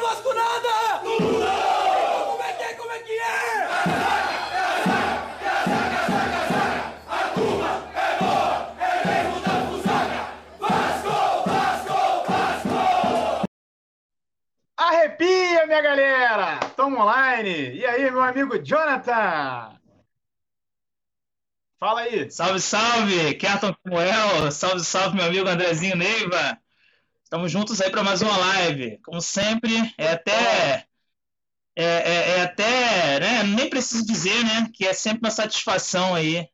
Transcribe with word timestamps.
Alô, 0.00 0.08
Vasco 0.08 0.32
nada! 0.32 0.98
Como 1.00 2.42
é 2.42 2.52
que 2.54 2.62
é? 2.62 2.74
Como 2.74 2.90
é 2.90 2.98
que 3.00 3.12
é? 3.12 3.68
Arrepia, 14.76 15.66
minha 15.66 15.82
galera! 15.82 16.60
Tamo 16.76 17.00
online! 17.02 17.74
E 17.74 17.84
aí, 17.84 18.10
meu 18.10 18.22
amigo 18.22 18.58
Jonathan? 18.58 19.78
Fala 21.78 22.00
aí! 22.00 22.30
Salve, 22.30 22.60
salve! 22.60 23.34
Kerton 23.34 23.74
Samuel! 23.84 24.50
Salve, 24.50 24.80
salve, 24.80 25.16
meu 25.16 25.26
amigo 25.26 25.48
Andrezinho 25.48 25.96
Neiva! 25.96 26.59
Estamos 27.30 27.52
juntos 27.52 27.80
aí 27.80 27.88
para 27.88 28.02
mais 28.02 28.22
uma 28.22 28.36
live. 28.36 28.98
Como 29.04 29.20
sempre, 29.20 29.70
é 29.96 30.10
até. 30.10 30.84
É, 31.76 31.84
é, 31.84 32.38
é 32.38 32.42
até. 32.42 33.20
Né, 33.20 33.44
nem 33.44 33.70
preciso 33.70 34.04
dizer, 34.04 34.42
né? 34.42 34.68
Que 34.74 34.84
é 34.84 34.92
sempre 34.92 35.20
uma 35.20 35.30
satisfação 35.30 36.12
aí 36.12 36.48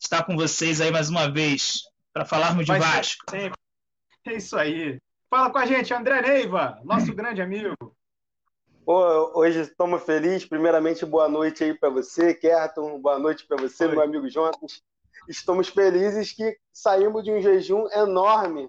estar 0.00 0.24
com 0.24 0.34
vocês 0.34 0.80
aí 0.80 0.90
mais 0.90 1.08
uma 1.08 1.30
vez 1.30 1.82
para 2.12 2.24
falarmos 2.24 2.66
de 2.66 2.76
Vasco. 2.76 3.24
sempre. 3.30 3.56
É 4.26 4.32
isso 4.34 4.58
aí. 4.58 4.98
Fala 5.30 5.48
com 5.48 5.58
a 5.58 5.64
gente, 5.64 5.94
André 5.94 6.20
Neiva, 6.20 6.80
nosso 6.82 7.14
grande 7.14 7.40
amigo. 7.40 7.76
Pô, 8.84 9.30
hoje 9.38 9.60
estamos 9.60 10.02
felizes. 10.02 10.44
Primeiramente, 10.44 11.06
boa 11.06 11.28
noite 11.28 11.62
aí 11.62 11.72
para 11.72 11.88
você, 11.88 12.34
Kerton. 12.34 13.00
Boa 13.00 13.20
noite 13.20 13.46
para 13.46 13.58
você, 13.58 13.84
Oi. 13.84 13.92
meu 13.92 14.02
amigo 14.02 14.28
Jonas. 14.28 14.82
Estamos 15.28 15.68
felizes 15.68 16.32
que 16.32 16.58
saímos 16.72 17.22
de 17.22 17.30
um 17.30 17.40
jejum 17.40 17.88
enorme 17.92 18.68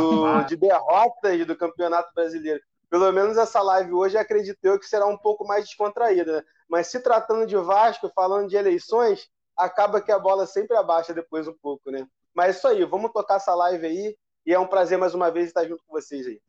do- 0.00 0.44
de 0.46 0.56
derrotas 0.56 1.46
do 1.46 1.56
Campeonato 1.56 2.12
Brasileiro. 2.14 2.60
Pelo 2.88 3.10
menos 3.12 3.36
essa 3.36 3.60
live 3.60 3.92
hoje 3.92 4.16
acredito 4.16 4.58
eu 4.62 4.78
que 4.78 4.86
será 4.86 5.06
um 5.06 5.18
pouco 5.18 5.46
mais 5.46 5.64
descontraída. 5.64 6.36
né? 6.38 6.42
Mas 6.68 6.86
se 6.88 7.00
tratando 7.00 7.46
de 7.46 7.56
Vasco, 7.56 8.10
falando 8.14 8.48
de 8.48 8.56
eleições, 8.56 9.28
acaba 9.56 10.00
que 10.00 10.12
a 10.12 10.18
bola 10.18 10.46
sempre 10.46 10.76
abaixa 10.76 11.12
depois 11.12 11.48
um 11.48 11.54
pouco, 11.54 11.90
né? 11.90 12.06
Mas 12.34 12.46
é 12.48 12.58
isso 12.58 12.68
aí, 12.68 12.84
vamos 12.84 13.12
tocar 13.12 13.36
essa 13.36 13.54
live 13.54 13.86
aí. 13.86 14.16
E 14.44 14.52
é 14.54 14.58
um 14.58 14.66
prazer 14.66 14.96
mais 14.98 15.14
uma 15.14 15.30
vez 15.30 15.46
estar 15.48 15.64
junto 15.66 15.82
com 15.84 15.92
vocês 15.92 16.26
aí. 16.26 16.40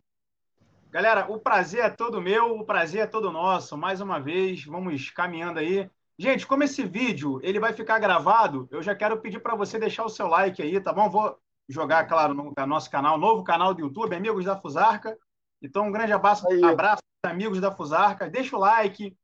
galera, 0.91 1.25
o 1.29 1.39
prazer 1.39 1.83
é 1.83 1.89
todo 1.89 2.21
meu, 2.21 2.57
o 2.57 2.65
prazer 2.65 3.01
é 3.01 3.07
todo 3.07 3.31
nosso. 3.31 3.77
Mais 3.77 4.01
uma 4.01 4.19
vez, 4.19 4.63
vamos 4.65 5.09
caminhando 5.09 5.59
aí. 5.59 5.89
Gente, 6.17 6.47
como 6.47 6.63
esse 6.63 6.83
vídeo 6.83 7.39
ele 7.43 7.59
vai 7.59 7.73
ficar 7.73 7.99
gravado, 7.99 8.67
eu 8.71 8.81
já 8.81 8.95
quero 8.95 9.19
pedir 9.19 9.39
para 9.39 9.55
você 9.55 9.77
deixar 9.77 10.03
o 10.05 10.09
seu 10.09 10.27
like 10.27 10.61
aí, 10.61 10.79
tá 10.79 10.91
bom? 10.93 11.09
Vou 11.09 11.37
jogar, 11.67 12.05
claro, 12.05 12.33
no 12.33 12.53
nosso 12.65 12.89
canal, 12.89 13.17
novo 13.17 13.43
canal 13.43 13.73
do 13.73 13.81
YouTube, 13.81 14.15
Amigos 14.15 14.45
da 14.45 14.55
Fusarca. 14.55 15.17
Então, 15.61 15.87
um 15.87 15.91
grande 15.91 16.13
abraço, 16.13 16.47
Aí. 16.47 16.63
abraço 16.63 17.01
amigos 17.23 17.59
da 17.59 17.71
Fusarca. 17.71 18.29
Deixa 18.29 18.55
o 18.55 18.59
like, 18.59 19.15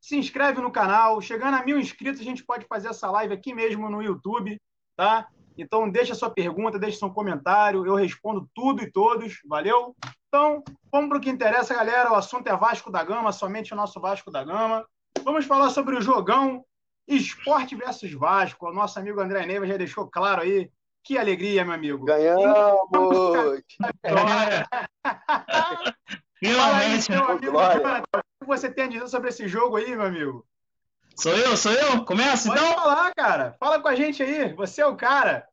se 0.00 0.16
inscreve 0.16 0.60
no 0.60 0.70
canal. 0.70 1.20
Chegando 1.20 1.56
a 1.56 1.64
mil 1.64 1.78
inscritos, 1.78 2.20
a 2.20 2.24
gente 2.24 2.44
pode 2.44 2.66
fazer 2.66 2.88
essa 2.88 3.10
live 3.10 3.32
aqui 3.32 3.54
mesmo 3.54 3.88
no 3.88 4.02
YouTube, 4.02 4.60
tá? 4.96 5.26
Então, 5.58 5.88
deixa 5.88 6.14
sua 6.14 6.28
pergunta, 6.28 6.78
deixa 6.78 6.98
seu 6.98 7.10
comentário, 7.10 7.86
eu 7.86 7.94
respondo 7.94 8.48
tudo 8.54 8.82
e 8.82 8.90
todos, 8.90 9.40
valeu? 9.46 9.96
Então, 10.28 10.62
vamos 10.92 11.08
para 11.08 11.18
o 11.18 11.20
que 11.20 11.30
interessa, 11.30 11.74
galera. 11.74 12.12
O 12.12 12.14
assunto 12.14 12.46
é 12.46 12.56
Vasco 12.56 12.90
da 12.90 13.02
Gama, 13.02 13.32
somente 13.32 13.72
o 13.72 13.76
nosso 13.76 13.98
Vasco 13.98 14.30
da 14.30 14.44
Gama. 14.44 14.86
Vamos 15.24 15.46
falar 15.46 15.70
sobre 15.70 15.96
o 15.96 16.02
jogão 16.02 16.62
Esporte 17.08 17.74
versus 17.74 18.12
Vasco. 18.12 18.68
O 18.68 18.72
nosso 18.72 18.98
amigo 18.98 19.20
André 19.20 19.46
Neiva 19.46 19.66
já 19.66 19.76
deixou 19.78 20.06
claro 20.08 20.42
aí. 20.42 20.70
Que 21.06 21.16
alegria, 21.16 21.64
meu 21.64 21.72
amigo. 21.74 22.04
Ganhamos! 22.04 22.42
Aí, 24.02 24.12
Finalmente, 26.40 27.10
meu 27.12 27.24
amigo 27.30 27.52
Glória. 27.52 28.02
O 28.12 28.18
que 28.40 28.46
você 28.46 28.68
tem 28.68 28.86
a 28.86 28.88
dizer 28.88 29.06
sobre 29.06 29.28
esse 29.28 29.46
jogo 29.46 29.76
aí, 29.76 29.94
meu 29.94 30.04
amigo? 30.04 30.44
Sou 31.14 31.32
eu, 31.32 31.56
sou 31.56 31.70
eu? 31.70 32.04
Começa 32.04 32.48
Pode 32.48 32.60
então? 32.60 32.74
falar, 32.74 33.14
cara. 33.14 33.54
Fala 33.60 33.80
com 33.80 33.86
a 33.86 33.94
gente 33.94 34.20
aí. 34.20 34.52
Você 34.54 34.82
é 34.82 34.86
o 34.86 34.96
cara. 34.96 35.46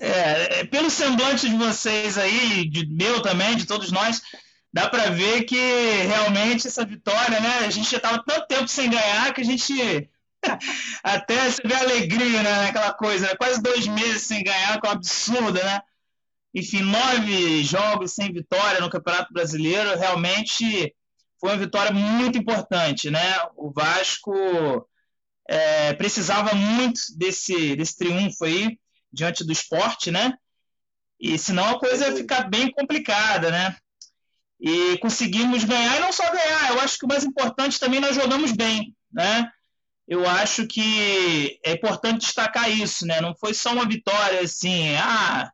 É, 0.00 0.60
é, 0.60 0.64
pelo 0.64 0.90
semblante 0.90 1.48
de 1.48 1.56
vocês 1.56 2.18
aí, 2.18 2.68
de 2.68 2.84
meu 2.84 3.22
também, 3.22 3.56
de 3.56 3.68
todos 3.68 3.92
nós, 3.92 4.20
dá 4.72 4.88
para 4.90 5.10
ver 5.10 5.44
que 5.44 5.54
realmente 6.08 6.66
essa 6.66 6.84
vitória, 6.84 7.38
né? 7.38 7.58
A 7.60 7.70
gente 7.70 7.88
já 7.88 7.98
estava 7.98 8.20
tanto 8.26 8.48
tempo 8.48 8.66
sem 8.66 8.90
ganhar 8.90 9.32
que 9.32 9.42
a 9.42 9.44
gente 9.44 10.10
até 11.02 11.50
se 11.50 11.62
vê 11.64 11.74
alegria, 11.74 12.42
né? 12.42 12.68
Aquela 12.68 12.92
coisa, 12.92 13.26
né? 13.26 13.34
quase 13.36 13.62
dois 13.62 13.86
meses 13.86 14.22
sem 14.22 14.42
ganhar, 14.42 14.80
que 14.80 14.86
é 14.86 14.90
um 14.90 14.92
absurdo, 14.92 15.54
né? 15.62 15.80
Enfim, 16.54 16.82
nove 16.82 17.62
jogos 17.64 18.12
sem 18.12 18.32
vitória 18.32 18.80
no 18.80 18.90
Campeonato 18.90 19.32
Brasileiro, 19.32 19.98
realmente 19.98 20.94
foi 21.40 21.50
uma 21.50 21.58
vitória 21.58 21.92
muito 21.92 22.38
importante, 22.38 23.10
né? 23.10 23.38
O 23.56 23.72
Vasco 23.72 24.32
é, 25.48 25.92
precisava 25.94 26.54
muito 26.54 27.00
desse, 27.16 27.74
desse 27.74 27.96
triunfo 27.96 28.44
aí 28.44 28.78
diante 29.12 29.44
do 29.44 29.52
esporte, 29.52 30.10
né? 30.10 30.34
E 31.18 31.38
senão 31.38 31.70
a 31.70 31.78
coisa 31.78 32.08
ia 32.08 32.16
ficar 32.16 32.48
bem 32.48 32.70
complicada, 32.70 33.50
né? 33.50 33.76
E 34.60 34.98
conseguimos 34.98 35.64
ganhar, 35.64 35.96
e 35.96 36.00
não 36.00 36.12
só 36.12 36.22
ganhar, 36.30 36.70
eu 36.70 36.80
acho 36.80 36.98
que 36.98 37.04
o 37.04 37.08
mais 37.08 37.24
importante 37.24 37.80
também 37.80 38.00
nós 38.00 38.14
jogamos 38.14 38.52
bem, 38.52 38.94
né? 39.10 39.50
Eu 40.06 40.28
acho 40.28 40.66
que 40.66 41.58
é 41.64 41.72
importante 41.72 42.20
destacar 42.22 42.70
isso, 42.70 43.06
né? 43.06 43.20
Não 43.20 43.34
foi 43.34 43.54
só 43.54 43.72
uma 43.72 43.86
vitória 43.86 44.40
assim, 44.40 44.96
ah, 44.96 45.50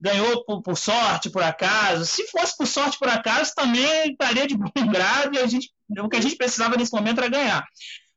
ganhou 0.00 0.44
por, 0.44 0.62
por 0.62 0.76
sorte, 0.76 1.30
por 1.30 1.42
acaso. 1.42 2.04
Se 2.06 2.26
fosse 2.28 2.56
por 2.56 2.66
sorte, 2.66 2.98
por 2.98 3.08
acaso, 3.08 3.54
também 3.54 4.10
estaria 4.10 4.46
de 4.46 4.56
bom 4.56 4.86
grado 4.90 5.36
e 5.36 5.38
a 5.38 5.46
gente, 5.46 5.70
o 5.98 6.08
que 6.08 6.16
a 6.16 6.20
gente 6.20 6.36
precisava 6.36 6.76
nesse 6.76 6.92
momento 6.92 7.18
era 7.18 7.28
ganhar. 7.28 7.64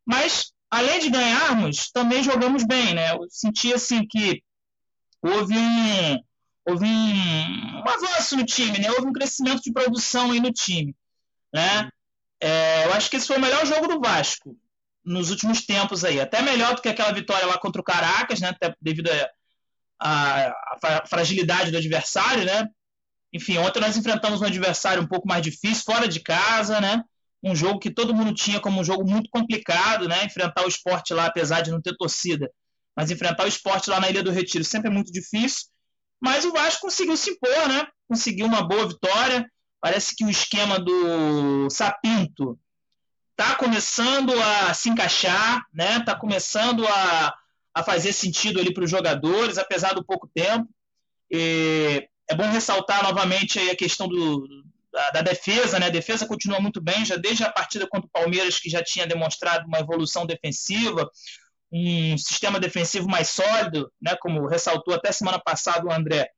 Mas, 0.06 0.54
além 0.72 1.00
de 1.00 1.10
ganharmos, 1.10 1.92
também 1.92 2.24
jogamos 2.24 2.64
bem, 2.66 2.96
né? 2.96 3.12
Eu 3.12 3.28
senti 3.30 3.74
assim 3.74 4.08
que 4.08 4.42
houve 5.22 5.56
um, 5.58 6.20
houve 6.66 6.86
um, 6.86 7.82
um 7.82 7.90
avanço 7.90 8.38
no 8.38 8.46
time, 8.46 8.80
né? 8.80 8.90
Houve 8.92 9.08
um 9.08 9.14
crescimento 9.14 9.62
de 9.62 9.74
produção 9.74 10.32
aí 10.32 10.40
no 10.40 10.52
time, 10.52 10.96
né? 11.54 11.90
É, 12.40 12.86
eu 12.86 12.94
acho 12.94 13.10
que 13.10 13.18
esse 13.18 13.28
foi 13.28 13.38
o 13.38 13.42
melhor 13.42 13.66
jogo 13.66 13.88
do 13.88 14.00
Vasco 14.00 14.58
nos 15.06 15.30
últimos 15.30 15.66
tempos 15.66 16.04
aí, 16.04 16.20
até 16.20 16.42
melhor 16.42 16.76
do 16.76 16.82
que 16.82 16.90
aquela 16.90 17.12
vitória 17.12 17.46
lá 17.46 17.58
contra 17.58 17.80
o 17.80 17.84
Caracas, 17.84 18.40
né? 18.40 18.50
Até 18.50 18.76
devido 18.82 19.10
à 20.00 20.54
fragilidade 21.08 21.72
do 21.72 21.78
adversário, 21.78 22.44
né? 22.44 22.68
Enfim, 23.32 23.58
ontem 23.58 23.80
nós 23.80 23.98
enfrentamos 23.98 24.42
um 24.42 24.46
adversário 24.46 25.04
um 25.04 25.08
pouco 25.08 25.28
mais 25.28 25.42
difícil, 25.42 25.84
fora 25.86 26.08
de 26.08 26.20
casa, 26.20 26.82
né? 26.82 27.04
Um 27.44 27.56
jogo 27.56 27.80
que 27.80 27.92
todo 27.92 28.14
mundo 28.14 28.34
tinha 28.34 28.60
como 28.60 28.82
um 28.82 28.84
jogo 28.84 29.10
muito 29.10 29.30
complicado, 29.30 30.08
né? 30.08 30.26
Enfrentar 30.26 30.66
o 30.66 30.68
esporte 30.68 31.14
lá, 31.14 31.28
apesar 31.28 31.62
de 31.62 31.70
não 31.70 31.82
ter 31.82 31.96
torcida, 31.96 32.50
mas 32.96 33.12
enfrentar 33.12 33.44
o 33.44 33.48
esporte 33.48 33.90
lá 33.90 34.00
na 34.00 34.10
Ilha 34.10 34.24
do 34.24 34.32
Retiro 34.32 34.64
sempre 34.64 34.90
é 34.90 34.94
muito 34.94 35.12
difícil. 35.12 35.68
Mas 36.20 36.46
o 36.46 36.52
Vasco 36.52 36.82
conseguiu 36.82 37.16
se 37.16 37.30
impor, 37.30 37.68
né? 37.68 37.88
Conseguiu 38.08 38.46
uma 38.48 38.68
boa 38.68 38.88
vitória. 38.88 39.46
Parece 39.82 40.16
que 40.16 40.26
o 40.26 40.30
esquema 40.30 40.80
do 40.80 41.70
Sapinto 41.70 42.58
tá 43.36 43.56
começando 43.56 44.34
a 44.42 44.74
se 44.74 44.90
encaixar, 44.90 45.64
né? 45.74 46.00
Tá 46.02 46.16
começando 46.16 46.88
a, 46.88 47.36
a 47.74 47.84
fazer 47.84 48.14
sentido 48.14 48.60
ali 48.60 48.74
para 48.74 48.84
os 48.84 48.90
jogadores, 48.90 49.58
apesar 49.58 49.94
do 49.94 50.06
pouco 50.06 50.30
tempo. 50.34 50.68
E 51.30 52.08
é 52.30 52.36
bom 52.36 52.50
ressaltar 52.50 53.04
novamente 53.04 53.60
aí 53.60 53.70
a 53.70 53.76
questão 53.76 54.08
do, 54.08 54.48
da, 54.92 55.12
da 55.12 55.22
defesa, 55.22 55.78
né? 55.80 55.88
A 55.88 55.90
defesa 55.90 56.26
continua 56.26 56.60
muito 56.60 56.82
bem, 56.82 57.04
já 57.04 57.18
desde 57.18 57.44
a 57.44 57.52
partida 57.52 57.88
contra 57.88 58.08
o 58.08 58.12
Palmeiras, 58.12 58.60
que 58.60 58.70
já 58.70 58.82
tinha 58.82 59.06
demonstrado 59.06 59.68
uma 59.68 59.80
evolução 59.80 60.26
defensiva, 60.26 61.10
um 61.72 62.18
sistema 62.18 62.60
defensivo 62.60 63.10
mais 63.10 63.30
sólido, 63.30 63.92
né? 64.02 64.16
Como 64.22 64.48
ressaltou 64.48 64.94
até 64.94 65.12
semana 65.12 65.40
passada 65.40 65.86
o 65.86 65.92
André. 65.92 66.30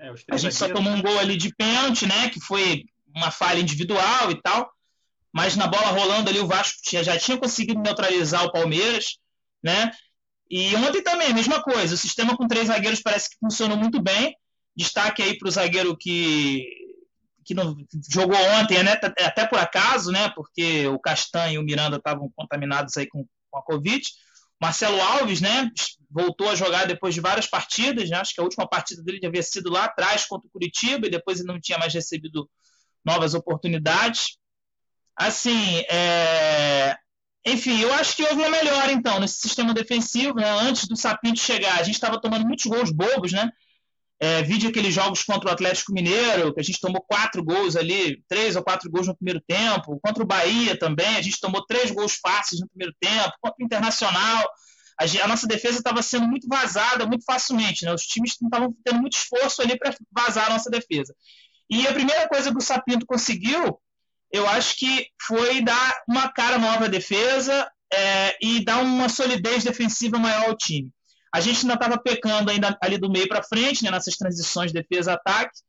É, 0.00 0.12
A 0.30 0.36
gente 0.36 0.54
só 0.54 0.68
tomou 0.68 0.92
um 0.92 1.02
gol 1.02 1.18
ali 1.18 1.36
de 1.36 1.52
pênalti, 1.56 2.06
né? 2.06 2.30
Que 2.30 2.40
foi 2.40 2.84
uma 3.12 3.32
falha 3.32 3.58
individual 3.58 4.30
e 4.30 4.40
tal. 4.40 4.70
Mas 5.32 5.56
na 5.56 5.66
bola 5.66 5.88
rolando 5.88 6.30
ali, 6.30 6.38
o 6.40 6.46
Vasco 6.46 6.78
tinha- 6.82 7.04
já 7.04 7.18
tinha 7.18 7.36
conseguido 7.38 7.80
neutralizar 7.80 8.44
o 8.44 8.52
Palmeiras, 8.52 9.18
né? 9.62 9.90
E 10.50 10.74
ontem 10.76 11.02
também, 11.02 11.28
a 11.28 11.34
mesma 11.34 11.62
coisa. 11.62 11.94
O 11.94 11.98
sistema 11.98 12.36
com 12.36 12.48
três 12.48 12.68
zagueiros 12.68 13.02
parece 13.02 13.30
que 13.30 13.36
funcionou 13.38 13.76
muito 13.76 14.00
bem. 14.02 14.34
Destaque 14.74 15.22
aí 15.22 15.36
para 15.38 15.48
o 15.48 15.50
zagueiro 15.50 15.96
que, 15.96 16.64
que 17.44 17.52
não, 17.54 17.76
jogou 18.10 18.38
ontem, 18.60 18.82
né? 18.82 18.92
Até 19.20 19.46
por 19.46 19.58
acaso, 19.58 20.10
né? 20.10 20.30
Porque 20.34 20.86
o 20.86 20.98
Castanho 20.98 21.54
e 21.54 21.58
o 21.58 21.62
Miranda 21.62 21.96
estavam 21.96 22.30
contaminados 22.34 22.96
aí 22.96 23.06
com, 23.06 23.26
com 23.50 23.58
a 23.58 23.62
Covid. 23.62 24.02
Marcelo 24.60 25.00
Alves, 25.00 25.40
né? 25.40 25.70
Voltou 26.10 26.48
a 26.48 26.54
jogar 26.54 26.86
depois 26.86 27.14
de 27.14 27.20
várias 27.20 27.46
partidas, 27.46 28.08
né? 28.08 28.16
Acho 28.16 28.34
que 28.34 28.40
a 28.40 28.44
última 28.44 28.66
partida 28.66 29.02
dele 29.02 29.24
havia 29.26 29.42
sido 29.42 29.70
lá 29.70 29.84
atrás 29.84 30.26
contra 30.26 30.48
o 30.48 30.50
Curitiba 30.50 31.06
e 31.06 31.10
depois 31.10 31.38
ele 31.38 31.48
não 31.48 31.60
tinha 31.60 31.78
mais 31.78 31.92
recebido 31.92 32.48
novas 33.04 33.34
oportunidades. 33.34 34.38
Assim, 35.18 35.82
é... 35.90 36.96
enfim, 37.44 37.80
eu 37.80 37.92
acho 37.94 38.14
que 38.14 38.22
houve 38.22 38.36
uma 38.36 38.48
melhora 38.48 38.92
então 38.92 39.18
nesse 39.18 39.40
sistema 39.40 39.74
defensivo, 39.74 40.34
né? 40.34 40.48
Antes 40.48 40.86
do 40.86 40.96
Sapinto 40.96 41.40
chegar, 41.40 41.78
a 41.78 41.82
gente 41.82 41.96
estava 41.96 42.20
tomando 42.20 42.46
muitos 42.46 42.66
gols 42.66 42.92
bobos, 42.92 43.32
né? 43.32 43.50
É, 44.20 44.42
vídeo 44.42 44.68
aqueles 44.68 44.92
jogos 44.92 45.22
contra 45.22 45.48
o 45.48 45.52
Atlético 45.52 45.92
Mineiro, 45.92 46.52
que 46.52 46.60
a 46.60 46.62
gente 46.62 46.80
tomou 46.80 47.00
quatro 47.02 47.42
gols 47.42 47.76
ali, 47.76 48.22
três 48.28 48.56
ou 48.56 48.62
quatro 48.64 48.90
gols 48.90 49.06
no 49.06 49.16
primeiro 49.16 49.40
tempo. 49.46 49.98
Contra 50.02 50.22
o 50.22 50.26
Bahia 50.26 50.76
também, 50.78 51.16
a 51.16 51.22
gente 51.22 51.40
tomou 51.40 51.64
três 51.66 51.90
gols 51.90 52.18
fáceis 52.20 52.60
no 52.60 52.68
primeiro 52.68 52.94
tempo. 53.00 53.32
Contra 53.40 53.56
o 53.60 53.64
Internacional, 53.64 54.48
a, 54.98 55.24
a 55.24 55.28
nossa 55.28 55.46
defesa 55.46 55.78
estava 55.78 56.02
sendo 56.02 56.26
muito 56.26 56.48
vazada 56.48 57.06
muito 57.06 57.24
facilmente. 57.24 57.84
Né? 57.84 57.92
Os 57.92 58.02
times 58.02 58.36
estavam 58.40 58.74
tendo 58.84 59.00
muito 59.00 59.16
esforço 59.16 59.62
ali 59.62 59.78
para 59.78 59.94
vazar 60.12 60.46
a 60.46 60.50
nossa 60.50 60.70
defesa. 60.70 61.14
E 61.70 61.86
a 61.86 61.92
primeira 61.92 62.28
coisa 62.28 62.50
que 62.50 62.58
o 62.58 62.60
Sapinto 62.60 63.06
conseguiu, 63.06 63.80
eu 64.32 64.46
acho 64.48 64.76
que 64.76 65.06
foi 65.20 65.62
dar 65.62 66.02
uma 66.08 66.28
cara 66.28 66.58
nova 66.58 66.84
à 66.86 66.88
defesa 66.88 67.70
é, 67.92 68.36
e 68.40 68.64
dar 68.64 68.78
uma 68.78 69.08
solidez 69.08 69.64
defensiva 69.64 70.18
maior 70.18 70.48
ao 70.48 70.56
time. 70.56 70.90
A 71.32 71.40
gente 71.40 71.60
ainda 71.60 71.74
estava 71.74 71.98
pecando 71.98 72.50
ainda 72.50 72.76
ali 72.80 72.98
do 72.98 73.10
meio 73.10 73.28
para 73.28 73.42
frente, 73.42 73.84
né, 73.84 73.90
nessas 73.90 74.16
transições 74.16 74.72
defesa-ataque. 74.72 75.60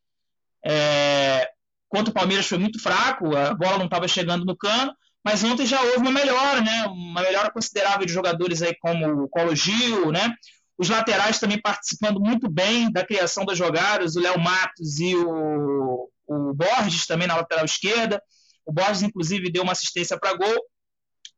É, 0.66 1.50
contra 1.88 2.12
o 2.12 2.14
Palmeiras 2.14 2.48
foi 2.48 2.58
muito 2.58 2.82
fraco, 2.82 3.36
a 3.36 3.54
bola 3.54 3.78
não 3.78 3.86
estava 3.86 4.08
chegando 4.08 4.46
no 4.46 4.56
cano, 4.56 4.94
mas 5.24 5.44
ontem 5.44 5.66
já 5.66 5.82
houve 5.82 5.98
uma 5.98 6.12
melhora, 6.12 6.62
né, 6.62 6.86
uma 6.86 7.22
melhora 7.22 7.52
considerável 7.52 8.06
de 8.06 8.14
jogadores 8.14 8.62
aí 8.62 8.76
como 8.80 9.24
o 9.24 9.30
Colo 9.30 9.56
Gil, 9.56 10.12
né, 10.12 10.34
os 10.78 10.88
laterais 10.88 11.40
também 11.40 11.60
participando 11.62 12.22
muito 12.22 12.50
bem 12.50 12.90
da 12.92 13.06
criação 13.06 13.46
das 13.46 13.58
jogadas, 13.58 14.16
o 14.16 14.22
Léo 14.22 14.40
Matos 14.40 15.00
e 15.00 15.14
o, 15.14 16.10
o 16.26 16.54
Borges 16.54 17.06
também 17.06 17.28
na 17.28 17.36
lateral 17.36 17.66
esquerda. 17.66 18.22
O 18.70 18.72
Borges, 18.72 19.02
inclusive, 19.02 19.52
deu 19.52 19.64
uma 19.64 19.72
assistência 19.72 20.16
para 20.20 20.38
gol. 20.38 20.64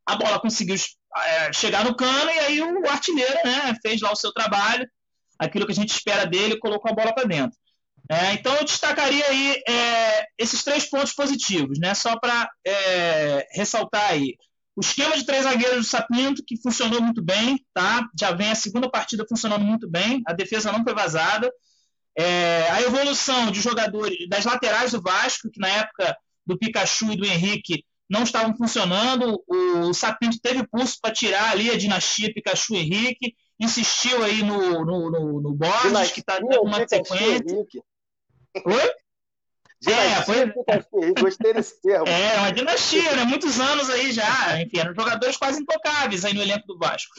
A 0.06 0.18
bola 0.18 0.38
conseguiu 0.42 0.75
é, 0.75 1.54
chegar 1.54 1.86
no 1.86 1.95
cano 1.95 2.30
e 2.30 2.39
aí 2.39 2.62
o 2.62 2.89
artilheiro 2.89 3.38
né, 3.45 3.74
fez 3.81 4.01
lá 4.01 4.12
o 4.12 4.18
seu 4.18 4.33
trabalho, 4.33 4.86
aquilo 5.39 5.66
que 5.66 5.72
a 5.72 5.75
gente 5.75 5.92
espera 5.92 6.25
dele, 6.25 6.60
colocou 6.60 6.92
a 6.92 6.94
bola 6.94 7.16
para 7.16 7.24
dentro. 7.24 7.57
É, 8.10 8.33
então 8.33 8.54
eu 8.56 8.66
destacaria 8.66 9.25
aí 9.25 9.63
é, 9.66 10.25
esses 10.38 10.62
três 10.62 10.89
pontos 10.89 11.13
positivos, 11.13 11.80
né, 11.80 11.94
só 11.94 12.19
para 12.19 12.50
é, 12.68 13.48
ressaltar 13.54 14.12
aí. 14.12 14.36
O 14.75 14.81
esquema 14.81 15.16
de 15.16 15.25
três 15.25 15.45
zagueiros 15.45 15.78
do 15.78 15.83
Sapinto, 15.86 16.44
que 16.45 16.62
funcionou 16.62 17.01
muito 17.01 17.24
bem, 17.24 17.63
tá? 17.74 18.07
Já 18.19 18.31
vem 18.31 18.51
a 18.51 18.56
segunda 18.56 18.89
partida 18.89 19.25
funcionando 19.28 19.63
muito 19.63 19.89
bem, 19.89 20.22
a 20.28 20.33
defesa 20.33 20.72
não 20.72 20.83
foi 20.83 20.94
vazada. 20.94 21.50
É, 22.18 22.69
a 22.72 22.81
evolução 22.81 23.51
de 23.51 23.62
jogadores 23.62 24.28
das 24.28 24.44
laterais 24.44 24.92
do 24.92 25.01
Vasco, 25.01 25.50
que 25.50 25.60
na 25.62 25.69
época 25.69 26.18
do 26.46 26.58
Pikachu 26.58 27.12
e 27.12 27.18
do 27.18 27.26
Henrique 27.26 27.84
não 28.10 28.24
estavam 28.24 28.56
funcionando. 28.56 29.42
O 29.48 29.94
Sapinto 29.94 30.38
teve 30.42 30.68
pulso 30.68 30.98
para 31.02 31.14
tirar 31.14 31.52
ali 31.52 31.70
a 31.70 31.78
dinastia 31.78 32.34
Pikachu 32.34 32.76
Henrique, 32.76 33.36
insistiu 33.60 34.24
aí 34.24 34.44
no, 34.44 34.84
no, 34.84 35.12
no, 35.12 35.42
no 35.42 35.54
Borges, 35.54 36.12
que 36.12 36.20
está 36.20 36.38
dando 36.40 36.62
uma 36.62 36.86
sequência. 36.88 37.66
Oi? 38.66 38.92
Dinastia, 39.82 40.54
é, 40.68 41.22
gostei 41.22 41.54
desse 41.56 41.82
termo. 41.82 42.08
É, 42.08 42.38
uma 42.38 42.52
dinastia, 42.52 43.16
né? 43.16 43.24
Muitos 43.24 43.60
anos 43.60 43.90
aí 43.90 44.12
já. 44.12 44.62
Enfim, 44.62 44.78
eram 44.78 44.94
jogadores 44.94 45.38
quase 45.38 45.60
intocáveis 45.60 46.24
aí 46.24 46.36
no 46.36 46.42
elenco 46.42 46.68
do 46.68 46.78
Vasco. 46.78 47.14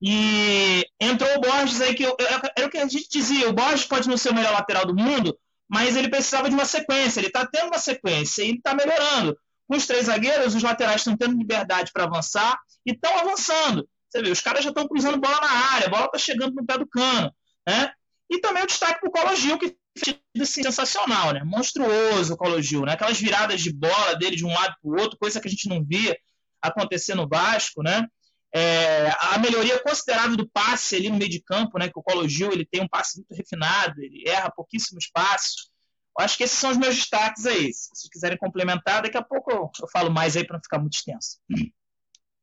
E 0.00 0.86
entrou 1.00 1.28
o 1.36 1.40
Borges 1.40 1.80
aí, 1.80 1.94
que 1.94 2.04
eu, 2.04 2.16
era 2.56 2.66
o 2.66 2.70
que 2.70 2.78
a 2.78 2.86
gente 2.86 3.08
dizia: 3.10 3.48
o 3.48 3.52
Borges 3.52 3.84
pode 3.84 4.08
não 4.08 4.16
ser 4.16 4.30
o 4.30 4.34
melhor 4.34 4.52
lateral 4.52 4.86
do 4.86 4.94
mundo, 4.94 5.36
mas 5.68 5.96
ele 5.96 6.08
precisava 6.08 6.48
de 6.48 6.54
uma 6.54 6.64
sequência. 6.64 7.20
Ele 7.20 7.26
está 7.26 7.46
tendo 7.46 7.66
uma 7.66 7.78
sequência 7.78 8.42
e 8.42 8.52
está 8.52 8.74
melhorando. 8.74 9.38
Com 9.66 9.76
os 9.76 9.86
três 9.86 10.06
zagueiros, 10.06 10.54
os 10.54 10.62
laterais 10.62 11.02
estão 11.02 11.16
tendo 11.16 11.36
liberdade 11.36 11.92
para 11.92 12.04
avançar 12.04 12.58
e 12.86 12.92
estão 12.92 13.18
avançando. 13.18 13.86
Você 14.08 14.22
vê, 14.22 14.30
os 14.30 14.40
caras 14.40 14.64
já 14.64 14.70
estão 14.70 14.88
cruzando 14.88 15.20
bola 15.20 15.38
na 15.40 15.50
área, 15.74 15.86
a 15.86 15.90
bola 15.90 16.06
está 16.06 16.18
chegando 16.18 16.54
no 16.54 16.64
pé 16.64 16.78
do 16.78 16.88
cano. 16.88 17.30
Né? 17.66 17.92
E 18.30 18.40
também 18.40 18.62
o 18.62 18.66
destaque 18.66 19.00
para 19.00 19.08
o 19.08 19.12
Colo 19.12 19.36
Gil, 19.36 19.58
que 19.58 19.76
fez 19.98 20.18
sensacional, 20.48 21.32
né? 21.32 21.42
monstruoso 21.44 22.32
o 22.32 22.36
Colo 22.36 22.62
Gil. 22.62 22.86
Né? 22.86 22.92
Aquelas 22.92 23.20
viradas 23.20 23.60
de 23.60 23.70
bola 23.70 24.14
dele 24.14 24.36
de 24.36 24.46
um 24.46 24.52
lado 24.52 24.74
para 24.80 24.90
o 24.90 24.98
outro, 24.98 25.18
coisa 25.18 25.38
que 25.38 25.48
a 25.48 25.50
gente 25.50 25.68
não 25.68 25.84
via 25.84 26.16
acontecer 26.62 27.14
no 27.14 27.28
Vasco. 27.28 27.82
Né? 27.82 28.06
É, 28.54 29.10
a 29.20 29.38
melhoria 29.38 29.78
considerável 29.82 30.36
do 30.36 30.48
passe 30.48 30.96
ali 30.96 31.10
no 31.10 31.18
meio 31.18 31.30
de 31.30 31.42
campo, 31.42 31.78
né? 31.78 31.88
que 31.88 31.98
o 31.98 32.02
Colo 32.02 32.26
Gil 32.26 32.50
ele 32.50 32.64
tem 32.64 32.82
um 32.82 32.88
passe 32.88 33.18
muito 33.18 33.34
refinado, 33.34 34.00
ele 34.02 34.26
erra 34.26 34.50
pouquíssimos 34.50 35.10
passos. 35.12 35.70
Eu 36.18 36.24
acho 36.24 36.36
que 36.36 36.44
esses 36.44 36.58
são 36.58 36.70
os 36.70 36.76
meus 36.76 36.96
destaques 36.96 37.46
aí. 37.46 37.72
Se 37.72 37.90
vocês 37.94 38.10
quiserem 38.10 38.38
complementar, 38.38 39.02
daqui 39.02 39.16
a 39.16 39.22
pouco 39.22 39.52
eu, 39.52 39.70
eu 39.80 39.88
falo 39.92 40.10
mais 40.10 40.36
aí 40.36 40.46
para 40.46 40.54
não 40.54 40.62
ficar 40.62 40.78
muito 40.78 40.94
extenso. 40.94 41.38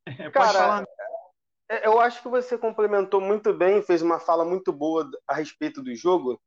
É, 0.08 0.30
Cara, 0.30 0.86
é, 1.70 1.88
eu 1.88 2.00
acho 2.00 2.22
que 2.22 2.30
você 2.30 2.58
complementou 2.58 3.20
muito 3.20 3.52
bem, 3.54 3.82
fez 3.82 4.02
uma 4.02 4.20
fala 4.20 4.46
muito 4.46 4.72
boa 4.72 5.10
a 5.28 5.34
respeito 5.34 5.82
do 5.82 5.94
jogo 5.96 6.40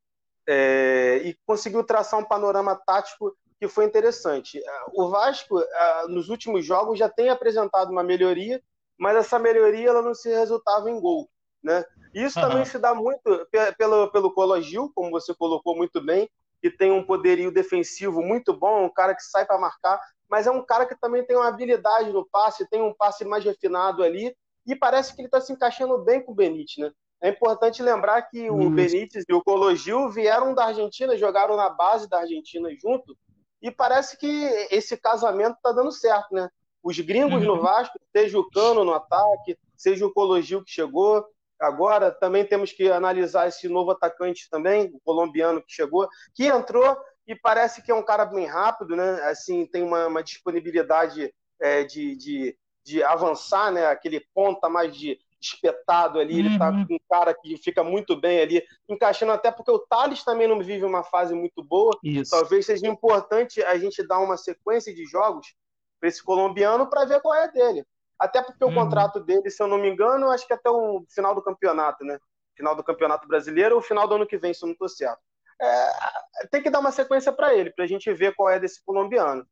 é, 0.49 1.21
e 1.25 1.37
conseguiu 1.45 1.83
traçar 1.85 2.21
um 2.21 2.25
panorama 2.25 2.77
tático 2.77 3.37
que 3.61 3.67
foi 3.67 3.85
interessante. 3.85 4.63
O 4.95 5.09
Vasco, 5.09 5.61
nos 6.09 6.29
últimos 6.29 6.65
jogos, 6.65 6.97
já 6.97 7.09
tem 7.09 7.29
apresentado 7.29 7.91
uma 7.91 8.05
melhoria, 8.05 8.63
mas 8.99 9.17
essa 9.17 9.39
melhoria 9.39 9.89
ela 9.89 10.03
não 10.03 10.15
se 10.15 10.29
resultava 10.29 10.91
em 10.91 11.01
gol. 11.01 11.29
Né? 11.63 11.85
Isso 12.15 12.39
uhum. 12.39 12.49
também 12.49 12.65
se 12.65 12.79
dá 12.79 12.95
muito 12.95 13.47
pelo, 13.77 14.11
pelo 14.11 14.33
Cologil, 14.33 14.91
como 14.95 15.11
você 15.11 15.35
colocou 15.35 15.77
muito 15.77 16.01
bem, 16.01 16.29
que 16.61 16.71
tem 16.71 16.91
um 16.91 17.05
poderio 17.05 17.53
defensivo 17.53 18.21
muito 18.21 18.53
bom, 18.53 18.85
um 18.85 18.93
cara 18.93 19.15
que 19.15 19.23
sai 19.23 19.47
para 19.47 19.59
marcar, 19.59 20.01
mas 20.29 20.47
é 20.47 20.51
um 20.51 20.65
cara 20.65 20.87
que 20.87 20.99
também 20.99 21.25
tem 21.25 21.37
uma 21.37 21.49
habilidade 21.49 22.13
no 22.13 22.29
passe, 22.29 22.69
tem 22.69 22.83
um 22.83 22.93
passe 22.93 23.25
mais 23.25 23.45
refinado 23.45 24.03
ali, 24.03 24.37
e 24.67 24.75
parece 24.75 25.15
que 25.15 25.21
ele 25.21 25.29
está 25.29 25.41
se 25.41 25.53
encaixando 25.53 25.97
bem 25.99 26.23
com 26.23 26.33
o 26.33 26.35
Benítez, 26.35 26.77
né? 26.79 26.93
É 27.21 27.31
importante 27.31 27.83
lembrar 27.83 28.23
que 28.23 28.49
o 28.49 28.71
Benítez 28.71 29.25
e 29.29 29.33
o 29.33 29.43
Cologil 29.43 30.09
vieram 30.11 30.55
da 30.55 30.67
Argentina, 30.67 31.17
jogaram 31.17 31.57
na 31.57 31.69
base 31.69 32.09
da 32.09 32.21
Argentina 32.21 32.69
junto, 32.81 33.17
e 33.61 33.71
parece 33.71 34.17
que 34.17 34.45
esse 34.71 34.97
casamento 34.97 35.57
está 35.57 35.73
dando 35.73 35.91
certo, 35.91 36.33
né? 36.33 36.49
Os 36.89 36.99
gringos 37.01 37.43
uhum. 37.43 37.57
no 37.57 37.61
Vasco, 37.61 37.99
seja 38.17 38.39
o 38.39 38.49
Cano 38.51 38.85
no 38.85 38.95
ataque, 38.95 39.59
seja 39.77 40.07
o 40.07 40.13
Cologil 40.13 40.65
que 40.65 40.71
chegou, 40.71 41.25
Agora 41.61 42.11
também 42.11 42.45
temos 42.45 42.71
que 42.71 42.89
analisar 42.89 43.49
esse 43.49 43.69
novo 43.69 43.91
atacante 43.91 44.49
também, 44.49 44.91
o 44.95 45.01
colombiano 45.01 45.61
que 45.61 45.73
chegou, 45.73 46.09
que 46.35 46.47
entrou 46.47 46.97
e 47.27 47.35
parece 47.35 47.83
que 47.83 47.91
é 47.91 47.95
um 47.95 48.03
cara 48.03 48.25
bem 48.25 48.47
rápido, 48.47 48.95
né? 48.95 49.21
Assim, 49.25 49.67
tem 49.67 49.83
uma, 49.83 50.07
uma 50.07 50.23
disponibilidade 50.23 51.35
é, 51.61 51.83
de, 51.83 52.17
de, 52.17 52.57
de, 52.85 53.03
avançar, 53.03 53.73
né? 53.73 53.87
Aquele 53.87 54.25
ponta 54.33 54.69
mais 54.69 54.97
de 54.97 55.19
espetado 55.41 56.19
ali, 56.19 56.41
ele 56.41 56.59
tá 56.59 56.71
uhum. 56.71 56.87
com 56.87 56.95
um 56.95 57.01
cara 57.09 57.33
que 57.33 57.57
fica 57.59 57.85
muito 57.85 58.17
bem 58.17 58.41
ali, 58.41 58.63
encaixando 58.89 59.31
até 59.33 59.53
porque 59.53 59.71
o 59.71 59.79
Thales 59.79 60.25
também 60.25 60.49
não 60.49 60.61
vive 60.61 60.85
uma 60.85 61.05
fase 61.05 61.35
muito 61.35 61.63
boa. 61.63 61.97
Isso. 62.03 62.31
Talvez 62.31 62.67
seja 62.67 62.87
importante 62.87 63.63
a 63.63 63.77
gente 63.79 64.05
dar 64.07 64.19
uma 64.21 64.37
sequência 64.37 64.95
de 64.95 65.05
jogos 65.05 65.55
para 65.99 66.09
esse 66.09 66.23
colombiano 66.23 66.89
para 66.89 67.05
ver 67.05 67.21
qual 67.21 67.35
é 67.35 67.51
dele. 67.51 67.85
Até 68.19 68.43
porque 68.43 68.65
o 68.65 68.69
uhum. 68.69 68.75
contrato 68.75 69.21
dele, 69.21 69.51
se 69.51 69.63
eu 69.63 69.69
não 69.69 69.79
me 69.79 69.89
engano, 69.89 70.31
acho 70.31 70.47
que 70.47 70.53
até 70.53 70.69
o 70.69 71.05
final 71.09 71.35
do 71.35 71.43
campeonato, 71.43 72.05
né? 72.05 72.19
Final 72.57 72.75
do 72.75 72.83
campeonato 72.83 73.29
brasileiro 73.29 73.77
ou 73.77 73.83
final 73.83 74.09
do 74.09 74.17
ano 74.17 74.27
que 74.27 74.37
vem, 74.37 74.53
se 74.53 74.65
eu 74.65 74.67
não 74.67 74.73
estou 74.73 74.89
certo. 74.89 75.21
É, 75.61 76.47
tem 76.51 76.63
que 76.63 76.71
dar 76.71 76.81
uma 76.81 76.93
sequência 76.93 77.33
para 77.33 77.55
ele, 77.55 77.71
para 77.71 77.85
a 77.85 77.89
gente 77.89 78.13
ver 78.13 78.35
qual 78.35 78.49
é 78.49 78.59
desse 78.59 78.83
colombiano. 78.85 79.47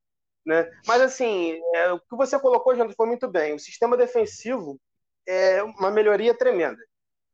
Né? 0.45 0.71
Mas 0.87 1.01
assim, 1.01 1.61
é, 1.75 1.93
o 1.93 2.01
que 2.01 2.17
você 2.17 2.39
colocou, 2.39 2.75
Jandro, 2.75 2.95
foi 2.97 3.07
muito 3.07 3.29
bem. 3.29 3.55
O 3.55 3.59
sistema 3.59 3.97
defensivo 3.97 4.81
é 5.27 5.63
uma 5.63 5.91
melhoria 5.91 6.37
tremenda. 6.37 6.81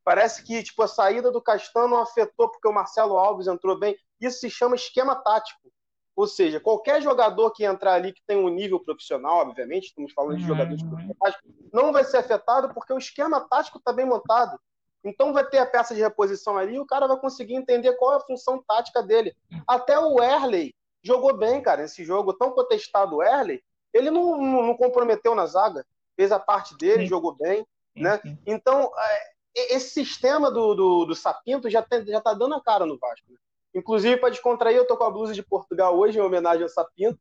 Parece 0.05 0.43
que 0.43 0.63
tipo, 0.63 0.83
a 0.83 0.89
saída 0.89 1.31
do 1.31 1.41
Castano 1.41 1.97
afetou 1.99 2.51
porque 2.51 2.67
o 2.67 2.73
Marcelo 2.73 3.19
Alves 3.19 3.47
entrou 3.47 3.79
bem. 3.79 3.97
Isso 4.21 4.41
se 4.41 4.51
chama 4.51 4.75
esquema 4.75 5.15
tático. 5.15 5.71
Ou 6.15 6.27
seja, 6.27 6.61
qualquer 6.61 7.01
jogador 7.01 7.51
que 7.53 7.65
entrar 7.65 7.95
ali 7.95 8.13
que 8.13 8.23
tem 8.27 8.37
um 8.37 8.49
nível 8.49 8.79
profissional, 8.79 9.39
obviamente, 9.39 9.87
estamos 9.87 10.13
falando 10.13 10.37
de 10.37 10.47
jogadores 10.47 10.83
uhum. 10.83 10.91
profissionais, 10.91 11.37
não 11.73 11.93
vai 11.93 12.05
ser 12.05 12.19
afetado 12.19 12.73
porque 12.75 12.93
o 12.93 12.99
esquema 12.99 13.41
tático 13.41 13.79
está 13.79 13.93
bem 13.93 14.05
montado. 14.05 14.59
Então 15.05 15.33
vai 15.33 15.45
ter 15.45 15.59
a 15.59 15.67
peça 15.67 15.95
de 15.95 16.01
reposição 16.01 16.57
ali 16.57 16.75
e 16.75 16.79
o 16.79 16.87
cara 16.87 17.09
vai 17.09 17.19
conseguir 17.19 17.55
entender 17.55 17.95
qual 17.95 18.13
é 18.13 18.17
a 18.17 18.21
função 18.21 18.63
tática 18.67 19.03
dele. 19.03 19.35
Até 19.67 19.99
o 19.99 20.23
Erley 20.23 20.75
jogou 21.03 21.37
bem, 21.37 21.61
cara, 21.61 21.83
nesse 21.83 22.05
jogo 22.05 22.33
tão 22.35 22.53
contestado 22.53 23.17
o 23.17 23.23
Erley, 23.23 23.63
ele 23.93 24.11
não, 24.11 24.37
não, 24.41 24.63
não 24.63 24.77
comprometeu 24.77 25.35
na 25.35 25.47
zaga, 25.47 25.85
fez 26.17 26.31
a 26.31 26.39
parte 26.39 26.77
dele, 26.77 27.03
Sim. 27.03 27.09
jogou 27.09 27.35
bem, 27.35 27.67
Sim. 27.97 28.03
né? 28.03 28.21
Então, 28.47 28.91
é, 28.97 29.33
esse 29.75 29.91
sistema 29.91 30.51
do, 30.51 30.75
do, 30.75 31.05
do 31.07 31.15
Sapinto 31.15 31.69
já, 31.69 31.83
tem, 31.83 32.07
já 32.07 32.21
tá 32.21 32.33
dando 32.33 32.55
a 32.55 32.63
cara 32.63 32.87
no 32.87 32.99
Vasco. 32.99 33.27
Né? 33.31 33.37
Inclusive, 33.75 34.19
para 34.19 34.31
descontrair, 34.31 34.77
eu 34.77 34.87
tô 34.87 34.97
com 34.97 35.05
a 35.05 35.11
blusa 35.11 35.33
de 35.33 35.43
Portugal 35.43 35.97
hoje, 35.99 36.19
em 36.19 36.23
homenagem 36.23 36.63
ao 36.63 36.69
Sapinto. 36.69 37.19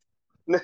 Né? 0.47 0.59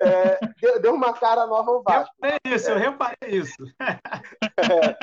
É, 0.00 0.38
deu, 0.60 0.80
deu, 0.80 0.94
uma 0.94 1.12
cara 1.12 1.46
nova 1.46 1.70
ao 1.70 1.82
Vasco. 1.82 2.14
É 2.24 2.38
isso, 2.46 2.70
é. 2.70 2.72
eu 2.72 2.78
reparei 2.78 3.30
isso. 3.30 3.62
É, 3.80 4.96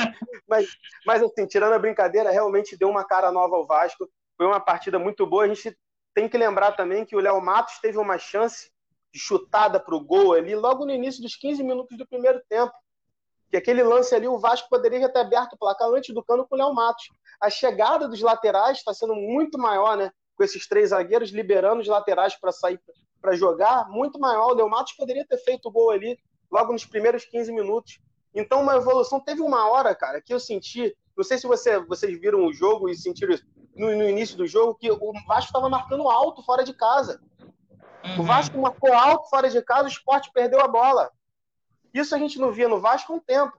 mas, 0.48 0.68
mas, 1.06 1.24
assim, 1.24 1.46
tirando 1.46 1.74
a 1.74 1.80
brincadeira, 1.80 2.30
realmente 2.30 2.78
deu 2.78 2.90
uma 2.90 3.06
cara 3.06 3.32
nova 3.32 3.56
ao 3.56 3.66
Vasco. 3.66 4.10
Foi 4.36 4.46
uma 4.46 4.60
partida 4.60 5.00
muito 5.00 5.26
boa. 5.26 5.46
A 5.46 5.48
gente 5.48 5.78
tem 6.14 6.28
que 6.28 6.38
lembrar 6.38 6.74
também 6.74 7.06
que 7.06 7.16
o 7.16 7.20
Léo 7.20 7.42
Matos 7.42 7.80
teve 7.80 7.98
uma 7.98 8.18
chance 8.18 8.70
de 9.14 9.20
chutada 9.20 9.80
para 9.80 9.96
o 9.96 10.04
gol 10.04 10.34
ali, 10.34 10.56
logo 10.56 10.86
no 10.86 10.92
início 10.92 11.22
dos 11.22 11.36
15 11.36 11.64
minutos 11.64 11.98
do 11.98 12.06
primeiro 12.06 12.42
tempo. 12.50 12.74
Que 13.50 13.58
aquele 13.58 13.84
lance 13.84 14.14
ali, 14.14 14.28
o 14.28 14.40
Vasco 14.40 14.68
poderia 14.70 15.08
ter 15.08 15.20
aberto 15.20 15.54
o 15.54 15.58
placar 15.58 15.88
antes 15.90 16.14
do 16.14 16.24
cano 16.24 16.46
com 16.46 16.56
o 16.56 16.58
Léo 16.58 16.74
Matos. 16.74 17.06
A 17.40 17.50
chegada 17.50 18.08
dos 18.08 18.22
laterais 18.22 18.78
está 18.78 18.94
sendo 18.94 19.16
muito 19.16 19.58
maior, 19.58 19.96
né? 19.96 20.12
Com 20.36 20.44
esses 20.44 20.68
três 20.68 20.90
zagueiros 20.90 21.30
liberando 21.30 21.82
os 21.82 21.88
laterais 21.88 22.36
para 22.36 22.52
sair 22.52 22.80
para 23.22 23.36
jogar, 23.36 23.90
muito 23.90 24.20
maior. 24.20 24.52
O 24.52 24.56
Del 24.56 24.70
Matos 24.70 24.94
poderia 24.94 25.26
ter 25.26 25.38
feito 25.38 25.68
o 25.68 25.72
gol 25.72 25.92
ali 25.92 26.20
logo 26.52 26.74
nos 26.74 26.86
primeiros 26.86 27.26
15 27.26 27.52
minutos. 27.52 28.00
Então, 28.34 28.62
uma 28.62 28.76
evolução. 28.76 29.20
Teve 29.20 29.42
uma 29.42 29.70
hora, 29.70 29.96
cara, 29.96 30.22
que 30.22 30.34
eu 30.34 30.40
senti. 30.40 30.96
Não 31.16 31.24
sei 31.24 31.38
se 31.38 31.48
você, 31.48 31.80
vocês 31.80 32.20
viram 32.20 32.46
o 32.46 32.54
jogo 32.54 32.90
e 32.90 32.96
sentiram 32.96 33.34
isso 33.34 33.46
no, 33.76 33.96
no 33.96 34.10
início 34.10 34.38
do 34.38 34.48
jogo, 34.48 34.76
que 34.76 34.90
o 34.90 35.14
Vasco 35.28 35.50
estava 35.50 35.70
marcando 35.70 36.08
alto 36.10 36.44
fora 36.44 36.64
de 36.64 36.74
casa. 36.74 37.22
Uhum. 38.04 38.22
O 38.22 38.24
Vasco 38.24 38.58
marcou 38.58 38.94
alto 38.94 39.30
fora 39.30 39.50
de 39.50 39.62
casa, 39.62 39.86
o 39.86 39.92
esporte 39.92 40.32
perdeu 40.34 40.60
a 40.62 40.68
bola. 40.68 41.12
Isso 41.94 42.16
a 42.16 42.18
gente 42.18 42.40
não 42.40 42.52
via 42.52 42.68
no 42.68 42.80
Vasco 42.80 43.12
há 43.12 43.16
um 43.16 43.20
tempo. 43.20 43.58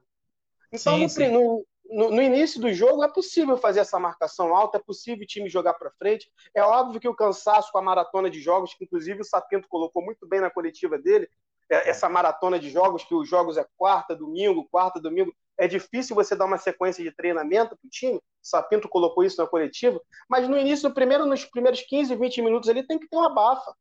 Então, 0.73 0.95
sim, 0.95 1.09
sim. 1.09 1.29
No, 1.29 1.67
no, 1.91 2.11
no, 2.11 2.23
início 2.23 2.61
do 2.61 2.73
jogo, 2.73 3.05
é 3.05 3.09
possível 3.09 3.57
fazer 3.57 3.81
essa 3.81 3.99
marcação 3.99 4.55
alta, 4.55 4.79
é 4.79 4.81
possível 4.81 5.23
o 5.23 5.27
time 5.27 5.49
jogar 5.49 5.75
para 5.75 5.91
frente. 5.93 6.31
É 6.55 6.63
óbvio 6.63 7.01
que 7.01 7.09
o 7.09 7.15
cansaço 7.15 7.71
com 7.73 7.79
a 7.79 7.83
maratona 7.83 8.31
de 8.31 8.41
jogos, 8.41 8.75
que 8.75 8.85
inclusive 8.85 9.21
o 9.21 9.25
Sapinto 9.25 9.69
colocou 9.69 10.03
muito 10.03 10.27
bem 10.27 10.41
na 10.41 10.51
coletiva 10.51 10.99
dele, 10.99 11.29
é, 11.71 11.91
essa 11.91 12.09
maratona 12.09 12.59
de 12.59 12.71
jogos, 12.71 13.05
que 13.05 13.15
os 13.15 13.29
jogos 13.29 13.57
é 13.57 13.67
quarta, 13.77 14.15
domingo, 14.15 14.69
quarta, 14.71 15.01
domingo, 15.01 15.33
é 15.59 15.67
difícil 15.67 16.15
você 16.15 16.37
dar 16.37 16.45
uma 16.45 16.59
sequência 16.59 17.03
de 17.03 17.11
treinamento 17.11 17.77
para 17.77 17.87
o 17.87 17.91
time. 17.91 18.21
Sapinto 18.43 18.89
colocou 18.89 19.25
isso 19.25 19.41
na 19.41 19.49
coletiva. 19.49 20.01
Mas 20.29 20.49
no 20.49 20.57
início, 20.57 20.93
primeiro, 20.93 21.27
nos 21.27 21.45
primeiros 21.45 21.83
15, 21.83 22.15
20 22.15 22.43
minutos, 22.43 22.69
ele 22.69 22.83
tem 22.83 22.99
que 22.99 23.09
ter 23.09 23.17
uma 23.17 23.33
bafa. 23.33 23.75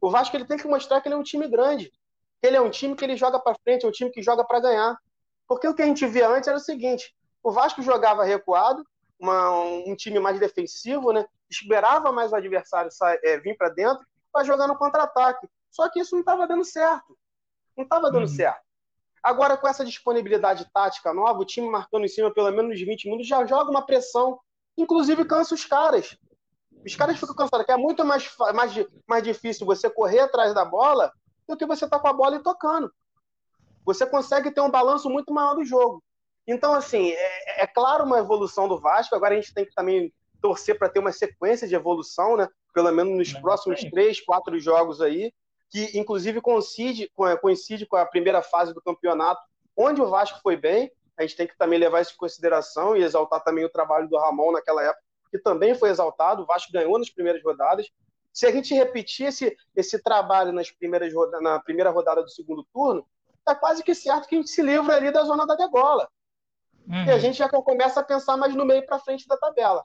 O 0.00 0.10
Vasco 0.10 0.36
ele 0.36 0.46
tem 0.46 0.58
que 0.58 0.66
mostrar 0.66 1.00
que 1.00 1.08
ele 1.08 1.14
é 1.14 1.18
um 1.18 1.22
time 1.22 1.46
grande. 1.48 1.92
Ele 2.42 2.56
é 2.56 2.60
um 2.60 2.70
time 2.70 2.96
que 2.96 3.04
ele 3.04 3.16
joga 3.16 3.38
para 3.38 3.56
frente, 3.62 3.84
é 3.84 3.88
um 3.88 3.92
time 3.92 4.10
que 4.10 4.22
joga 4.22 4.44
para 4.44 4.60
ganhar. 4.60 4.96
Porque 5.46 5.68
o 5.68 5.74
que 5.74 5.82
a 5.82 5.86
gente 5.86 6.06
via 6.06 6.28
antes 6.28 6.48
era 6.48 6.56
o 6.56 6.60
seguinte: 6.60 7.14
o 7.42 7.50
Vasco 7.50 7.82
jogava 7.82 8.24
recuado, 8.24 8.84
uma, 9.18 9.50
um 9.50 9.94
time 9.94 10.18
mais 10.18 10.38
defensivo, 10.40 11.12
né? 11.12 11.26
esperava 11.50 12.12
mais 12.12 12.32
o 12.32 12.36
adversário 12.36 12.90
é, 13.24 13.38
vir 13.38 13.56
para 13.56 13.68
dentro 13.68 14.04
para 14.32 14.44
jogar 14.44 14.68
no 14.68 14.76
contra-ataque. 14.76 15.48
Só 15.70 15.88
que 15.88 16.00
isso 16.00 16.14
não 16.14 16.20
estava 16.20 16.46
dando 16.46 16.64
certo. 16.64 17.16
Não 17.76 17.84
estava 17.84 18.10
dando 18.10 18.22
uhum. 18.22 18.28
certo. 18.28 18.62
Agora, 19.22 19.56
com 19.56 19.68
essa 19.68 19.84
disponibilidade 19.84 20.70
tática 20.72 21.12
nova, 21.12 21.40
o 21.40 21.44
time 21.44 21.68
marcando 21.68 22.04
em 22.04 22.08
cima 22.08 22.32
pelo 22.32 22.50
menos 22.50 22.80
20 22.80 23.04
minutos 23.04 23.26
já 23.26 23.44
joga 23.44 23.70
uma 23.70 23.84
pressão. 23.84 24.38
Inclusive 24.76 25.24
cansa 25.24 25.54
os 25.54 25.64
caras. 25.64 26.16
Os 26.84 26.96
caras 26.96 27.18
ficam 27.18 27.34
cansados, 27.34 27.66
que 27.66 27.72
é 27.72 27.76
muito 27.76 28.04
mais, 28.04 28.34
mais, 28.54 28.72
mais 29.06 29.22
difícil 29.22 29.66
você 29.66 29.90
correr 29.90 30.20
atrás 30.20 30.54
da 30.54 30.64
bola 30.64 31.12
do 31.46 31.56
que 31.56 31.66
você 31.66 31.86
tá 31.86 31.98
com 31.98 32.08
a 32.08 32.12
bola 32.12 32.36
e 32.36 32.42
tocando. 32.42 32.90
Você 33.84 34.06
consegue 34.06 34.50
ter 34.50 34.60
um 34.60 34.70
balanço 34.70 35.10
muito 35.10 35.32
maior 35.32 35.54
do 35.54 35.64
jogo. 35.64 36.02
Então, 36.50 36.74
assim, 36.74 37.10
é, 37.10 37.62
é 37.62 37.66
claro 37.66 38.04
uma 38.04 38.18
evolução 38.18 38.66
do 38.66 38.76
Vasco. 38.76 39.14
Agora 39.14 39.34
a 39.34 39.40
gente 39.40 39.54
tem 39.54 39.64
que 39.64 39.72
também 39.72 40.12
torcer 40.42 40.76
para 40.76 40.88
ter 40.88 40.98
uma 40.98 41.12
sequência 41.12 41.68
de 41.68 41.76
evolução, 41.76 42.36
né? 42.36 42.48
Pelo 42.74 42.90
menos 42.90 43.16
nos 43.16 43.32
Não 43.32 43.40
próximos 43.40 43.84
três, 43.84 44.20
quatro 44.20 44.58
jogos 44.58 45.00
aí, 45.00 45.32
que 45.70 45.96
inclusive 45.96 46.40
coincide, 46.40 47.08
coincide 47.40 47.86
com 47.86 47.94
a 47.94 48.04
primeira 48.04 48.42
fase 48.42 48.74
do 48.74 48.82
campeonato, 48.82 49.40
onde 49.76 50.02
o 50.02 50.10
Vasco 50.10 50.40
foi 50.42 50.56
bem. 50.56 50.90
A 51.16 51.22
gente 51.22 51.36
tem 51.36 51.46
que 51.46 51.56
também 51.56 51.78
levar 51.78 52.00
isso 52.00 52.14
em 52.14 52.16
consideração 52.16 52.96
e 52.96 53.02
exaltar 53.02 53.44
também 53.44 53.64
o 53.64 53.70
trabalho 53.70 54.08
do 54.08 54.18
Ramon 54.18 54.50
naquela 54.50 54.82
época, 54.82 55.04
que 55.30 55.38
também 55.38 55.76
foi 55.76 55.90
exaltado. 55.90 56.42
O 56.42 56.46
Vasco 56.46 56.72
ganhou 56.72 56.98
nas 56.98 57.10
primeiras 57.10 57.40
rodadas. 57.44 57.86
Se 58.32 58.44
a 58.44 58.50
gente 58.50 58.74
repetir 58.74 59.26
esse, 59.26 59.56
esse 59.76 60.02
trabalho 60.02 60.50
nas 60.50 60.70
primeiras 60.70 61.12
na 61.40 61.60
primeira 61.60 61.90
rodada 61.90 62.22
do 62.22 62.30
segundo 62.30 62.66
turno, 62.72 63.06
é 63.48 63.54
quase 63.54 63.84
que 63.84 63.94
certo 63.94 64.26
que 64.26 64.34
a 64.34 64.38
gente 64.38 64.50
se 64.50 64.62
livra 64.62 64.96
ali 64.96 65.12
da 65.12 65.22
zona 65.22 65.46
da 65.46 65.54
degola. 65.54 66.08
Uhum. 66.90 67.04
E 67.04 67.10
a 67.10 67.18
gente 67.18 67.38
já 67.38 67.48
começa 67.48 68.00
a 68.00 68.02
pensar 68.02 68.36
mais 68.36 68.52
no 68.52 68.64
meio 68.64 68.84
para 68.84 68.98
frente 68.98 69.26
da 69.28 69.36
tabela. 69.36 69.84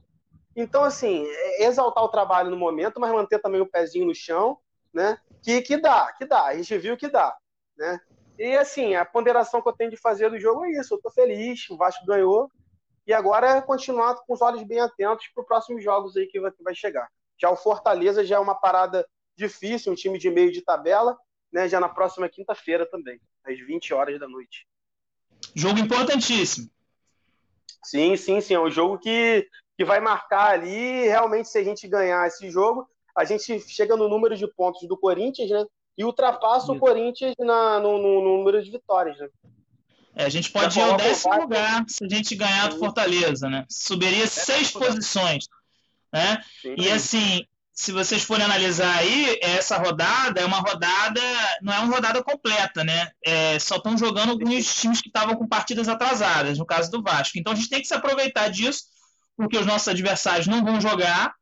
Então, 0.55 0.83
assim, 0.83 1.23
é 1.27 1.65
exaltar 1.65 2.03
o 2.03 2.09
trabalho 2.09 2.49
no 2.49 2.57
momento, 2.57 2.99
mas 2.99 3.11
manter 3.11 3.39
também 3.39 3.61
o 3.61 3.69
pezinho 3.69 4.07
no 4.07 4.15
chão, 4.15 4.57
né? 4.91 5.19
Que, 5.43 5.61
que 5.61 5.77
dá, 5.77 6.11
que 6.13 6.25
dá. 6.25 6.45
A 6.45 6.55
gente 6.55 6.75
viu 6.79 6.97
que 6.97 7.07
dá, 7.07 7.37
né? 7.77 7.99
E, 8.39 8.55
assim, 8.55 8.95
a 8.95 9.05
ponderação 9.05 9.61
que 9.61 9.69
eu 9.69 9.73
tenho 9.73 9.91
de 9.91 9.97
fazer 9.97 10.31
do 10.31 10.39
jogo 10.39 10.65
é 10.65 10.71
isso. 10.71 10.95
Eu 10.95 11.01
tô 11.01 11.11
feliz, 11.11 11.69
o 11.69 11.77
Vasco 11.77 12.05
ganhou. 12.05 12.49
E 13.05 13.13
agora 13.13 13.57
é 13.57 13.61
continuar 13.61 14.15
com 14.15 14.33
os 14.33 14.41
olhos 14.41 14.63
bem 14.63 14.79
atentos 14.79 15.27
para 15.27 15.41
os 15.41 15.47
próximos 15.47 15.83
jogos 15.83 16.17
aí 16.17 16.25
que 16.25 16.39
vai, 16.39 16.51
que 16.51 16.63
vai 16.63 16.73
chegar. 16.73 17.07
Já 17.39 17.51
o 17.51 17.55
Fortaleza 17.55 18.25
já 18.25 18.37
é 18.37 18.39
uma 18.39 18.55
parada 18.55 19.07
difícil, 19.37 19.91
um 19.91 19.95
time 19.95 20.17
de 20.17 20.31
meio 20.31 20.51
de 20.51 20.63
tabela, 20.63 21.15
né? 21.53 21.69
Já 21.69 21.79
na 21.79 21.89
próxima 21.89 22.27
quinta-feira 22.27 22.85
também, 22.89 23.21
às 23.43 23.59
20 23.59 23.93
horas 23.93 24.19
da 24.19 24.27
noite. 24.27 24.65
Jogo 25.53 25.77
importantíssimo. 25.77 26.69
Sim, 27.85 28.15
sim, 28.15 28.41
sim. 28.41 28.55
É 28.55 28.59
um 28.59 28.69
jogo 28.69 28.97
que, 28.97 29.47
que 29.77 29.85
vai 29.85 29.99
marcar 29.99 30.53
ali. 30.53 31.07
Realmente, 31.07 31.49
se 31.49 31.57
a 31.59 31.63
gente 31.63 31.87
ganhar 31.87 32.27
esse 32.27 32.49
jogo, 32.49 32.87
a 33.15 33.23
gente 33.23 33.59
chega 33.69 33.95
no 33.95 34.09
número 34.09 34.35
de 34.35 34.47
pontos 34.47 34.87
do 34.87 34.97
Corinthians, 34.97 35.49
né? 35.49 35.65
E 35.97 36.03
ultrapassa 36.03 36.65
Isso. 36.65 36.73
o 36.73 36.79
Corinthians 36.79 37.35
na, 37.39 37.79
no, 37.79 37.97
no, 37.97 38.21
no, 38.21 38.37
número 38.37 38.61
de 38.61 38.71
vitórias, 38.71 39.17
né? 39.19 39.29
É, 40.15 40.25
a 40.25 40.29
gente 40.29 40.51
pode 40.51 40.79
ir 40.79 40.81
ao 40.81 40.97
décimo 40.97 41.35
lugar 41.41 41.85
se 41.87 42.03
a 42.03 42.07
gente 42.07 42.35
ganhar 42.35 42.69
do 42.69 42.79
Fortaleza, 42.79 43.49
né? 43.49 43.65
Subiria 43.69 44.27
seis 44.27 44.71
posições, 44.71 45.45
né? 46.11 46.41
Sim. 46.61 46.75
E 46.77 46.89
assim, 46.89 47.45
se 47.75 47.91
vocês 47.91 48.23
forem 48.23 48.45
analisar 48.45 48.99
aí, 48.99 49.37
essa 49.41 49.77
rodada 49.77 50.39
é 50.39 50.45
uma 50.45 50.59
rodada, 50.59 51.19
não 51.61 51.73
é 51.73 51.79
uma 51.79 51.93
rodada 51.93 52.23
completa, 52.23 52.85
né? 52.85 53.11
É, 53.21 53.59
só 53.59 53.75
estão 53.75 53.97
jogando 53.97 54.29
alguns 54.29 54.73
times 54.79 55.01
que 55.01 55.09
estavam 55.09 55.35
com 55.35 55.45
partidas 55.45 55.89
atrasadas, 55.89 56.57
no 56.57 56.65
caso 56.65 56.89
do 56.89 57.03
Vasco. 57.03 57.37
Então 57.37 57.51
a 57.51 57.55
gente 57.55 57.69
tem 57.69 57.81
que 57.81 57.87
se 57.87 57.93
aproveitar 57.93 58.47
disso, 58.47 58.85
porque 59.35 59.57
os 59.57 59.65
nossos 59.65 59.89
adversários 59.89 60.47
não 60.47 60.63
vão 60.63 60.79
jogar 60.79 61.35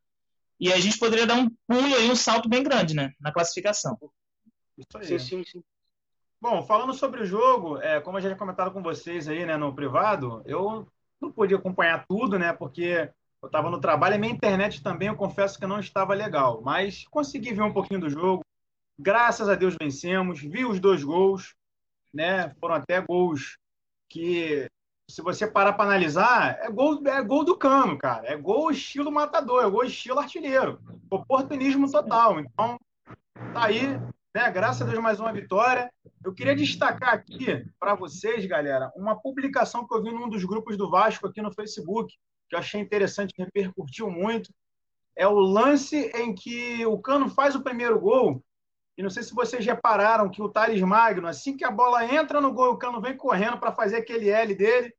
e 0.58 0.72
a 0.72 0.80
gente 0.80 0.98
poderia 0.98 1.24
dar 1.24 1.36
um 1.36 1.48
pulo 1.68 1.94
aí, 1.94 2.10
um 2.10 2.16
salto 2.16 2.48
bem 2.48 2.64
grande, 2.64 2.94
né? 2.94 3.12
Na 3.20 3.32
classificação. 3.32 3.96
Isso 4.76 4.98
aí. 4.98 5.06
Sim, 5.06 5.18
sim, 5.20 5.44
sim. 5.44 5.62
Bom, 6.40 6.64
falando 6.64 6.92
sobre 6.92 7.22
o 7.22 7.26
jogo, 7.26 7.78
é, 7.78 8.00
como 8.00 8.18
eu 8.18 8.22
já 8.22 8.28
tinha 8.28 8.38
comentado 8.38 8.72
com 8.72 8.82
vocês 8.82 9.28
aí, 9.28 9.46
né, 9.46 9.56
no 9.56 9.72
privado, 9.72 10.42
eu 10.44 10.86
não 11.20 11.30
podia 11.30 11.56
acompanhar 11.56 12.04
tudo, 12.08 12.40
né? 12.40 12.52
Porque 12.52 13.08
eu 13.44 13.46
estava 13.46 13.70
no 13.70 13.80
trabalho 13.80 14.14
e 14.14 14.18
minha 14.18 14.32
internet 14.32 14.82
também, 14.82 15.08
eu 15.08 15.16
confesso 15.16 15.58
que 15.58 15.66
não 15.66 15.78
estava 15.78 16.14
legal, 16.14 16.62
mas 16.62 17.06
consegui 17.08 17.52
ver 17.52 17.62
um 17.62 17.72
pouquinho 17.72 18.00
do 18.00 18.08
jogo. 18.08 18.42
Graças 18.98 19.48
a 19.48 19.54
Deus 19.54 19.76
vencemos, 19.80 20.40
vi 20.40 20.64
os 20.64 20.80
dois 20.80 21.04
gols, 21.04 21.54
né? 22.12 22.54
Foram 22.58 22.76
até 22.76 23.00
gols 23.00 23.58
que, 24.08 24.66
se 25.10 25.20
você 25.20 25.46
parar 25.46 25.74
para 25.74 25.84
analisar, 25.84 26.58
é 26.60 26.70
gol, 26.70 27.06
é 27.06 27.22
gol 27.22 27.44
do 27.44 27.56
cano, 27.56 27.98
cara. 27.98 28.26
É 28.26 28.36
gol 28.36 28.70
estilo 28.70 29.12
matador, 29.12 29.64
é 29.64 29.68
gol 29.68 29.84
estilo 29.84 30.20
artilheiro. 30.20 30.80
Oportunismo 31.10 31.90
total. 31.90 32.40
Então, 32.40 32.78
tá 33.52 33.64
aí, 33.64 33.88
né? 34.34 34.50
Graças 34.50 34.82
a 34.82 34.90
Deus 34.90 35.02
mais 35.02 35.20
uma 35.20 35.32
vitória. 35.32 35.92
Eu 36.24 36.32
queria 36.32 36.56
destacar 36.56 37.12
aqui 37.12 37.66
para 37.78 37.94
vocês, 37.94 38.46
galera, 38.46 38.90
uma 38.96 39.20
publicação 39.20 39.86
que 39.86 39.94
eu 39.94 40.02
vi 40.02 40.10
num 40.12 40.30
dos 40.30 40.44
grupos 40.44 40.78
do 40.78 40.88
Vasco 40.88 41.26
aqui 41.26 41.42
no 41.42 41.52
Facebook 41.52 42.14
que 42.54 42.56
eu 42.56 42.60
achei 42.60 42.80
interessante, 42.80 43.34
repercutiu 43.36 44.08
muito, 44.08 44.52
é 45.16 45.26
o 45.26 45.38
lance 45.38 46.10
em 46.14 46.32
que 46.32 46.86
o 46.86 46.98
Cano 46.98 47.28
faz 47.28 47.54
o 47.54 47.62
primeiro 47.62 47.98
gol. 47.98 48.42
E 48.96 49.02
não 49.02 49.10
sei 49.10 49.24
se 49.24 49.34
vocês 49.34 49.66
repararam 49.66 50.30
que 50.30 50.40
o 50.40 50.48
Thales 50.48 50.80
Magno, 50.80 51.26
assim 51.26 51.56
que 51.56 51.64
a 51.64 51.70
bola 51.70 52.04
entra 52.04 52.40
no 52.40 52.52
gol, 52.52 52.72
o 52.72 52.78
Cano 52.78 53.00
vem 53.00 53.16
correndo 53.16 53.58
para 53.58 53.72
fazer 53.72 53.96
aquele 53.96 54.30
L 54.30 54.54
dele. 54.54 54.94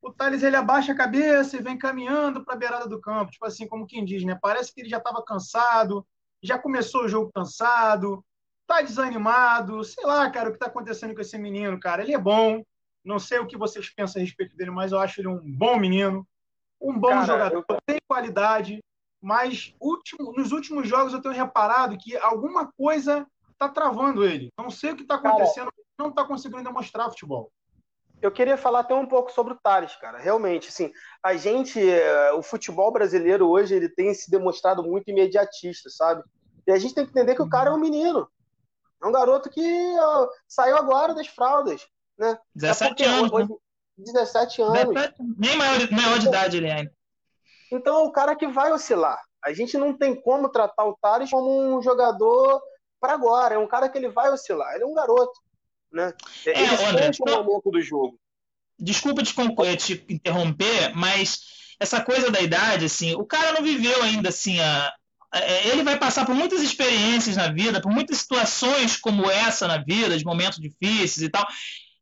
O 0.00 0.10
Thales 0.10 0.42
ele 0.42 0.56
abaixa 0.56 0.92
a 0.92 0.96
cabeça 0.96 1.56
e 1.56 1.62
vem 1.62 1.76
caminhando 1.76 2.42
para 2.42 2.54
a 2.54 2.58
beirada 2.58 2.88
do 2.88 3.00
campo, 3.00 3.32
tipo 3.32 3.44
assim, 3.44 3.66
como 3.66 3.86
quem 3.86 4.04
diz, 4.04 4.24
né? 4.24 4.38
Parece 4.40 4.72
que 4.72 4.80
ele 4.80 4.88
já 4.88 4.98
estava 4.98 5.22
cansado, 5.22 6.06
já 6.42 6.58
começou 6.58 7.04
o 7.04 7.08
jogo 7.08 7.30
cansado, 7.34 8.24
tá 8.66 8.80
desanimado, 8.80 9.84
sei 9.84 10.04
lá, 10.04 10.30
cara, 10.30 10.48
o 10.48 10.52
que 10.52 10.56
está 10.56 10.66
acontecendo 10.66 11.14
com 11.14 11.20
esse 11.20 11.36
menino, 11.36 11.78
cara. 11.78 12.02
Ele 12.02 12.14
é 12.14 12.18
bom, 12.18 12.62
não 13.04 13.18
sei 13.18 13.38
o 13.38 13.46
que 13.46 13.58
vocês 13.58 13.90
pensam 13.90 14.20
a 14.20 14.24
respeito 14.24 14.56
dele, 14.56 14.70
mas 14.70 14.92
eu 14.92 14.98
acho 14.98 15.20
ele 15.20 15.28
um 15.28 15.40
bom 15.52 15.78
menino, 15.78 16.26
um 16.84 16.98
bom 16.98 17.08
Cara, 17.08 17.24
jogador, 17.24 17.64
eu... 17.68 17.78
tem 17.86 17.98
qualidade, 18.06 18.84
mas 19.20 19.74
último, 19.80 20.32
nos 20.32 20.52
últimos 20.52 20.86
jogos 20.86 21.14
eu 21.14 21.22
tenho 21.22 21.34
reparado 21.34 21.96
que 21.96 22.16
alguma 22.18 22.70
coisa 22.76 23.26
está 23.52 23.68
travando 23.68 24.24
ele. 24.24 24.52
Não 24.58 24.70
sei 24.70 24.92
o 24.92 24.96
que 24.96 25.02
está 25.02 25.14
acontecendo, 25.14 25.70
cara, 25.72 25.86
não 25.98 26.08
está 26.10 26.24
conseguindo 26.24 26.62
demonstrar 26.62 27.08
futebol. 27.08 27.50
Eu 28.20 28.30
queria 28.30 28.56
falar 28.56 28.80
até 28.80 28.94
um 28.94 29.06
pouco 29.06 29.32
sobre 29.32 29.54
o 29.54 29.58
Thales, 29.62 29.96
cara. 29.96 30.18
Realmente, 30.18 30.68
assim, 30.68 30.92
a 31.22 31.36
gente, 31.36 31.78
eh, 31.78 32.32
o 32.32 32.42
futebol 32.42 32.90
brasileiro 32.90 33.48
hoje, 33.48 33.74
ele 33.74 33.88
tem 33.88 34.14
se 34.14 34.30
demonstrado 34.30 34.82
muito 34.82 35.10
imediatista, 35.10 35.90
sabe? 35.90 36.22
E 36.66 36.72
a 36.72 36.78
gente 36.78 36.94
tem 36.94 37.04
que 37.04 37.10
entender 37.10 37.34
que 37.34 37.42
o 37.42 37.48
cara 37.48 37.70
é 37.70 37.72
um 37.72 37.78
menino. 37.78 38.26
É 39.02 39.06
um 39.06 39.12
garoto 39.12 39.50
que 39.50 39.96
ó, 39.98 40.28
saiu 40.48 40.76
agora 40.76 41.14
das 41.14 41.26
fraldas, 41.26 41.86
né? 42.18 42.38
17 42.54 43.02
é 43.02 43.06
anos. 43.06 43.32
Hoje, 43.32 43.50
né? 43.50 43.56
17 43.96 44.62
anos. 44.62 44.94
17, 44.94 45.14
nem 45.38 45.56
maior, 45.56 45.90
maior 45.90 46.18
de 46.18 46.26
idade 46.26 46.56
ele 46.56 46.66
é 46.66 46.74
ainda. 46.74 46.92
Então 47.70 48.00
é 48.00 48.02
o 48.02 48.12
cara 48.12 48.36
que 48.36 48.46
vai 48.46 48.72
oscilar. 48.72 49.20
A 49.44 49.52
gente 49.52 49.76
não 49.76 49.92
tem 49.96 50.14
como 50.14 50.48
tratar 50.48 50.84
o 50.84 50.96
Thales 51.00 51.30
como 51.30 51.76
um 51.76 51.82
jogador 51.82 52.62
para 53.00 53.12
agora. 53.12 53.54
É 53.54 53.58
um 53.58 53.66
cara 53.66 53.88
que 53.88 53.98
ele 53.98 54.08
vai 54.08 54.30
oscilar. 54.30 54.74
Ele 54.74 54.84
é 54.84 54.86
um 54.86 54.94
garoto. 54.94 55.38
Né? 55.92 56.12
É, 56.46 56.62
ele 56.62 56.86
André, 56.86 57.10
o 57.20 57.44
momento 57.44 57.70
do 57.70 57.80
jogo. 57.80 58.18
Desculpa 58.78 59.22
te, 59.22 59.32
te 59.76 60.04
interromper, 60.08 60.94
mas 60.96 61.40
essa 61.78 62.00
coisa 62.00 62.30
da 62.30 62.40
idade, 62.40 62.86
assim, 62.86 63.14
o 63.14 63.24
cara 63.24 63.52
não 63.52 63.62
viveu 63.62 64.02
ainda 64.02 64.30
assim 64.30 64.58
a, 64.60 64.92
é, 65.34 65.68
ele 65.68 65.82
vai 65.82 65.98
passar 65.98 66.24
por 66.24 66.34
muitas 66.34 66.62
experiências 66.62 67.36
na 67.36 67.48
vida, 67.48 67.80
por 67.80 67.90
muitas 67.90 68.18
situações 68.18 68.96
como 68.96 69.28
essa 69.28 69.66
na 69.66 69.78
vida, 69.78 70.16
de 70.16 70.24
momentos 70.24 70.60
difíceis 70.60 71.22
e 71.22 71.28
tal. 71.28 71.44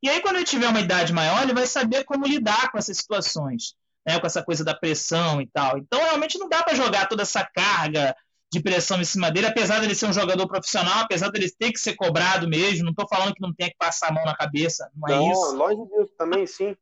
E 0.02 0.08
aí, 0.08 0.20
quando 0.20 0.36
ele 0.36 0.44
tiver 0.44 0.68
uma 0.68 0.80
idade 0.80 1.12
maior, 1.12 1.42
ele 1.42 1.54
vai 1.54 1.66
saber 1.66 2.04
como 2.04 2.26
lidar 2.26 2.70
com 2.70 2.78
essas 2.78 2.96
situações, 2.96 3.74
né? 4.06 4.18
com 4.18 4.26
essa 4.26 4.42
coisa 4.42 4.64
da 4.64 4.74
pressão 4.74 5.40
e 5.40 5.46
tal. 5.46 5.78
Então, 5.78 6.02
realmente, 6.02 6.38
não 6.38 6.48
dá 6.48 6.62
para 6.62 6.74
jogar 6.74 7.06
toda 7.06 7.22
essa 7.22 7.44
carga 7.44 8.14
de 8.52 8.60
pressão 8.60 9.00
em 9.00 9.04
cima 9.04 9.30
dele, 9.30 9.46
apesar 9.46 9.80
dele 9.80 9.94
ser 9.94 10.06
um 10.06 10.12
jogador 10.12 10.46
profissional, 10.46 11.04
apesar 11.04 11.30
dele 11.30 11.50
ter 11.58 11.72
que 11.72 11.78
ser 11.78 11.94
cobrado 11.94 12.46
mesmo. 12.46 12.84
Não 12.84 12.90
estou 12.90 13.08
falando 13.08 13.32
que 13.32 13.40
não 13.40 13.54
tem 13.54 13.70
que 13.70 13.76
passar 13.78 14.08
a 14.08 14.12
mão 14.12 14.24
na 14.24 14.36
cabeça, 14.36 14.90
não 14.94 15.08
é 15.08 15.16
não, 15.16 15.32
isso. 15.32 15.56
Longe 15.56 15.90
disso 15.90 16.12
também, 16.18 16.46
sim. 16.46 16.76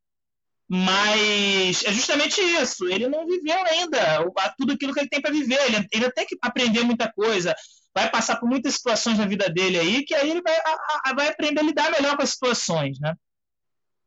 Mas 0.72 1.84
é 1.84 1.92
justamente 1.92 2.40
isso. 2.40 2.88
Ele 2.88 3.08
não 3.08 3.26
viveu 3.26 3.56
ainda 3.66 4.24
tudo 4.56 4.72
aquilo 4.72 4.94
que 4.94 5.00
ele 5.00 5.08
tem 5.08 5.20
para 5.20 5.32
viver. 5.32 5.58
Ele 5.66 5.88
ainda 5.92 6.12
tem 6.12 6.24
que 6.24 6.38
aprender 6.40 6.84
muita 6.84 7.12
coisa. 7.12 7.54
Vai 7.94 8.10
passar 8.10 8.38
por 8.38 8.48
muitas 8.48 8.74
situações 8.74 9.18
na 9.18 9.26
vida 9.26 9.48
dele 9.48 9.78
aí, 9.78 10.04
que 10.04 10.14
aí 10.14 10.30
ele 10.30 10.42
vai, 10.42 10.56
a, 10.56 11.00
a, 11.06 11.14
vai 11.14 11.28
aprender 11.28 11.60
a 11.60 11.64
lidar 11.64 11.90
melhor 11.90 12.16
com 12.16 12.22
as 12.22 12.30
situações, 12.30 13.00
né? 13.00 13.14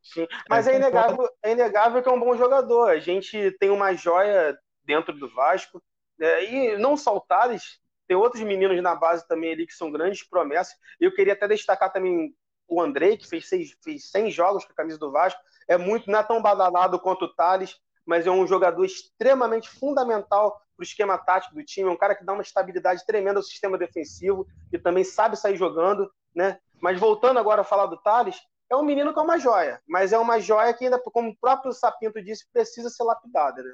Sim. 0.02 0.28
Mas 0.50 0.68
é 0.68 0.76
inegável, 0.76 1.30
é 1.42 1.52
inegável 1.52 2.02
que 2.02 2.10
é 2.10 2.12
um 2.12 2.20
bom 2.20 2.36
jogador. 2.38 2.90
A 2.90 3.00
gente 3.00 3.52
tem 3.60 3.70
uma 3.70 3.94
joia 3.94 4.58
dentro 4.84 5.14
do 5.14 5.30
Vasco. 5.30 5.82
Né? 6.18 6.46
E 6.46 6.78
não 6.78 6.96
só 6.96 7.16
o 7.16 7.22
Thales, 7.22 7.80
tem 8.08 8.18
outros 8.18 8.44
meninos 8.44 8.82
na 8.82 8.96
base 8.96 9.28
também 9.28 9.54
ali 9.54 9.66
que 9.66 9.74
são 9.74 9.92
grandes 9.92 10.28
promessas. 10.28 10.74
E 11.00 11.06
eu 11.06 11.14
queria 11.14 11.34
até 11.34 11.48
destacar 11.48 11.92
também 11.92 12.34
o 12.68 12.82
Andrei, 12.82 13.18
que 13.18 13.28
fez, 13.28 13.48
seis, 13.48 13.76
fez 13.84 14.10
100 14.10 14.32
jogos 14.32 14.66
com 14.66 14.72
a 14.72 14.76
camisa 14.76 14.98
do 14.98 15.12
Vasco 15.12 15.40
é 15.68 15.78
muito, 15.78 16.10
não 16.10 16.20
é 16.20 16.24
tão 16.24 16.42
badalado 16.42 17.00
quanto 17.00 17.26
o 17.26 17.34
Thales, 17.34 17.78
mas 18.06 18.28
é 18.28 18.32
um 18.32 18.46
jogador 18.46 18.84
extremamente 18.86 19.70
fundamental 19.70 20.52
para 20.76 20.82
o 20.82 20.84
esquema 20.84 21.18
tático 21.18 21.56
do 21.56 21.64
time, 21.64 21.88
é 21.88 21.92
um 21.92 21.98
cara 21.98 22.16
que 22.16 22.26
dá 22.26 22.34
uma 22.34 22.42
estabilidade 22.42 23.06
tremenda 23.06 23.40
ao 23.40 23.44
sistema 23.44 23.78
defensivo 23.78 24.48
e 24.72 24.78
também 24.78 25.04
sabe 25.04 25.38
sair 25.38 25.56
jogando, 25.56 26.12
né? 26.36 26.60
Mas 26.82 27.00
voltando 27.00 27.40
agora 27.40 27.62
a 27.62 27.66
falar 27.66 27.86
do 27.86 27.98
Thales, 27.98 28.42
é 28.70 28.76
um 28.76 28.84
menino 28.84 29.14
que 29.14 29.20
é 29.20 29.22
uma 29.22 29.38
joia, 29.38 29.82
mas 29.88 30.12
é 30.12 30.18
uma 30.18 30.40
joia 30.40 30.74
que 30.74 30.86
ainda, 30.86 31.00
como 31.00 31.30
o 31.30 31.38
próprio 31.40 31.72
Sapinto 31.72 32.22
disse, 32.24 32.46
precisa 32.52 32.90
ser 32.90 33.04
lapidada, 33.04 33.62
né? 33.62 33.74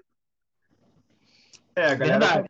É, 1.75 1.95
galera, 1.95 2.45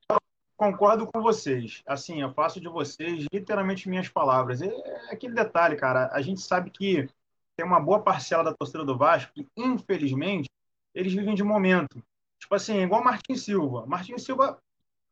concordo 0.58 1.06
com 1.06 1.22
vocês. 1.22 1.84
Assim, 1.86 2.22
eu 2.22 2.34
faço 2.34 2.60
de 2.60 2.68
vocês 2.68 3.26
literalmente 3.32 3.88
minhas 3.88 4.10
palavras. 4.10 4.62
É 4.62 4.72
aquele 5.12 5.34
detalhe, 5.34 5.76
cara. 5.76 6.10
A 6.12 6.22
gente 6.22 6.42
sabe 6.42 6.72
que 6.72 7.08
tem 7.56 7.66
uma 7.66 7.80
boa 7.80 8.02
parcela 8.02 8.44
da 8.44 8.54
torcida 8.54 8.84
do 8.84 8.98
Vasco 8.98 9.32
que, 9.34 9.48
infelizmente, 9.56 10.49
eles 10.93 11.13
vivem 11.13 11.36
de 11.36 11.43
momento. 11.43 12.03
Tipo 12.39 12.55
assim, 12.55 12.81
igual 12.81 13.03
Martin 13.03 13.36
Silva. 13.36 13.86
Martin 13.86 14.17
Silva 14.17 14.60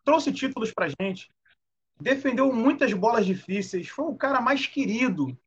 trouxe 0.03 0.31
títulos 0.31 0.72
pra 0.72 0.88
gente, 1.01 1.29
defendeu 2.00 2.53
muitas 2.53 2.93
bolas 2.93 3.25
difíceis, 3.25 3.89
foi 3.89 4.05
o 4.05 4.15
cara 4.15 4.39
mais 4.39 4.65
querido 4.65 5.38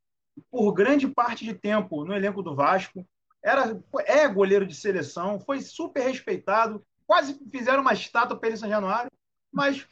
por 0.50 0.72
grande 0.72 1.08
parte 1.08 1.44
de 1.44 1.54
tempo 1.54 2.04
no 2.04 2.14
elenco 2.14 2.42
do 2.42 2.54
Vasco. 2.54 3.06
Era, 3.42 3.80
é 4.04 4.28
goleiro 4.28 4.66
de 4.66 4.74
seleção, 4.74 5.40
foi 5.40 5.60
super 5.62 6.02
respeitado, 6.02 6.84
quase 7.06 7.40
fizeram 7.50 7.80
uma 7.80 7.94
estátua 7.94 8.38
para 8.38 8.48
ele 8.48 8.56
em 8.56 8.60
São 8.60 8.68
Januário, 8.68 9.10
mas 9.50 9.86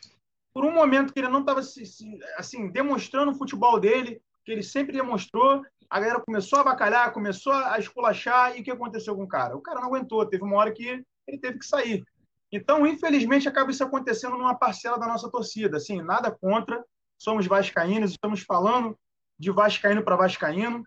por 0.52 0.64
um 0.64 0.73
momento 0.73 1.12
que 1.12 1.18
ele 1.18 1.28
não 1.28 1.40
estava 1.40 1.61
assim, 1.61 2.68
demonstrando 2.71 3.33
o 3.33 3.35
futebol 3.35 3.80
dele, 3.80 4.21
que 4.45 4.52
ele 4.52 4.62
sempre 4.62 4.92
demonstrou, 4.92 5.64
a 5.90 6.00
galera 6.00 6.21
começou 6.21 6.59
a 6.59 6.64
bacalhar, 6.64 7.12
começou 7.12 7.52
a 7.52 7.78
esculachar, 7.78 8.57
e 8.57 8.61
o 8.61 8.64
que 8.64 8.71
aconteceu 8.71 9.16
com 9.16 9.25
o 9.25 9.28
cara? 9.28 9.57
O 9.57 9.62
cara 9.62 9.80
não 9.80 9.88
aguentou, 9.88 10.26
teve 10.26 10.45
uma 10.45 10.57
hora 10.57 10.73
que 10.73 11.02
ele 11.26 11.38
teve 11.38 11.59
que 11.59 11.66
sair. 11.66 12.04
Então, 12.52 12.87
infelizmente, 12.87 13.49
acaba 13.49 13.71
isso 13.71 13.85
acontecendo 13.85 14.37
numa 14.37 14.54
parcela 14.54 14.99
da 14.99 15.07
nossa 15.07 15.30
torcida. 15.30 15.76
Assim, 15.76 16.02
nada 16.02 16.30
contra, 16.30 16.83
somos 17.16 17.47
vascaínos, 17.47 18.12
estamos 18.12 18.42
falando 18.42 18.99
de 19.38 19.50
vascaíno 19.50 20.02
para 20.02 20.16
vascaíno, 20.16 20.85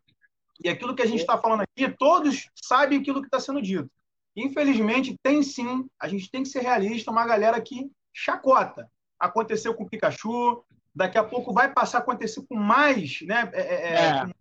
e 0.63 0.69
aquilo 0.69 0.95
que 0.95 1.01
a 1.01 1.07
gente 1.07 1.21
está 1.21 1.37
falando 1.37 1.61
aqui, 1.61 1.89
todos 1.97 2.49
sabem 2.55 2.99
aquilo 2.99 3.21
que 3.21 3.27
está 3.27 3.39
sendo 3.39 3.61
dito. 3.61 3.89
Infelizmente, 4.35 5.17
tem 5.23 5.41
sim, 5.41 5.87
a 5.99 6.07
gente 6.07 6.29
tem 6.29 6.43
que 6.43 6.49
ser 6.49 6.61
realista, 6.61 7.11
uma 7.11 7.25
galera 7.25 7.59
que 7.59 7.89
chacota. 8.13 8.87
Aconteceu 9.19 9.73
com 9.73 9.83
o 9.83 9.89
Pikachu, 9.89 10.63
daqui 10.93 11.17
a 11.17 11.23
pouco 11.23 11.53
vai 11.53 11.71
passar 11.71 11.99
a 11.99 12.01
acontecer 12.01 12.43
com 12.47 12.55
mais, 12.55 13.19
né? 13.23 13.49
É, 13.53 13.61
é, 13.61 13.95
é. 13.95 14.40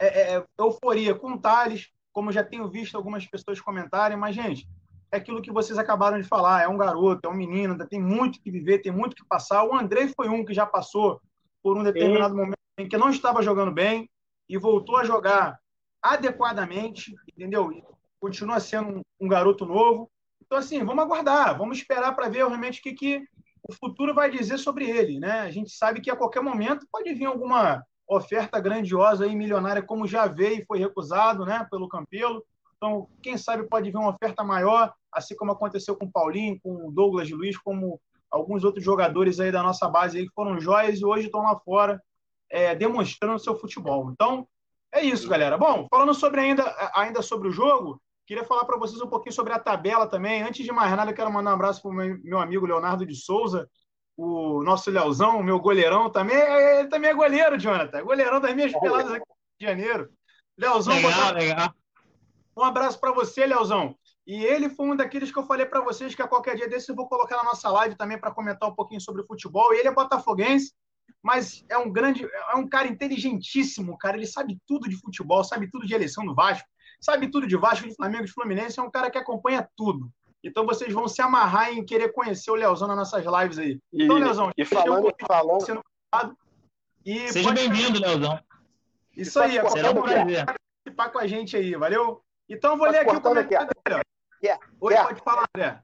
É 0.00 0.06
é, 0.06 0.36
é, 0.36 0.44
euforia 0.58 1.14
com 1.14 1.32
o 1.32 1.38
Thales, 1.38 1.88
como 2.12 2.32
já 2.32 2.42
tenho 2.42 2.68
visto 2.68 2.96
algumas 2.96 3.26
pessoas 3.26 3.60
comentarem, 3.60 4.16
mas, 4.16 4.34
gente, 4.34 4.66
é 5.12 5.18
aquilo 5.18 5.42
que 5.42 5.52
vocês 5.52 5.78
acabaram 5.78 6.20
de 6.20 6.26
falar, 6.26 6.62
é 6.62 6.68
um 6.68 6.76
garoto, 6.76 7.28
é 7.28 7.30
um 7.30 7.36
menino, 7.36 7.72
ainda 7.72 7.86
tem 7.86 8.00
muito 8.00 8.40
que 8.40 8.50
viver, 8.50 8.78
tem 8.78 8.90
muito 8.90 9.14
que 9.14 9.24
passar. 9.26 9.64
O 9.64 9.74
Andrei 9.74 10.08
foi 10.16 10.28
um 10.28 10.44
que 10.44 10.54
já 10.54 10.64
passou 10.64 11.20
por 11.62 11.76
um 11.76 11.82
determinado 11.82 12.32
Sim. 12.32 12.40
momento 12.40 12.58
em 12.78 12.88
que 12.88 12.96
não 12.96 13.10
estava 13.10 13.42
jogando 13.42 13.72
bem 13.72 14.08
e 14.48 14.56
voltou 14.56 14.96
a 14.96 15.04
jogar 15.04 15.58
adequadamente, 16.02 17.14
entendeu? 17.28 17.70
E 17.70 17.84
continua 18.18 18.58
sendo 18.58 18.98
um, 18.98 19.02
um, 19.20 19.28
garoto 19.28 19.66
novo. 19.66 20.10
Então, 20.42 20.58
assim, 20.58 20.82
vamos 20.82 21.04
aguardar, 21.04 21.58
vamos 21.58 21.76
esperar 21.76 22.14
para 22.14 22.28
ver 22.28 22.38
realmente 22.38 22.80
o 22.80 22.82
que, 22.82 22.94
que 22.94 23.22
o 23.62 23.74
futuro 23.74 24.14
vai 24.14 24.30
dizer 24.30 24.58
sobre 24.58 24.88
ele, 24.88 25.20
né? 25.20 25.40
A 25.40 25.50
gente 25.50 25.70
sabe 25.70 26.00
que 26.00 26.10
a 26.10 26.16
qualquer 26.16 26.42
momento 26.42 26.86
pode 26.90 27.12
vir 27.12 27.26
alguma 27.26 27.84
oferta 28.10 28.58
grandiosa 28.58 29.24
e 29.24 29.36
milionária, 29.36 29.80
como 29.80 30.06
já 30.06 30.26
veio 30.26 30.60
e 30.60 30.64
foi 30.64 30.80
recusado 30.80 31.46
né, 31.46 31.64
pelo 31.70 31.88
Campelo. 31.88 32.44
Então, 32.76 33.08
quem 33.22 33.36
sabe 33.36 33.68
pode 33.68 33.88
vir 33.88 33.96
uma 33.96 34.10
oferta 34.10 34.42
maior, 34.42 34.92
assim 35.12 35.36
como 35.36 35.52
aconteceu 35.52 35.94
com 35.94 36.06
o 36.06 36.10
Paulinho, 36.10 36.58
com 36.60 36.88
o 36.88 36.90
Douglas 36.90 37.30
Luiz, 37.30 37.56
como 37.56 38.00
alguns 38.28 38.64
outros 38.64 38.84
jogadores 38.84 39.38
aí 39.38 39.52
da 39.52 39.62
nossa 39.62 39.88
base 39.88 40.18
aí 40.18 40.26
que 40.26 40.34
foram 40.34 40.58
joias 40.60 41.00
e 41.00 41.04
hoje 41.04 41.26
estão 41.26 41.42
lá 41.42 41.56
fora 41.60 42.02
é, 42.50 42.74
demonstrando 42.74 43.38
seu 43.38 43.56
futebol. 43.56 44.10
Então, 44.10 44.46
é 44.92 45.02
isso, 45.04 45.28
galera. 45.28 45.56
Bom, 45.56 45.86
falando 45.88 46.12
sobre 46.12 46.40
ainda, 46.40 46.64
ainda 46.94 47.22
sobre 47.22 47.48
o 47.48 47.52
jogo, 47.52 48.02
queria 48.26 48.44
falar 48.44 48.64
para 48.64 48.78
vocês 48.78 49.00
um 49.00 49.08
pouquinho 49.08 49.34
sobre 49.34 49.52
a 49.52 49.58
tabela 49.58 50.08
também. 50.08 50.42
Antes 50.42 50.64
de 50.64 50.72
mais 50.72 50.90
nada, 50.96 51.12
quero 51.12 51.32
mandar 51.32 51.52
um 51.52 51.54
abraço 51.54 51.80
para 51.80 51.90
o 51.92 51.94
meu 51.94 52.40
amigo 52.40 52.66
Leonardo 52.66 53.06
de 53.06 53.14
Souza, 53.14 53.68
o 54.22 54.62
nosso 54.62 54.90
Leozão, 54.90 55.42
meu 55.42 55.58
goleirão 55.58 56.10
também, 56.10 56.36
ele 56.36 56.88
também 56.88 57.10
é 57.10 57.14
goleiro, 57.14 57.58
Jonathan. 57.58 57.98
É 57.98 58.02
goleirão 58.02 58.38
das 58.38 58.54
minhas 58.54 58.72
peladas 58.78 59.12
aqui 59.12 59.24
de 59.58 59.66
Janeiro. 59.66 60.10
Leozão, 60.58 60.94
legal, 60.94 61.10
botar... 61.10 61.30
legal. 61.30 61.74
um 62.54 62.62
abraço 62.62 63.00
para 63.00 63.12
você, 63.12 63.46
Leozão. 63.46 63.96
E 64.26 64.44
ele 64.44 64.68
foi 64.68 64.88
um 64.88 64.96
daqueles 64.96 65.32
que 65.32 65.38
eu 65.38 65.46
falei 65.46 65.64
para 65.64 65.80
vocês 65.80 66.14
que 66.14 66.20
a 66.20 66.28
qualquer 66.28 66.54
dia 66.54 66.68
desse 66.68 66.90
eu 66.90 66.94
vou 66.94 67.08
colocar 67.08 67.38
na 67.38 67.44
nossa 67.44 67.70
live 67.70 67.96
também 67.96 68.20
para 68.20 68.30
comentar 68.30 68.68
um 68.68 68.74
pouquinho 68.74 69.00
sobre 69.00 69.24
futebol. 69.24 69.72
E 69.72 69.78
ele 69.78 69.88
é 69.88 69.94
botafoguense, 69.94 70.74
mas 71.22 71.64
é 71.70 71.78
um 71.78 71.90
grande, 71.90 72.28
é 72.50 72.56
um 72.56 72.68
cara 72.68 72.88
inteligentíssimo, 72.88 73.96
cara. 73.96 74.18
Ele 74.18 74.26
sabe 74.26 74.58
tudo 74.66 74.86
de 74.86 75.00
futebol, 75.00 75.42
sabe 75.42 75.70
tudo 75.70 75.86
de 75.86 75.94
eleição 75.94 76.26
do 76.26 76.34
Vasco, 76.34 76.68
sabe 77.00 77.30
tudo 77.30 77.46
de 77.46 77.56
Vasco, 77.56 77.88
de 77.88 77.94
Flamengo, 77.94 78.26
de 78.26 78.32
Fluminense. 78.32 78.78
É 78.78 78.82
um 78.82 78.90
cara 78.90 79.10
que 79.10 79.16
acompanha 79.16 79.66
tudo. 79.74 80.12
Então 80.42 80.64
vocês 80.66 80.92
vão 80.92 81.06
se 81.06 81.20
amarrar 81.20 81.70
em 81.70 81.84
querer 81.84 82.12
conhecer 82.12 82.50
o 82.50 82.54
Leozão 82.54 82.88
nas 82.88 82.96
nossas 82.96 83.24
lives 83.24 83.58
aí. 83.58 83.78
Então, 83.92 84.16
Leozão, 84.16 84.50
e 84.56 84.64
falando, 84.64 85.12
falando... 85.26 85.60
Sendo 85.64 85.82
e 87.04 87.32
Seja 87.32 87.52
bem-vindo, 87.52 88.00
Leozão. 88.00 88.38
Isso 89.16 89.40
aí, 89.40 89.56
é 89.58 89.68
será 89.68 89.90
um 89.90 90.02
prazer 90.02 90.44
participar 90.46 91.10
com 91.10 91.18
a 91.18 91.26
gente 91.26 91.56
aí, 91.56 91.74
valeu? 91.74 92.22
Então 92.48 92.76
vou 92.76 92.90
ler 92.90 93.00
aqui 93.00 93.16
o 93.16 93.20
comentário 93.20 93.70
dele. 93.84 94.02
Yeah. 94.42 94.64
Oi, 94.80 94.92
yeah. 94.92 95.08
pode 95.08 95.22
falar, 95.22 95.44
André. 95.54 95.82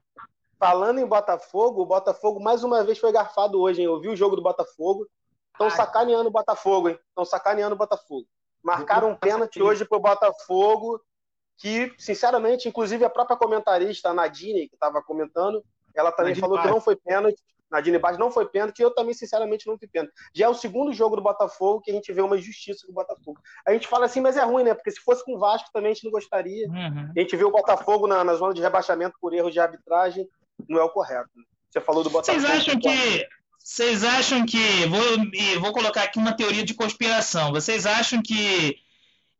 Falando 0.59 0.99
em 0.99 1.05
Botafogo, 1.05 1.81
o 1.81 1.85
Botafogo 1.85 2.39
mais 2.39 2.63
uma 2.63 2.83
vez 2.83 2.97
foi 2.97 3.11
garfado 3.11 3.59
hoje, 3.61 3.81
hein? 3.81 3.85
Eu 3.85 3.99
vi 3.99 4.09
o 4.09 4.15
jogo 4.15 4.35
do 4.35 4.41
Botafogo. 4.41 5.07
Estão 5.53 5.69
sacaneando 5.69 6.29
o 6.29 6.31
Botafogo, 6.31 6.89
hein? 6.89 6.99
Estão 7.09 7.25
sacaneando 7.25 7.75
o 7.75 7.77
Botafogo. 7.77 8.27
Marcaram 8.63 9.11
um 9.11 9.15
pênalti 9.15 9.61
hoje 9.61 9.85
pro 9.85 9.99
Botafogo 9.99 11.01
que, 11.57 11.93
sinceramente, 11.97 12.67
inclusive 12.69 13.03
a 13.03 13.09
própria 13.09 13.37
comentarista, 13.37 14.09
a 14.09 14.13
Nadine, 14.13 14.67
que 14.67 14.75
estava 14.75 15.01
comentando, 15.01 15.63
ela 15.95 16.11
também 16.11 16.31
Nadine 16.31 16.41
falou 16.41 16.61
que 16.61 16.67
não 16.67 16.79
foi 16.79 16.95
pênalti. 16.95 17.41
Nadine 17.69 17.99
Baz 17.99 18.17
não 18.17 18.31
foi 18.31 18.45
pênalti, 18.45 18.79
e 18.79 18.83
eu 18.83 18.91
também, 18.91 19.13
sinceramente, 19.13 19.67
não 19.67 19.77
fui 19.77 19.87
pênalti. 19.87 20.13
Já 20.33 20.45
é 20.45 20.49
o 20.49 20.53
segundo 20.53 20.93
jogo 20.93 21.17
do 21.17 21.21
Botafogo 21.21 21.81
que 21.81 21.91
a 21.91 21.93
gente 21.93 22.13
vê 22.13 22.21
uma 22.21 22.37
injustiça 22.37 22.85
com 22.85 22.91
o 22.91 22.95
Botafogo. 22.95 23.39
A 23.65 23.73
gente 23.73 23.87
fala 23.87 24.05
assim, 24.05 24.21
mas 24.21 24.37
é 24.37 24.43
ruim, 24.43 24.63
né? 24.63 24.73
Porque 24.73 24.91
se 24.91 25.01
fosse 25.01 25.23
com 25.25 25.35
o 25.35 25.39
Vasco 25.39 25.69
também 25.73 25.91
a 25.91 25.93
gente 25.93 26.05
não 26.05 26.11
gostaria. 26.11 26.67
Uhum. 26.67 27.11
A 27.15 27.19
gente 27.19 27.35
vê 27.35 27.43
o 27.43 27.51
Botafogo 27.51 28.07
na, 28.07 28.23
na, 28.23 28.35
zona 28.35 28.53
de 28.53 28.61
rebaixamento 28.61 29.17
por 29.19 29.33
erros 29.33 29.51
de 29.51 29.59
arbitragem, 29.59 30.27
não 30.67 30.79
é 30.79 30.83
o 30.83 30.89
correto. 30.89 31.29
Você 31.69 31.81
falou 31.81 32.03
do 32.03 32.09
Botafogo. 32.09 32.39
Vocês 32.39 32.57
acham 32.57 32.79
que. 32.79 33.27
Vocês 33.59 34.03
acham 34.03 34.45
que. 34.45 34.85
Vou, 34.87 35.61
vou 35.61 35.73
colocar 35.73 36.03
aqui 36.03 36.17
uma 36.17 36.31
teoria 36.31 36.63
de 36.63 36.73
conspiração. 36.73 37.51
Vocês 37.51 37.85
acham 37.85 38.21
que 38.23 38.77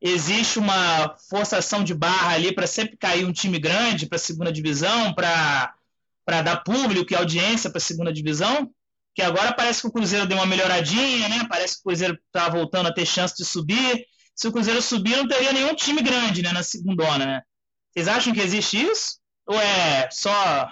existe 0.01 0.59
uma 0.59 1.15
forçação 1.29 1.83
de 1.83 1.93
barra 1.93 2.33
ali 2.33 2.53
para 2.53 2.67
sempre 2.67 2.97
cair 2.97 3.25
um 3.25 3.33
time 3.33 3.59
grande 3.59 4.05
para 4.05 4.15
a 4.15 4.19
segunda 4.19 4.51
divisão, 4.51 5.13
para 5.13 5.73
dar 6.25 6.63
público 6.63 7.11
e 7.11 7.15
audiência 7.15 7.69
para 7.69 7.77
a 7.77 7.81
segunda 7.81 8.13
divisão? 8.13 8.71
Que 9.15 9.21
agora 9.21 9.53
parece 9.53 9.81
que 9.81 9.87
o 9.87 9.91
Cruzeiro 9.91 10.27
deu 10.27 10.37
uma 10.37 10.45
melhoradinha, 10.45 11.27
né? 11.27 11.45
Parece 11.49 11.75
que 11.75 11.79
o 11.81 11.83
Cruzeiro 11.85 12.19
está 12.27 12.49
voltando 12.49 12.87
a 12.87 12.93
ter 12.93 13.05
chance 13.05 13.35
de 13.35 13.43
subir. 13.43 14.05
Se 14.35 14.47
o 14.47 14.51
Cruzeiro 14.51 14.81
subir, 14.81 15.17
não 15.17 15.27
teria 15.27 15.51
nenhum 15.51 15.73
time 15.73 16.01
grande 16.01 16.43
né, 16.43 16.51
na 16.51 16.61
segunda, 16.61 17.17
né? 17.17 17.41
Vocês 17.91 18.07
acham 18.07 18.31
que 18.31 18.39
existe 18.39 18.79
isso? 18.79 19.19
Ou 19.47 19.59
é 19.59 20.07
só. 20.11 20.71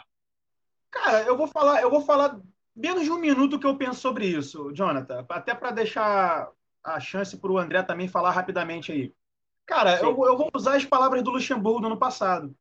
Cara, 0.91 1.23
eu 1.23 1.35
vou 1.35 1.47
falar, 1.47 1.81
eu 1.81 1.89
vou 1.89 2.01
falar 2.01 2.39
menos 2.75 3.03
de 3.03 3.11
um 3.11 3.17
minuto 3.17 3.57
que 3.57 3.65
eu 3.65 3.77
penso 3.77 3.99
sobre 3.99 4.27
isso, 4.27 4.71
Jonathan, 4.73 5.25
até 5.29 5.55
para 5.55 5.71
deixar 5.71 6.49
a 6.85 6.99
chance 6.99 7.35
para 7.35 7.51
o 7.51 7.57
André 7.57 7.81
também 7.83 8.07
falar 8.07 8.31
rapidamente 8.31 8.91
aí. 8.91 9.11
Cara, 9.65 9.99
eu, 9.99 10.09
eu, 10.09 10.37
vou 10.37 10.49
usar 10.53 10.75
as 10.75 10.85
palavras 10.85 11.23
do 11.23 11.31
Luxemburgo 11.31 11.81
no 11.81 11.87
ano 11.87 11.97
passado. 11.97 12.55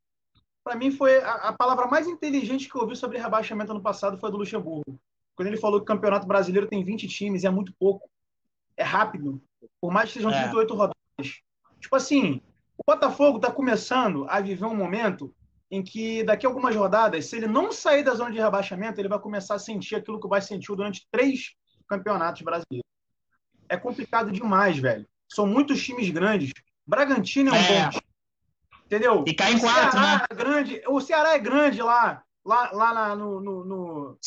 Para 0.64 0.74
mim, 0.74 0.90
foi 0.90 1.22
a, 1.22 1.34
a, 1.34 1.52
palavra 1.52 1.86
mais 1.86 2.08
inteligente 2.08 2.68
que 2.68 2.74
eu 2.74 2.80
ouvi 2.80 2.96
sobre 2.96 3.18
rebaixamento 3.18 3.74
no 3.74 3.82
passado 3.82 4.16
foi 4.16 4.30
do 4.30 4.38
Luxemburgo. 4.38 4.98
Quando 5.36 5.48
ele 5.48 5.58
falou 5.58 5.78
que 5.78 5.84
o 5.84 5.86
Campeonato 5.86 6.26
Brasileiro 6.26 6.66
tem 6.66 6.82
20 6.82 7.06
times, 7.06 7.44
é 7.44 7.50
muito 7.50 7.74
pouco. 7.78 8.08
É 8.76 8.82
rápido. 8.82 9.42
Por 9.80 9.92
mais 9.92 10.08
que 10.08 10.14
sejam 10.14 10.30
é. 10.30 10.42
38 10.44 10.74
rodadas. 10.74 10.94
Tipo 11.78 11.96
assim, 11.96 12.40
o 12.78 12.82
Botafogo 12.86 13.36
está 13.36 13.52
começando 13.52 14.26
a 14.28 14.40
viver 14.40 14.64
um 14.64 14.74
momento 14.74 15.34
em 15.70 15.82
que 15.82 16.24
daqui 16.24 16.46
a 16.46 16.48
algumas 16.48 16.74
rodadas, 16.74 17.26
se 17.26 17.36
ele 17.36 17.46
não 17.46 17.70
sair 17.70 18.02
da 18.02 18.14
zona 18.14 18.30
de 18.30 18.38
rebaixamento, 18.38 18.98
ele 19.00 19.08
vai 19.08 19.18
começar 19.18 19.56
a 19.56 19.58
sentir 19.58 19.96
aquilo 19.96 20.20
que 20.20 20.28
vai 20.28 20.40
sentir 20.40 20.74
durante 20.74 21.06
três 21.10 21.54
campeonatos 21.86 22.42
brasileiros. 22.42 22.93
É 23.68 23.76
complicado 23.76 24.30
demais, 24.30 24.78
velho. 24.78 25.06
São 25.28 25.46
muitos 25.46 25.82
times 25.82 26.10
grandes. 26.10 26.52
Bragantino 26.86 27.50
é 27.50 27.52
um 27.52 27.56
é. 27.56 27.84
bom 27.84 27.90
time. 27.90 28.04
Entendeu? 28.86 29.24
E 29.26 29.34
cai 29.34 29.52
em 29.52 29.58
quatro, 29.58 29.98
né? 29.98 30.24
É 30.30 30.34
grande, 30.34 30.82
o 30.86 31.00
Ceará 31.00 31.34
é 31.34 31.38
grande 31.38 31.80
lá, 31.82 32.22
lá, 32.44 32.70
lá 32.70 33.16
no, 33.16 33.40
no, 33.40 33.64
no, 33.64 34.18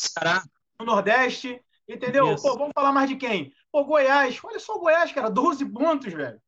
no, 0.78 0.84
Nordeste. 0.84 1.60
Entendeu? 1.88 2.36
Pô, 2.36 2.56
vamos 2.56 2.72
falar 2.74 2.92
mais 2.92 3.08
de 3.08 3.16
quem? 3.16 3.52
Pô, 3.72 3.84
Goiás. 3.84 4.38
Olha 4.42 4.58
só 4.58 4.74
o 4.74 4.80
Goiás, 4.80 5.12
cara. 5.12 5.30
12 5.30 5.64
pontos, 5.66 6.12
velho. 6.12 6.40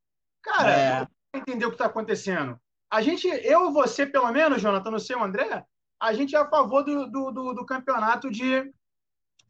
Cara, 0.42 0.70
é. 0.70 1.06
entender 1.34 1.64
o 1.64 1.70
que 1.70 1.76
está 1.76 1.86
acontecendo. 1.86 2.60
A 2.90 3.00
gente, 3.00 3.26
eu 3.26 3.70
e 3.70 3.72
você, 3.72 4.04
pelo 4.04 4.30
menos, 4.32 4.60
Jonathan, 4.60 4.90
não 4.90 4.98
sei 4.98 5.16
o 5.16 5.22
André, 5.22 5.64
a 6.00 6.12
gente 6.12 6.34
é 6.34 6.38
a 6.38 6.48
favor 6.48 6.82
do, 6.82 7.08
do, 7.10 7.30
do, 7.30 7.54
do 7.54 7.66
campeonato 7.66 8.30
de. 8.30 8.72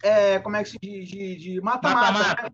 É, 0.02 0.38
como 0.40 0.56
é 0.56 0.62
que 0.62 0.70
se 0.70 0.78
diz? 0.80 1.08
De 1.08 1.60
mata-mata. 1.60 2.42
Né? 2.42 2.50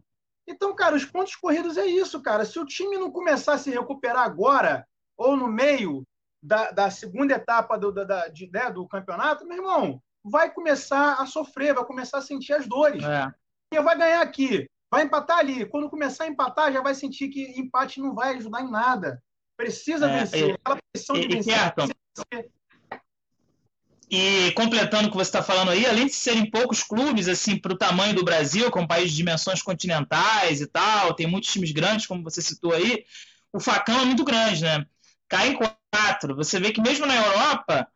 Então, 0.49 0.75
cara, 0.75 0.95
os 0.95 1.05
pontos 1.05 1.35
corridos 1.35 1.77
é 1.77 1.87
isso, 1.87 2.23
cara. 2.23 2.45
Se 2.45 2.59
o 2.59 2.67
time 2.67 2.97
não 2.97 3.11
começar 3.11 3.55
a 3.55 3.59
se 3.59 3.71
recuperar 3.71 4.23
agora, 4.23 4.87
ou 5.17 5.37
no 5.37 5.49
meio 5.49 6.07
da, 6.43 6.71
da 6.71 6.91
segunda 6.91 7.35
etapa 7.35 7.77
do, 7.77 7.93
da, 7.93 8.29
de, 8.29 8.51
né, 8.51 8.71
do 8.71 8.87
campeonato, 8.87 9.47
meu 9.47 9.57
irmão, 9.57 10.01
vai 10.25 10.53
começar 10.53 11.15
a 11.15 11.27
sofrer, 11.27 11.75
vai 11.75 11.85
começar 11.85 12.19
a 12.19 12.23
sentir 12.23 12.53
as 12.53 12.67
dores. 12.67 13.03
É. 13.03 13.33
E 13.73 13.81
vai 13.81 13.99
ganhar 13.99 14.21
aqui, 14.21 14.69
vai 14.91 15.03
empatar 15.03 15.39
ali. 15.39 15.67
Quando 15.67 15.91
começar 15.91 16.25
a 16.25 16.29
empatar, 16.29 16.73
já 16.73 16.81
vai 16.81 16.95
sentir 16.95 17.29
que 17.29 17.59
empate 17.59 18.01
não 18.01 18.15
vai 18.15 18.37
ajudar 18.37 18.63
em 18.63 18.71
nada. 18.71 19.21
Precisa 19.57 20.09
é, 20.09 20.21
vencer. 20.21 20.55
Aquela 20.55 20.79
pressão 20.93 21.17
de 21.17 21.29
vencer. 21.29 21.55
E 22.33 22.51
completando 24.55 25.09
o 25.09 25.11
que 25.11 25.17
você 25.17 25.29
está 25.29 25.43
falando 25.43 25.71
aí, 25.71 25.85
além 25.85 26.07
de 26.07 26.13
serem 26.13 26.49
poucos 26.49 26.83
clubes 26.83 27.29
assim 27.29 27.59
para 27.59 27.73
o 27.73 27.79
tamanho 27.79 28.15
do 28.15 28.25
Brasil, 28.25 28.71
como 28.71 28.87
país 28.87 29.11
de 29.11 29.17
dimensões 29.17 29.63
continentais 29.63 30.61
e 30.61 30.67
tal, 30.67 31.15
tem 31.15 31.27
muitos 31.27 31.53
times 31.53 31.73
grandes, 31.73 32.07
como 32.07 32.23
você 32.23 32.41
citou 32.41 32.73
aí, 32.73 33.05
o 33.53 33.59
facão 33.59 34.01
é 34.01 34.05
muito 34.05 34.25
grande, 34.25 34.63
né? 34.63 34.87
Cai 35.29 35.49
em 35.49 35.55
quatro. 35.57 36.37
Você 36.37 36.61
vê 36.61 36.73
que 36.73 36.81
mesmo 36.81 37.05
na 37.05 37.17
Europa, 37.17 37.89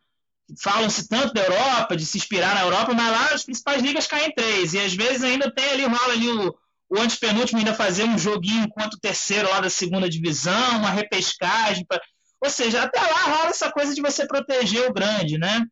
falam-se 0.59 1.09
tanto 1.09 1.33
da 1.33 1.42
Europa, 1.42 1.96
de 1.96 2.05
se 2.05 2.18
inspirar 2.18 2.55
na 2.55 2.62
Europa, 2.62 2.92
mas 2.92 3.11
lá 3.12 3.35
as 3.35 3.44
principais 3.44 3.83
ligas 3.83 4.07
caem 4.07 4.29
em 4.29 4.35
três. 4.35 4.75
E 4.75 4.81
às 4.81 4.94
vezes 4.94 5.23
ainda 5.23 5.53
tem 5.53 5.70
ali, 5.70 5.85
rola 5.85 6.12
ali 6.12 6.29
o, 6.29 6.55
o 6.90 6.99
antepenúltimo 6.99 7.59
ainda 7.59 7.75
fazer 7.75 8.05
um 8.05 8.18
joguinho 8.18 8.64
enquanto 8.64 8.99
terceiro 8.99 9.49
lá 9.49 9.61
da 9.61 9.70
segunda 9.70 10.09
divisão, 10.09 10.79
uma 10.79 10.90
repescagem. 10.90 11.85
Pra... 11.87 12.01
Ou 12.42 12.51
seja, 12.51 12.83
até 12.83 13.01
lá 13.01 13.23
rola 13.23 13.51
essa 13.51 13.70
coisa 13.70 13.94
de 13.94 14.01
você 14.01 14.27
proteger 14.27 14.88
o 14.88 14.92
grande, 14.92 15.38
né? 15.38 15.64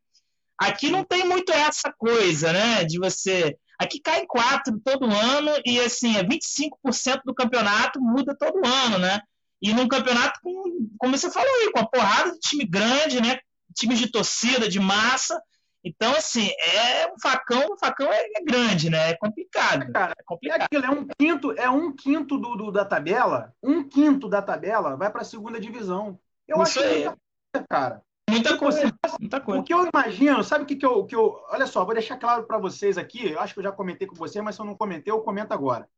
Aqui 0.59 0.91
não 0.91 1.05
tem 1.05 1.25
muito 1.25 1.53
essa 1.53 1.93
coisa, 1.97 2.53
né? 2.53 2.85
De 2.85 2.99
você. 2.99 3.57
Aqui 3.79 4.01
cai 4.01 4.23
em 4.23 4.27
quatro 4.27 4.81
todo 4.85 5.07
ano 5.07 5.53
e 5.65 5.79
assim, 5.81 6.17
é 6.17 6.25
25% 6.25 7.21
do 7.25 7.35
campeonato 7.35 8.01
muda 8.01 8.37
todo 8.37 8.67
ano, 8.67 8.99
né? 8.99 9.21
E 9.63 9.73
num 9.73 9.87
campeonato 9.87 10.41
com, 10.43 10.89
como 10.99 11.17
você 11.17 11.31
falou 11.31 11.49
aí, 11.61 11.71
com 11.71 11.81
a 11.81 11.89
porrada 11.89 12.33
de 12.33 12.39
time 12.41 12.65
grande, 12.65 13.23
né? 13.23 13.39
Times 13.75 13.99
de 13.99 14.11
torcida, 14.11 14.69
de 14.69 14.81
massa. 14.81 15.41
Então, 15.85 16.13
assim, 16.13 16.51
é 16.61 17.07
um 17.07 17.19
facão, 17.21 17.73
o 17.73 17.79
facão 17.79 18.13
é, 18.13 18.21
é, 18.21 18.45
grande, 18.45 18.91
né? 18.91 19.11
É 19.11 19.17
complicado. 19.17 19.91
Cara, 19.93 20.13
é 20.19 20.23
complicado. 20.25 20.61
É, 20.61 20.65
aquilo, 20.65 20.85
é 20.85 20.91
um 20.91 21.07
quinto, 21.07 21.53
é 21.53 21.71
um 21.71 21.95
quinto 21.95 22.37
do, 22.37 22.57
do 22.57 22.73
da 22.73 22.85
tabela, 22.85 23.55
um 23.63 23.89
quinto 23.89 24.29
da 24.29 24.43
tabela 24.43 24.97
vai 24.97 25.11
para 25.11 25.23
a 25.23 25.25
segunda 25.25 25.61
divisão. 25.61 26.19
Eu 26.47 26.61
Isso 26.63 26.81
acho 26.81 26.89
que, 26.89 27.59
é, 27.59 27.65
cara. 27.69 28.03
Muita 28.29 28.51
tipo, 28.51 28.61
coisa, 28.61 28.95
muita 29.19 29.41
coisa. 29.41 29.61
O 29.61 29.65
que 29.65 29.73
eu 29.73 29.89
imagino, 29.93 30.45
sabe 30.45 30.65
o 30.65 30.67
que, 30.67 30.77
que, 30.77 30.85
eu, 30.85 31.05
que 31.05 31.15
eu. 31.15 31.41
Olha 31.51 31.67
só, 31.67 31.85
vou 31.85 31.95
deixar 31.95 32.19
claro 32.19 32.45
para 32.45 32.59
vocês 32.59 32.99
aqui. 32.99 33.33
Eu 33.33 33.41
acho 33.41 33.55
que 33.55 33.61
eu 33.61 33.65
já 33.65 33.73
comentei 33.73 34.07
com 34.07 34.15
você, 34.15 34.43
mas 34.43 34.55
se 34.55 34.61
eu 34.61 34.67
não 34.67 34.75
comentei, 34.75 35.13
eu 35.13 35.21
comento 35.21 35.55
agora. 35.55 35.89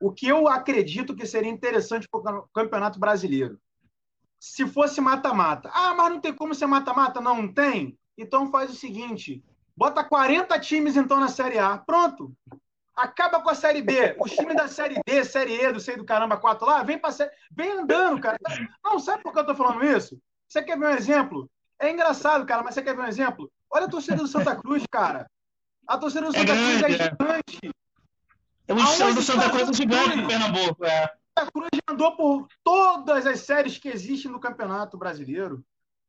O 0.00 0.12
que 0.12 0.26
eu 0.26 0.48
acredito 0.48 1.14
que 1.14 1.26
seria 1.26 1.50
interessante 1.50 2.08
para 2.08 2.38
o 2.38 2.48
Campeonato 2.54 2.98
Brasileiro. 2.98 3.58
Se 4.40 4.66
fosse 4.66 5.00
mata-mata. 5.00 5.70
Ah, 5.72 5.94
mas 5.94 6.10
não 6.10 6.20
tem 6.20 6.32
como 6.32 6.54
ser 6.54 6.66
mata-mata? 6.66 7.20
Não, 7.20 7.42
não 7.42 7.52
tem? 7.52 7.98
Então 8.16 8.50
faz 8.50 8.70
o 8.70 8.74
seguinte: 8.74 9.44
bota 9.76 10.04
40 10.04 10.58
times 10.60 10.96
então 10.96 11.20
na 11.20 11.28
Série 11.28 11.58
A. 11.58 11.78
Pronto. 11.78 12.34
Acaba 12.96 13.40
com 13.40 13.50
a 13.50 13.54
Série 13.54 13.82
B. 13.82 14.16
Os 14.20 14.30
times 14.32 14.56
da 14.56 14.68
Série 14.68 15.00
B, 15.04 15.24
Série 15.24 15.60
E, 15.60 15.72
do 15.72 15.80
sei 15.80 15.96
do 15.96 16.04
caramba 16.04 16.36
4 16.36 16.64
lá, 16.64 16.82
vem, 16.84 16.96
pra, 16.96 17.10
vem 17.50 17.72
andando, 17.72 18.20
cara. 18.20 18.38
Não, 18.84 19.00
sabe 19.00 19.22
por 19.22 19.32
que 19.32 19.40
eu 19.40 19.46
tô 19.46 19.54
falando 19.54 19.84
isso? 19.84 20.20
Você 20.48 20.62
quer 20.62 20.78
ver 20.78 20.86
um 20.86 20.90
exemplo? 20.90 21.50
É 21.78 21.90
engraçado, 21.90 22.46
cara, 22.46 22.62
mas 22.62 22.74
você 22.74 22.82
quer 22.82 22.94
ver 22.94 23.02
um 23.02 23.06
exemplo? 23.06 23.50
Olha 23.70 23.86
a 23.86 23.90
torcida 23.90 24.16
do 24.16 24.28
Santa 24.28 24.54
Cruz, 24.56 24.84
cara. 24.90 25.26
A 25.86 25.98
torcida 25.98 26.30
do 26.30 26.36
é 26.36 26.38
Santa 26.38 26.52
é 26.52 26.56
Cruz 26.56 26.78
grande, 26.78 26.94
é 26.94 27.04
gigante. 27.04 27.74
É. 28.66 28.72
O 28.72 28.78
estado 28.78 29.14
do 29.14 29.22
Santa 29.22 29.50
Cruz 29.50 29.68
é 29.68 29.72
gigante 29.72 30.16
no 30.16 30.26
Pernambuco. 30.28 30.84
É. 30.84 31.12
Santa 31.38 31.52
Cruz 31.52 31.68
andou 31.88 32.16
por 32.16 32.48
todas 32.62 33.26
as 33.26 33.40
séries 33.40 33.78
que 33.78 33.88
existem 33.88 34.30
no 34.30 34.40
Campeonato 34.40 34.96
Brasileiro. 34.96 35.64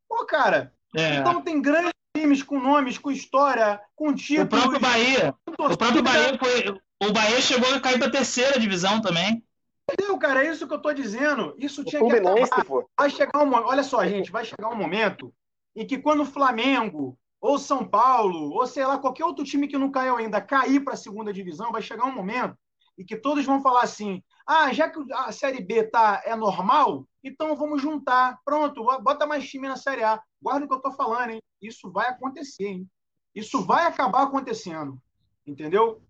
Pô, 0.08 0.26
cara, 0.26 0.72
é. 0.96 1.16
então 1.16 1.42
tem 1.42 1.62
grandes 1.62 1.92
times 2.16 2.44
com 2.44 2.60
nomes, 2.60 2.98
com 2.98 3.12
história, 3.12 3.82
com 3.96 4.14
títulos. 4.14 4.46
O 4.46 4.62
próprio 4.62 4.80
Bahia. 4.80 5.36
O 5.48 5.78
próprio 5.78 6.04
Bahia 6.04 6.38
foi. 6.38 6.80
O 7.04 7.12
Bahia 7.12 7.42
chegou 7.42 7.74
a 7.74 7.80
cair 7.80 8.00
para 8.00 8.12
terceira 8.12 8.60
divisão 8.60 9.02
também. 9.02 9.44
Entendeu, 9.90 10.18
cara? 10.18 10.46
É 10.46 10.50
isso 10.50 10.68
que 10.68 10.74
eu 10.74 10.82
tô 10.82 10.94
dizendo. 10.94 11.54
Isso 11.58 11.84
tinha 11.84 12.04
que 12.04 12.16
acabar. 12.16 12.84
Vai 12.98 13.10
chegar 13.10 13.44
um 13.44 13.54
Olha 13.54 13.84
só, 13.84 14.06
gente, 14.06 14.32
vai 14.32 14.46
chegar 14.46 14.70
um 14.70 14.76
momento 14.76 15.34
e 15.76 15.86
que 15.86 15.98
quando 15.98 16.22
o 16.22 16.26
Flamengo 16.26 17.18
ou 17.42 17.60
São 17.60 17.88
Paulo, 17.88 18.52
ou 18.54 18.66
sei 18.66 18.86
lá, 18.86 18.98
qualquer 18.98 19.26
outro 19.26 19.44
time 19.44 19.68
que 19.68 19.78
não 19.78 19.92
caiu 19.92 20.18
ainda, 20.18 20.42
cair 20.42 20.84
para 20.84 20.94
a 20.94 20.98
segunda 20.98 21.34
divisão, 21.34 21.72
vai 21.72 21.82
chegar 21.82 22.06
um 22.06 22.16
momento 22.16 22.58
e 22.98 23.04
que 23.04 23.16
todos 23.16 23.46
vão 23.46 23.62
falar 23.62 23.84
assim: 23.84 24.24
ah, 24.48 24.72
já 24.74 24.90
que 24.90 25.00
a 25.14 25.32
Série 25.32 25.62
B 25.62 25.84
tá, 25.84 26.22
é 26.26 26.36
normal, 26.36 27.06
então 27.24 27.56
vamos 27.56 27.82
juntar. 27.82 28.40
Pronto, 28.46 28.84
bota 29.02 29.26
mais 29.26 29.48
time 29.48 29.68
na 29.68 29.76
Série 29.76 30.04
A. 30.04 30.22
Guarda 30.42 30.66
o 30.66 30.68
que 30.68 30.74
eu 30.74 30.78
estou 30.78 30.94
falando, 30.94 31.32
hein? 31.32 31.42
Isso 31.62 31.92
vai 31.92 32.08
acontecer, 32.08 32.68
hein? 32.68 32.90
Isso 33.34 33.66
vai 33.66 33.86
acabar 33.86 34.24
acontecendo. 34.24 35.02
Entendeu? 35.46 36.02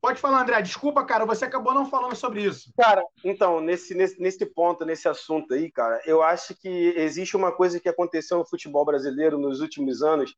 Pode 0.00 0.18
falar, 0.18 0.42
André. 0.42 0.62
Desculpa, 0.62 1.04
cara, 1.04 1.26
você 1.26 1.44
acabou 1.44 1.74
não 1.74 1.90
falando 1.90 2.16
sobre 2.16 2.42
isso. 2.42 2.72
Cara, 2.76 3.04
então, 3.22 3.60
nesse, 3.60 3.94
nesse, 3.94 4.20
nesse 4.20 4.46
ponto, 4.46 4.84
nesse 4.84 5.06
assunto 5.08 5.52
aí, 5.52 5.70
cara, 5.70 6.00
eu 6.06 6.22
acho 6.22 6.54
que 6.54 6.68
existe 6.96 7.36
uma 7.36 7.52
coisa 7.52 7.78
que 7.78 7.88
aconteceu 7.88 8.38
no 8.38 8.48
futebol 8.48 8.84
brasileiro 8.84 9.38
nos 9.38 9.60
últimos 9.60 10.02
anos, 10.02 10.34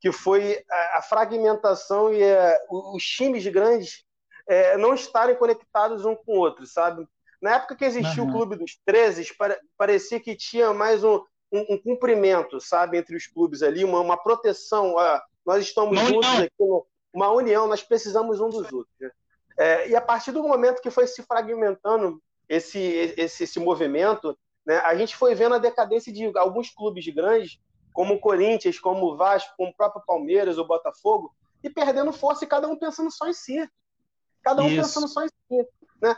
que 0.00 0.12
foi 0.12 0.62
a, 0.70 0.98
a 0.98 1.02
fragmentação 1.02 2.12
e 2.12 2.22
a, 2.22 2.58
os 2.68 3.02
times 3.02 3.46
grandes 3.46 4.04
é, 4.46 4.76
não 4.76 4.94
estarem 4.94 5.34
conectados 5.34 6.04
um 6.04 6.14
com 6.14 6.32
o 6.32 6.38
outro, 6.38 6.66
sabe? 6.66 7.08
Na 7.40 7.54
época 7.54 7.76
que 7.76 7.84
existia 7.84 8.22
uhum. 8.22 8.28
o 8.28 8.32
Clube 8.32 8.56
dos 8.56 8.78
13, 8.84 9.26
parecia 9.78 10.20
que 10.20 10.36
tinha 10.36 10.74
mais 10.74 11.02
um, 11.02 11.22
um, 11.50 11.74
um, 11.74 11.78
cumprimento, 11.78 12.60
sabe, 12.60 12.98
entre 12.98 13.16
os 13.16 13.26
clubes 13.26 13.62
ali, 13.62 13.84
uma, 13.84 14.00
uma 14.00 14.16
proteção. 14.16 14.98
Ah, 14.98 15.22
nós 15.44 15.64
estamos 15.64 15.98
juntos 16.00 16.28
aqui 16.28 16.50
no, 16.58 16.86
uma 17.16 17.30
união, 17.30 17.66
nós 17.66 17.82
precisamos 17.82 18.40
um 18.40 18.50
dos 18.50 18.70
outros. 18.70 18.94
Né? 19.00 19.10
É, 19.58 19.88
e 19.88 19.96
a 19.96 20.02
partir 20.02 20.32
do 20.32 20.42
momento 20.42 20.82
que 20.82 20.90
foi 20.90 21.06
se 21.06 21.22
fragmentando 21.22 22.22
esse, 22.46 22.78
esse, 23.16 23.44
esse 23.44 23.58
movimento, 23.58 24.38
né, 24.66 24.76
a 24.80 24.94
gente 24.94 25.16
foi 25.16 25.34
vendo 25.34 25.54
a 25.54 25.58
decadência 25.58 26.12
de 26.12 26.30
alguns 26.36 26.68
clubes 26.68 27.08
grandes, 27.08 27.58
como 27.94 28.14
o 28.14 28.20
Corinthians, 28.20 28.78
como 28.78 29.06
o 29.06 29.16
Vasco, 29.16 29.54
como 29.56 29.70
o 29.70 29.74
próprio 29.74 30.02
Palmeiras, 30.06 30.58
o 30.58 30.66
Botafogo, 30.66 31.34
e 31.64 31.70
perdendo 31.70 32.12
força 32.12 32.44
e 32.44 32.48
cada 32.48 32.68
um 32.68 32.76
pensando 32.76 33.10
só 33.10 33.26
em 33.26 33.32
si. 33.32 33.66
Cada 34.42 34.62
um 34.62 34.66
Isso. 34.66 34.76
pensando 34.76 35.08
só 35.08 35.24
em 35.24 35.28
si. 35.28 35.68
Né? 36.02 36.14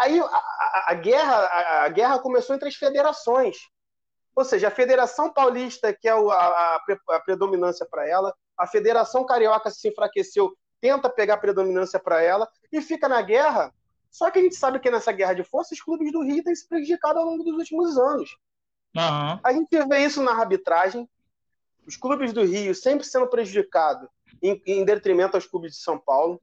Aí 0.00 0.20
a, 0.20 0.24
a, 0.24 0.84
a 0.88 0.94
guerra, 0.94 1.34
a, 1.34 1.84
a, 1.84 1.88
guerra 1.88 2.18
começou 2.18 2.54
entre 2.54 2.68
as 2.68 2.74
federações. 2.74 3.56
Ou 4.36 4.44
seja, 4.44 4.68
a 4.68 4.70
Federação 4.70 5.32
Paulista, 5.32 5.94
que 5.94 6.06
é 6.06 6.12
a, 6.12 6.80
a 7.08 7.20
predominância 7.20 7.86
para 7.90 8.06
ela, 8.06 8.34
a 8.58 8.66
Federação 8.66 9.24
Carioca 9.24 9.70
se 9.70 9.88
enfraqueceu, 9.88 10.56
tenta 10.80 11.08
pegar 11.08 11.38
predominância 11.38 11.98
para 11.98 12.22
ela 12.22 12.48
e 12.70 12.80
fica 12.80 13.08
na 13.08 13.22
guerra. 13.22 13.72
Só 14.10 14.30
que 14.30 14.38
a 14.38 14.42
gente 14.42 14.56
sabe 14.56 14.78
que 14.78 14.90
nessa 14.90 15.12
guerra 15.12 15.34
de 15.34 15.44
força, 15.44 15.74
os 15.74 15.80
clubes 15.80 16.12
do 16.12 16.22
Rio 16.22 16.42
têm 16.44 16.54
se 16.54 16.68
prejudicado 16.68 17.18
ao 17.18 17.24
longo 17.24 17.42
dos 17.42 17.54
últimos 17.54 17.96
anos. 17.96 18.36
Uhum. 18.94 19.40
A 19.42 19.52
gente 19.52 19.84
vê 19.86 20.04
isso 20.04 20.22
na 20.22 20.32
arbitragem, 20.32 21.08
Os 21.86 21.96
clubes 21.96 22.32
do 22.32 22.44
Rio 22.44 22.74
sempre 22.74 23.06
sendo 23.06 23.26
prejudicados 23.26 24.08
em, 24.42 24.60
em 24.66 24.84
detrimento 24.84 25.36
aos 25.36 25.46
clubes 25.46 25.72
de 25.72 25.78
São 25.78 25.98
Paulo. 25.98 26.40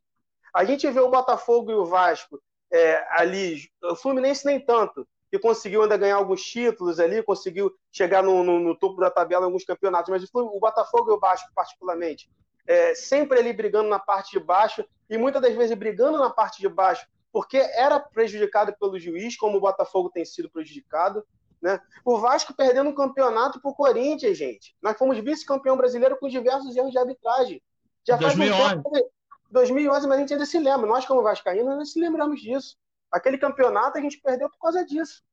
A 0.54 0.66
gente 0.66 0.90
vê 0.90 1.00
o 1.00 1.12
Botafogo 1.12 1.72
e 1.72 1.76
o 1.76 1.86
Vasco 1.86 2.42
é, 2.72 3.06
ali, 3.22 3.70
o 3.84 3.96
Fluminense 3.96 4.46
nem 4.46 4.60
tanto, 4.60 5.08
que 5.30 5.40
conseguiu 5.40 5.84
ainda 5.84 5.98
ganhar 5.98 6.16
alguns 6.16 6.42
títulos 6.44 7.00
ali, 7.00 7.22
conseguiu 7.22 7.72
chegar 7.92 8.24
no, 8.24 8.44
no, 8.44 8.60
no 8.60 8.76
topo 8.76 9.00
da 9.00 9.12
tabela 9.12 9.44
em 9.44 9.46
alguns 9.46 9.64
campeonatos, 9.64 10.10
mas 10.10 10.24
o 10.34 10.60
Botafogo 10.60 11.12
e 11.12 11.14
o 11.14 11.20
Vasco, 11.20 11.50
particularmente, 11.54 12.30
é, 12.68 12.94
sempre 12.96 13.40
ali 13.40 13.54
brigando 13.54 13.90
na 13.90 14.00
parte 14.00 14.32
de 14.32 14.40
baixo, 14.40 14.84
e 15.10 15.18
muitas 15.18 15.42
das 15.42 15.56
vezes 15.56 15.76
brigando 15.78 16.18
na 16.18 16.30
parte 16.30 16.60
de 16.60 16.70
baixo, 16.70 17.06
porque 17.32 17.58
era 17.58 18.00
prejudicado 18.00 18.76
pelo 18.80 19.00
juiz, 19.00 19.38
como 19.38 19.58
o 19.58 19.62
Botafogo 19.62 20.10
tem 20.10 20.26
sido 20.26 20.50
prejudicado. 20.50 21.24
Né? 21.62 21.80
O 22.06 22.18
Vasco 22.18 22.56
perdendo 22.56 22.90
um 22.90 22.96
campeonato 22.96 23.62
para 23.62 23.72
o 23.72 23.76
Corinthians, 23.76 24.38
gente. 24.38 24.76
Nós 24.82 24.98
fomos 24.98 25.18
vice-campeão 25.20 25.78
brasileiro 25.78 26.18
com 26.18 26.28
diversos 26.28 26.76
erros 26.76 26.92
de 26.92 26.98
arbitragem. 26.98 27.62
Já 28.08 28.16
2011. 28.16 28.62
faz 28.62 28.80
um 28.80 28.84
tempo, 28.84 29.12
2011, 29.52 30.08
mas 30.08 30.18
a 30.18 30.20
gente 30.22 30.34
ainda 30.34 30.46
se 30.46 30.60
lembra. 30.60 30.88
Nós, 30.88 31.06
como 31.06 31.22
Vascaínos, 31.22 31.72
ainda 31.72 31.86
se 31.86 32.00
lembramos 32.00 32.42
disso. 32.42 32.78
Aquele 33.12 33.38
campeonato 33.38 33.98
a 33.98 34.02
gente 34.02 34.20
perdeu 34.20 34.50
por 34.50 34.60
causa 34.60 34.86
disso. 34.86 35.24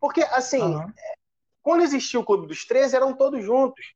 Porque, 0.00 0.22
assim, 0.22 0.60
uhum. 0.60 0.92
quando 1.62 1.82
existiu 1.82 2.20
o 2.20 2.24
Clube 2.24 2.46
dos 2.46 2.64
13, 2.64 2.96
eram 2.96 3.14
todos 3.14 3.44
juntos. 3.44 3.94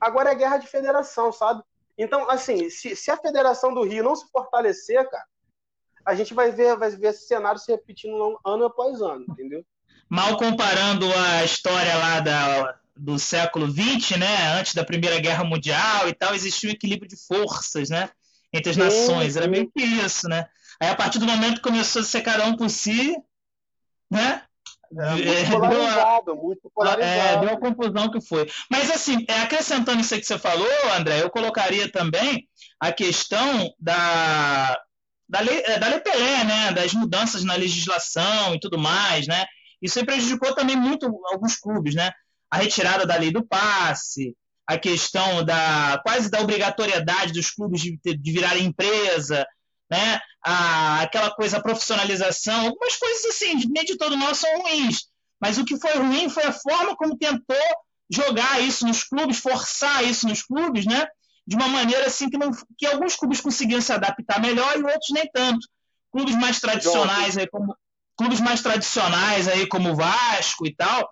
Agora 0.00 0.30
é 0.30 0.34
guerra 0.34 0.58
de 0.58 0.66
federação, 0.66 1.32
sabe? 1.32 1.62
Então, 1.96 2.30
assim, 2.30 2.70
se, 2.70 2.94
se, 2.94 3.10
a 3.10 3.16
Federação 3.16 3.74
do 3.74 3.82
Rio 3.82 4.04
não 4.04 4.14
se 4.14 4.30
fortalecer, 4.30 5.08
cara, 5.10 5.24
a 6.06 6.14
gente 6.14 6.32
vai 6.32 6.52
ver, 6.52 6.76
vai 6.76 6.90
ver 6.90 7.08
esse 7.08 7.26
cenário 7.26 7.58
se 7.58 7.72
repetindo 7.72 8.38
ano 8.44 8.64
após 8.64 9.02
ano, 9.02 9.24
entendeu? 9.28 9.64
Mal 10.08 10.36
comparando 10.36 11.06
a 11.12 11.44
história 11.44 11.94
lá 11.96 12.20
da, 12.20 12.78
do 12.96 13.18
século 13.18 13.68
XX, 13.68 14.16
né, 14.18 14.58
antes 14.58 14.74
da 14.74 14.84
Primeira 14.84 15.20
Guerra 15.20 15.44
Mundial 15.44 16.08
e 16.08 16.14
tal, 16.14 16.34
existia 16.34 16.70
um 16.70 16.72
equilíbrio 16.72 17.08
de 17.08 17.16
forças, 17.16 17.90
né, 17.90 18.08
entre 18.52 18.70
as 18.70 18.76
sim, 18.76 18.82
nações, 18.82 19.36
era 19.36 19.46
meio 19.46 19.70
que 19.70 19.82
isso, 19.82 20.28
né? 20.28 20.46
Aí 20.80 20.88
a 20.88 20.94
partir 20.94 21.18
do 21.18 21.26
momento 21.26 21.56
que 21.56 21.68
começou 21.68 22.02
a 22.02 22.04
ser 22.04 22.22
cada 22.22 22.46
um 22.46 22.56
por 22.56 22.70
si, 22.70 23.16
né, 24.10 24.42
é, 24.96 25.10
muito 25.10 25.28
é, 25.28 25.44
polarizado, 25.50 26.36
muito 26.36 26.70
polarizado. 26.74 27.44
É, 27.44 27.46
deu 27.46 27.50
a 27.50 27.60
confusão 27.60 28.10
que 28.10 28.20
foi. 28.20 28.48
Mas, 28.70 28.90
assim, 28.90 29.24
é, 29.28 29.40
acrescentando 29.40 30.00
isso 30.00 30.14
aí 30.14 30.20
que 30.20 30.26
você 30.26 30.38
falou, 30.38 30.68
André, 30.96 31.22
eu 31.22 31.30
colocaria 31.30 31.90
também 31.90 32.48
a 32.80 32.92
questão 32.92 33.72
da, 33.78 34.78
da, 35.28 35.40
lei, 35.40 35.62
é, 35.66 35.78
da 35.78 35.88
lei 35.88 36.00
Pelé, 36.00 36.44
né? 36.44 36.72
Das 36.72 36.94
mudanças 36.94 37.44
na 37.44 37.54
legislação 37.54 38.54
e 38.54 38.60
tudo 38.60 38.78
mais, 38.78 39.26
né? 39.26 39.44
Isso 39.80 39.98
aí 39.98 40.06
prejudicou 40.06 40.54
também 40.54 40.76
muito 40.76 41.06
alguns 41.26 41.56
clubes, 41.56 41.94
né? 41.94 42.10
A 42.50 42.56
retirada 42.56 43.04
da 43.04 43.16
lei 43.16 43.30
do 43.30 43.46
passe, 43.46 44.34
a 44.68 44.78
questão 44.78 45.42
da 45.42 45.98
quase 46.04 46.30
da 46.30 46.42
obrigatoriedade 46.42 47.32
dos 47.32 47.50
clubes 47.50 47.80
de, 47.80 47.98
de 48.02 48.32
virarem 48.32 48.66
empresa, 48.66 49.46
né? 49.90 50.20
A, 50.44 51.00
aquela 51.00 51.30
coisa, 51.30 51.56
a 51.56 51.62
profissionalização, 51.62 52.66
algumas 52.66 52.96
coisas 52.96 53.24
assim, 53.24 53.54
nem 53.70 53.84
de 53.84 53.96
todo 53.96 54.14
nós 54.14 54.36
são 54.36 54.60
ruins. 54.60 55.06
Mas 55.40 55.56
o 55.56 55.64
que 55.64 55.80
foi 55.80 55.94
ruim 55.94 56.28
foi 56.28 56.44
a 56.44 56.52
forma 56.52 56.94
como 56.96 57.16
tentou 57.16 57.56
jogar 58.10 58.60
isso 58.60 58.86
nos 58.86 59.02
clubes, 59.02 59.38
forçar 59.38 60.04
isso 60.04 60.28
nos 60.28 60.42
clubes, 60.42 60.84
né? 60.84 61.06
De 61.46 61.56
uma 61.56 61.68
maneira 61.68 62.06
assim 62.06 62.28
que, 62.28 62.36
não, 62.36 62.50
que 62.76 62.86
alguns 62.86 63.16
clubes 63.16 63.40
conseguiam 63.40 63.80
se 63.80 63.92
adaptar 63.92 64.38
melhor 64.38 64.78
e 64.78 64.82
outros 64.82 65.10
nem 65.12 65.26
tanto. 65.32 65.66
Clubes 66.12 66.34
mais 66.36 66.60
tradicionais 66.60 67.38
aí 67.38 67.46
como 67.48 67.74
clubes 68.18 68.40
mais 68.40 68.60
tradicionais 68.60 69.48
aí 69.48 69.66
como 69.66 69.92
o 69.92 69.96
Vasco 69.96 70.66
e 70.66 70.74
tal, 70.74 71.08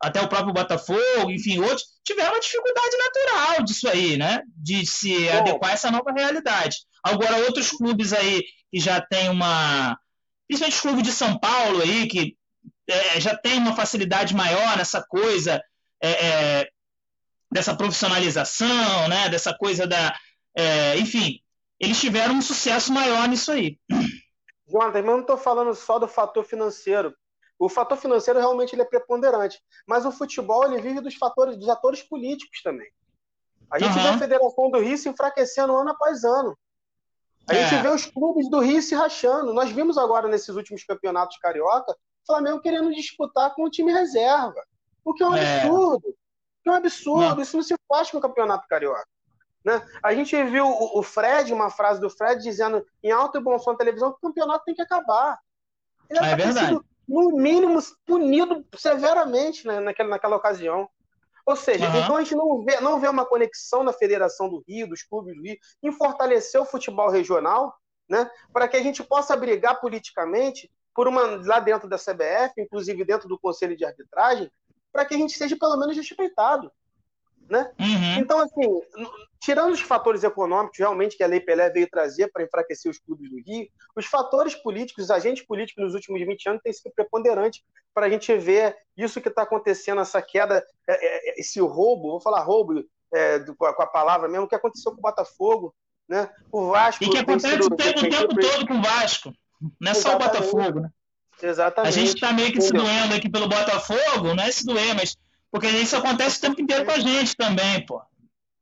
até 0.00 0.20
o 0.20 0.28
próprio 0.28 0.54
Botafogo, 0.54 1.30
enfim, 1.30 1.58
outros 1.58 1.84
tiveram 2.04 2.32
uma 2.32 2.40
dificuldade 2.40 2.96
natural 2.96 3.64
disso 3.64 3.88
aí, 3.88 4.16
né? 4.16 4.42
De 4.56 4.86
se 4.86 5.28
Bom, 5.28 5.38
adequar 5.38 5.70
a 5.70 5.74
essa 5.74 5.90
nova 5.90 6.12
realidade. 6.12 6.76
Agora, 7.02 7.44
outros 7.44 7.70
clubes 7.70 8.12
aí 8.12 8.44
que 8.70 8.78
já 8.78 9.00
tem 9.00 9.28
uma. 9.28 9.98
Principalmente 10.46 10.78
o 10.78 10.82
clube 10.82 11.02
de 11.02 11.12
São 11.12 11.38
Paulo 11.38 11.82
aí, 11.82 12.06
que 12.06 12.36
é, 12.88 13.20
já 13.20 13.36
tem 13.36 13.58
uma 13.58 13.74
facilidade 13.74 14.34
maior 14.34 14.76
nessa 14.76 15.02
coisa 15.02 15.62
é, 16.00 16.10
é, 16.10 16.68
dessa 17.50 17.74
profissionalização, 17.74 19.08
né? 19.08 19.28
Dessa 19.28 19.52
coisa 19.52 19.86
da. 19.86 20.16
É, 20.56 20.96
enfim, 20.98 21.40
eles 21.80 22.00
tiveram 22.00 22.34
um 22.34 22.42
sucesso 22.42 22.92
maior 22.92 23.28
nisso 23.28 23.50
aí. 23.52 23.78
Jonathan, 24.66 25.02
mas 25.02 25.04
não 25.04 25.20
estou 25.20 25.36
falando 25.36 25.74
só 25.74 25.98
do 25.98 26.06
fator 26.06 26.44
financeiro. 26.44 27.14
O 27.58 27.68
fator 27.68 27.98
financeiro 27.98 28.38
realmente 28.38 28.74
ele 28.74 28.82
é 28.82 28.84
preponderante, 28.84 29.60
mas 29.86 30.06
o 30.06 30.12
futebol 30.12 30.64
ele 30.64 30.80
vive 30.80 31.00
dos 31.00 31.14
fatores, 31.14 31.56
dos 31.56 31.68
atores 31.68 32.02
políticos 32.02 32.62
também. 32.62 32.88
A 33.70 33.78
gente 33.78 33.96
uhum. 33.96 34.02
vê 34.02 34.08
a 34.08 34.18
Federação 34.18 34.70
do 34.70 34.78
Rio 34.78 34.96
se 34.96 35.08
enfraquecendo 35.08 35.76
ano 35.76 35.90
após 35.90 36.24
ano. 36.24 36.56
A 37.48 37.54
é. 37.54 37.66
gente 37.66 37.82
vê 37.82 37.88
os 37.88 38.06
clubes 38.06 38.48
do 38.48 38.60
Rio 38.60 38.80
se 38.80 38.94
rachando. 38.94 39.52
Nós 39.52 39.70
vimos 39.70 39.98
agora 39.98 40.28
nesses 40.28 40.54
últimos 40.54 40.84
campeonatos 40.84 41.38
carioca, 41.38 41.92
o 41.92 42.26
Flamengo 42.26 42.60
querendo 42.60 42.94
disputar 42.94 43.54
com 43.54 43.64
o 43.64 43.70
time 43.70 43.92
reserva. 43.92 44.62
O 45.04 45.14
que 45.14 45.22
é 45.22 45.26
um 45.26 45.34
é. 45.34 45.60
absurdo. 45.60 46.08
O 46.08 46.62
que 46.62 46.68
é 46.68 46.72
um 46.72 46.74
absurdo. 46.74 47.36
Não. 47.36 47.42
Isso 47.42 47.56
não 47.56 47.64
se 47.64 47.74
faz 47.88 48.10
com 48.10 48.18
o 48.18 48.20
campeonato 48.20 48.68
carioca. 48.68 49.08
Né? 49.64 49.86
A 50.02 50.14
gente 50.14 50.42
viu 50.44 50.66
o, 50.66 51.02
Fred, 51.02 51.52
uma 51.52 51.70
frase 51.70 52.00
do 52.00 52.08
Fred, 52.08 52.42
dizendo 52.42 52.86
em 53.02 53.10
alto 53.10 53.38
e 53.38 53.40
bom 53.40 53.58
som 53.58 53.72
na 53.72 53.78
televisão 53.78 54.12
que 54.12 54.18
o 54.18 54.28
campeonato 54.28 54.64
tem 54.64 54.74
que 54.74 54.82
acabar. 54.82 55.38
Ele 56.08 56.18
é 56.20 56.36
verdade. 56.36 56.66
Sido, 56.68 56.84
no 57.08 57.30
mínimo, 57.30 57.80
punido 58.04 58.64
severamente 58.76 59.66
né, 59.66 59.80
naquela, 59.80 60.10
naquela 60.10 60.36
ocasião. 60.36 60.88
Ou 61.46 61.56
seja, 61.56 61.88
uhum. 61.88 61.96
então 61.96 62.16
a 62.16 62.22
gente 62.22 62.34
não 62.34 62.62
vê, 62.62 62.78
não 62.80 63.00
vê 63.00 63.08
uma 63.08 63.24
conexão 63.24 63.82
na 63.82 63.92
Federação 63.92 64.50
do 64.50 64.62
Rio, 64.68 64.86
dos 64.86 65.02
clubes 65.02 65.34
do 65.34 65.42
Rio, 65.42 65.56
em 65.82 65.90
fortalecer 65.90 66.60
o 66.60 66.66
futebol 66.66 67.08
regional, 67.08 67.74
né, 68.08 68.30
para 68.52 68.68
que 68.68 68.76
a 68.76 68.82
gente 68.82 69.02
possa 69.02 69.34
brigar 69.34 69.80
politicamente 69.80 70.70
por 70.94 71.08
uma 71.08 71.40
lá 71.46 71.58
dentro 71.58 71.88
da 71.88 71.96
CBF, 71.96 72.52
inclusive 72.58 73.04
dentro 73.04 73.28
do 73.28 73.38
Conselho 73.38 73.76
de 73.76 73.84
Arbitragem, 73.84 74.50
para 74.92 75.06
que 75.06 75.14
a 75.14 75.18
gente 75.18 75.32
seja 75.32 75.56
pelo 75.56 75.76
menos 75.78 75.96
respeitado. 75.96 76.70
Né? 77.48 77.70
Uhum. 77.78 78.18
Então, 78.18 78.40
assim, 78.40 78.82
tirando 79.40 79.72
os 79.72 79.80
fatores 79.80 80.22
econômicos 80.22 80.78
realmente 80.78 81.16
que 81.16 81.22
a 81.22 81.26
Lei 81.26 81.40
Pelé 81.40 81.70
veio 81.70 81.88
trazer 81.88 82.30
para 82.30 82.42
enfraquecer 82.42 82.90
os 82.90 82.98
clubes 82.98 83.30
do 83.30 83.40
Rio, 83.40 83.66
os 83.96 84.04
fatores 84.04 84.54
políticos, 84.54 85.04
os 85.04 85.10
agentes 85.10 85.46
políticos 85.46 85.82
nos 85.82 85.94
últimos 85.94 86.20
20 86.20 86.48
anos 86.48 86.62
têm 86.62 86.72
sido 86.72 86.92
preponderantes 86.94 87.62
para 87.94 88.06
a 88.06 88.10
gente 88.10 88.36
ver 88.36 88.76
isso 88.96 89.20
que 89.20 89.28
está 89.28 89.42
acontecendo, 89.42 90.00
essa 90.00 90.20
queda, 90.20 90.64
é, 90.86 90.92
é, 90.92 91.30
é, 91.30 91.40
esse 91.40 91.58
roubo, 91.60 92.10
vou 92.10 92.20
falar 92.20 92.42
roubo 92.42 92.84
é, 93.14 93.38
com 93.56 93.64
a 93.64 93.86
palavra 93.86 94.28
mesmo, 94.28 94.44
o 94.44 94.48
que 94.48 94.54
aconteceu 94.54 94.92
com 94.92 94.98
o 94.98 95.02
Botafogo, 95.02 95.74
né? 96.06 96.28
o 96.52 96.68
Vasco. 96.70 97.02
E 97.04 97.08
que 97.08 97.18
acontece 97.18 97.62
sido, 97.62 97.72
o 97.72 97.76
tempo, 97.76 98.00
o 98.00 98.08
tempo 98.08 98.34
todo 98.38 98.66
com 98.66 98.74
o 98.74 98.82
Vasco, 98.82 99.32
não 99.80 99.90
é 99.90 99.94
Exatamente. 99.94 100.02
só 100.02 100.14
o 100.14 100.18
Botafogo, 100.18 100.80
né? 100.80 100.90
Exatamente. 101.42 101.88
A 101.88 101.92
gente 101.92 102.14
está 102.14 102.32
meio 102.32 102.52
que 102.52 102.60
se 102.60 102.72
doendo 102.72 103.14
aqui 103.14 103.30
pelo 103.30 103.48
Botafogo, 103.48 104.34
não 104.34 104.42
é 104.42 104.50
se 104.50 104.66
doer, 104.66 104.94
mas 104.94 105.16
porque 105.50 105.66
isso 105.68 105.96
acontece 105.96 106.38
o 106.38 106.40
tempo 106.40 106.60
inteiro 106.60 106.84
com 106.84 106.92
a 106.92 106.98
gente 106.98 107.36
também, 107.36 107.84
pô. 107.84 108.02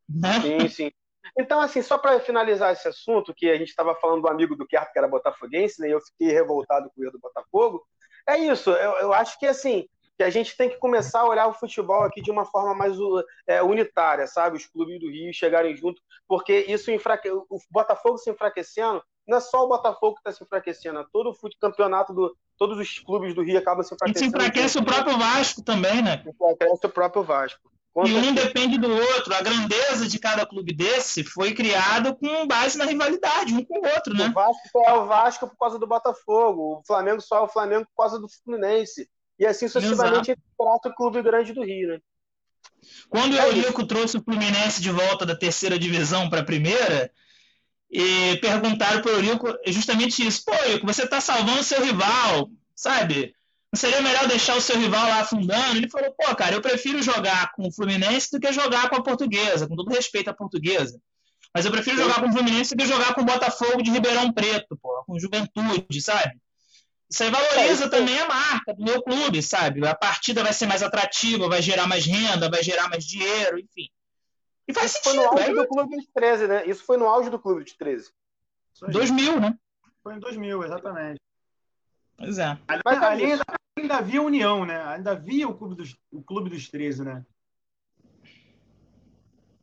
Né? 0.08 0.40
Sim, 0.40 0.68
sim. 0.68 0.92
Então, 1.38 1.60
assim, 1.60 1.82
só 1.82 1.98
para 1.98 2.20
finalizar 2.20 2.72
esse 2.72 2.88
assunto, 2.88 3.34
que 3.34 3.50
a 3.50 3.58
gente 3.58 3.68
estava 3.68 3.94
falando 3.96 4.22
do 4.22 4.28
amigo 4.28 4.56
do 4.56 4.66
Kerto, 4.66 4.92
que 4.92 4.98
era 4.98 5.08
botafoguense, 5.08 5.80
né, 5.80 5.88
e 5.88 5.92
eu 5.92 6.00
fiquei 6.00 6.32
revoltado 6.32 6.90
com 6.94 7.00
o 7.00 7.04
erro 7.04 7.12
do 7.12 7.18
Botafogo, 7.18 7.86
é 8.28 8.38
isso. 8.38 8.70
Eu, 8.70 8.92
eu, 8.98 9.12
acho 9.12 9.38
que, 9.38 9.46
assim, 9.46 9.86
que 10.16 10.22
a 10.22 10.30
gente 10.30 10.56
tem 10.56 10.70
que 10.70 10.78
começar 10.78 11.20
a 11.20 11.28
olhar 11.28 11.46
o 11.46 11.54
futebol 11.54 12.02
aqui 12.02 12.22
de 12.22 12.30
uma 12.30 12.46
forma 12.46 12.74
mais 12.74 12.96
é, 13.46 13.62
unitária, 13.62 14.26
sabe? 14.26 14.56
Os 14.56 14.66
clubes 14.66 14.98
do 14.98 15.10
Rio 15.10 15.32
chegarem 15.34 15.76
junto, 15.76 16.00
porque 16.26 16.60
isso 16.68 16.90
enfraque... 16.90 17.30
o 17.30 17.58
Botafogo 17.70 18.16
se 18.18 18.30
enfraquecendo, 18.30 19.02
não 19.26 19.38
é 19.38 19.40
só 19.40 19.64
o 19.64 19.68
Botafogo 19.68 20.14
que 20.14 20.20
está 20.20 20.32
se 20.32 20.42
enfraquecendo, 20.42 21.00
é 21.00 21.06
todo 21.12 21.30
o 21.30 21.58
campeonato 21.60 22.14
do, 22.14 22.36
todos 22.58 22.78
os 22.78 22.98
clubes 22.98 23.34
do 23.34 23.42
Rio 23.42 23.58
acabam 23.58 23.82
se 23.82 23.94
enfraquecendo. 23.94 24.18
E 24.18 24.30
se 24.30 24.36
enfraquece 24.36 24.78
o 24.78 24.84
próprio 24.84 25.18
Vasco 25.18 25.62
também, 25.62 26.02
né? 26.02 26.22
Se 26.22 26.30
enfraquece 26.30 26.86
o 26.86 26.88
próprio 26.88 27.22
Vasco. 27.22 27.70
e 28.06 28.14
um 28.14 28.34
depende 28.34 28.78
do 28.78 28.90
outro. 28.90 29.34
A 29.34 29.42
grandeza 29.42 30.06
de 30.06 30.18
cada 30.18 30.46
clube 30.46 30.72
desse 30.72 31.24
foi 31.24 31.54
criado 31.54 32.14
com 32.16 32.46
base 32.46 32.78
na 32.78 32.84
rivalidade, 32.84 33.54
um 33.54 33.64
com 33.64 33.78
o 33.78 33.88
outro, 33.88 34.14
né? 34.14 34.28
O 34.28 34.32
Vasco 34.32 34.68
só 34.70 34.82
é 34.84 34.92
o 34.94 35.06
Vasco 35.06 35.48
por 35.48 35.58
causa 35.58 35.78
do 35.78 35.86
Botafogo, 35.86 36.78
o 36.78 36.82
Flamengo 36.86 37.20
só 37.20 37.38
é 37.38 37.40
o 37.40 37.48
Flamengo 37.48 37.86
por 37.86 38.02
causa 38.02 38.18
do 38.18 38.28
Fluminense. 38.28 39.08
E 39.38 39.46
assim 39.46 39.68
sucessivamente 39.68 40.30
entre 40.30 40.44
quatro 40.56 40.94
clubes 40.94 41.22
grandes 41.22 41.54
do 41.54 41.62
Rio, 41.62 41.88
né? 41.88 41.98
Quando 43.08 43.34
o 43.34 43.38
é 43.38 43.48
Eurico 43.48 43.86
trouxe 43.86 44.16
o 44.16 44.22
Fluminense 44.22 44.80
de 44.80 44.90
volta 44.90 45.26
da 45.26 45.36
terceira 45.36 45.78
divisão 45.78 46.28
para 46.28 46.40
a 46.40 46.44
primeira, 46.44 47.10
e 47.90 48.36
perguntaram 48.38 49.00
para 49.00 49.12
o 49.12 49.14
Eurico 49.14 49.54
justamente 49.66 50.26
isso. 50.26 50.44
Pô, 50.44 50.54
Eurico, 50.54 50.86
você 50.86 51.04
está 51.04 51.20
salvando 51.20 51.62
seu 51.62 51.84
rival, 51.84 52.50
sabe? 52.74 53.34
Não 53.72 53.78
seria 53.78 54.00
melhor 54.00 54.26
deixar 54.26 54.56
o 54.56 54.60
seu 54.60 54.78
rival 54.78 55.06
lá 55.06 55.20
afundando? 55.20 55.76
Ele 55.76 55.88
falou, 55.88 56.12
pô, 56.12 56.34
cara, 56.34 56.54
eu 56.54 56.62
prefiro 56.62 57.02
jogar 57.02 57.52
com 57.52 57.66
o 57.66 57.72
Fluminense 57.72 58.30
do 58.30 58.40
que 58.40 58.52
jogar 58.52 58.88
com 58.88 58.96
a 58.96 59.02
Portuguesa, 59.02 59.66
com 59.68 59.76
todo 59.76 59.90
respeito 59.90 60.28
à 60.28 60.34
Portuguesa. 60.34 61.00
Mas 61.54 61.64
eu 61.64 61.70
prefiro 61.70 61.96
jogar 61.96 62.20
com 62.20 62.28
o 62.28 62.32
Fluminense 62.32 62.74
do 62.74 62.82
que 62.82 62.88
jogar 62.88 63.14
com 63.14 63.22
o 63.22 63.24
Botafogo 63.24 63.82
de 63.82 63.90
Ribeirão 63.90 64.32
Preto, 64.32 64.78
pô, 64.80 65.04
com 65.04 65.18
Juventude, 65.18 66.00
sabe? 66.00 66.40
Isso 67.08 67.22
aí 67.22 67.30
valoriza 67.30 67.84
é, 67.84 67.88
também 67.88 68.18
a 68.18 68.26
marca 68.26 68.74
do 68.74 68.84
meu 68.84 69.00
clube, 69.00 69.42
sabe? 69.42 69.86
A 69.86 69.94
partida 69.94 70.42
vai 70.42 70.52
ser 70.52 70.66
mais 70.66 70.82
atrativa, 70.82 71.48
vai 71.48 71.62
gerar 71.62 71.86
mais 71.86 72.04
renda, 72.04 72.50
vai 72.50 72.62
gerar 72.62 72.88
mais 72.88 73.04
dinheiro, 73.04 73.58
enfim. 73.58 73.88
E 74.68 74.74
faz 74.74 74.92
Isso 74.92 75.00
foi 75.02 75.12
sentido. 75.12 75.30
no 75.30 75.38
auge 75.38 75.50
é 75.50 75.54
do 75.54 75.68
Clube 75.68 75.96
dos 75.96 76.06
13, 76.06 76.48
né? 76.48 76.66
Isso 76.66 76.84
foi 76.84 76.96
no 76.96 77.06
auge 77.06 77.30
do 77.30 77.38
Clube 77.38 77.64
dos 77.64 77.72
13. 77.74 78.10
Isso 78.74 78.84
aí. 78.84 78.92
2000, 78.92 79.40
né? 79.40 79.58
Foi 80.02 80.14
em 80.14 80.18
2000, 80.18 80.64
exatamente. 80.64 81.20
Pois 82.16 82.38
é. 82.38 82.58
Ali, 82.66 82.82
Mas 82.84 83.02
é 83.02 83.06
ali 83.06 83.24
ainda, 83.24 83.44
ainda 83.78 83.96
havia 83.96 84.22
união, 84.22 84.64
né? 84.64 84.82
Ainda 84.86 85.12
havia 85.12 85.48
o 85.48 85.56
Clube 85.56 85.74
dos, 85.74 85.96
o 86.10 86.22
clube 86.22 86.50
dos 86.50 86.68
13, 86.68 87.04
né? 87.04 87.24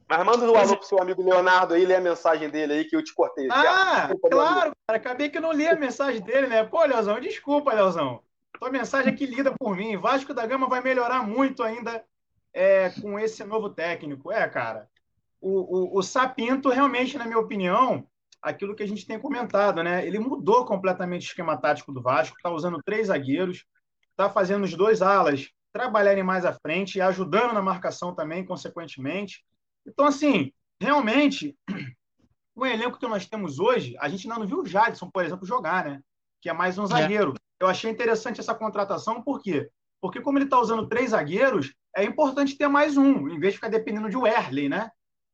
Mas 0.08 0.26
manda 0.26 0.52
um 0.52 0.56
alô 0.56 0.78
pro 0.78 0.86
seu 0.86 1.02
amigo 1.02 1.24
Leonardo 1.24 1.74
aí, 1.74 1.86
lê 1.86 1.96
a 1.96 2.02
mensagem 2.02 2.50
dele 2.50 2.74
aí 2.74 2.86
que 2.86 2.96
eu 2.96 3.04
te 3.04 3.14
cortei. 3.14 3.48
Ah, 3.50 4.02
Desculpa, 4.02 4.30
claro, 4.30 4.72
cara. 4.88 4.98
Acabei 5.00 5.30
que 5.30 5.38
eu 5.38 5.42
não 5.42 5.52
li 5.52 5.68
a 5.68 5.76
mensagem 5.76 6.22
dele, 6.22 6.48
né? 6.48 6.64
Pô, 6.64 6.84
Leozão, 6.86 7.20
desculpa, 7.20 7.74
Leozão. 7.74 8.22
Tua 8.60 8.70
mensagem 8.70 9.12
aqui 9.12 9.26
lida 9.26 9.52
por 9.58 9.76
mim. 9.76 9.98
Vasco 9.98 10.34
da 10.34 10.46
Gama 10.46 10.68
vai 10.68 10.82
melhorar 10.82 11.26
muito 11.26 11.64
ainda 11.64 12.04
é, 12.54 12.92
com 13.02 13.18
esse 13.18 13.44
novo 13.44 13.70
técnico. 13.70 14.32
É, 14.32 14.48
cara. 14.48 14.88
O, 15.46 15.96
o, 15.96 16.00
o 16.00 16.02
Sapinto, 16.02 16.70
realmente, 16.70 17.18
na 17.18 17.26
minha 17.26 17.38
opinião, 17.38 18.08
aquilo 18.42 18.74
que 18.74 18.82
a 18.82 18.88
gente 18.88 19.06
tem 19.06 19.20
comentado, 19.20 19.84
né? 19.84 20.08
Ele 20.08 20.18
mudou 20.18 20.66
completamente 20.66 21.24
o 21.24 21.30
esquema 21.30 21.58
tático 21.58 21.92
do 21.92 22.02
Vasco, 22.02 22.38
tá 22.42 22.50
usando 22.50 22.82
três 22.86 23.08
zagueiros, 23.08 23.66
tá 24.16 24.30
fazendo 24.30 24.64
os 24.64 24.74
dois 24.74 25.02
alas 25.02 25.50
trabalharem 25.74 26.24
mais 26.24 26.46
à 26.46 26.54
frente 26.54 26.98
e 26.98 27.02
ajudando 27.02 27.54
na 27.54 27.62
marcação 27.62 28.16
também, 28.16 28.46
consequentemente. 28.46 29.44
Então, 29.86 30.06
assim, 30.06 30.54
realmente, 30.80 31.58
o 32.56 32.66
elenco 32.66 32.98
que 32.98 33.08
nós 33.08 33.26
temos 33.26 33.60
hoje, 33.60 33.98
a 34.00 34.08
gente 34.08 34.26
ainda 34.26 34.40
não 34.40 34.48
viu 34.48 34.62
o 34.62 34.66
Jadson, 34.66 35.10
por 35.12 35.26
exemplo, 35.26 35.46
jogar, 35.46 35.84
né? 35.84 36.00
Que 36.42 36.50
é 36.50 36.54
mais 36.54 36.78
um 36.78 36.86
zagueiro. 36.86 37.34
Eu 37.60 37.68
achei 37.68 37.92
interessante 37.92 38.40
essa 38.40 38.56
contratação, 38.56 39.22
por 39.22 39.42
quê? 39.42 39.70
Porque 40.00 40.22
como 40.22 40.38
ele 40.38 40.46
está 40.46 40.60
usando 40.60 40.88
três 40.88 41.10
zagueiros, 41.10 41.74
é 41.96 42.04
importante 42.04 42.58
ter 42.58 42.68
mais 42.68 42.96
um, 42.96 43.28
em 43.28 43.40
vez 43.40 43.54
de 43.54 43.58
ficar 43.58 43.70
dependendo 43.70 44.10
de 44.10 44.18
Werley, 44.18 44.70
né? 44.70 44.92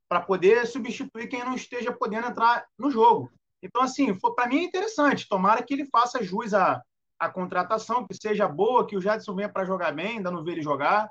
Para 0.09 0.21
poder 0.21 0.65
substituir 0.65 1.27
quem 1.27 1.45
não 1.45 1.53
esteja 1.53 1.93
podendo 1.93 2.27
entrar 2.27 2.65
no 2.77 2.89
jogo. 2.89 3.31
Então, 3.61 3.81
assim, 3.81 4.13
para 4.35 4.47
mim 4.47 4.57
é 4.57 4.63
interessante. 4.63 5.27
Tomara 5.27 5.63
que 5.63 5.73
ele 5.73 5.85
faça 5.85 6.23
jus 6.23 6.53
à, 6.53 6.81
à 7.19 7.29
contratação, 7.29 8.07
que 8.07 8.15
seja 8.15 8.47
boa, 8.47 8.87
que 8.87 8.97
o 8.97 9.01
Jadson 9.01 9.35
venha 9.35 9.49
para 9.49 9.65
jogar 9.65 9.91
bem, 9.93 10.17
ainda 10.17 10.31
não 10.31 10.43
vê 10.43 10.53
ele 10.53 10.61
jogar. 10.61 11.07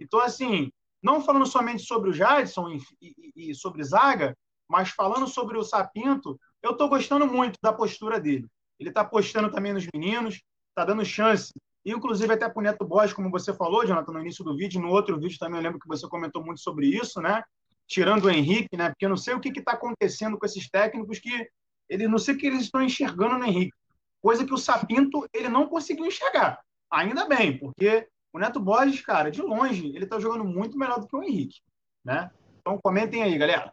Então, 0.00 0.18
assim, 0.20 0.72
não 1.02 1.22
falando 1.22 1.46
somente 1.46 1.84
sobre 1.84 2.10
o 2.10 2.12
Jadson 2.12 2.68
e, 2.70 2.82
e, 3.00 3.50
e 3.50 3.54
sobre 3.54 3.84
Zaga, 3.84 4.36
mas 4.68 4.90
falando 4.90 5.26
sobre 5.26 5.58
o 5.58 5.62
Sapinto, 5.62 6.38
eu 6.62 6.72
estou 6.72 6.88
gostando 6.88 7.26
muito 7.26 7.58
da 7.62 7.72
postura 7.72 8.20
dele. 8.20 8.46
Ele 8.78 8.88
está 8.88 9.02
apostando 9.02 9.50
também 9.50 9.72
nos 9.72 9.86
meninos, 9.92 10.40
está 10.68 10.84
dando 10.84 11.04
chance, 11.04 11.52
inclusive 11.84 12.32
até 12.32 12.48
para 12.48 12.58
o 12.58 12.62
Neto 12.62 12.84
Borges, 12.84 13.14
como 13.14 13.30
você 13.30 13.52
falou, 13.52 13.86
Jonathan, 13.86 14.12
no 14.12 14.20
início 14.20 14.44
do 14.44 14.56
vídeo, 14.56 14.80
no 14.80 14.88
outro 14.88 15.18
vídeo 15.18 15.38
também 15.38 15.58
eu 15.58 15.62
lembro 15.62 15.78
que 15.78 15.88
você 15.88 16.08
comentou 16.08 16.44
muito 16.44 16.60
sobre 16.60 16.86
isso, 16.86 17.20
né? 17.20 17.42
Tirando 17.90 18.26
o 18.26 18.30
Henrique, 18.30 18.76
né? 18.76 18.90
Porque 18.90 19.04
eu 19.04 19.08
não 19.10 19.16
sei 19.16 19.34
o 19.34 19.40
que 19.40 19.48
está 19.48 19.72
acontecendo 19.72 20.38
com 20.38 20.46
esses 20.46 20.70
técnicos 20.70 21.18
que 21.18 21.48
ele 21.88 22.06
não 22.06 22.18
sei 22.18 22.36
o 22.36 22.38
que 22.38 22.46
eles 22.46 22.62
estão 22.62 22.80
enxergando 22.80 23.36
no 23.36 23.44
Henrique. 23.44 23.76
Coisa 24.22 24.46
que 24.46 24.54
o 24.54 24.58
Sapinto 24.58 25.26
ele 25.34 25.48
não 25.48 25.66
conseguiu 25.66 26.06
enxergar. 26.06 26.60
Ainda 26.88 27.26
bem, 27.26 27.58
porque 27.58 28.06
o 28.32 28.38
Neto 28.38 28.60
Borges, 28.60 29.00
cara, 29.00 29.28
de 29.28 29.42
longe, 29.42 29.88
ele 29.88 30.04
está 30.04 30.20
jogando 30.20 30.44
muito 30.44 30.78
melhor 30.78 31.00
do 31.00 31.08
que 31.08 31.16
o 31.16 31.22
Henrique, 31.22 31.58
né? 32.04 32.30
Então 32.60 32.78
comentem 32.80 33.24
aí, 33.24 33.36
galera. 33.36 33.72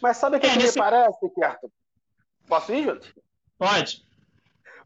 Mas 0.00 0.16
sabe 0.16 0.36
o 0.38 0.40
que, 0.40 0.46
É, 0.46 0.52
que 0.52 0.58
nesse- 0.58 0.78
me 0.78 0.82
parece, 0.84 1.30
Kerto? 1.34 1.70
Posso 2.48 2.72
ir, 2.72 2.84
Júlio? 2.84 3.02
Pode. 3.58 4.02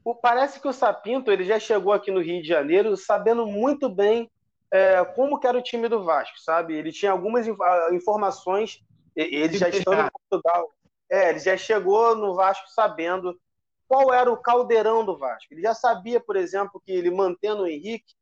O- 0.04 0.14
Parece 0.16 0.60
que 0.60 0.66
o 0.66 0.72
Sapinto 0.72 1.30
ele 1.30 1.44
já 1.44 1.60
chegou 1.60 1.92
aqui 1.92 2.10
no 2.10 2.20
Rio 2.20 2.42
de 2.42 2.48
Janeiro 2.48 2.96
sabendo 2.96 3.46
muito 3.46 3.88
bem 3.88 4.28
é, 4.70 5.04
como 5.04 5.38
que 5.38 5.46
era 5.46 5.58
o 5.58 5.62
time 5.62 5.88
do 5.88 6.04
Vasco, 6.04 6.40
sabe? 6.40 6.74
Ele 6.74 6.92
tinha 6.92 7.12
algumas 7.12 7.46
ah, 7.48 7.88
informações, 7.92 8.80
ele 9.14 9.56
já 9.56 9.68
estando 9.68 10.00
em 10.00 10.10
Portugal, 10.10 10.72
é, 11.10 11.30
ele 11.30 11.38
já 11.38 11.56
chegou 11.56 12.16
no 12.16 12.34
Vasco 12.34 12.68
sabendo 12.68 13.38
qual 13.86 14.12
era 14.12 14.30
o 14.32 14.36
caldeirão 14.36 15.04
do 15.04 15.16
Vasco. 15.16 15.52
Ele 15.52 15.62
já 15.62 15.74
sabia, 15.74 16.18
por 16.18 16.36
exemplo, 16.36 16.82
que 16.84 16.90
ele 16.90 17.10
mantendo 17.10 17.62
o 17.62 17.66
Henrique, 17.66 18.14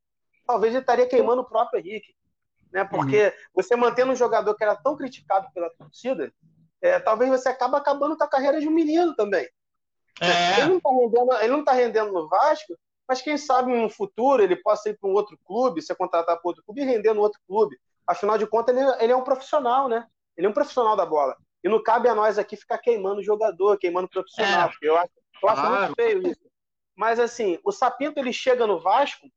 talvez 0.46 0.74
ele 0.74 0.82
estaria 0.82 1.08
queimando 1.08 1.42
o 1.42 1.48
próprio 1.48 1.80
Henrique, 1.80 2.14
né? 2.72 2.84
Porque 2.84 3.34
você 3.54 3.76
mantendo 3.76 4.12
um 4.12 4.16
jogador 4.16 4.54
que 4.54 4.64
era 4.64 4.76
tão 4.76 4.96
criticado 4.96 5.48
pela 5.54 5.70
torcida, 5.70 6.32
é, 6.80 6.98
talvez 6.98 7.30
você 7.30 7.48
acaba 7.48 7.78
acabando 7.78 8.16
com 8.16 8.24
a 8.24 8.28
carreira 8.28 8.60
de 8.60 8.68
um 8.68 8.72
menino 8.72 9.14
também. 9.14 9.48
É, 10.20 10.60
Ele 10.60 10.74
não 10.74 10.80
tá 10.80 10.90
rendendo, 10.90 11.64
tá 11.64 11.72
rendendo 11.72 12.12
no 12.12 12.28
Vasco, 12.28 12.76
mas 13.08 13.20
quem 13.20 13.36
sabe 13.36 13.72
no 13.72 13.90
futuro 13.90 14.42
ele 14.42 14.56
possa 14.56 14.90
ir 14.90 14.98
para 14.98 15.08
um 15.08 15.12
outro 15.12 15.38
clube, 15.44 15.82
ser 15.82 15.94
contratado 15.94 16.40
para 16.40 16.48
outro 16.48 16.62
clube 16.64 16.82
e 16.82 16.84
render 16.84 17.12
no 17.12 17.20
outro 17.20 17.40
clube. 17.46 17.76
Afinal 18.06 18.38
de 18.38 18.46
contas, 18.46 18.76
ele, 18.76 18.86
ele 19.00 19.12
é 19.12 19.16
um 19.16 19.24
profissional, 19.24 19.88
né? 19.88 20.06
Ele 20.36 20.46
é 20.46 20.50
um 20.50 20.54
profissional 20.54 20.96
da 20.96 21.06
bola. 21.06 21.36
E 21.62 21.68
não 21.68 21.82
cabe 21.82 22.08
a 22.08 22.14
nós 22.14 22.38
aqui 22.38 22.56
ficar 22.56 22.78
queimando 22.78 23.20
o 23.20 23.24
jogador, 23.24 23.78
queimando 23.78 24.06
o 24.06 24.10
profissional. 24.10 24.68
É. 24.68 24.72
Eu 24.82 24.96
acho, 24.96 25.10
eu 25.42 25.48
acho 25.48 25.60
Claro. 25.60 25.78
muito 25.78 25.94
feio 25.94 26.26
isso. 26.26 26.40
Mas 26.96 27.18
assim, 27.18 27.58
o 27.64 27.72
Sapinto 27.72 28.18
ele 28.18 28.32
chega 28.32 28.66
no 28.66 28.78
Vasco 28.78 29.28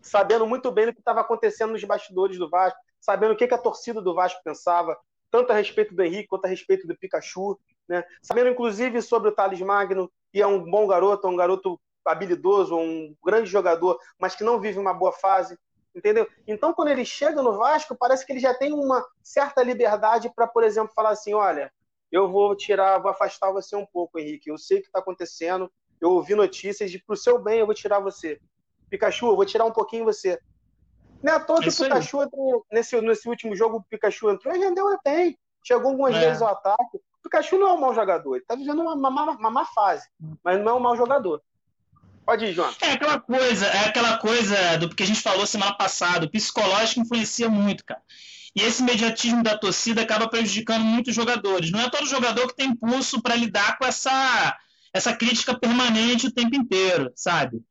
sabendo 0.00 0.46
muito 0.46 0.70
bem 0.70 0.88
o 0.88 0.92
que 0.92 1.00
estava 1.00 1.20
acontecendo 1.20 1.72
nos 1.72 1.84
bastidores 1.84 2.36
do 2.36 2.50
Vasco, 2.50 2.78
sabendo 3.00 3.32
o 3.32 3.36
que, 3.36 3.46
que 3.46 3.54
a 3.54 3.58
torcida 3.58 4.02
do 4.02 4.14
Vasco 4.14 4.40
pensava, 4.44 4.98
tanto 5.30 5.52
a 5.52 5.54
respeito 5.54 5.94
do 5.94 6.02
Henrique 6.02 6.28
quanto 6.28 6.44
a 6.44 6.48
respeito 6.48 6.86
do 6.86 6.96
Pikachu, 6.96 7.58
né? 7.88 8.04
Sabendo 8.20 8.50
inclusive 8.50 9.00
sobre 9.00 9.28
o 9.28 9.32
Thales 9.32 9.60
Magno, 9.60 10.12
que 10.32 10.42
é 10.42 10.46
um 10.46 10.68
bom 10.68 10.86
garoto, 10.86 11.28
um 11.28 11.36
garoto 11.36 11.80
habilidoso, 12.04 12.76
um 12.76 13.14
grande 13.24 13.48
jogador, 13.48 13.98
mas 14.18 14.34
que 14.34 14.44
não 14.44 14.60
vive 14.60 14.78
uma 14.78 14.94
boa 14.94 15.12
fase, 15.12 15.58
entendeu? 15.94 16.26
Então, 16.46 16.72
quando 16.72 16.88
ele 16.88 17.04
chega 17.04 17.42
no 17.42 17.56
Vasco, 17.56 17.96
parece 17.98 18.24
que 18.26 18.32
ele 18.32 18.40
já 18.40 18.54
tem 18.54 18.72
uma 18.72 19.04
certa 19.22 19.62
liberdade 19.62 20.32
para, 20.34 20.46
por 20.46 20.64
exemplo, 20.64 20.92
falar 20.94 21.10
assim: 21.10 21.34
olha, 21.34 21.72
eu 22.10 22.30
vou 22.30 22.54
tirar, 22.56 22.98
vou 22.98 23.10
afastar 23.10 23.50
você 23.52 23.74
um 23.76 23.86
pouco, 23.86 24.18
Henrique. 24.18 24.50
Eu 24.50 24.58
sei 24.58 24.78
o 24.78 24.80
que 24.80 24.86
está 24.88 24.98
acontecendo, 24.98 25.70
eu 26.00 26.10
ouvi 26.10 26.34
notícias 26.34 26.90
de 26.90 27.02
pro 27.02 27.16
seu 27.16 27.38
bem 27.42 27.60
eu 27.60 27.66
vou 27.66 27.74
tirar 27.74 28.00
você. 28.00 28.40
Pikachu, 28.90 29.28
eu 29.28 29.36
vou 29.36 29.46
tirar 29.46 29.64
um 29.64 29.72
pouquinho 29.72 30.04
você. 30.04 30.38
Não 31.22 31.32
é 31.32 31.36
à 31.36 31.40
toa 31.40 31.60
que 31.60 31.68
o. 31.68 31.72
Pikachu 31.74 32.22
entrou, 32.22 32.66
nesse, 32.70 33.00
nesse 33.00 33.28
último 33.28 33.56
jogo, 33.56 33.78
o 33.78 33.84
Pikachu 33.84 34.30
entrou 34.30 34.54
e 34.54 34.58
rendeu 34.58 34.86
bem. 35.04 35.38
Chegou 35.64 35.92
algumas 35.92 36.14
É. 36.16 36.20
vezes 36.20 36.42
ao 36.42 36.48
ataque. 36.48 36.96
O 36.96 37.22
Pikachu 37.22 37.56
não 37.56 37.68
é 37.68 37.72
um 37.72 37.80
mau 37.80 37.94
jogador, 37.94 38.34
ele 38.34 38.42
está 38.42 38.56
vivendo 38.56 38.82
uma, 38.82 38.94
uma, 38.94 39.30
uma 39.30 39.50
má 39.50 39.64
fase, 39.64 40.08
mas 40.42 40.60
não 40.60 40.72
é 40.72 40.74
um 40.74 40.80
mau 40.80 40.96
jogador. 40.96 41.40
Pode 42.24 42.44
ir, 42.44 42.54
João. 42.54 42.72
É 42.80 42.92
aquela 42.92 43.18
coisa, 43.18 43.66
é 43.66 43.88
aquela 43.88 44.16
coisa 44.18 44.78
do 44.78 44.88
que 44.94 45.02
a 45.02 45.06
gente 45.06 45.20
falou 45.20 45.46
semana 45.46 45.74
passada, 45.74 46.26
o 46.26 46.30
psicológico 46.30 47.00
influencia 47.00 47.48
muito, 47.48 47.84
cara. 47.84 48.00
E 48.54 48.62
esse 48.62 48.82
imediatismo 48.82 49.42
da 49.42 49.56
torcida 49.56 50.02
acaba 50.02 50.28
prejudicando 50.28 50.84
muitos 50.84 51.14
jogadores. 51.14 51.70
Não 51.70 51.80
é 51.80 51.90
todo 51.90 52.06
jogador 52.06 52.48
que 52.48 52.56
tem 52.56 52.68
impulso 52.68 53.20
para 53.22 53.34
lidar 53.34 53.78
com 53.78 53.86
essa, 53.86 54.56
essa 54.92 55.14
crítica 55.14 55.58
permanente 55.58 56.26
o 56.26 56.32
tempo 56.32 56.54
inteiro, 56.54 57.10
sabe? 57.16 57.62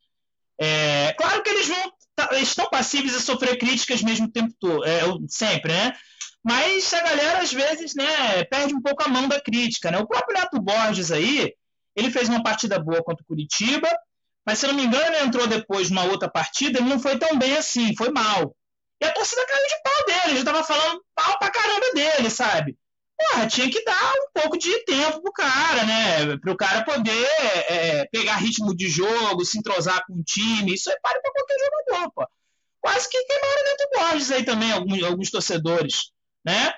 É, 0.59 1.13
claro 1.17 1.41
que 1.43 1.49
eles 1.49 1.67
vão 1.67 1.93
tá- 2.15 2.29
estão 2.39 2.69
passíveis 2.69 3.15
a 3.15 3.19
sofrer 3.19 3.57
críticas 3.57 4.01
mesmo 4.01 4.27
o 4.27 4.31
tempo 4.31 4.53
todo, 4.59 4.83
é, 4.85 5.01
sempre, 5.27 5.71
né? 5.71 5.93
Mas 6.43 6.91
a 6.93 7.01
galera 7.01 7.39
às 7.39 7.53
vezes, 7.53 7.93
né, 7.95 8.43
perde 8.45 8.73
um 8.73 8.81
pouco 8.81 9.03
a 9.03 9.07
mão 9.07 9.27
da 9.27 9.39
crítica, 9.39 9.91
né? 9.91 9.99
O 9.99 10.07
próprio 10.07 10.37
Neto 10.37 10.59
Borges 10.59 11.11
aí, 11.11 11.53
ele 11.95 12.09
fez 12.09 12.27
uma 12.27 12.41
partida 12.41 12.79
boa 12.79 13.03
contra 13.03 13.23
o 13.23 13.27
Curitiba, 13.27 13.87
mas 14.45 14.59
se 14.59 14.67
não 14.67 14.73
me 14.73 14.83
engano, 14.85 15.15
ele 15.15 15.25
entrou 15.25 15.47
depois 15.47 15.89
numa 15.89 16.05
outra 16.05 16.29
partida, 16.29 16.79
ele 16.79 16.89
não 16.89 16.99
foi 16.99 17.17
tão 17.17 17.37
bem 17.37 17.57
assim, 17.57 17.95
foi 17.95 18.09
mal. 18.09 18.55
E 19.01 19.05
a 19.05 19.13
torcida 19.13 19.45
caiu 19.45 19.67
de 19.67 19.81
pau 19.83 20.05
dele, 20.05 20.37
já 20.39 20.45
tava 20.45 20.63
falando 20.63 21.03
pau 21.15 21.39
pra 21.39 21.51
caramba 21.51 21.91
dele, 21.93 22.29
sabe? 22.29 22.77
Porra, 23.17 23.47
tinha 23.47 23.69
que 23.69 23.83
dar 23.83 24.13
um 24.15 24.41
pouco 24.41 24.57
de 24.57 24.83
tempo 24.85 25.21
pro 25.21 25.31
cara, 25.31 25.83
né? 25.85 26.37
Pro 26.37 26.57
cara 26.57 26.83
poder 26.83 27.27
é, 27.69 28.05
pegar 28.11 28.37
ritmo 28.37 28.75
de 28.75 28.89
jogo, 28.89 29.45
se 29.45 29.59
entrosar 29.59 30.03
com 30.07 30.13
o 30.13 30.23
time, 30.23 30.73
isso 30.73 30.89
é 30.89 30.97
para 31.01 31.19
pra 31.21 31.31
qualquer 31.31 31.55
jogador, 31.59 32.11
pô. 32.13 32.27
Quase 32.79 33.07
que 33.09 33.23
queimaram 33.23 33.61
o 33.61 33.65
Neto 33.65 33.89
Borges 33.93 34.31
aí 34.31 34.43
também, 34.43 34.71
alguns, 34.71 35.03
alguns 35.03 35.29
torcedores, 35.29 36.11
né? 36.43 36.73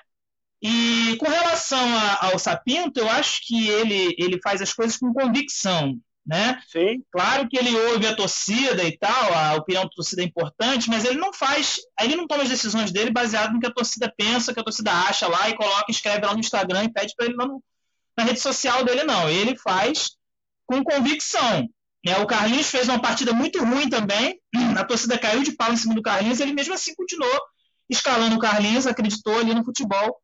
E 0.62 1.16
com 1.18 1.28
relação 1.28 1.78
a- 1.98 2.26
ao 2.26 2.38
Sapinto, 2.38 3.00
eu 3.00 3.08
acho 3.08 3.40
que 3.46 3.68
ele, 3.68 4.14
ele 4.18 4.40
faz 4.42 4.62
as 4.62 4.72
coisas 4.72 4.96
com 4.96 5.12
convicção, 5.12 5.94
né? 6.26 6.60
Sim. 6.68 7.02
Claro 7.12 7.48
que 7.48 7.58
ele 7.58 7.74
ouve 7.88 8.06
a 8.06 8.16
torcida 8.16 8.82
e 8.84 8.96
tal, 8.98 9.34
a 9.34 9.54
opinião 9.56 9.84
da 9.84 9.90
torcida 9.90 10.22
é 10.22 10.24
importante, 10.24 10.88
mas 10.88 11.04
ele 11.04 11.18
não 11.18 11.32
faz, 11.32 11.78
ele 12.00 12.16
não 12.16 12.26
toma 12.26 12.42
as 12.42 12.48
decisões 12.48 12.90
dele 12.90 13.10
baseado 13.10 13.52
no 13.52 13.60
que 13.60 13.66
a 13.66 13.72
torcida 13.72 14.12
pensa, 14.16 14.52
que 14.54 14.60
a 14.60 14.64
torcida 14.64 14.90
acha 14.92 15.26
lá 15.28 15.48
e 15.50 15.56
coloca, 15.56 15.84
escreve 15.90 16.24
lá 16.24 16.32
no 16.32 16.40
Instagram 16.40 16.84
e 16.84 16.92
pede 16.92 17.14
para 17.16 17.26
ele 17.26 17.36
lá 17.36 17.46
no- 17.46 17.62
na 18.16 18.24
rede 18.24 18.40
social 18.40 18.84
dele, 18.84 19.04
não. 19.04 19.28
Ele 19.28 19.56
faz 19.58 20.10
com 20.66 20.82
convicção. 20.82 21.68
Né? 22.04 22.16
O 22.18 22.26
Carlinhos 22.26 22.70
fez 22.70 22.88
uma 22.88 23.00
partida 23.00 23.32
muito 23.32 23.62
ruim 23.62 23.88
também, 23.88 24.38
a 24.78 24.84
torcida 24.84 25.18
caiu 25.18 25.42
de 25.42 25.52
pau 25.52 25.72
em 25.72 25.76
cima 25.76 25.94
do 25.94 26.02
Carlinhos, 26.02 26.40
ele 26.40 26.52
mesmo 26.52 26.74
assim 26.74 26.94
continuou 26.94 27.38
escalando 27.88 28.36
o 28.36 28.38
Carlinhos, 28.38 28.86
acreditou 28.86 29.38
ali 29.38 29.54
no 29.54 29.64
futebol 29.64 30.16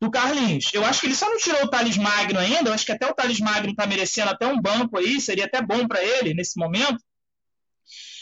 do 0.00 0.10
Carlinhos. 0.10 0.70
Eu 0.72 0.84
acho 0.84 1.00
que 1.00 1.06
ele 1.06 1.14
só 1.14 1.28
não 1.28 1.38
tirou 1.38 1.64
o 1.64 1.68
Thales 1.68 1.96
Magno 1.96 2.38
ainda, 2.38 2.70
eu 2.70 2.74
acho 2.74 2.84
que 2.84 2.92
até 2.92 3.06
o 3.10 3.14
Thales 3.14 3.40
Magno 3.40 3.70
está 3.70 3.86
merecendo 3.86 4.30
até 4.30 4.46
um 4.46 4.60
banco 4.60 4.98
aí, 4.98 5.20
seria 5.20 5.46
até 5.46 5.62
bom 5.62 5.86
para 5.88 6.02
ele 6.02 6.34
nesse 6.34 6.58
momento. 6.58 7.02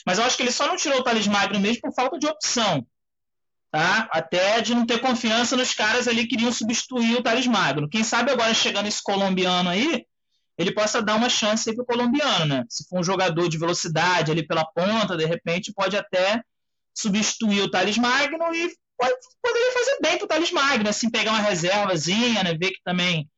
Mas 0.07 0.19
eu 0.19 0.25
acho 0.25 0.37
que 0.37 0.43
ele 0.43 0.53
só 0.53 0.67
não 0.67 0.77
tirou 0.77 1.01
o 1.01 1.03
Thales 1.03 1.27
Magno 1.27 1.59
mesmo 1.59 1.83
por 1.83 1.95
falta 1.95 2.19
de 2.19 2.27
opção. 2.27 2.87
tá? 3.71 4.09
Até 4.13 4.61
de 4.61 4.75
não 4.75 4.87
ter 4.87 5.01
confiança 5.01 5.57
nos 5.57 5.75
caras 5.75 6.07
ali 6.07 6.27
que 6.27 6.37
iriam 6.37 6.53
substituir 6.53 7.17
o 7.17 7.23
Thales 7.23 7.47
Magno. 7.47 7.89
Quem 7.89 8.05
sabe 8.05 8.31
agora 8.31 8.55
chegando 8.55 8.87
esse 8.87 9.03
colombiano 9.03 9.71
aí, 9.71 10.07
ele 10.57 10.73
possa 10.73 11.03
dar 11.03 11.17
uma 11.17 11.29
chance 11.29 11.69
aí 11.69 11.75
pro 11.75 11.85
colombiano, 11.85 12.47
né? 12.47 12.65
Se 12.69 12.87
for 12.89 13.01
um 13.01 13.03
jogador 13.03 13.49
de 13.49 13.59
velocidade 13.59 14.31
ali 14.31 14.47
pela 14.47 14.65
ponta, 14.65 15.17
de 15.17 15.25
repente 15.25 15.73
pode 15.73 15.97
até 15.97 16.41
substituir 16.95 17.63
o 17.63 17.71
Thales 17.71 17.99
Magno 17.99 18.55
e 18.55 18.73
pode, 18.99 19.15
poderia 19.43 19.73
fazer 19.73 19.99
bem 20.01 20.19
pro 20.19 20.27
Thales 20.27 20.53
Magno, 20.53 20.89
assim, 20.89 21.11
pegar 21.11 21.33
uma 21.33 21.41
reservazinha, 21.41 22.43
né? 22.43 22.55
Ver 22.55 22.71
que 22.71 22.83
também, 22.85 23.29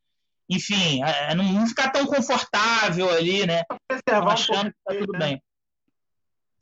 enfim, 0.48 1.02
é, 1.02 1.34
não, 1.34 1.44
não 1.44 1.66
ficar 1.66 1.90
tão 1.90 2.07
confortável 2.07 3.11
ali, 3.11 3.46
né? 3.46 3.62
Preservar 3.88 4.26
um 4.26 4.30
achando 4.30 4.70
que 4.70 4.76
tá 4.84 4.94
tudo 4.94 5.12
né? 5.12 5.18
bem. 5.18 5.42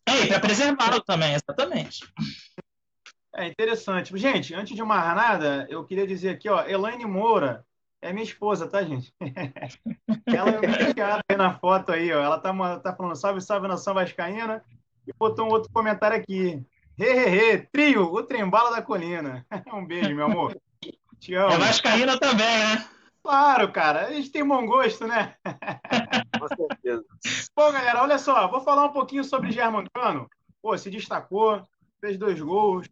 É, 0.07 0.27
para 0.27 0.41
preservá-lo 0.41 1.01
também, 1.01 1.35
exatamente. 1.35 2.05
É 3.35 3.47
interessante. 3.49 4.17
Gente, 4.17 4.55
antes 4.55 4.77
de 4.77 4.83
mais 4.83 5.17
nada, 5.17 5.67
eu 5.69 5.85
queria 5.85 6.07
dizer 6.07 6.31
aqui, 6.31 6.49
ó, 6.49 6.65
Elaine 6.67 7.05
Moura 7.05 7.65
é 8.01 8.13
minha 8.13 8.25
esposa, 8.25 8.69
tá, 8.69 8.83
gente? 8.85 9.13
Ela 10.27 10.51
é 10.51 11.23
aí 11.29 11.37
na 11.37 11.59
foto 11.59 11.91
aí, 11.91 12.13
ó. 12.13 12.23
Ela 12.23 12.39
tá, 12.39 12.79
tá 12.81 12.95
falando 12.95 13.17
salve, 13.17 13.41
salve 13.41 13.67
nação 13.67 13.95
vascaína 13.95 14.63
e 15.07 15.13
botou 15.19 15.47
um 15.47 15.51
outro 15.51 15.73
comentário 15.73 16.17
aqui. 16.17 16.63
He, 16.97 17.05
he, 17.05 17.53
he, 17.53 17.59
trio, 17.73 18.05
o 18.05 18.23
trembala 18.23 18.71
da 18.71 18.83
colina. 18.83 19.45
Um 19.73 19.85
beijo, 19.85 20.15
meu 20.15 20.27
amor. 20.27 20.57
Te 21.19 21.35
amo. 21.35 21.55
É 21.55 21.59
Vascaína 21.59 22.19
também, 22.19 22.59
né? 22.59 22.89
Claro, 23.23 23.73
cara. 23.73 24.07
A 24.07 24.13
gente 24.13 24.31
tem 24.31 24.47
bom 24.47 24.65
gosto, 24.67 25.07
né? 25.07 25.35
Com 26.39 26.49
certeza. 26.49 27.05
Bom, 27.57 27.73
galera, 27.73 28.03
olha 28.03 28.19
só, 28.19 28.47
vou 28.49 28.61
falar 28.61 28.85
um 28.85 28.93
pouquinho 28.93 29.25
sobre 29.25 29.51
Germancano. 29.51 30.29
Pô, 30.63 30.77
se 30.77 30.91
destacou, 30.91 31.63
fez 32.01 32.19
dois 32.19 32.41
gols, 32.41 32.87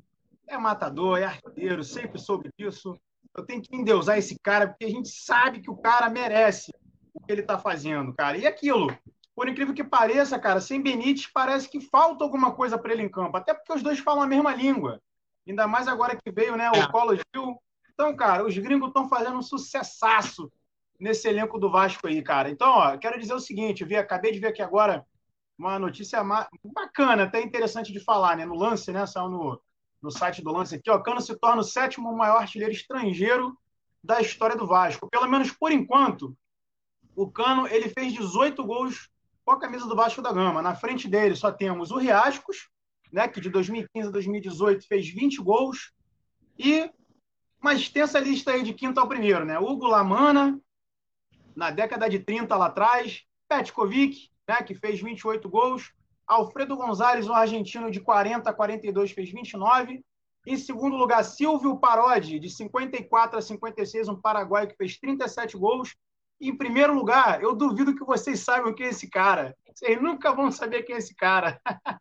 é 0.49 0.57
matador, 0.57 1.19
é 1.19 1.25
artilheiro, 1.25 1.85
sempre 1.85 2.19
soube 2.19 2.51
disso. 2.59 2.99
Eu 3.37 3.45
tenho 3.45 3.63
que 3.63 3.77
endeusar 3.77 4.19
esse 4.19 4.39
cara, 4.39 4.69
porque 4.69 4.85
a 4.85 4.91
gente 4.91 5.09
sabe 5.09 5.61
que 5.61 5.71
o 5.71 5.77
cara 5.77 6.09
merece 6.09 6.73
o 7.15 7.21
que 7.21 7.33
ele 7.33 7.43
tá 7.43 7.59
fazendo, 7.59 8.13
cara. 8.15 8.37
E 8.37 8.47
aquilo, 8.47 8.89
por 9.35 9.49
incrível 9.49 9.75
que 9.75 9.85
pareça, 9.85 10.39
cara, 10.39 10.61
sem 10.61 10.81
Benítez 10.81 11.27
parece 11.27 11.69
que 11.69 11.81
falta 11.81 12.23
alguma 12.23 12.53
coisa 12.53 12.77
para 12.79 12.93
ele 12.93 13.03
em 13.03 13.09
campo, 13.09 13.37
até 13.37 13.55
porque 13.55 13.73
os 13.73 13.83
dois 13.83 13.99
falam 13.99 14.23
a 14.23 14.27
mesma 14.27 14.55
língua. 14.55 15.01
Ainda 15.47 15.67
mais 15.67 15.89
agora 15.89 16.17
que 16.17 16.31
veio, 16.31 16.57
né, 16.57 16.71
o 16.71 16.77
É. 16.77 16.91
Colo 16.91 17.17
Gil. 17.17 17.61
Então, 17.93 18.15
cara, 18.15 18.45
os 18.45 18.57
gringos 18.57 18.89
estão 18.89 19.09
fazendo 19.09 19.39
um 19.39 19.43
sucessaço 19.43 20.51
nesse 20.99 21.29
elenco 21.29 21.59
do 21.59 21.71
Vasco 21.71 22.07
aí, 22.07 22.23
cara. 22.23 22.51
Então, 22.51 22.71
ó, 22.71 22.97
quero 22.97 23.19
dizer 23.19 23.35
o 23.35 23.41
seguinte, 23.41 23.83
eu 23.83 23.89
vi, 23.89 23.97
acabei 23.97 24.33
de 24.33 24.39
ver 24.39 24.49
aqui 24.49 24.63
agora 24.63 25.05
uma 25.59 25.79
notícia 25.79 26.23
bacana, 26.65 27.25
até 27.25 27.41
interessante 27.41 27.93
de 27.93 28.01
falar, 28.01 28.37
né? 28.37 28.45
No 28.45 28.55
lance, 28.55 28.93
né? 28.93 29.07
Saiu 29.07 29.29
no, 29.29 29.61
no 30.01 30.11
site 30.11 30.43
do 30.43 30.53
lance 30.53 30.75
aqui, 30.75 30.91
ó. 30.91 30.99
Cano 30.99 31.21
se 31.21 31.35
torna 31.37 31.61
o 31.61 31.65
sétimo 31.65 32.15
maior 32.17 32.39
artilheiro 32.39 32.73
estrangeiro 32.73 33.57
da 34.03 34.21
história 34.21 34.57
do 34.57 34.67
Vasco. 34.67 35.09
Pelo 35.09 35.29
menos 35.29 35.53
por 35.53 35.71
enquanto, 35.71 36.37
o 37.15 37.31
Cano 37.31 37.67
ele 37.69 37.89
fez 37.89 38.13
18 38.13 38.65
gols 38.65 39.12
com 39.45 39.53
a 39.53 39.61
camisa 39.61 39.87
do 39.87 39.97
Vasco 39.97 40.23
da 40.23 40.33
Gama. 40.33 40.63
Na 40.63 40.75
frente 40.75 41.09
dele 41.09 41.35
só 41.37 41.51
temos 41.51 41.91
o 41.91 41.99
Riascos, 41.99 42.69
né? 43.13 43.29
Que 43.29 43.41
de 43.41 43.51
2015 43.51 44.09
a 44.09 44.13
2018 44.13 44.87
fez 44.87 45.09
20 45.09 45.41
gols. 45.43 45.93
E 46.59 46.91
uma 47.61 47.75
extensa 47.75 48.19
lista 48.19 48.53
aí 48.53 48.63
de 48.63 48.75
quinto 48.75 48.99
ao 49.01 49.09
primeiro, 49.09 49.45
né? 49.45 49.59
Hugo 49.59 49.87
Lamana, 49.87 50.61
na 51.55 51.71
década 51.71 52.09
de 52.09 52.19
30 52.19 52.57
lá 52.57 52.67
atrás, 52.67 53.23
Petkovic, 53.49 54.31
né, 54.49 54.63
que 54.63 54.75
fez 54.75 55.01
28 55.01 55.49
gols, 55.49 55.93
Alfredo 56.27 56.77
Gonzalez, 56.77 57.29
um 57.29 57.35
argentino 57.35 57.91
de 57.91 58.01
40 58.01 58.49
a 58.49 58.53
42, 58.53 59.13
fez 59.13 59.31
29. 59.31 60.05
Em 60.47 60.57
segundo 60.57 60.97
lugar, 60.97 61.23
Silvio 61.25 61.79
Parodi, 61.79 62.39
de 62.39 62.49
54 62.51 63.39
a 63.39 63.43
56, 63.43 64.09
um 64.09 64.21
paraguaio 64.21 64.69
que 64.69 64.77
fez 64.77 64.99
37 64.99 65.57
gols. 65.57 65.95
Em 66.41 66.57
primeiro 66.57 66.93
lugar, 66.95 67.41
eu 67.43 67.55
duvido 67.55 67.95
que 67.95 68.05
vocês 68.05 68.41
saibam 68.41 68.75
quem 68.75 68.87
é 68.87 68.91
esse 68.91 69.09
cara. 69.09 69.55
Vocês 69.75 70.01
nunca 70.03 70.33
vão 70.33 70.51
saber 70.51 70.83
quem 70.83 70.95
é 70.95 70.99
esse 70.99 71.15
cara. 71.15 71.61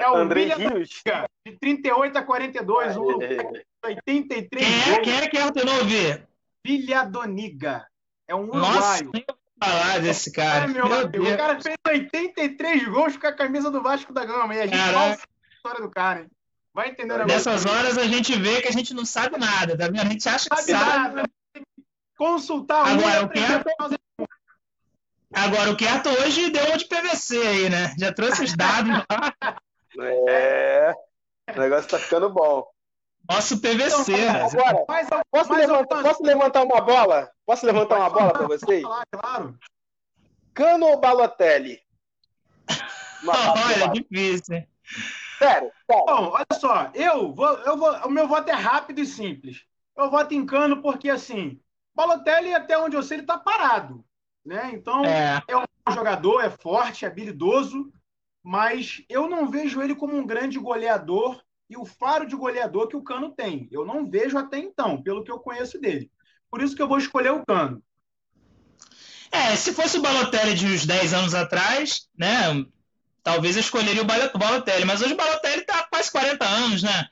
É 0.00 0.08
o 0.08 0.14
André 0.14 0.54
Rios. 0.54 0.90
de 1.44 1.58
38 1.58 2.16
a 2.18 2.22
42, 2.22 2.96
um 2.96 3.00
uruguai 3.00 3.32
É, 3.34 3.42
de 3.42 3.64
83 3.84 4.64
Quem 4.64 4.94
é, 4.94 5.00
quem 5.00 5.12
é 5.16 5.26
que 5.28 5.36
é? 5.36 5.50
Tu 5.50 5.66
não 5.66 5.76
ouvi? 5.78 6.22
Villadoniga. 6.64 7.84
É 8.28 8.34
um 8.34 8.46
Nossa, 8.46 9.02
uruguaio. 9.02 9.26
falar 9.60 10.00
desse 10.00 10.30
cara. 10.30 10.66
É, 10.66 10.68
meu 10.68 10.86
Meu 10.86 10.94
amigo, 10.98 11.08
Deus. 11.24 11.28
o 11.32 11.36
cara 11.36 11.60
fez 11.60 11.76
83 11.84 12.86
gols 12.88 13.16
com 13.16 13.26
a 13.26 13.32
camisa 13.32 13.72
do 13.72 13.82
Vasco 13.82 14.12
da 14.12 14.24
Gama. 14.24 14.54
E 14.54 14.60
a 14.60 14.66
gente 14.68 14.76
Caraca. 14.78 14.92
fala 14.92 15.10
a 15.14 15.54
história 15.54 15.80
do 15.80 15.90
cara, 15.90 16.20
hein? 16.20 16.28
Vai 16.72 16.90
entender 16.90 17.14
o 17.14 17.18
negócio. 17.18 17.34
Nessas 17.50 17.66
horas 17.66 17.98
a 17.98 18.04
gente 18.04 18.38
vê 18.38 18.62
que 18.62 18.68
a 18.68 18.72
gente 18.72 18.94
não 18.94 19.04
sabe 19.04 19.36
nada, 19.36 19.76
tá 19.76 19.86
vendo? 19.86 20.00
A 20.02 20.04
gente 20.04 20.28
acha 20.28 20.48
que 20.48 20.56
Sabe 20.62 20.70
sabe. 20.78 21.14
nada. 21.16 21.30
Consultar 22.18 22.84
um 22.84 22.88
Agora, 22.98 23.20
e 23.20 23.24
o 23.24 23.28
que 23.28 23.38
é- 23.38 23.64
fazer. 23.80 23.98
Agora, 25.32 25.70
o 25.70 25.76
Quieto 25.76 26.08
hoje 26.08 26.50
deu 26.50 26.64
uma 26.66 26.76
de 26.76 26.86
PVC 26.86 27.36
aí, 27.38 27.70
né? 27.70 27.94
Já 27.98 28.12
trouxe 28.12 28.42
os 28.44 28.54
dados 28.56 28.90
lá. 28.90 29.56
É. 30.28 30.92
O 31.54 31.60
negócio 31.60 31.88
tá 31.88 31.98
ficando 31.98 32.28
bom. 32.30 32.66
Nosso 33.30 33.60
PVC. 33.60 34.16
né? 34.16 34.28
Agora, 34.42 34.84
Mas, 34.88 35.08
posso, 35.30 35.50
mas 35.50 35.58
levantar, 35.60 36.02
posso 36.02 36.22
levantar 36.24 36.64
uma 36.64 36.80
bola? 36.80 37.30
Posso 37.46 37.66
levantar 37.66 37.98
uma 37.98 38.10
bola 38.10 38.32
para 38.32 38.46
vocês? 38.46 38.82
falar, 38.82 39.04
claro. 39.12 39.58
Cano 40.54 40.86
ou 40.86 40.98
Balotelli? 41.00 41.78
Uma 43.22 43.32
Olha, 43.52 43.78
bola. 43.78 43.92
difícil. 43.92 44.56
hein? 44.56 44.68
Sério, 45.38 45.70
sério. 45.88 46.04
Bom, 46.06 46.30
olha 46.32 46.46
só, 46.58 46.90
eu 46.94 47.32
vou, 47.34 47.48
eu 47.58 47.76
vou, 47.76 47.92
o 48.06 48.10
meu 48.10 48.26
voto 48.26 48.48
é 48.48 48.54
rápido 48.54 48.98
e 49.00 49.06
simples. 49.06 49.62
Eu 49.96 50.10
voto 50.10 50.32
em 50.34 50.44
Cano 50.46 50.80
porque, 50.82 51.10
assim, 51.10 51.60
Balotelli, 51.98 52.54
até 52.54 52.78
onde 52.78 52.96
eu 52.96 53.02
sei, 53.02 53.18
ele 53.18 53.26
tá 53.26 53.36
parado. 53.38 54.04
Né? 54.44 54.70
Então, 54.72 55.04
É, 55.04 55.42
é 55.48 55.56
um 55.56 55.92
jogador, 55.92 56.40
é 56.40 56.48
forte, 56.50 57.04
é 57.04 57.08
habilidoso, 57.08 57.92
mas 58.42 59.02
eu 59.08 59.28
não 59.28 59.50
vejo 59.50 59.82
ele 59.82 59.94
como 59.94 60.16
um 60.16 60.26
grande 60.26 60.58
goleador 60.58 61.42
e 61.68 61.76
o 61.76 61.84
faro 61.84 62.26
de 62.26 62.36
goleador 62.36 62.88
que 62.88 62.96
o 62.96 63.02
Cano 63.02 63.34
tem. 63.34 63.68
Eu 63.70 63.84
não 63.84 64.08
vejo 64.08 64.38
até 64.38 64.58
então, 64.58 65.02
pelo 65.02 65.24
que 65.24 65.30
eu 65.30 65.40
conheço 65.40 65.78
dele. 65.80 66.10
Por 66.50 66.62
isso 66.62 66.74
que 66.76 66.80
eu 66.80 66.88
vou 66.88 66.98
escolher 66.98 67.30
o 67.32 67.44
Cano. 67.44 67.82
é, 69.30 69.54
se 69.56 69.72
fosse 69.72 69.98
o 69.98 70.02
Balotelli 70.02 70.54
de 70.54 70.66
uns 70.66 70.86
10 70.86 71.12
anos 71.12 71.34
atrás, 71.34 72.08
né? 72.16 72.64
Talvez 73.22 73.56
eu 73.56 73.60
escolheria 73.60 74.02
o 74.02 74.04
Balo- 74.06 74.30
o 74.34 74.38
Balotelli, 74.38 74.84
mas 74.84 75.02
hoje 75.02 75.12
o 75.14 75.16
Balotelli 75.16 75.62
tá 75.66 75.82
com 75.82 75.90
quase 75.90 76.10
40 76.10 76.46
anos, 76.46 76.82
né? 76.82 77.06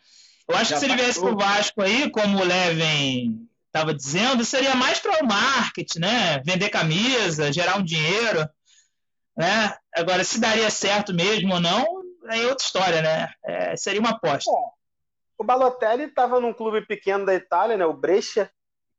Eu 0.49 0.57
acho 0.57 0.71
Já 0.71 0.75
que 0.75 0.81
se 0.81 0.85
ele 0.87 0.95
viesse 0.97 1.21
passou. 1.21 1.37
pro 1.37 1.37
Vasco 1.45 1.83
aí, 1.83 2.11
como 2.11 2.39
o 2.39 2.45
Leven 2.45 3.47
estava 3.77 3.95
dizendo, 3.95 4.45
seria 4.45 4.75
mais 4.75 4.99
para 4.99 5.23
o 5.23 5.27
marketing, 5.27 6.01
né? 6.01 6.43
Vender 6.45 6.71
camisa, 6.71 7.53
gerar 7.53 7.77
um 7.77 7.85
dinheiro, 7.85 8.49
né? 9.37 9.77
Agora, 9.95 10.25
se 10.25 10.41
daria 10.41 10.71
certo 10.71 11.13
mesmo 11.13 11.55
ou 11.55 11.61
não, 11.61 11.85
é 12.31 12.47
outra 12.47 12.65
história, 12.65 13.03
né? 13.03 13.31
É, 13.45 13.77
seria 13.77 14.01
uma 14.01 14.11
aposta. 14.11 14.51
O 15.39 15.45
Balotelli 15.45 16.05
estava 16.05 16.41
num 16.41 16.55
clube 16.55 16.87
pequeno 16.87 17.27
da 17.27 17.35
Itália, 17.35 17.77
né? 17.77 17.85
O 17.85 17.93
Brescia. 17.93 18.51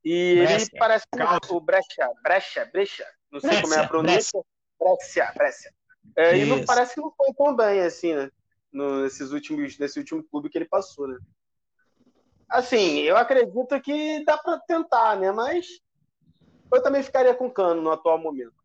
E 0.05 0.35
Brescia. 0.35 0.67
ele 0.71 0.79
parece 0.79 1.05
o 1.49 1.59
Brescia, 1.59 2.09
Brescia, 2.21 2.65
Brescia, 2.71 3.05
não 3.31 3.39
sei 3.41 3.61
como 3.61 3.73
é 3.73 3.77
a 3.77 3.79
Brescia, 3.79 3.87
pronúncia. 3.87 4.41
Brescia, 4.79 5.33
Brescia. 5.35 5.71
É, 6.15 6.37
e 6.37 6.45
não 6.45 6.63
parece 6.63 6.93
que 6.93 7.01
não 7.01 7.11
foi 7.11 7.33
tão 7.33 7.55
bem 7.55 7.81
assim, 7.81 8.13
né? 8.13 8.29
No, 8.71 9.03
nesses 9.03 9.31
últimos, 9.31 9.77
nesse 9.79 9.97
último 9.97 10.23
clube 10.23 10.49
que 10.49 10.57
ele 10.57 10.67
passou, 10.67 11.07
né? 11.07 11.17
Assim, 12.49 12.99
eu 12.99 13.17
acredito 13.17 13.79
que 13.81 14.23
dá 14.23 14.37
para 14.37 14.59
tentar, 14.59 15.17
né? 15.17 15.31
Mas 15.31 15.67
eu 16.71 16.81
também 16.81 17.03
ficaria 17.03 17.33
com 17.33 17.47
o 17.47 17.51
Cano 17.51 17.81
no 17.81 17.91
atual 17.91 18.17
momento. 18.17 18.55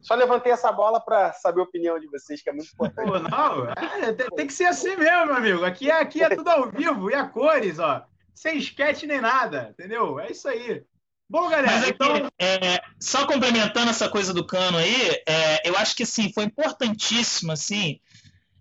Só 0.00 0.14
levantei 0.14 0.52
essa 0.52 0.70
bola 0.70 1.00
para 1.00 1.32
saber 1.32 1.60
a 1.60 1.64
opinião 1.64 1.98
de 1.98 2.06
vocês, 2.08 2.42
que 2.42 2.50
é 2.50 2.52
muito 2.52 2.70
importante. 2.70 3.10
Pô, 3.10 3.18
não, 3.18 3.70
é, 3.70 4.12
tem, 4.12 4.28
tem 4.28 4.46
que 4.46 4.52
ser 4.52 4.66
assim 4.66 4.94
mesmo, 4.96 5.26
meu 5.26 5.36
amigo. 5.36 5.64
Aqui 5.64 5.90
é, 5.90 5.98
aqui 5.98 6.22
é 6.22 6.28
tudo 6.28 6.48
ao 6.48 6.70
vivo 6.70 7.10
e 7.10 7.14
a 7.14 7.26
cores, 7.26 7.78
ó. 7.78 8.04
Sem 8.34 8.58
esquete 8.58 9.06
nem 9.06 9.20
nada, 9.20 9.70
entendeu? 9.70 10.20
É 10.20 10.30
isso 10.30 10.46
aí. 10.46 10.84
Bom, 11.28 11.48
galera, 11.48 11.68
Mas 11.68 11.84
aqui, 11.84 11.92
então. 11.94 12.30
é, 12.38 12.82
só 13.00 13.26
complementando 13.26 13.88
essa 13.88 14.08
coisa 14.10 14.34
do 14.34 14.46
Cano 14.46 14.76
aí, 14.76 15.22
é, 15.26 15.68
eu 15.68 15.74
acho 15.76 15.96
que 15.96 16.02
assim, 16.02 16.30
foi 16.32 16.44
importantíssimo, 16.44 17.50
assim, 17.50 17.98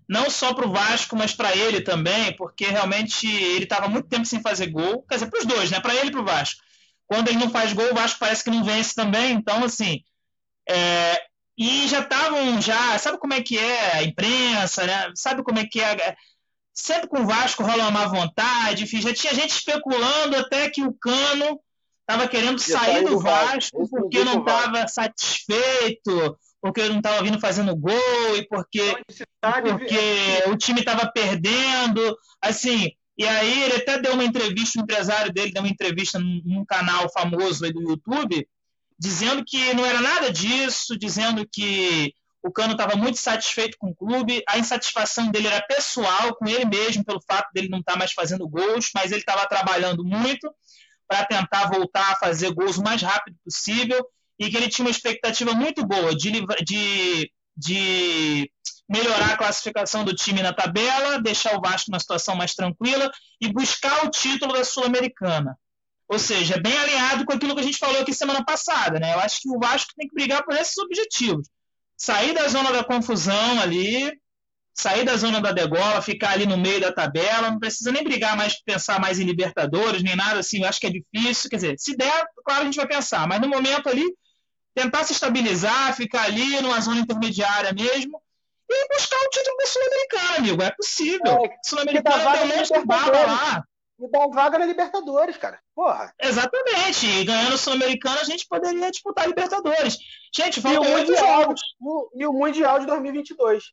não 0.07 0.29
só 0.29 0.53
para 0.53 0.67
o 0.67 0.71
Vasco, 0.71 1.15
mas 1.15 1.33
para 1.33 1.55
ele 1.55 1.81
também, 1.81 2.35
porque 2.35 2.65
realmente 2.65 3.27
ele 3.27 3.63
estava 3.63 3.87
muito 3.87 4.07
tempo 4.07 4.25
sem 4.25 4.41
fazer 4.41 4.67
gol, 4.67 5.03
quer 5.03 5.15
dizer, 5.15 5.27
para 5.29 5.39
os 5.39 5.45
dois, 5.45 5.71
né? 5.71 5.79
Para 5.79 5.95
ele 5.95 6.07
e 6.07 6.11
para 6.11 6.21
o 6.21 6.25
Vasco. 6.25 6.61
Quando 7.07 7.27
ele 7.27 7.37
não 7.37 7.49
faz 7.49 7.73
gol, 7.73 7.91
o 7.91 7.95
Vasco 7.95 8.19
parece 8.19 8.43
que 8.43 8.49
não 8.49 8.63
vence 8.63 8.95
também, 8.95 9.33
então, 9.33 9.63
assim. 9.63 10.03
é, 10.67 11.21
e 11.57 11.87
já 11.87 11.99
estavam, 11.99 12.59
já, 12.61 12.97
sabe 12.97 13.17
como 13.19 13.33
é 13.33 13.41
que 13.41 13.57
é 13.57 13.97
a 13.97 14.03
imprensa, 14.03 14.85
né? 14.85 15.11
Sabe 15.15 15.43
como 15.43 15.59
é 15.59 15.65
que 15.65 15.79
é. 15.79 16.15
Sempre 16.73 17.07
com 17.07 17.21
o 17.21 17.27
Vasco 17.27 17.63
rola 17.63 17.83
uma 17.87 17.91
má 17.91 18.07
vontade, 18.07 18.83
enfim, 18.83 18.99
já 18.99 19.13
tinha 19.13 19.33
gente 19.33 19.51
especulando 19.51 20.35
até 20.35 20.69
que 20.69 20.81
o 20.83 20.93
Cano 20.93 21.59
estava 22.01 22.27
querendo 22.27 22.57
sair 22.57 22.93
saiu 22.93 23.03
do 23.03 23.09
do 23.11 23.19
Vasco, 23.19 23.79
Vasco 23.79 23.89
porque 23.89 24.23
não 24.23 24.39
estava 24.39 24.87
satisfeito, 24.87 26.37
porque 26.63 26.87
não 26.87 26.99
estava 26.99 27.21
vindo 27.21 27.41
fazendo 27.41 27.75
gol 27.75 28.37
e 28.37 28.47
porque 28.47 28.95
sabe, 29.43 29.69
porque 29.69 29.99
o 30.47 30.55
time 30.55 30.79
estava 30.79 31.11
perdendo. 31.11 32.17
Assim, 32.41 32.89
E 33.17 33.27
aí 33.27 33.63
ele 33.63 33.75
até 33.75 33.99
deu 33.99 34.13
uma 34.13 34.23
entrevista, 34.23 34.79
o 34.79 34.83
empresário 34.83 35.31
dele 35.33 35.51
deu 35.51 35.61
uma 35.61 35.69
entrevista 35.69 36.17
num, 36.17 36.41
num 36.45 36.65
canal 36.65 37.11
famoso 37.11 37.65
aí 37.65 37.73
do 37.73 37.81
YouTube, 37.81 38.47
dizendo 38.97 39.43
que 39.45 39.73
não 39.73 39.85
era 39.85 39.99
nada 39.99 40.31
disso, 40.31 40.97
dizendo 40.97 41.45
que 41.51 42.13
o 42.41 42.49
Cano 42.49 42.71
estava 42.71 42.95
muito 42.95 43.19
satisfeito 43.19 43.77
com 43.77 43.89
o 43.89 43.95
clube, 43.95 44.41
a 44.47 44.57
insatisfação 44.57 45.29
dele 45.29 45.47
era 45.47 45.67
pessoal 45.67 46.33
com 46.33 46.47
ele 46.47 46.63
mesmo, 46.63 47.03
pelo 47.03 47.21
fato 47.21 47.51
dele 47.53 47.67
não 47.67 47.79
estar 47.79 47.93
tá 47.93 47.99
mais 47.99 48.13
fazendo 48.13 48.47
gols, 48.47 48.89
mas 48.95 49.11
ele 49.11 49.19
estava 49.19 49.45
trabalhando 49.47 50.01
muito 50.05 50.49
para 51.09 51.25
tentar 51.25 51.69
voltar 51.69 52.13
a 52.13 52.15
fazer 52.15 52.53
gols 52.53 52.77
o 52.77 52.83
mais 52.83 53.01
rápido 53.01 53.35
possível 53.43 54.01
e 54.39 54.49
que 54.49 54.57
ele 54.57 54.69
tinha 54.69 54.85
uma 54.85 54.91
expectativa 54.91 55.53
muito 55.53 55.85
boa 55.85 56.15
de, 56.15 56.31
de, 56.65 57.31
de 57.55 58.51
melhorar 58.89 59.33
a 59.33 59.37
classificação 59.37 60.03
do 60.03 60.15
time 60.15 60.41
na 60.41 60.53
tabela, 60.53 61.21
deixar 61.21 61.57
o 61.57 61.61
Vasco 61.61 61.91
numa 61.91 61.99
situação 61.99 62.35
mais 62.35 62.53
tranquila 62.53 63.11
e 63.39 63.51
buscar 63.51 64.05
o 64.05 64.09
título 64.09 64.53
da 64.53 64.63
Sul-Americana. 64.63 65.57
Ou 66.07 66.19
seja, 66.19 66.59
bem 66.59 66.77
alinhado 66.77 67.25
com 67.25 67.33
aquilo 67.33 67.55
que 67.55 67.61
a 67.61 67.63
gente 67.63 67.77
falou 67.77 68.01
aqui 68.01 68.13
semana 68.13 68.43
passada. 68.43 68.99
Né? 68.99 69.13
Eu 69.13 69.19
acho 69.19 69.39
que 69.41 69.49
o 69.49 69.59
Vasco 69.59 69.93
tem 69.95 70.07
que 70.07 70.13
brigar 70.13 70.43
por 70.43 70.53
esses 70.53 70.77
objetivos 70.77 71.47
sair 72.03 72.33
da 72.33 72.47
zona 72.49 72.71
da 72.71 72.83
confusão 72.83 73.61
ali, 73.61 74.11
sair 74.73 75.05
da 75.05 75.15
zona 75.15 75.39
da 75.39 75.53
degola, 75.53 76.01
ficar 76.01 76.31
ali 76.31 76.45
no 76.45 76.57
meio 76.57 76.81
da 76.81 76.91
tabela, 76.91 77.49
não 77.51 77.59
precisa 77.59 77.91
nem 77.91 78.03
brigar 78.03 78.35
mais, 78.35 78.61
pensar 78.61 78.99
mais 78.99 79.19
em 79.19 79.23
Libertadores, 79.23 80.03
nem 80.03 80.15
nada 80.15 80.39
assim, 80.39 80.61
eu 80.61 80.67
acho 80.67 80.81
que 80.81 80.87
é 80.87 80.89
difícil, 80.89 81.49
quer 81.49 81.55
dizer, 81.55 81.75
se 81.79 81.95
der, 81.95 82.25
claro, 82.43 82.63
a 82.63 82.65
gente 82.65 82.75
vai 82.75 82.87
pensar, 82.87 83.25
mas 83.25 83.39
no 83.39 83.47
momento 83.47 83.87
ali, 83.87 84.03
tentar 84.73 85.03
se 85.03 85.13
estabilizar, 85.13 85.95
ficar 85.95 86.23
ali 86.23 86.61
numa 86.61 86.79
zona 86.81 86.99
intermediária 86.99 87.73
mesmo, 87.73 88.21
e 88.69 88.87
buscar 88.93 89.17
o 89.17 89.29
título 89.29 89.57
da 89.57 89.65
Sul-Americana, 89.65 90.37
amigo, 90.37 90.63
é 90.63 90.71
possível. 90.71 91.45
É, 91.45 91.57
Sul-Americana 91.63 92.31
tem 92.31 92.43
um 92.43 92.47
monte 92.47 92.73
de 92.73 93.11
lá. 93.11 93.63
E 93.99 94.09
dá 94.09 94.27
vaga 94.27 94.57
na 94.57 94.65
Libertadores, 94.65 95.37
cara. 95.37 95.59
Porra. 95.75 96.13
Exatamente. 96.19 97.05
E 97.05 97.23
ganhando 97.23 97.57
Sul-Americana, 97.57 98.21
a 98.21 98.25
gente 98.25 98.47
poderia 98.47 98.91
disputar 98.91 99.25
a 99.25 99.27
Libertadores. 99.27 99.97
Gente, 100.35 100.61
faltam 100.61 100.93
oito 100.93 101.15
jogos. 101.15 101.61
E 102.15 102.25
o 102.25 102.33
Mundial 102.33 102.79
de 102.79 102.87
2022. 102.87 103.63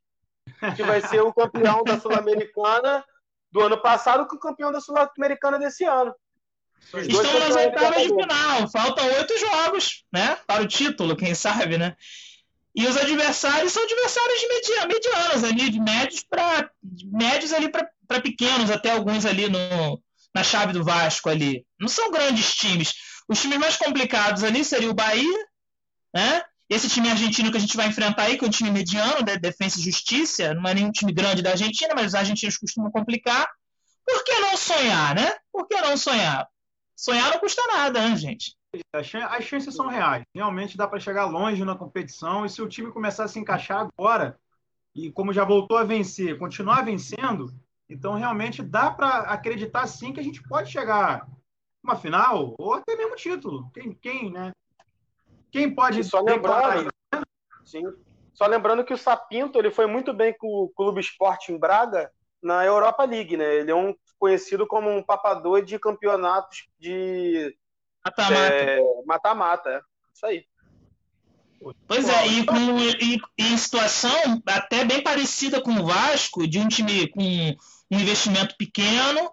Que 0.76 0.82
vai 0.82 1.00
ser 1.00 1.22
o 1.22 1.32
campeão 1.32 1.82
da 1.82 1.98
Sul-Americana 1.98 3.04
do 3.50 3.60
ano 3.60 3.80
passado 3.80 4.26
com 4.26 4.36
o 4.36 4.40
campeão 4.40 4.70
da 4.70 4.80
Sul-Americana 4.80 5.58
desse 5.58 5.84
ano. 5.84 6.14
Estão 6.94 7.38
nas 7.38 7.56
oitavas 7.56 8.02
de 8.02 8.08
final. 8.08 8.68
Faltam 8.70 9.06
oito 9.12 9.38
jogos, 9.38 10.04
né? 10.12 10.36
Para 10.46 10.62
o 10.62 10.66
título, 10.66 11.16
quem 11.16 11.34
sabe, 11.34 11.78
né? 11.78 11.96
E 12.74 12.86
os 12.86 12.96
adversários 12.96 13.72
são 13.72 13.82
adversários 13.82 14.40
de 14.40 14.86
medianos 14.86 15.44
ali, 15.44 15.70
de 15.70 15.80
médios 15.80 16.22
para 16.22 16.70
médios 17.12 17.52
ali 17.52 17.68
para 17.68 18.20
pequenos, 18.20 18.70
até 18.70 18.92
alguns 18.92 19.26
ali 19.26 19.48
no, 19.48 20.00
na 20.34 20.44
chave 20.44 20.72
do 20.72 20.84
Vasco 20.84 21.28
ali. 21.28 21.66
Não 21.78 21.88
são 21.88 22.10
grandes 22.10 22.54
times. 22.54 22.94
Os 23.28 23.40
times 23.40 23.58
mais 23.58 23.76
complicados 23.76 24.44
ali 24.44 24.64
seria 24.64 24.90
o 24.90 24.94
Bahia, 24.94 25.46
né? 26.14 26.42
Esse 26.68 26.88
time 26.88 27.10
argentino 27.10 27.50
que 27.50 27.56
a 27.56 27.60
gente 27.60 27.76
vai 27.76 27.88
enfrentar 27.88 28.24
aí, 28.24 28.38
que 28.38 28.44
é 28.44 28.46
um 28.48 28.50
time 28.50 28.70
mediano, 28.70 29.24
de 29.24 29.36
defesa 29.38 29.80
e 29.80 29.82
justiça, 29.82 30.54
não 30.54 30.70
é 30.70 30.74
nenhum 30.74 30.92
time 30.92 31.12
grande 31.12 31.42
da 31.42 31.50
Argentina, 31.50 31.92
mas 31.96 32.08
os 32.08 32.14
argentinos 32.14 32.56
costumam 32.56 32.92
complicar. 32.92 33.48
Por 34.06 34.22
que 34.24 34.38
não 34.38 34.56
sonhar, 34.56 35.16
né? 35.16 35.32
Por 35.52 35.66
que 35.66 35.80
não 35.80 35.96
sonhar? 35.96 36.48
Sonhar 37.00 37.30
não 37.30 37.40
custa 37.40 37.62
nada, 37.66 37.98
né, 38.06 38.14
gente? 38.14 38.54
As 38.92 39.06
chances 39.42 39.74
são 39.74 39.86
reais. 39.86 40.22
Realmente 40.34 40.76
dá 40.76 40.86
para 40.86 41.00
chegar 41.00 41.24
longe 41.24 41.64
na 41.64 41.74
competição. 41.74 42.44
E 42.44 42.50
se 42.50 42.60
o 42.60 42.68
time 42.68 42.92
começar 42.92 43.24
a 43.24 43.28
se 43.28 43.38
encaixar 43.38 43.88
agora, 43.96 44.38
e 44.94 45.10
como 45.10 45.32
já 45.32 45.42
voltou 45.42 45.78
a 45.78 45.82
vencer, 45.82 46.38
continuar 46.38 46.84
vencendo, 46.84 47.54
então, 47.88 48.12
realmente, 48.12 48.62
dá 48.62 48.90
para 48.90 49.20
acreditar 49.20 49.86
sim 49.86 50.12
que 50.12 50.20
a 50.20 50.22
gente 50.22 50.46
pode 50.46 50.70
chegar 50.70 51.26
uma 51.82 51.96
final 51.96 52.54
ou 52.58 52.74
até 52.74 52.94
mesmo 52.94 53.16
título. 53.16 53.70
Quem, 53.72 53.94
quem, 53.94 54.30
né? 54.30 54.52
Quem 55.50 55.74
pode. 55.74 56.04
só 56.04 56.20
lembrando, 56.20 56.84
né? 57.14 57.22
sim. 57.64 57.82
Só 58.34 58.46
lembrando 58.46 58.84
que 58.84 58.92
o 58.92 58.98
Sapinto 58.98 59.58
ele 59.58 59.70
foi 59.70 59.86
muito 59.86 60.12
bem 60.12 60.36
com 60.36 60.46
o 60.46 60.68
Clube 60.68 61.00
Esporte 61.00 61.50
em 61.50 61.58
Braga 61.58 62.12
na 62.42 62.62
Europa 62.62 63.04
League, 63.04 63.38
né? 63.38 63.54
Ele 63.54 63.70
é 63.70 63.74
um 63.74 63.94
conhecido 64.20 64.66
como 64.66 64.90
um 64.90 65.02
papador 65.02 65.64
de 65.64 65.78
campeonatos 65.78 66.68
de 66.78 67.56
mata-mata. 68.04 69.70
É, 69.70 69.76
é, 69.76 69.80
Isso 70.14 70.26
aí. 70.26 70.44
Pois 71.86 72.08
é, 72.08 72.26
e, 72.26 72.44
com, 72.44 72.56
e, 72.78 73.16
e, 73.16 73.20
em 73.38 73.56
situação 73.56 74.42
até 74.46 74.84
bem 74.84 75.02
parecida 75.02 75.60
com 75.60 75.72
o 75.72 75.86
Vasco, 75.86 76.46
de 76.46 76.58
um 76.58 76.68
time 76.68 77.08
com 77.08 77.20
um 77.22 77.98
investimento 77.98 78.56
pequeno. 78.56 79.30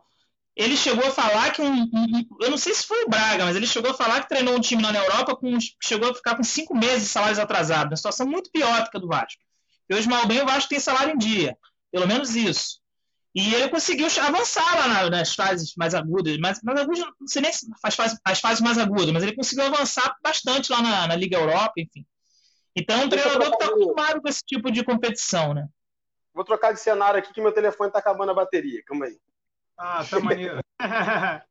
Ele 0.56 0.76
chegou 0.76 1.06
a 1.06 1.12
falar 1.12 1.52
que 1.52 1.62
um, 1.62 1.84
um, 1.84 2.28
eu 2.42 2.50
não 2.50 2.58
sei 2.58 2.74
se 2.74 2.88
foi 2.88 3.04
o 3.04 3.10
Braga, 3.10 3.46
mas 3.46 3.56
ele 3.56 3.68
chegou 3.68 3.92
a 3.92 3.94
falar 3.94 4.22
que 4.22 4.30
treinou 4.30 4.56
um 4.56 4.60
time 4.60 4.82
lá 4.82 4.92
na 4.92 5.00
Europa 5.00 5.36
com 5.36 5.56
chegou 5.82 6.10
a 6.10 6.16
ficar 6.16 6.36
com 6.36 6.44
cinco 6.44 6.76
meses 6.76 7.04
de 7.04 7.10
salários 7.10 7.38
atrasados, 7.38 7.92
uma 7.92 7.96
situação 7.96 8.26
muito 8.26 8.50
pior 8.52 8.84
do 8.84 8.90
que 8.90 8.98
a 8.98 9.00
do 9.00 9.08
Vasco. 9.08 9.40
E 9.88 9.94
hoje 9.94 10.10
mal 10.10 10.26
bem 10.26 10.42
o 10.42 10.46
Vasco 10.46 10.70
tem 10.70 10.80
salário 10.80 11.14
em 11.14 11.18
dia, 11.18 11.56
pelo 11.92 12.08
menos 12.08 12.36
isso. 12.36 12.80
E 13.38 13.54
ele 13.54 13.70
conseguiu 13.70 14.08
avançar 14.24 14.66
lá 14.76 15.12
nas 15.12 15.36
fases 15.36 15.76
mais 15.76 15.94
agudas, 15.94 16.36
mas 16.40 16.60
mais 16.64 16.80
agudas, 16.80 17.06
não 17.20 17.28
sei 17.28 17.44
nem 17.44 17.52
as 17.84 17.96
fases, 17.96 18.20
as 18.26 18.40
fases 18.40 18.62
mais 18.62 18.80
agudas, 18.80 19.12
mas 19.12 19.22
ele 19.22 19.36
conseguiu 19.36 19.66
avançar 19.66 20.18
bastante 20.24 20.72
lá 20.72 20.82
na, 20.82 21.08
na 21.10 21.16
Liga 21.16 21.38
Europa, 21.38 21.74
enfim. 21.78 22.04
Então, 22.76 23.04
um 23.04 23.08
treinador 23.08 23.52
que 23.52 23.54
está 23.54 23.66
acostumado 23.68 24.22
com 24.24 24.28
esse 24.28 24.44
tipo 24.44 24.72
de 24.72 24.84
competição, 24.84 25.54
né? 25.54 25.68
Vou 26.34 26.44
trocar 26.44 26.74
de 26.74 26.80
cenário 26.80 27.20
aqui 27.20 27.32
que 27.32 27.40
meu 27.40 27.52
telefone 27.52 27.90
está 27.90 28.00
acabando 28.00 28.32
a 28.32 28.34
bateria. 28.34 28.82
Calma 28.84 29.06
aí. 29.06 29.20
Ah, 29.78 30.04
tá 30.04 30.20
maneiro. 30.20 30.60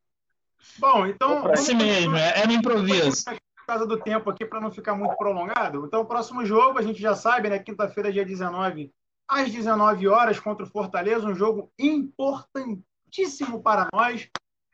Bom, 0.79 1.07
então. 1.07 1.47
É 1.47 1.53
assim 1.53 1.75
mesmo, 1.75 2.17
é, 2.17 2.41
é 2.41 2.47
no 2.47 2.51
improviso. 2.51 3.23
Por 3.23 3.65
causa 3.65 3.87
do 3.87 3.97
tempo 3.97 4.29
aqui, 4.29 4.45
para 4.45 4.59
não 4.59 4.73
ficar 4.73 4.93
muito 4.93 5.15
prolongado. 5.15 5.85
Então, 5.85 6.01
o 6.01 6.05
próximo 6.05 6.45
jogo, 6.45 6.79
a 6.79 6.81
gente 6.81 6.99
já 6.99 7.15
sabe, 7.15 7.49
né? 7.49 7.59
Quinta-feira, 7.59 8.11
dia 8.11 8.25
19, 8.25 8.91
às 9.27 9.51
19 9.51 10.07
horas, 10.07 10.39
contra 10.39 10.65
o 10.65 10.69
Fortaleza. 10.69 11.27
Um 11.27 11.35
jogo 11.35 11.71
importantíssimo 11.77 13.61
para 13.61 13.87
nós, 13.93 14.29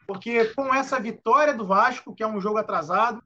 porque 0.06 0.45
com 0.54 0.74
essa 0.74 0.99
vitória 0.99 1.54
do 1.54 1.66
Vasco, 1.66 2.14
que 2.14 2.24
é 2.24 2.28
um 2.28 2.41
jogo 2.41 2.58
atrasado, 2.58 3.24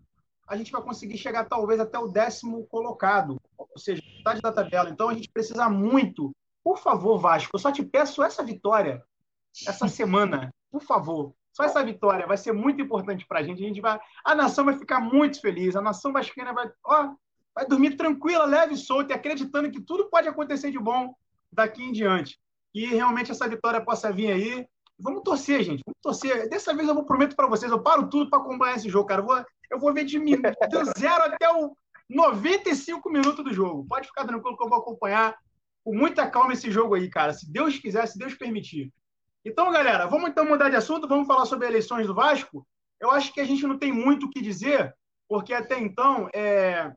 a 0.48 0.56
gente 0.56 0.72
vai 0.72 0.82
conseguir 0.82 1.18
chegar 1.18 1.46
talvez 1.46 1.80
até 1.80 2.00
o 2.00 2.08
décimo 2.08 2.66
colocado, 2.68 3.42
ou 3.58 3.68
seja, 3.78 4.02
metade 4.18 4.42
da 4.42 4.52
tabela. 4.52 4.90
Então, 4.90 5.10
a 5.10 5.14
gente 5.14 5.30
precisa 5.30 5.70
muito 5.70 6.34
por 6.68 6.80
favor, 6.80 7.18
Vasco, 7.18 7.56
eu 7.56 7.60
só 7.62 7.72
te 7.72 7.82
peço 7.82 8.22
essa 8.22 8.44
vitória 8.44 9.02
essa 9.66 9.88
semana. 9.88 10.54
Por 10.70 10.82
favor. 10.82 11.34
Só 11.54 11.64
essa 11.64 11.82
vitória 11.82 12.28
vai 12.28 12.36
ser 12.36 12.52
muito 12.52 12.82
importante 12.82 13.26
para 13.26 13.40
a 13.40 13.44
gente. 13.44 13.64
A 13.64 13.68
gente 13.70 13.80
vai, 13.80 13.98
a 14.26 14.36
nação 14.36 14.66
vai 14.66 14.78
ficar 14.78 15.00
muito 15.00 15.40
feliz. 15.40 15.78
A 15.78 15.82
nação 15.82 16.12
vascaína 16.12 16.52
vai, 16.54 16.70
ó, 16.84 17.14
vai 17.58 17.66
dormir 17.66 17.98
tranquila, 17.98 18.46
leve 18.46 18.76
e 18.76 18.78
solta, 18.78 19.16
acreditando 19.16 19.72
que 19.72 19.82
tudo 19.82 20.08
pode 20.12 20.28
acontecer 20.28 20.70
de 20.70 20.78
bom 20.78 21.12
daqui 21.52 21.82
em 21.82 21.92
diante. 21.92 22.40
E 22.72 22.86
realmente 22.86 23.32
essa 23.32 23.50
vitória 23.50 23.84
possa 23.84 24.12
vir 24.12 24.32
aí. 24.32 24.68
Vamos 25.00 25.24
torcer, 25.24 25.64
gente. 25.64 25.82
Vamos 25.84 26.00
torcer. 26.04 26.48
Dessa 26.50 26.72
vez 26.76 26.88
eu 26.88 26.94
vou 26.94 27.04
prometo 27.04 27.36
para 27.36 27.48
vocês, 27.48 27.72
eu 27.72 27.82
paro 27.82 28.08
tudo 28.10 28.30
para 28.30 28.38
acompanhar 28.38 28.76
esse 28.76 28.88
jogo, 28.88 29.08
cara. 29.08 29.22
Eu 29.22 29.26
vou, 29.26 29.46
eu 29.72 29.80
vou 29.80 29.92
ver 29.92 30.04
de, 30.04 30.20
do 30.20 30.20
zero 31.00 31.24
até 31.24 31.52
o 31.52 31.76
95 32.08 33.10
minutos 33.10 33.44
do 33.44 33.52
jogo. 33.52 33.88
Pode 33.90 34.06
ficar 34.06 34.28
tranquilo 34.28 34.56
que 34.56 34.64
eu 34.64 34.70
vou 34.70 34.78
acompanhar 34.78 35.36
com 35.84 35.96
muita 35.96 36.30
calma 36.30 36.54
esse 36.54 36.70
jogo 36.70 36.94
aí, 36.94 37.10
cara. 37.10 37.34
Se 37.34 37.52
Deus 37.52 37.80
quiser, 37.80 38.06
se 38.06 38.20
Deus 38.20 38.36
permitir. 38.36 38.94
Então, 39.44 39.72
galera, 39.72 40.06
vamos 40.06 40.30
então 40.30 40.46
mudar 40.46 40.70
de 40.70 40.76
assunto, 40.76 41.08
vamos 41.08 41.26
falar 41.26 41.48
sobre 41.48 41.66
eleições 41.66 42.06
do 42.06 42.14
Vasco. 42.14 42.68
Eu 43.00 43.10
acho 43.10 43.34
que 43.34 43.42
a 43.42 43.46
gente 43.46 43.66
não 43.66 43.80
tem 43.80 43.92
muito 43.92 44.28
o 44.28 44.30
que 44.30 44.42
dizer, 44.42 44.94
porque 45.28 45.56
até 45.56 45.80
então 45.80 46.30
é... 46.36 46.94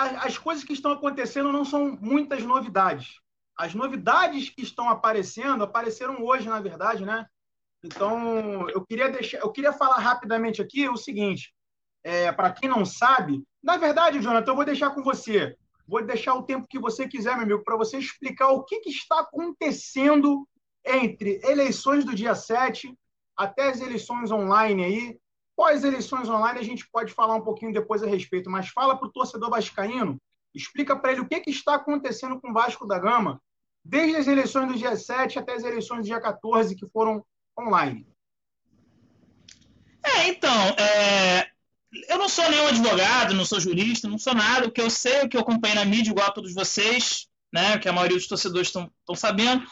as 0.00 0.38
coisas 0.38 0.64
que 0.64 0.72
estão 0.72 0.92
acontecendo 0.92 1.52
não 1.52 1.64
são 1.64 1.98
muitas 2.00 2.42
novidades. 2.42 3.20
As 3.56 3.74
novidades 3.74 4.48
que 4.48 4.62
estão 4.62 4.88
aparecendo 4.88 5.64
apareceram 5.64 6.22
hoje, 6.22 6.48
na 6.48 6.60
verdade, 6.60 7.04
né? 7.04 7.26
Então, 7.82 8.68
eu 8.70 8.84
queria 8.84 9.10
deixar, 9.10 9.38
eu 9.38 9.50
queria 9.50 9.72
falar 9.72 9.98
rapidamente 9.98 10.60
aqui 10.60 10.88
o 10.88 10.96
seguinte, 10.96 11.54
é, 12.02 12.30
para 12.32 12.52
quem 12.52 12.68
não 12.68 12.84
sabe, 12.84 13.42
na 13.62 13.76
verdade, 13.76 14.20
Jonathan, 14.20 14.50
eu 14.50 14.56
vou 14.56 14.64
deixar 14.64 14.90
com 14.90 15.02
você. 15.02 15.56
Vou 15.86 16.04
deixar 16.04 16.34
o 16.34 16.42
tempo 16.42 16.68
que 16.68 16.78
você 16.78 17.08
quiser, 17.08 17.34
meu 17.34 17.44
amigo, 17.44 17.64
para 17.64 17.76
você 17.76 17.98
explicar 17.98 18.48
o 18.48 18.64
que, 18.64 18.80
que 18.80 18.90
está 18.90 19.20
acontecendo 19.20 20.46
entre 20.84 21.40
eleições 21.44 22.04
do 22.04 22.14
dia 22.14 22.34
7 22.34 22.96
até 23.36 23.70
as 23.70 23.80
eleições 23.80 24.30
online 24.30 24.84
aí. 24.84 25.18
Pós 25.60 25.84
eleições 25.84 26.26
online, 26.26 26.58
a 26.58 26.64
gente 26.64 26.88
pode 26.90 27.12
falar 27.12 27.34
um 27.34 27.42
pouquinho 27.42 27.70
depois 27.70 28.02
a 28.02 28.06
respeito, 28.06 28.48
mas 28.48 28.70
fala 28.70 28.96
para 28.96 29.06
o 29.06 29.12
torcedor 29.12 29.50
vascaíno, 29.50 30.16
explica 30.54 30.96
para 30.96 31.12
ele 31.12 31.20
o 31.20 31.28
que, 31.28 31.38
que 31.38 31.50
está 31.50 31.74
acontecendo 31.74 32.40
com 32.40 32.48
o 32.48 32.52
Vasco 32.54 32.86
da 32.86 32.98
Gama, 32.98 33.38
desde 33.84 34.16
as 34.16 34.26
eleições 34.26 34.68
do 34.68 34.78
dia 34.78 34.96
7 34.96 35.38
até 35.38 35.52
as 35.52 35.62
eleições 35.62 35.98
do 35.98 36.06
dia 36.06 36.18
14, 36.18 36.74
que 36.74 36.88
foram 36.88 37.22
online. 37.58 38.06
É, 40.02 40.28
então, 40.28 40.50
é, 40.78 41.50
eu 42.08 42.16
não 42.16 42.30
sou 42.30 42.48
nenhum 42.48 42.68
advogado, 42.68 43.34
não 43.34 43.44
sou 43.44 43.60
jurista, 43.60 44.08
não 44.08 44.16
sou 44.16 44.34
nada. 44.34 44.66
O 44.66 44.72
que 44.72 44.80
eu 44.80 44.88
sei, 44.88 45.24
o 45.24 45.28
que 45.28 45.36
eu 45.36 45.42
acompanho 45.42 45.74
na 45.74 45.84
mídia, 45.84 46.10
igual 46.10 46.28
a 46.28 46.32
todos 46.32 46.54
vocês, 46.54 47.28
né, 47.52 47.76
que 47.76 47.86
a 47.86 47.92
maioria 47.92 48.16
dos 48.16 48.26
torcedores 48.26 48.68
estão 48.68 48.90
sabendo, 49.14 49.62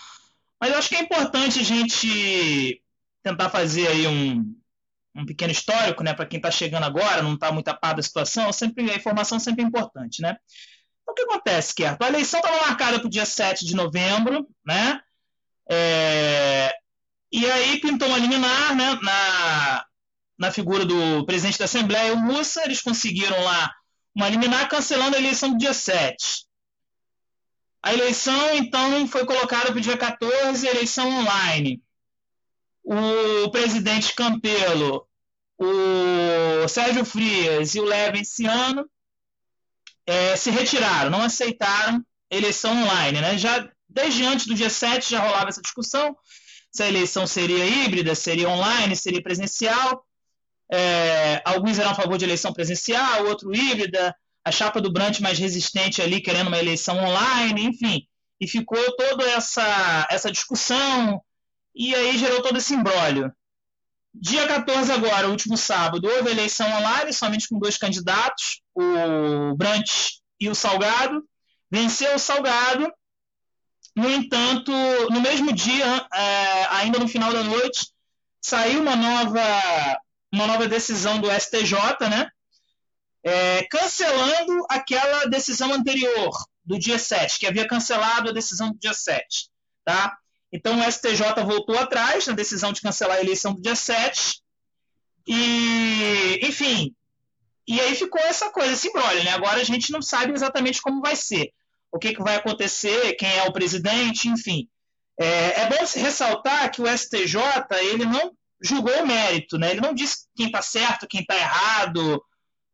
Mas 0.60 0.70
eu 0.70 0.78
acho 0.78 0.90
que 0.90 0.96
é 0.96 1.00
importante 1.00 1.58
a 1.58 1.64
gente 1.64 2.82
tentar 3.22 3.48
fazer 3.48 3.88
aí 3.88 4.06
um, 4.06 4.54
um 5.18 5.26
pequeno 5.26 5.50
histórico, 5.50 6.02
né, 6.02 6.14
para 6.14 6.26
quem 6.26 6.38
está 6.38 6.50
chegando 6.50 6.84
agora, 6.84 7.22
não 7.22 7.34
está 7.34 7.50
muito 7.50 7.68
a 7.68 7.74
par 7.74 7.94
da 7.94 8.02
situação, 8.02 8.52
sempre, 8.52 8.90
a 8.90 8.96
informação 8.96 9.38
sempre 9.38 9.64
é 9.64 9.66
importante, 9.66 10.22
né? 10.22 10.36
Então, 11.02 11.12
o 11.12 11.14
que 11.14 11.22
acontece, 11.22 11.74
Kerto? 11.74 12.02
A 12.02 12.08
eleição 12.08 12.38
estava 12.38 12.66
marcada 12.66 12.98
para 12.98 13.06
o 13.06 13.10
dia 13.10 13.26
7 13.26 13.64
de 13.64 13.74
novembro, 13.74 14.46
né? 14.64 15.00
É, 15.68 16.72
e 17.32 17.44
aí 17.50 17.80
pintou 17.80 18.08
uma 18.08 18.18
liminar, 18.18 18.76
né, 18.76 18.98
na, 19.02 19.84
na 20.38 20.52
figura 20.52 20.84
do 20.84 21.26
presidente 21.26 21.58
da 21.58 21.64
Assembleia, 21.64 22.14
o 22.14 22.16
Mussa, 22.16 22.62
eles 22.64 22.80
conseguiram 22.80 23.42
lá 23.42 23.74
uma 24.14 24.28
liminar 24.28 24.68
cancelando 24.68 25.16
a 25.16 25.18
eleição 25.18 25.50
do 25.50 25.58
dia 25.58 25.74
7. 25.74 26.46
A 27.82 27.92
eleição, 27.92 28.54
então, 28.54 29.06
foi 29.06 29.24
colocada 29.24 29.66
para 29.66 29.78
o 29.78 29.80
dia 29.80 29.96
14, 29.96 30.66
eleição 30.66 31.08
online. 31.20 31.82
O 32.82 33.50
presidente 33.50 34.14
Campelo, 34.14 35.07
o 35.58 36.68
Sérgio 36.68 37.04
Frias 37.04 37.74
e 37.74 37.80
o 37.80 37.84
Levenciano 37.84 38.88
é, 40.06 40.36
se 40.36 40.50
retiraram, 40.50 41.10
não 41.10 41.22
aceitaram 41.22 42.04
eleição 42.30 42.72
online. 42.84 43.20
Né? 43.20 43.36
Já 43.36 43.68
desde 43.88 44.24
antes 44.24 44.46
do 44.46 44.54
dia 44.54 44.70
7 44.70 45.10
já 45.10 45.20
rolava 45.20 45.48
essa 45.48 45.62
discussão 45.62 46.16
se 46.70 46.82
a 46.82 46.88
eleição 46.88 47.26
seria 47.26 47.64
híbrida, 47.64 48.14
seria 48.14 48.48
online, 48.48 48.94
seria 48.94 49.22
presencial. 49.22 50.04
É, 50.70 51.42
alguns 51.44 51.78
eram 51.78 51.90
a 51.90 51.94
favor 51.94 52.18
de 52.18 52.24
eleição 52.24 52.52
presencial, 52.52 53.26
outro 53.26 53.54
híbrida, 53.54 54.14
a 54.44 54.52
chapa 54.52 54.80
do 54.80 54.92
Brant 54.92 55.20
mais 55.20 55.38
resistente 55.38 56.02
ali 56.02 56.20
querendo 56.20 56.48
uma 56.48 56.58
eleição 56.58 56.96
online, 56.98 57.64
enfim. 57.64 58.06
E 58.40 58.46
ficou 58.46 58.78
toda 58.96 59.28
essa, 59.30 60.06
essa 60.10 60.30
discussão, 60.30 61.20
e 61.74 61.94
aí 61.94 62.16
gerou 62.18 62.42
todo 62.42 62.58
esse 62.58 62.74
imbróglio. 62.74 63.32
Dia 64.14 64.46
14 64.46 64.90
agora, 64.90 65.28
último 65.28 65.56
sábado, 65.56 66.08
houve 66.08 66.30
eleição 66.30 66.68
online, 66.70 67.12
somente 67.12 67.48
com 67.48 67.58
dois 67.58 67.76
candidatos, 67.76 68.60
o 68.74 69.54
Brant 69.54 69.90
e 70.40 70.48
o 70.48 70.54
Salgado. 70.54 71.24
Venceu 71.70 72.14
o 72.14 72.18
Salgado. 72.18 72.90
No 73.94 74.10
entanto, 74.10 74.72
no 75.10 75.20
mesmo 75.20 75.52
dia, 75.52 76.06
é, 76.12 76.66
ainda 76.70 76.98
no 76.98 77.08
final 77.08 77.32
da 77.32 77.42
noite, 77.42 77.88
saiu 78.40 78.80
uma 78.80 78.96
nova 78.96 79.40
uma 80.32 80.46
nova 80.46 80.68
decisão 80.68 81.20
do 81.20 81.30
STJ, 81.30 81.74
né? 82.10 82.28
É, 83.24 83.64
cancelando 83.64 84.66
aquela 84.70 85.24
decisão 85.26 85.72
anterior, 85.72 86.30
do 86.68 86.78
dia 86.78 86.98
7, 86.98 87.38
que 87.38 87.46
havia 87.46 87.66
cancelado 87.66 88.28
a 88.28 88.32
decisão 88.32 88.70
do 88.70 88.78
dia 88.78 88.92
7. 88.92 89.48
Tá? 89.84 90.18
Então 90.52 90.78
o 90.78 90.92
STJ 90.92 91.44
voltou 91.44 91.78
atrás 91.78 92.26
na 92.26 92.32
decisão 92.34 92.72
de 92.72 92.80
cancelar 92.80 93.18
a 93.18 93.20
eleição 93.20 93.54
do 93.54 93.60
dia 93.60 93.74
7. 93.74 94.40
E, 95.26 96.40
enfim, 96.42 96.94
e 97.66 97.78
aí 97.80 97.94
ficou 97.94 98.20
essa 98.22 98.50
coisa, 98.50 98.72
esse 98.72 98.88
embrolho, 98.88 99.22
né? 99.24 99.32
Agora 99.32 99.60
a 99.60 99.64
gente 99.64 99.92
não 99.92 100.00
sabe 100.00 100.32
exatamente 100.32 100.80
como 100.80 101.02
vai 101.02 101.14
ser, 101.14 101.52
o 101.92 101.98
que, 101.98 102.14
que 102.14 102.22
vai 102.22 102.36
acontecer, 102.36 103.14
quem 103.16 103.28
é 103.36 103.42
o 103.44 103.52
presidente, 103.52 104.28
enfim. 104.28 104.66
É, 105.20 105.62
é 105.62 105.68
bom 105.68 105.84
ressaltar 106.00 106.70
que 106.70 106.80
o 106.80 106.86
STJ 106.86 107.38
ele 107.92 108.06
não 108.06 108.32
julgou 108.62 108.94
o 109.02 109.06
mérito, 109.06 109.58
né? 109.58 109.70
Ele 109.70 109.82
não 109.82 109.92
disse 109.92 110.26
quem 110.34 110.46
está 110.46 110.62
certo, 110.62 111.06
quem 111.06 111.20
está 111.20 111.36
errado, 111.36 112.22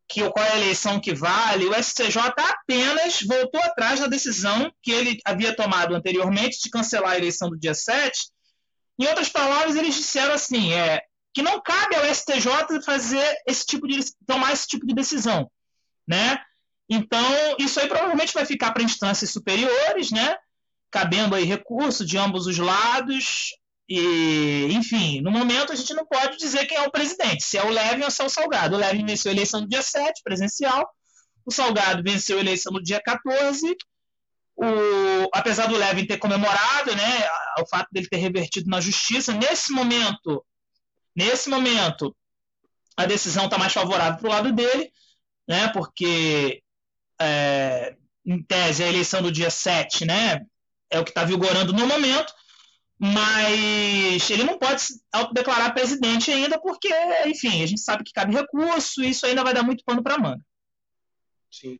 que 0.09 0.29
qual 0.31 0.45
é 0.45 0.53
a 0.53 0.57
eleição 0.57 1.01
que 1.01 1.15
vale. 1.15 1.67
O 1.67 1.75
STJ 1.75 2.19
apenas 2.37 3.23
voltou 3.23 3.61
atrás 3.63 4.01
da 4.01 4.07
decisão 4.07 4.73
que 4.83 4.91
ele 4.91 5.19
havia 5.25 5.55
tomado 5.55 5.95
anteriormente 5.95 6.61
de 6.63 6.71
cancelar 6.71 7.13
a 7.13 7.19
eleição 7.19 7.49
do 7.49 7.59
dia 7.59 7.75
7. 7.75 8.29
Em 8.99 9.07
outras 9.07 9.29
palavras, 9.29 9.77
eles 9.77 9.95
disseram 9.95 10.35
assim, 10.35 10.73
é, 10.73 11.03
que 11.33 11.43
não 11.43 11.61
cabe 11.61 11.97
ao 11.97 12.15
STJ 12.15 12.81
fazer 12.85 13.37
esse 13.47 13.67
tipo 13.67 13.89
de 13.89 14.01
tomar 14.27 14.53
esse 14.53 14.69
tipo 14.69 14.87
de 14.87 14.95
decisão, 14.95 15.51
né? 16.07 16.39
Então, 16.89 17.57
isso 17.59 17.81
aí 17.81 17.89
provavelmente 17.89 18.35
vai 18.35 18.45
ficar 18.45 18.73
para 18.73 18.83
instâncias 18.83 19.31
superiores, 19.31 20.13
né? 20.13 20.37
Cabendo 20.91 21.35
aí 21.35 21.45
recurso 21.45 22.05
de 22.05 22.17
ambos 22.17 22.47
os 22.47 22.59
lados, 22.59 23.51
e, 23.89 24.67
enfim, 24.73 25.21
no 25.21 25.31
momento 25.31 25.73
a 25.73 25.77
gente 25.77 25.93
não 25.93 26.07
pode 26.07 26.39
dizer 26.39 26.67
quem 26.67 26.79
é 26.79 26.83
o 26.83 26.91
presidente, 26.91 27.45
se 27.45 27.59
é 27.59 27.65
o 27.65 27.71
Levin 27.71 28.05
ou 28.05 28.11
se 28.11 28.23
é 28.23 28.25
o 28.25 28.31
Salgado. 28.31 28.77
O 28.77 28.79
Levin 28.79 29.05
venceu 29.05 29.31
a 29.31 29.35
eleição 29.35 29.61
no 29.61 29.69
dia 29.69 29.83
7, 29.83 30.23
presencial. 30.23 30.89
O 31.45 31.53
Salgado 31.53 32.03
venceu 32.03 32.39
a 32.39 32.41
eleição 32.41 32.73
no 32.73 32.83
dia 32.83 33.01
14. 33.03 33.77
O, 34.57 34.65
apesar 35.35 35.67
do 35.67 35.77
Levin 35.77 36.07
ter 36.07 36.17
comemorado, 36.17 36.95
né, 36.95 37.29
o 37.61 37.67
fato 37.67 37.89
dele 37.93 38.09
ter 38.09 38.17
revertido 38.17 38.71
na 38.71 38.81
justiça, 38.81 39.33
nesse 39.33 39.73
momento, 39.73 40.45
nesse 41.15 41.51
momento, 41.51 42.17
a 42.97 43.05
decisão 43.05 43.47
está 43.47 43.59
mais 43.59 43.73
favorável 43.73 44.19
para 44.19 44.29
o 44.29 44.31
lado 44.31 44.53
dele, 44.53 44.91
né, 45.47 45.69
porque, 45.69 46.63
é, 47.21 47.97
em 48.25 48.43
tese, 48.43 48.83
a 48.83 48.89
eleição 48.89 49.21
do 49.21 49.31
dia 49.31 49.51
7 49.51 50.07
né, 50.07 50.41
é 50.89 50.99
o 50.99 51.05
que 51.05 51.11
está 51.11 51.25
vigorando 51.25 51.73
no 51.73 51.87
momento 51.87 52.33
mas 52.99 54.31
ele 54.31 54.45
não 54.45 54.59
pode 54.59 54.81
se 54.81 55.01
autodeclarar 55.13 55.75
presidente 55.75 56.31
ainda, 56.31 56.61
porque, 56.61 56.89
enfim, 57.27 57.63
a 57.63 57.67
gente 57.67 57.81
sabe 57.81 58.05
que 58.05 58.13
cabe 58.13 58.35
recurso 58.35 59.03
e 59.03 59.11
isso 59.11 59.27
ainda 59.27 59.43
vai 59.43 59.53
dar 59.53 59.63
muito 59.63 59.85
pano 59.85 60.03
para 60.03 60.19
manga. 60.19 60.45
Sim. 61.51 61.79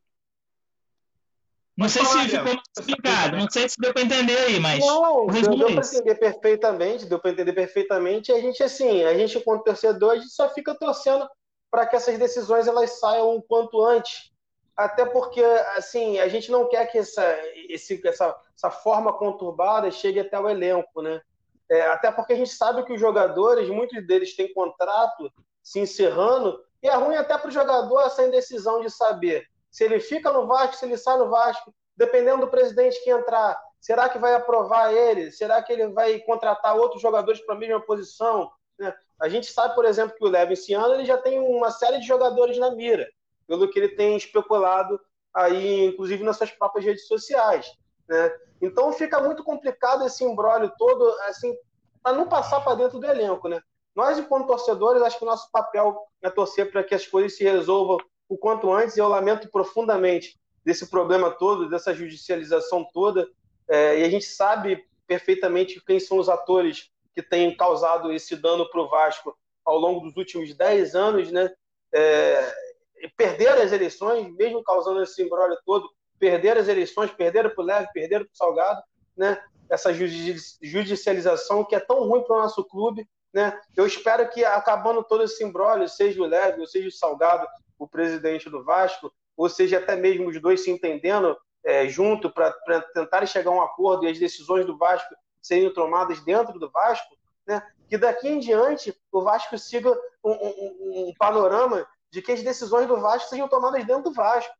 Não 1.77 1.89
sei 1.89 2.05
se 2.05 2.29
ficou 2.29 2.57
explicado, 2.77 3.37
não 3.37 3.49
sei 3.49 3.67
se 3.67 3.75
deu 3.77 3.93
para 3.93 4.01
entender 4.01 4.37
aí, 4.37 4.59
mas. 4.61 4.79
Não, 4.79 5.27
deu, 5.27 5.57
deu 5.57 5.75
para 5.75 5.85
entender 5.85 6.15
perfeitamente, 6.15 7.05
deu 7.05 7.19
para 7.19 7.31
entender 7.31 7.53
perfeitamente. 7.53 8.31
E 8.31 8.35
a 8.35 8.39
gente, 8.39 8.63
assim, 8.63 9.03
a 9.03 9.13
gente, 9.17 9.39
como 9.41 9.61
torcedor, 9.61 10.11
a 10.11 10.15
gente 10.15 10.29
só 10.29 10.49
fica 10.53 10.73
torcendo 10.73 11.27
para 11.69 11.85
que 11.85 11.97
essas 11.97 12.17
decisões 12.17 12.67
elas 12.67 12.97
saiam 12.99 13.35
o 13.35 13.41
quanto 13.41 13.83
antes 13.83 14.31
até 14.75 15.05
porque 15.05 15.41
assim 15.77 16.19
a 16.19 16.27
gente 16.27 16.51
não 16.51 16.67
quer 16.67 16.85
que 16.87 16.97
essa, 16.97 17.23
esse, 17.69 18.01
essa, 18.05 18.35
essa 18.55 18.69
forma 18.69 19.13
conturbada 19.13 19.89
chegue 19.89 20.19
até 20.19 20.39
o 20.39 20.49
elenco, 20.49 21.01
né? 21.01 21.21
É, 21.69 21.81
até 21.87 22.11
porque 22.11 22.33
a 22.33 22.35
gente 22.35 22.51
sabe 22.51 22.83
que 22.83 22.93
os 22.93 22.99
jogadores, 22.99 23.69
muitos 23.69 24.05
deles 24.05 24.35
têm 24.35 24.53
contrato 24.53 25.31
se 25.63 25.79
encerrando, 25.79 26.63
e 26.83 26.87
é 26.87 26.93
ruim 26.93 27.15
até 27.15 27.35
para 27.37 27.47
o 27.47 27.51
jogador 27.51 28.01
essa 28.01 28.23
indecisão 28.23 28.81
de 28.81 28.89
saber 28.91 29.47
se 29.71 29.83
ele 29.83 29.99
fica 29.99 30.31
no 30.31 30.47
Vasco, 30.47 30.77
se 30.77 30.85
ele 30.85 30.97
sai 30.97 31.17
no 31.17 31.29
Vasco, 31.29 31.73
dependendo 31.97 32.41
do 32.41 32.51
presidente 32.51 33.03
que 33.03 33.09
entrar, 33.09 33.59
será 33.81 34.07
que 34.07 34.17
vai 34.17 34.33
aprovar 34.33 34.93
ele? 34.93 35.31
Será 35.31 35.61
que 35.61 35.73
ele 35.73 35.87
vai 35.87 36.19
contratar 36.19 36.77
outros 36.77 37.01
jogadores 37.01 37.41
para 37.41 37.55
a 37.55 37.57
mesma 37.57 37.81
posição? 37.81 38.49
Né? 38.79 38.93
A 39.19 39.27
gente 39.27 39.51
sabe, 39.51 39.75
por 39.75 39.83
exemplo, 39.83 40.15
que 40.15 40.23
o 40.23 40.29
Leve 40.29 40.53
esse 40.53 40.73
ano 40.73 40.93
ele 40.93 41.03
já 41.03 41.17
tem 41.17 41.39
uma 41.39 41.71
série 41.71 41.99
de 41.99 42.07
jogadores 42.07 42.57
na 42.57 42.71
mira 42.71 43.05
pelo 43.47 43.69
que 43.69 43.79
ele 43.79 43.89
tem 43.89 44.15
especulado 44.15 44.99
aí, 45.33 45.85
inclusive 45.85 46.23
nas 46.23 46.37
suas 46.37 46.51
próprias 46.51 46.85
redes 46.85 47.07
sociais. 47.07 47.71
Né? 48.07 48.31
Então 48.61 48.91
fica 48.93 49.21
muito 49.21 49.43
complicado 49.43 50.05
esse 50.05 50.23
embrólio 50.23 50.71
todo, 50.77 51.07
assim, 51.27 51.55
para 52.01 52.15
não 52.15 52.27
passar 52.27 52.61
para 52.61 52.75
dentro 52.75 52.99
do 52.99 53.05
elenco. 53.05 53.47
Né? 53.47 53.59
Nós, 53.95 54.17
enquanto 54.17 54.47
torcedores, 54.47 55.01
acho 55.01 55.19
que 55.19 55.25
nosso 55.25 55.49
papel 55.51 55.97
é 56.21 56.29
torcer 56.29 56.71
para 56.71 56.83
que 56.83 56.95
as 56.95 57.05
coisas 57.05 57.35
se 57.37 57.43
resolvam 57.43 57.97
o 58.27 58.37
quanto 58.37 58.71
antes, 58.71 58.97
eu 58.97 59.07
lamento 59.07 59.49
profundamente 59.49 60.39
desse 60.63 60.89
problema 60.89 61.29
todo, 61.29 61.69
dessa 61.69 61.93
judicialização 61.93 62.87
toda, 62.91 63.27
é, 63.67 63.99
e 63.99 64.03
a 64.03 64.09
gente 64.09 64.25
sabe 64.25 64.83
perfeitamente 65.07 65.83
quem 65.85 65.99
são 65.99 66.17
os 66.17 66.27
atores 66.27 66.91
que 67.13 67.21
têm 67.21 67.55
causado 67.55 68.11
esse 68.11 68.35
dano 68.35 68.67
para 68.69 68.81
o 68.81 68.89
Vasco 68.89 69.37
ao 69.63 69.77
longo 69.77 70.01
dos 70.01 70.17
últimos 70.17 70.53
10 70.53 70.95
anos, 70.95 71.31
né? 71.31 71.51
É, 71.93 72.53
perderam 73.17 73.61
as 73.61 73.71
eleições, 73.71 74.33
mesmo 74.35 74.63
causando 74.63 75.01
esse 75.01 75.21
embrólio 75.21 75.57
todo, 75.65 75.89
perderam 76.19 76.61
as 76.61 76.67
eleições, 76.67 77.11
perderam 77.11 77.49
para 77.49 77.61
o 77.61 77.65
Leve, 77.65 77.89
perderam 77.93 78.25
para 78.25 78.33
o 78.33 78.37
Salgado, 78.37 78.81
né? 79.15 79.41
essa 79.69 79.91
judicialização 79.93 81.63
que 81.63 81.75
é 81.75 81.79
tão 81.79 82.07
ruim 82.07 82.23
para 82.23 82.35
o 82.35 82.41
nosso 82.41 82.63
clube. 82.63 83.07
Né? 83.33 83.59
Eu 83.75 83.85
espero 83.85 84.29
que, 84.29 84.45
acabando 84.45 85.03
todo 85.03 85.23
esse 85.23 85.43
embrólio, 85.43 85.89
seja 85.89 86.21
o 86.21 86.25
Leve, 86.25 86.61
ou 86.61 86.67
seja 86.67 86.87
o 86.87 86.91
Salgado, 86.91 87.47
o 87.77 87.87
presidente 87.87 88.49
do 88.49 88.63
Vasco, 88.63 89.11
ou 89.35 89.49
seja 89.49 89.79
até 89.79 89.95
mesmo 89.95 90.29
os 90.29 90.39
dois 90.39 90.63
se 90.63 90.71
entendendo 90.71 91.37
é, 91.63 91.87
junto 91.87 92.29
para 92.29 92.51
tentar 92.93 93.25
chegar 93.25 93.51
a 93.51 93.55
um 93.55 93.61
acordo 93.61 94.05
e 94.05 94.09
as 94.09 94.19
decisões 94.19 94.65
do 94.65 94.77
Vasco 94.77 95.13
serem 95.41 95.73
tomadas 95.73 96.23
dentro 96.23 96.57
do 96.59 96.69
Vasco, 96.69 97.15
né? 97.45 97.61
que 97.89 97.97
daqui 97.97 98.29
em 98.29 98.39
diante 98.39 98.95
o 99.11 99.21
Vasco 99.21 99.57
siga 99.57 99.91
um, 100.23 100.31
um, 100.31 101.09
um 101.09 101.13
panorama 101.17 101.85
de 102.15 102.21
que 102.21 102.31
as 102.31 102.41
decisões 102.41 102.87
do 102.87 102.95
Vasco 102.95 103.27
sejam 103.27 103.45
tomadas 103.45 103.85
dentro 103.85 104.03
do 104.03 104.13
Vasco. 104.13 104.53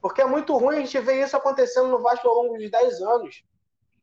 Porque 0.00 0.22
é 0.22 0.24
muito 0.24 0.56
ruim 0.56 0.76
a 0.76 0.80
gente 0.80 0.96
ver 1.00 1.20
isso 1.20 1.36
acontecendo 1.36 1.88
no 1.88 2.00
Vasco 2.00 2.28
ao 2.28 2.36
longo 2.36 2.56
de 2.56 2.70
10 2.70 3.02
anos. 3.02 3.42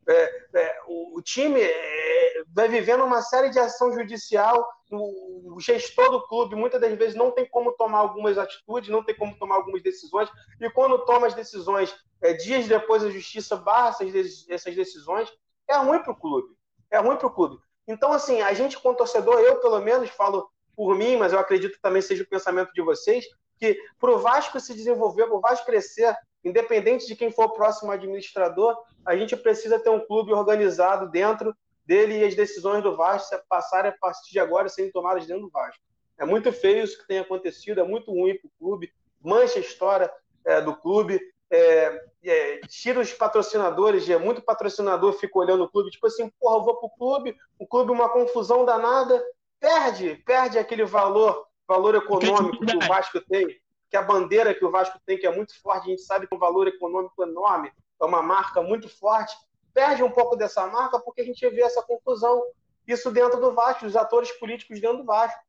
É, 0.06 0.46
é, 0.56 0.82
o, 0.86 1.18
o, 1.18 1.22
time 1.22 1.62
é, 1.62 2.44
vai 2.50 2.68
vivendo 2.68 3.06
uma 3.06 3.22
série 3.22 3.50
de 3.50 3.58
ação 3.58 3.94
judicial, 3.94 4.68
o, 4.92 5.56
o, 5.56 5.60
gestor 5.62 6.12
do 6.12 6.28
clube 6.28 6.54
muitas 6.54 6.82
das 6.82 6.94
vezes 6.96 7.16
não 7.16 7.32
tem 7.32 7.50
como 7.50 7.72
tomar 7.72 8.00
algumas 8.00 8.38
atitudes, 8.38 8.90
não 8.90 9.04
tem 9.04 9.16
como 9.16 9.40
tomar 9.40 9.56
algumas 9.56 9.82
decisões, 9.82 10.30
e 10.60 10.70
quando 10.70 11.06
toma 11.06 11.28
as 11.28 11.34
decisões, 11.34 11.96
é, 12.22 12.34
dias 12.34 12.68
depois 12.68 13.06
a 13.06 13.10
justiça 13.10 13.56
barra 13.56 13.90
essas, 13.90 14.46
essas 14.50 14.76
decisões, 14.76 15.32
é 15.68 15.78
ruim 15.78 16.04
para 16.04 16.12
o 16.12 16.20
clube. 16.20 16.50
É 16.92 17.00
ruim 17.00 17.16
para 17.16 17.28
o 17.28 17.34
clube. 17.34 17.58
Então, 17.88 18.12
assim, 18.12 18.42
a 18.42 18.54
gente, 18.54 18.78
como 18.78 18.98
torcedor, 18.98 19.40
eu 19.40 19.62
pelo 19.62 19.80
menos 19.80 20.10
falo 20.10 20.52
por 20.76 20.96
mim, 20.96 21.18
mas 21.18 21.34
eu 21.34 21.40
acredito 21.40 21.80
também 21.82 22.02
seja 22.02 22.24
o 22.24 22.28
pensamento 22.28 22.74
de 22.74 22.82
vocês, 22.82 23.26
que 23.58 23.78
para 24.00 24.12
o 24.12 24.20
Vasco 24.20 24.60
se 24.60 24.74
desenvolver, 24.74 25.26
para 25.26 25.36
o 25.36 25.42
Vasco 25.42 25.66
crescer, 25.66 26.16
independente 26.44 27.08
de 27.08 27.16
quem 27.16 27.32
for 27.32 27.46
o 27.46 27.54
próximo 27.54 27.92
administrador, 27.92 28.78
a 29.06 29.16
gente 29.16 29.36
precisa 29.36 29.80
ter 29.80 29.90
um 29.90 30.06
clube 30.06 30.34
organizado 30.34 31.10
dentro 31.10 31.56
dele 31.86 32.20
e 32.20 32.24
as 32.24 32.36
decisões 32.36 32.84
do 32.84 32.96
Vasco 32.96 33.36
passarem 33.48 33.92
a 33.92 33.98
partir 34.00 34.32
de 34.32 34.40
agora 34.40 34.70
serem 34.70 34.92
tomadas 34.92 35.26
dentro 35.26 35.44
do 35.44 35.50
Vasco. 35.50 35.82
É 36.18 36.26
muito 36.26 36.52
feio 36.52 36.84
isso 36.84 36.98
que 36.98 37.08
tem 37.08 37.20
acontecido, 37.20 37.80
é 37.80 37.84
muito 37.84 38.12
ruim 38.12 38.38
para 38.38 38.48
o 38.48 38.52
clube, 38.60 38.92
mancha 39.22 39.60
a 39.60 39.62
história 39.62 40.12
é, 40.46 40.62
do 40.62 40.76
clube, 40.76 41.20
é, 41.52 42.02
é, 42.24 42.60
tira 42.68 43.00
os 43.00 43.14
patrocinadores, 43.14 44.10
é 44.10 44.18
muito 44.18 44.42
patrocinador 44.42 45.14
fica 45.14 45.38
olhando 45.38 45.64
o 45.64 45.70
clube, 45.70 45.92
tipo 45.92 46.08
assim, 46.08 46.32
porra, 46.40 46.58
eu 46.58 46.64
vou 46.64 46.78
pro 46.78 46.90
clube, 46.90 47.36
o 47.60 47.68
clube 47.68 47.92
uma 47.92 48.10
confusão 48.10 48.66
danada, 48.66 49.22
perde, 49.60 50.16
perde 50.26 50.58
aquele 50.58 50.86
valor, 50.86 51.46
valor 51.68 51.96
econômico 51.96 52.66
que 52.66 52.76
o 52.76 52.88
Vasco 52.88 53.22
tem, 53.22 53.48
que 53.90 53.98
a 53.98 54.02
bandeira 54.02 54.54
que 54.54 54.66
o 54.66 54.72
Vasco 54.72 55.00
tem, 55.06 55.18
que 55.18 55.26
é 55.26 55.36
muito 55.36 55.60
forte, 55.62 55.88
a 55.88 55.90
gente 55.90 56.02
sabe 56.02 56.28
que 56.28 56.34
é 56.34 56.38
um 56.38 56.40
valor 56.40 56.68
econômico 56.68 57.24
enorme, 57.24 57.72
é 58.02 58.06
uma 58.06 58.22
marca 58.22 58.62
muito 58.62 58.90
forte, 58.90 59.36
perde 59.74 60.04
um 60.04 60.12
pouco 60.12 60.36
dessa 60.36 60.66
marca 60.68 61.00
porque 61.00 61.22
a 61.22 61.26
gente 61.26 61.48
vê 61.50 61.62
essa 61.62 61.82
confusão, 61.82 62.44
isso 62.88 63.12
dentro 63.12 63.40
do 63.40 63.54
Vasco, 63.54 63.86
os 63.86 63.96
atores 63.96 64.32
políticos 64.34 64.80
dentro 64.80 64.98
do 64.98 65.06
Vasco. 65.06 65.40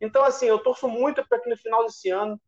Então, 0.00 0.24
assim, 0.24 0.46
eu 0.46 0.58
torço 0.58 0.88
muito 0.88 1.26
para 1.28 1.40
que 1.40 1.48
no 1.48 1.56
final 1.56 1.84
desse 1.84 2.10
ano, 2.10 2.40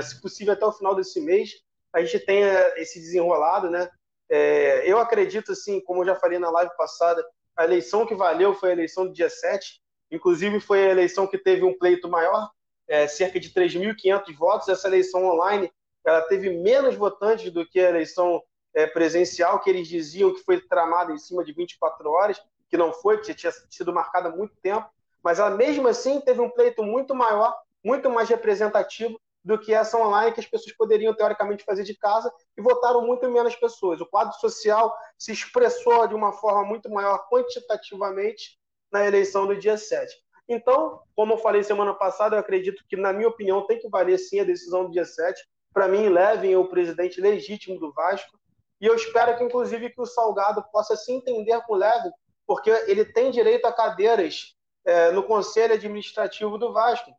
se 0.00 0.20
possível 0.20 0.52
até 0.52 0.64
o 0.64 0.72
final 0.72 0.94
desse 0.94 1.20
mês, 1.20 1.50
a 1.92 2.00
gente 2.02 2.20
tenha 2.20 2.72
esse 2.76 3.00
desenrolado, 3.00 3.70
né? 3.70 3.90
É, 4.28 4.82
eu 4.90 4.98
acredito, 4.98 5.52
assim, 5.52 5.80
como 5.80 6.02
eu 6.02 6.06
já 6.06 6.14
falei 6.14 6.38
na 6.38 6.50
live 6.50 6.70
passada, 6.76 7.24
a 7.56 7.64
eleição 7.64 8.06
que 8.06 8.14
valeu 8.14 8.54
foi 8.54 8.70
a 8.70 8.72
eleição 8.72 9.06
do 9.06 9.12
dia 9.12 9.30
7, 9.30 9.80
inclusive 10.10 10.60
foi 10.60 10.86
a 10.86 10.90
eleição 10.90 11.26
que 11.26 11.38
teve 11.38 11.64
um 11.64 11.76
pleito 11.76 12.08
maior, 12.08 12.50
é, 12.88 13.06
cerca 13.08 13.40
de 13.40 13.50
3.500 13.50 14.36
votos. 14.36 14.68
Essa 14.68 14.88
eleição 14.88 15.24
online 15.26 15.70
ela 16.04 16.22
teve 16.22 16.50
menos 16.50 16.94
votantes 16.94 17.50
do 17.50 17.66
que 17.66 17.80
a 17.80 17.88
eleição 17.88 18.42
é, 18.74 18.86
presencial, 18.86 19.58
que 19.60 19.70
eles 19.70 19.88
diziam 19.88 20.32
que 20.32 20.44
foi 20.44 20.60
tramada 20.60 21.12
em 21.12 21.18
cima 21.18 21.44
de 21.44 21.52
24 21.52 22.08
horas, 22.10 22.40
que 22.68 22.76
não 22.76 22.92
foi, 22.92 23.18
que 23.18 23.34
tinha 23.34 23.52
sido 23.70 23.92
marcada 23.92 24.28
há 24.28 24.32
muito 24.32 24.54
tempo 24.62 24.88
mas 25.26 25.40
ela 25.40 25.50
mesmo 25.50 25.88
assim 25.88 26.20
teve 26.20 26.40
um 26.40 26.48
pleito 26.48 26.84
muito 26.84 27.12
maior, 27.12 27.52
muito 27.84 28.08
mais 28.08 28.28
representativo 28.28 29.20
do 29.44 29.58
que 29.58 29.74
essa 29.74 29.98
online 29.98 30.30
que 30.30 30.38
as 30.38 30.46
pessoas 30.46 30.72
poderiam 30.76 31.12
teoricamente 31.12 31.64
fazer 31.64 31.82
de 31.82 31.96
casa 31.96 32.32
e 32.56 32.62
votaram 32.62 33.04
muito 33.04 33.28
menos 33.28 33.56
pessoas. 33.56 34.00
O 34.00 34.06
quadro 34.06 34.32
social 34.38 34.96
se 35.18 35.32
expressou 35.32 36.06
de 36.06 36.14
uma 36.14 36.32
forma 36.32 36.64
muito 36.64 36.88
maior 36.88 37.26
quantitativamente 37.28 38.56
na 38.92 39.06
eleição 39.06 39.46
do 39.46 39.56
dia 39.56 39.76
7. 39.76 40.14
Então, 40.48 41.00
como 41.14 41.34
eu 41.34 41.38
falei 41.38 41.62
semana 41.62 41.92
passada, 41.92 42.36
eu 42.36 42.40
acredito 42.40 42.84
que, 42.88 42.96
na 42.96 43.12
minha 43.12 43.28
opinião, 43.28 43.66
tem 43.66 43.78
que 43.78 43.88
valer 43.88 44.18
sim 44.18 44.40
a 44.40 44.44
decisão 44.44 44.84
do 44.84 44.92
dia 44.92 45.04
7. 45.04 45.42
Para 45.72 45.88
mim, 45.88 46.08
levem 46.08 46.56
o 46.56 46.68
presidente 46.68 47.20
legítimo 47.20 47.78
do 47.78 47.92
Vasco. 47.92 48.38
E 48.80 48.86
eu 48.86 48.94
espero 48.94 49.36
que, 49.36 49.44
inclusive, 49.44 49.90
que 49.90 50.00
o 50.00 50.06
Salgado 50.06 50.64
possa 50.70 50.96
se 50.96 51.12
entender 51.12 51.60
com 51.62 51.74
o 51.74 51.76
Levin, 51.76 52.10
porque 52.46 52.70
ele 52.86 53.04
tem 53.04 53.30
direito 53.30 53.64
a 53.64 53.72
cadeiras 53.72 54.54
é, 54.84 55.10
no 55.10 55.22
conselho 55.24 55.74
administrativo 55.74 56.56
do 56.56 56.72
Vasco. 56.72 57.10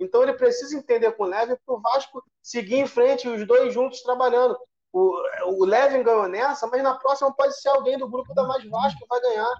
Então 0.00 0.22
ele 0.22 0.32
precisa 0.32 0.76
entender 0.76 1.12
com 1.12 1.22
o 1.22 1.26
Levin 1.26 1.56
para 1.64 1.74
o 1.76 1.80
Vasco 1.80 2.22
seguir 2.42 2.76
em 2.76 2.86
frente, 2.86 3.28
os 3.28 3.46
dois 3.46 3.72
juntos 3.72 4.02
trabalhando. 4.02 4.58
O, 4.92 5.14
o 5.60 5.64
Levin 5.64 6.02
ganhou 6.02 6.28
nessa, 6.28 6.66
mas 6.66 6.82
na 6.82 6.94
próxima 6.94 7.32
pode 7.32 7.58
ser 7.60 7.68
alguém 7.68 7.96
do 7.96 8.08
grupo 8.08 8.34
da 8.34 8.42
Mais 8.42 8.68
Vasco 8.68 8.98
que 8.98 9.06
vai 9.06 9.20
ganhar. 9.20 9.54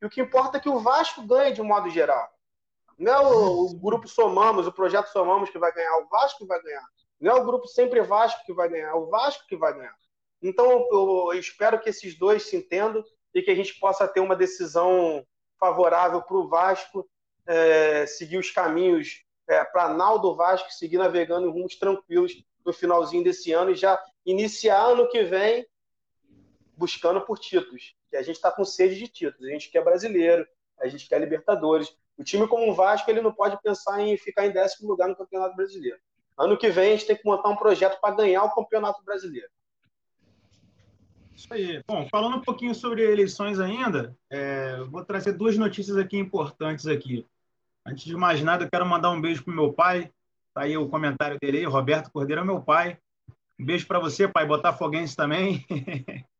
E 0.00 0.06
o 0.06 0.10
que 0.10 0.20
importa 0.20 0.58
é 0.58 0.60
que 0.60 0.68
o 0.68 0.80
Vasco 0.80 1.22
ganhe 1.22 1.52
de 1.52 1.62
modo 1.62 1.88
geral. 1.90 2.28
Não 2.98 3.12
é 3.12 3.20
o, 3.20 3.66
o 3.66 3.74
grupo 3.74 4.06
Somamos, 4.06 4.66
o 4.66 4.72
projeto 4.72 5.08
Somamos 5.08 5.50
que 5.50 5.58
vai 5.58 5.72
ganhar, 5.72 5.96
o 5.98 6.08
Vasco 6.08 6.38
que 6.38 6.46
vai 6.46 6.62
ganhar. 6.62 6.86
Não 7.20 7.32
é 7.32 7.34
o 7.34 7.44
grupo 7.44 7.66
Sempre 7.66 8.02
Vasco 8.02 8.44
que 8.44 8.52
vai 8.52 8.68
ganhar, 8.68 8.90
é 8.90 8.94
o 8.94 9.08
Vasco 9.08 9.46
que 9.46 9.56
vai 9.56 9.72
ganhar. 9.72 9.96
Então 10.42 10.70
eu, 10.70 11.30
eu 11.32 11.38
espero 11.38 11.80
que 11.80 11.88
esses 11.88 12.18
dois 12.18 12.44
se 12.44 12.56
entendam 12.56 13.02
e 13.34 13.42
que 13.42 13.50
a 13.50 13.54
gente 13.54 13.78
possa 13.80 14.06
ter 14.06 14.20
uma 14.20 14.36
decisão 14.36 15.24
favorável 15.58 16.22
para 16.22 16.36
o 16.36 16.48
Vasco 16.48 17.08
é, 17.46 18.06
seguir 18.06 18.38
os 18.38 18.50
caminhos 18.50 19.24
é, 19.48 19.64
para 19.64 19.88
Naldo 19.88 20.34
Vasco 20.34 20.70
seguir 20.72 20.98
navegando 20.98 21.46
em 21.46 21.50
rumos 21.50 21.76
tranquilos 21.76 22.32
no 22.64 22.72
finalzinho 22.72 23.24
desse 23.24 23.52
ano 23.52 23.70
e 23.70 23.74
já 23.74 24.02
iniciar 24.24 24.82
ano 24.82 25.08
que 25.08 25.22
vem 25.24 25.66
buscando 26.76 27.20
por 27.20 27.38
títulos. 27.38 27.94
Que 28.14 28.18
a 28.18 28.22
gente 28.22 28.36
está 28.36 28.48
com 28.48 28.64
sede 28.64 28.94
de 28.94 29.08
títulos. 29.08 29.48
A 29.48 29.52
gente 29.52 29.72
quer 29.72 29.82
brasileiro, 29.82 30.46
a 30.80 30.86
gente 30.86 31.08
quer 31.08 31.18
Libertadores. 31.18 31.92
O 32.16 32.22
time 32.22 32.46
como 32.46 32.70
o 32.70 32.72
Vasco 32.72 33.10
ele 33.10 33.20
não 33.20 33.32
pode 33.32 33.60
pensar 33.60 34.00
em 34.00 34.16
ficar 34.16 34.46
em 34.46 34.52
décimo 34.52 34.88
lugar 34.88 35.08
no 35.08 35.16
Campeonato 35.16 35.56
Brasileiro. 35.56 35.98
Ano 36.38 36.56
que 36.56 36.70
vem 36.70 36.92
a 36.92 36.96
gente 36.96 37.08
tem 37.08 37.16
que 37.16 37.24
montar 37.24 37.48
um 37.48 37.56
projeto 37.56 38.00
para 38.00 38.14
ganhar 38.14 38.44
o 38.44 38.54
Campeonato 38.54 39.02
Brasileiro. 39.04 39.48
Isso 41.34 41.52
aí. 41.52 41.82
Bom, 41.88 42.06
falando 42.08 42.36
um 42.36 42.40
pouquinho 42.40 42.72
sobre 42.72 43.02
eleições 43.02 43.58
ainda, 43.58 44.16
é, 44.30 44.76
vou 44.84 45.04
trazer 45.04 45.32
duas 45.32 45.58
notícias 45.58 45.96
aqui 45.96 46.16
importantes 46.16 46.86
aqui. 46.86 47.26
Antes 47.84 48.04
de 48.04 48.14
mais 48.14 48.40
nada, 48.40 48.64
eu 48.64 48.70
quero 48.70 48.86
mandar 48.86 49.10
um 49.10 49.20
beijo 49.20 49.42
para 49.42 49.52
meu 49.52 49.72
pai. 49.72 50.08
Tá 50.54 50.62
aí 50.62 50.76
o 50.76 50.88
comentário 50.88 51.36
dele 51.40 51.58
aí, 51.58 51.64
Roberto 51.64 52.12
Cordeiro 52.12 52.42
é 52.42 52.44
meu 52.44 52.62
pai. 52.62 52.96
Um 53.58 53.64
beijo 53.66 53.88
para 53.88 53.98
você, 53.98 54.28
pai, 54.28 54.46
botafoguense 54.46 55.16
também. 55.16 55.66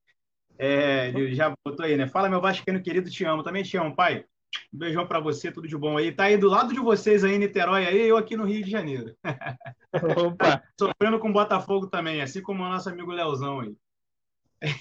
é, 0.58 1.08
ele 1.08 1.34
já 1.34 1.54
botou 1.64 1.84
aí, 1.84 1.96
né? 1.96 2.08
Fala, 2.08 2.28
meu 2.28 2.40
vascaíno 2.40 2.82
querido, 2.82 3.10
te 3.10 3.24
amo. 3.24 3.42
Também 3.42 3.62
te 3.62 3.76
amo, 3.76 3.94
pai. 3.94 4.24
Um 4.72 4.78
beijão 4.78 5.06
para 5.06 5.20
você, 5.20 5.50
tudo 5.50 5.66
de 5.66 5.76
bom 5.76 5.96
aí. 5.96 6.12
Tá 6.12 6.24
aí 6.24 6.36
do 6.36 6.48
lado 6.48 6.72
de 6.72 6.80
vocês 6.80 7.24
aí 7.24 7.38
Niterói, 7.38 7.86
aí, 7.86 8.08
eu 8.08 8.16
aqui 8.16 8.36
no 8.36 8.44
Rio 8.44 8.64
de 8.64 8.70
Janeiro. 8.70 9.16
Opa! 10.26 10.62
Sofrendo 10.78 11.18
com 11.18 11.32
Botafogo 11.32 11.88
também, 11.88 12.22
assim 12.22 12.40
como 12.40 12.62
o 12.62 12.68
nosso 12.68 12.88
amigo 12.88 13.10
Leozão 13.10 13.60
aí. 13.60 13.76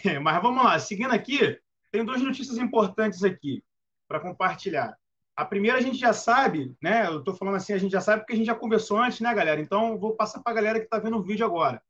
É, 0.06 0.20
mas 0.20 0.42
vamos 0.42 0.64
lá, 0.64 0.80
seguindo 0.80 1.12
aqui, 1.12 1.60
tem 1.92 2.06
duas 2.06 2.22
notícias 2.22 2.58
importantes 2.58 3.24
aqui 3.24 3.64
para 4.08 4.20
compartilhar. 4.20 4.96
A 5.36 5.44
primeira 5.44 5.80
a 5.80 5.82
gente 5.82 5.98
já 5.98 6.14
sabe, 6.14 6.76
né? 6.82 7.08
Eu 7.08 7.20
estou 7.20 7.36
falando 7.36 7.56
assim, 7.56 7.74
a 7.74 7.78
gente 7.78 7.92
já 7.92 8.02
sabe 8.02 8.22
porque 8.22 8.34
a 8.34 8.36
gente 8.36 8.46
já 8.46 8.56
conversou 8.56 8.98
antes, 8.98 9.20
né, 9.20 9.34
galera? 9.34 9.60
Então, 9.60 9.98
vou 9.98 10.16
passar 10.16 10.42
para 10.42 10.52
a 10.52 10.56
galera 10.56 10.80
que 10.80 10.86
está 10.86 11.00
vendo 11.00 11.18
o 11.18 11.24
vídeo 11.24 11.46
agora. 11.46 11.82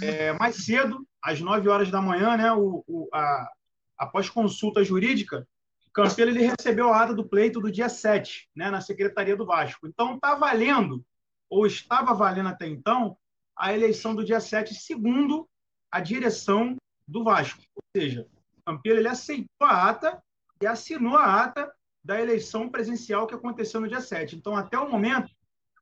É, 0.00 0.32
mais 0.34 0.64
cedo, 0.64 1.06
às 1.22 1.40
9 1.40 1.68
horas 1.68 1.90
da 1.90 2.00
manhã, 2.00 2.36
né, 2.36 2.52
o, 2.52 2.84
o, 2.86 3.08
a, 3.12 3.50
após 3.98 4.30
consulta 4.30 4.84
jurídica, 4.84 5.46
Campelo 5.92 6.30
ele 6.30 6.46
recebeu 6.46 6.92
a 6.92 7.02
ata 7.02 7.14
do 7.14 7.26
pleito 7.26 7.58
do 7.58 7.72
dia 7.72 7.88
7, 7.88 8.50
né, 8.54 8.70
na 8.70 8.80
Secretaria 8.80 9.34
do 9.34 9.46
Vasco. 9.46 9.88
Então, 9.88 10.14
está 10.14 10.34
valendo, 10.34 11.04
ou 11.50 11.66
estava 11.66 12.14
valendo 12.14 12.50
até 12.50 12.68
então, 12.68 13.16
a 13.56 13.72
eleição 13.72 14.14
do 14.14 14.24
dia 14.24 14.38
7, 14.38 14.74
segundo 14.74 15.48
a 15.90 15.98
direção 15.98 16.76
do 17.08 17.24
Vasco. 17.24 17.62
Ou 17.74 17.82
seja, 17.96 18.26
Campelo 18.66 18.98
ele 18.98 19.08
aceitou 19.08 19.66
a 19.66 19.88
ata 19.88 20.22
e 20.60 20.66
assinou 20.66 21.16
a 21.16 21.44
ata 21.44 21.72
da 22.06 22.20
eleição 22.20 22.68
presencial 22.68 23.26
que 23.26 23.34
aconteceu 23.34 23.80
no 23.80 23.88
dia 23.88 24.00
7. 24.00 24.36
Então, 24.36 24.56
até 24.56 24.78
o 24.78 24.88
momento, 24.88 25.28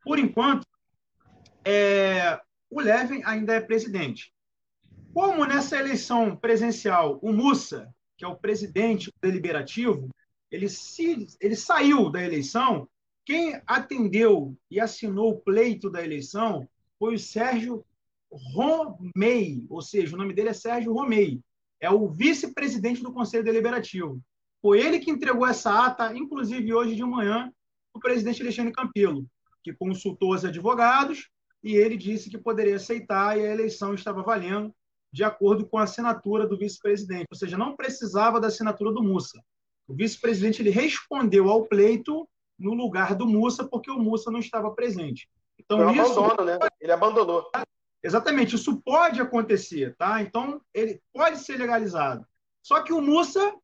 por 0.02 0.18
enquanto, 0.18 0.66
é, 1.62 2.40
o 2.70 2.80
Levin 2.80 3.22
ainda 3.24 3.54
é 3.54 3.60
presidente. 3.60 4.32
Como 5.12 5.44
nessa 5.44 5.78
eleição 5.78 6.34
presencial, 6.34 7.18
o 7.20 7.30
Mussa, 7.30 7.94
que 8.16 8.24
é 8.24 8.28
o 8.28 8.36
presidente 8.36 9.12
deliberativo, 9.20 10.08
ele, 10.50 10.68
se, 10.68 11.26
ele 11.40 11.54
saiu 11.54 12.10
da 12.10 12.24
eleição, 12.24 12.88
quem 13.26 13.60
atendeu 13.66 14.56
e 14.70 14.80
assinou 14.80 15.32
o 15.32 15.40
pleito 15.40 15.90
da 15.90 16.02
eleição 16.02 16.66
foi 16.98 17.16
o 17.16 17.18
Sérgio 17.18 17.84
Romei, 18.30 19.66
ou 19.68 19.82
seja, 19.82 20.14
o 20.14 20.18
nome 20.18 20.32
dele 20.32 20.48
é 20.48 20.54
Sérgio 20.54 20.94
Romei, 20.94 21.38
é 21.78 21.90
o 21.90 22.08
vice-presidente 22.08 23.02
do 23.02 23.12
Conselho 23.12 23.44
Deliberativo. 23.44 24.22
Foi 24.64 24.80
ele 24.80 24.98
que 24.98 25.10
entregou 25.10 25.46
essa 25.46 25.84
ata, 25.84 26.16
inclusive 26.16 26.72
hoje 26.72 26.96
de 26.96 27.04
manhã, 27.04 27.52
o 27.92 28.00
presidente 28.00 28.40
Alexandre 28.40 28.72
Campelo, 28.72 29.26
que 29.62 29.74
consultou 29.74 30.32
os 30.32 30.42
advogados 30.42 31.28
e 31.62 31.76
ele 31.76 31.98
disse 31.98 32.30
que 32.30 32.38
poderia 32.38 32.76
aceitar 32.76 33.38
e 33.38 33.44
a 33.44 33.52
eleição 33.52 33.92
estava 33.92 34.22
valendo 34.22 34.74
de 35.12 35.22
acordo 35.22 35.66
com 35.66 35.76
a 35.76 35.82
assinatura 35.82 36.46
do 36.46 36.56
vice-presidente, 36.56 37.26
ou 37.30 37.36
seja, 37.36 37.58
não 37.58 37.76
precisava 37.76 38.40
da 38.40 38.46
assinatura 38.46 38.90
do 38.90 39.02
Mussa. 39.02 39.38
O 39.86 39.94
vice-presidente 39.94 40.62
ele 40.62 40.70
respondeu 40.70 41.50
ao 41.50 41.66
pleito 41.66 42.26
no 42.58 42.72
lugar 42.72 43.14
do 43.14 43.26
Mussa 43.26 43.68
porque 43.68 43.90
o 43.90 43.98
Mussa 43.98 44.30
não 44.30 44.38
estava 44.38 44.70
presente. 44.70 45.28
Então 45.58 45.76
Foi 45.76 45.92
isso 45.92 46.18
abandono, 46.18 46.44
né? 46.46 46.58
Ele 46.80 46.92
abandonou. 46.92 47.50
Exatamente, 48.02 48.56
isso 48.56 48.80
pode 48.80 49.20
acontecer, 49.20 49.94
tá? 49.98 50.22
Então, 50.22 50.58
ele 50.72 51.02
pode 51.12 51.40
ser 51.40 51.58
legalizado. 51.58 52.26
Só 52.62 52.80
que 52.80 52.94
o 52.94 53.02
Mussa, 53.02 53.54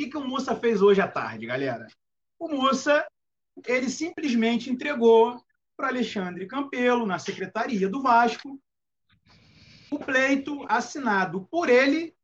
que, 0.00 0.08
que 0.08 0.16
o 0.16 0.26
Mussa 0.26 0.56
fez 0.56 0.80
hoje 0.80 1.00
à 1.00 1.08
tarde, 1.08 1.46
galera? 1.46 1.86
O 2.38 2.48
Mussa, 2.48 3.06
ele 3.66 3.90
simplesmente 3.90 4.70
entregou 4.70 5.38
para 5.76 5.88
Alexandre 5.88 6.46
Campelo, 6.46 7.04
na 7.04 7.18
secretaria 7.18 7.86
do 7.86 8.00
Vasco, 8.00 8.58
o 9.90 9.98
pleito 9.98 10.64
assinado 10.68 11.46
por 11.50 11.68
ele 11.68 12.14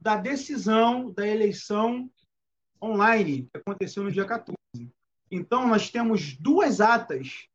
da 0.00 0.16
decisão 0.16 1.12
da 1.12 1.26
eleição 1.26 2.10
online, 2.82 3.48
que 3.52 3.58
aconteceu 3.58 4.02
no 4.02 4.10
dia 4.10 4.24
14. 4.24 4.56
Então, 5.30 5.68
nós 5.68 5.88
temos 5.88 6.34
duas 6.34 6.80
atas 6.80 7.46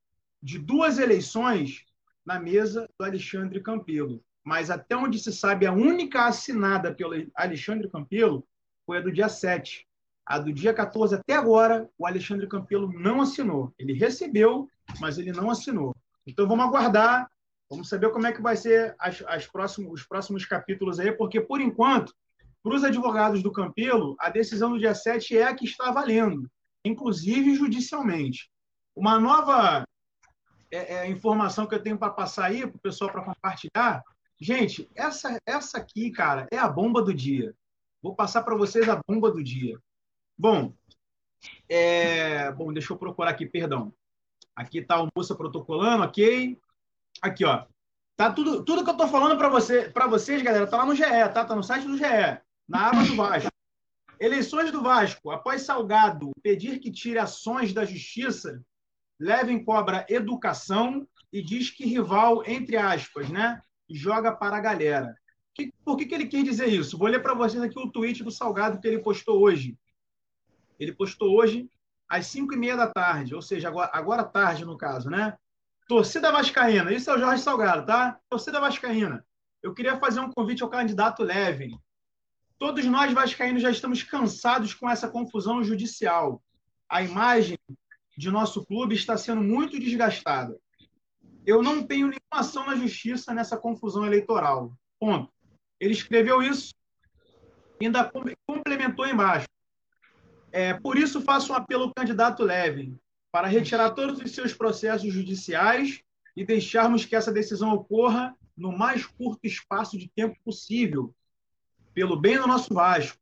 de 0.42 0.58
duas 0.58 1.00
eleições 1.00 1.84
na 2.26 2.40
mesa 2.40 2.88
do 2.98 3.06
Alexandre 3.06 3.60
Campelo. 3.62 4.24
Mas, 4.44 4.70
até 4.70 4.96
onde 4.96 5.20
se 5.20 5.34
sabe, 5.34 5.66
a 5.66 5.74
única 5.74 6.28
assinada 6.28 6.94
pelo 6.94 7.14
Alexandre 7.36 7.90
Campelo 7.90 8.48
foi 8.86 8.98
a 8.98 9.02
do 9.02 9.12
dia 9.12 9.30
7. 9.30 9.86
A 10.26 10.40
do 10.40 10.52
dia 10.52 10.74
14 10.74 11.16
até 11.16 11.36
agora, 11.36 11.90
o 11.98 12.06
Alexandre 12.06 12.48
Campelo 12.48 12.92
não 12.92 13.22
assinou. 13.22 13.74
Ele 13.78 13.94
recebeu, 13.94 14.68
mas 15.00 15.18
ele 15.18 15.32
não 15.32 15.50
assinou. 15.50 15.96
Então, 16.26 16.48
vamos 16.48 16.66
aguardar 16.66 17.30
Vamos 17.70 17.90
saber 17.90 18.12
como 18.12 18.28
é 18.28 18.32
que 18.32 18.42
vai 18.42 18.56
ser 18.56 18.96
as, 19.00 19.24
as 19.28 19.48
próximos, 19.48 20.02
os 20.02 20.08
próximos 20.08 20.46
capítulos 20.46 21.00
aí, 21.00 21.12
porque, 21.12 21.42
por 21.42 21.60
enquanto, 21.60 22.14
para 22.62 22.76
os 22.76 22.84
advogados 22.84 23.42
do 23.42 23.52
Campelo, 23.52 24.16
a 24.20 24.30
decisão 24.30 24.72
do 24.72 24.80
dia 24.80 24.94
7 24.94 25.38
é 25.38 25.44
a 25.46 25.56
que 25.56 25.66
está 25.66 25.92
valendo, 25.92 26.50
inclusive 26.84 27.56
judicialmente. 27.56 28.50
Uma 28.96 29.20
nova 29.20 29.84
é, 30.72 30.96
é, 30.96 31.10
informação 31.10 31.66
que 31.66 31.74
eu 31.74 31.82
tenho 31.82 31.98
para 31.98 32.12
passar 32.12 32.46
aí 32.46 32.62
para 32.62 32.78
o 32.78 32.80
pessoal 32.80 33.12
para 33.12 33.24
compartilhar. 33.24 34.04
Gente, 34.40 34.88
essa, 34.94 35.40
essa 35.46 35.78
aqui, 35.80 36.12
cara, 36.12 36.48
é 36.52 36.58
a 36.58 36.68
bomba 36.68 37.02
do 37.02 37.14
dia. 37.14 37.54
Vou 38.06 38.16
passar 38.16 38.44
para 38.44 38.56
vocês 38.56 38.88
a 38.88 39.02
bomba 39.08 39.32
do 39.32 39.44
dia. 39.44 39.80
Bom, 40.38 40.72
é... 41.68 42.52
bom, 42.52 42.72
deixa 42.72 42.94
eu 42.94 42.98
procurar 42.98 43.32
aqui, 43.32 43.48
perdão. 43.48 43.92
Aqui 44.56 44.78
está 44.78 45.02
o 45.02 45.08
moça 45.18 45.34
protocolando, 45.34 46.04
ok. 46.04 46.56
Aqui, 47.20 47.44
ó. 47.44 47.66
Tá 48.16 48.32
tudo, 48.32 48.64
tudo 48.64 48.84
que 48.84 48.90
eu 48.92 48.96
tô 48.96 49.08
falando 49.08 49.36
para 49.40 49.50
você, 49.50 49.90
para 49.90 50.06
vocês, 50.06 50.44
galera, 50.44 50.68
tá 50.68 50.78
lá 50.78 50.86
no 50.86 50.94
GE, 50.94 51.02
tá? 51.34 51.44
Tá 51.44 51.56
no 51.56 51.64
site 51.64 51.88
do 51.88 51.98
GE, 51.98 52.04
na 52.70 52.90
aba 52.90 53.04
do 53.04 53.16
Vasco. 53.16 53.50
Eleições 54.20 54.72
do 54.72 54.84
Vasco. 54.84 55.32
Após 55.32 55.64
Salgado 55.64 56.30
pedir 56.44 56.78
que 56.78 56.92
tire 56.92 57.18
ações 57.18 57.74
da 57.74 57.86
justiça, 57.86 58.64
Levem 59.20 59.64
cobra 59.66 60.06
educação 60.10 61.08
e 61.34 61.42
diz 61.42 61.72
que 61.72 61.88
rival, 61.88 62.44
entre 62.46 62.78
aspas, 62.78 63.30
né? 63.30 63.64
Joga 63.90 64.32
para 64.32 64.58
a 64.58 64.62
galera. 64.62 65.16
Que, 65.56 65.74
por 65.86 65.96
que, 65.96 66.06
que 66.06 66.14
ele 66.14 66.28
quis 66.28 66.44
dizer 66.44 66.68
isso? 66.68 66.98
Vou 66.98 67.08
ler 67.08 67.22
para 67.22 67.34
vocês 67.34 67.64
aqui 67.64 67.80
o 67.80 67.90
tweet 67.90 68.24
do 68.24 68.30
Salgado 68.30 68.80
que 68.80 68.88
ele 68.88 69.00
postou 69.00 69.42
hoje. 69.42 69.78
Ele 70.78 70.94
postou 70.94 71.34
hoje 71.34 71.70
às 72.10 72.28
5 72.28 72.54
e 72.54 72.58
meia 72.58 72.76
da 72.76 72.88
tarde, 72.88 73.34
ou 73.34 73.42
seja, 73.42 73.70
agora, 73.70 73.90
agora 73.94 74.24
tarde, 74.24 74.66
no 74.66 74.78
caso, 74.78 75.10
né? 75.10 75.36
Torcida 75.88 76.32
Vascaína, 76.32 76.92
isso 76.92 77.10
é 77.10 77.16
o 77.16 77.20
Jorge 77.20 77.42
Salgado, 77.42 77.86
tá? 77.86 78.20
Torcida 78.30 78.60
Vascaína, 78.60 79.26
eu 79.64 79.74
queria 79.74 79.98
fazer 79.98 80.20
um 80.20 80.30
convite 80.30 80.62
ao 80.62 80.70
candidato 80.70 81.24
Levin. 81.24 81.80
Todos 82.58 82.86
nós 82.86 83.12
vascaínos 83.14 83.62
já 83.62 83.70
estamos 83.70 84.04
cansados 84.04 84.74
com 84.74 84.90
essa 84.90 85.10
confusão 85.10 85.64
judicial. 85.64 86.42
A 86.90 87.02
imagem 87.02 87.58
de 88.18 88.32
nosso 88.32 88.66
clube 88.66 88.96
está 88.96 89.18
sendo 89.18 89.42
muito 89.42 89.80
desgastada. 89.80 90.58
Eu 91.46 91.62
não 91.62 91.84
tenho 91.84 92.08
nenhuma 92.08 92.20
ação 92.32 92.66
na 92.66 92.76
justiça 92.76 93.34
nessa 93.34 93.58
confusão 93.58 94.06
eleitoral. 94.06 94.74
Ponto. 95.00 95.35
Ele 95.80 95.94
escreveu 95.94 96.42
isso 96.42 96.74
e 97.80 97.86
ainda 97.86 98.12
complementou 98.48 99.06
embaixo. 99.06 99.48
É, 100.52 100.74
por 100.74 100.98
isso, 100.98 101.22
faço 101.22 101.52
um 101.52 101.56
apelo 101.56 101.84
ao 101.84 101.94
candidato 101.94 102.44
Levin 102.44 102.98
para 103.32 103.48
retirar 103.48 103.92
todos 103.92 104.20
os 104.20 104.32
seus 104.32 104.54
processos 104.54 105.12
judiciais 105.12 106.02
e 106.36 106.46
deixarmos 106.46 107.06
que 107.06 107.16
essa 107.16 107.32
decisão 107.32 107.74
ocorra 107.74 108.36
no 108.56 108.72
mais 108.72 109.06
curto 109.06 109.46
espaço 109.46 109.98
de 109.98 110.10
tempo 110.10 110.38
possível, 110.44 111.14
pelo 111.94 112.16
bem 112.16 112.38
do 112.38 112.48
nosso 112.48 112.74
Vasco. 112.74 113.20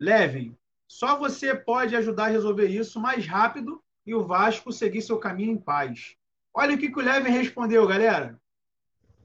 Levem, 0.00 0.56
só 0.88 1.16
você 1.16 1.54
pode 1.54 1.94
ajudar 1.94 2.24
a 2.24 2.30
resolver 2.30 2.68
isso 2.68 3.00
mais 3.00 3.26
rápido 3.26 3.82
e 4.04 4.14
o 4.14 4.26
Vasco 4.26 4.72
seguir 4.72 5.02
seu 5.02 5.18
caminho 5.18 5.52
em 5.52 5.58
paz. 5.58 6.16
Olha 6.52 6.74
o 6.74 6.78
que, 6.78 6.90
que 6.90 6.98
o 6.98 7.02
Levin 7.02 7.30
respondeu, 7.30 7.86
galera. 7.86 8.40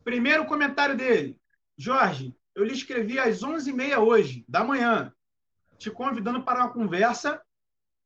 Primeiro 0.03 0.45
comentário 0.45 0.95
dele. 0.95 1.39
Jorge, 1.78 2.36
eu 2.56 2.64
lhe 2.64 2.74
escrevi 2.74 3.20
às 3.20 3.41
11h30 3.41 3.97
hoje, 3.99 4.45
da 4.47 4.64
manhã, 4.64 5.14
te 5.78 5.89
convidando 5.89 6.43
para 6.43 6.60
uma 6.60 6.74
conversa 6.74 7.41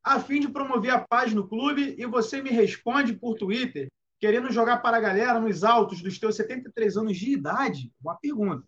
a 0.03 0.19
fim 0.19 0.39
de 0.39 0.47
promover 0.47 0.91
a 0.91 0.99
paz 0.99 1.33
no 1.33 1.47
clube 1.47 1.95
e 1.97 2.05
você 2.05 2.41
me 2.41 2.51
responde 2.51 3.13
por 3.13 3.35
Twitter, 3.35 3.91
querendo 4.19 4.51
jogar 4.51 4.77
para 4.77 4.97
a 4.97 5.01
galera 5.01 5.39
nos 5.39 5.63
altos 5.63 6.01
dos 6.01 6.19
teus 6.19 6.35
73 6.35 6.95
anos 6.97 7.17
de 7.17 7.31
idade? 7.31 7.91
Uma 7.99 8.15
pergunta. 8.15 8.67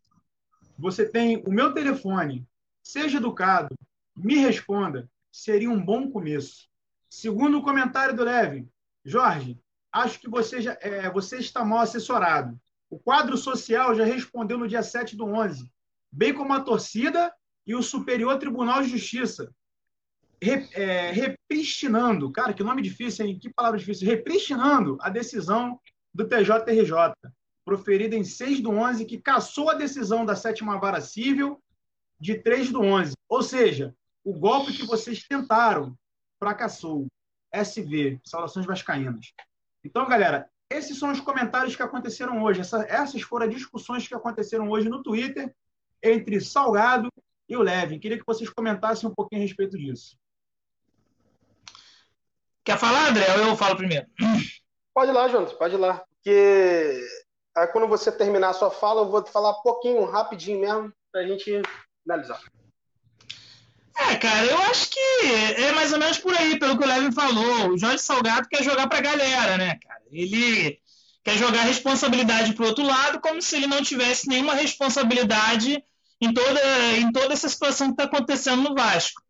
Você 0.80 1.08
tem 1.08 1.44
o 1.46 1.52
meu 1.52 1.74
telefone, 1.74 2.48
seja 2.84 3.18
educado, 3.18 3.76
me 4.16 4.36
responda, 4.36 5.10
seria 5.32 5.70
um 5.70 5.84
bom 5.84 6.10
começo. 6.10 6.68
Segundo 7.10 7.60
o 7.60 7.64
comentário 7.64 8.16
do 8.16 8.24
Levin, 8.24 8.70
Jorge, 9.06 9.60
acho 9.92 10.20
que 10.20 10.30
você, 10.30 10.62
já, 10.62 10.78
é, 10.82 11.10
você 11.10 11.38
está 11.38 11.64
mal 11.64 11.80
assessorado. 11.80 12.60
O 12.90 12.98
quadro 12.98 13.38
social 13.38 13.96
já 13.96 14.06
respondeu 14.06 14.58
no 14.58 14.68
dia 14.68 14.82
7 14.82 15.16
do 15.16 15.26
11, 15.26 15.72
bem 16.12 16.34
como 16.34 16.54
a 16.54 16.62
torcida 16.62 17.34
e 17.66 17.76
o 17.76 17.84
Superior 17.84 18.38
Tribunal 18.40 18.82
de 18.82 18.90
Justiça, 18.90 19.54
é, 20.40 21.12
repristinando, 21.12 22.32
cara, 22.32 22.54
que 22.54 22.64
nome 22.64 22.82
difícil, 22.82 23.26
hein? 23.26 23.40
Que 23.40 23.52
palavra 23.52 23.80
difícil. 23.80 24.08
Repristinando 24.08 24.98
a 25.02 25.10
decisão 25.10 25.80
do 26.14 26.28
TJRJ, 26.28 27.14
proferida 27.66 28.16
em 28.16 28.24
6 28.24 28.62
do 28.62 28.70
11, 28.70 29.06
que 29.06 29.18
cassou 29.18 29.70
a 29.70 29.74
decisão 29.74 30.26
da 30.26 30.36
sétima 30.36 30.80
vara 30.80 31.02
civil 31.02 31.62
de 32.20 32.36
3 32.36 32.72
do 32.72 32.82
11. 32.82 33.14
Ou 33.28 33.42
seja, 33.42 33.94
o 34.24 34.34
golpe 34.34 34.74
que 34.74 34.86
vocês 34.86 35.24
tentaram 35.28 35.98
fracassou. 36.40 37.08
SV, 37.52 38.20
Saudações 38.24 38.66
Vascaínas. 38.66 39.34
Então, 39.84 40.08
galera, 40.08 40.50
esses 40.70 41.00
são 41.00 41.12
os 41.12 41.20
comentários 41.20 41.76
que 41.76 41.84
aconteceram 41.84 42.44
hoje. 42.44 42.62
Essa, 42.62 42.86
essas 42.90 43.22
foram 43.22 43.48
as 43.48 43.54
discussões 43.54 44.08
que 44.08 44.16
aconteceram 44.16 44.70
hoje 44.70 44.90
no 44.90 45.02
Twitter 45.02 45.54
entre 46.04 46.42
Salgado 46.42 47.10
e 47.48 47.56
o 47.56 47.62
Levin. 47.62 48.00
Queria 48.00 48.18
que 48.18 48.26
vocês 48.26 48.50
comentassem 48.50 49.10
um 49.10 49.14
pouquinho 49.14 49.42
a 49.42 49.46
respeito 49.46 49.78
disso. 49.78 50.18
Quer 52.64 52.78
falar, 52.78 53.10
André? 53.10 53.26
Ou 53.38 53.48
eu 53.48 53.56
falo 53.56 53.78
primeiro? 53.78 54.06
Pode 54.94 55.12
ir 55.12 55.14
lá, 55.14 55.28
Jonas, 55.30 55.54
pode 55.54 55.76
ir 55.76 55.78
lá. 55.78 56.04
Porque 56.10 57.02
aí, 57.56 57.68
quando 57.68 57.88
você 57.88 58.12
terminar 58.12 58.50
a 58.50 58.54
sua 58.54 58.70
fala, 58.70 59.02
eu 59.02 59.10
vou 59.10 59.26
falar 59.26 59.54
pouquinho, 59.62 60.04
rapidinho 60.04 60.60
mesmo, 60.60 60.94
para 61.12 61.22
a 61.22 61.28
gente 61.28 61.62
finalizar. 62.04 62.42
É, 64.00 64.16
cara, 64.16 64.46
eu 64.46 64.58
acho 64.64 64.90
que 64.90 65.00
é 65.58 65.72
mais 65.72 65.92
ou 65.92 66.00
menos 66.00 66.20
por 66.20 66.34
aí, 66.36 66.60
pelo 66.60 66.78
que 66.78 66.84
o 66.84 66.88
Levin 66.88 67.12
falou. 67.12 67.70
O 67.70 67.78
Jorge 67.78 68.00
Salgado 68.00 68.48
quer 68.48 68.64
jogar 68.64 68.88
para 68.88 69.00
a 69.00 69.02
galera, 69.02 69.58
né, 69.58 69.80
cara? 69.82 70.04
Ele 70.12 70.80
quer 71.24 71.38
jogar 71.38 71.64
responsabilidade 71.64 72.54
para 72.54 72.64
o 72.64 72.68
outro 72.68 72.86
lado, 72.86 73.20
como 73.20 73.42
se 73.42 73.56
ele 73.56 73.68
não 73.68 73.82
tivesse 73.82 74.30
nenhuma 74.30 74.54
responsabilidade 74.54 75.84
em 76.22 76.34
toda, 76.34 76.62
em 76.98 77.12
toda 77.12 77.34
essa 77.34 77.50
situação 77.50 77.88
que 77.88 77.94
está 77.94 78.04
acontecendo 78.06 78.62
no 78.62 78.76
Vasco. 78.76 79.22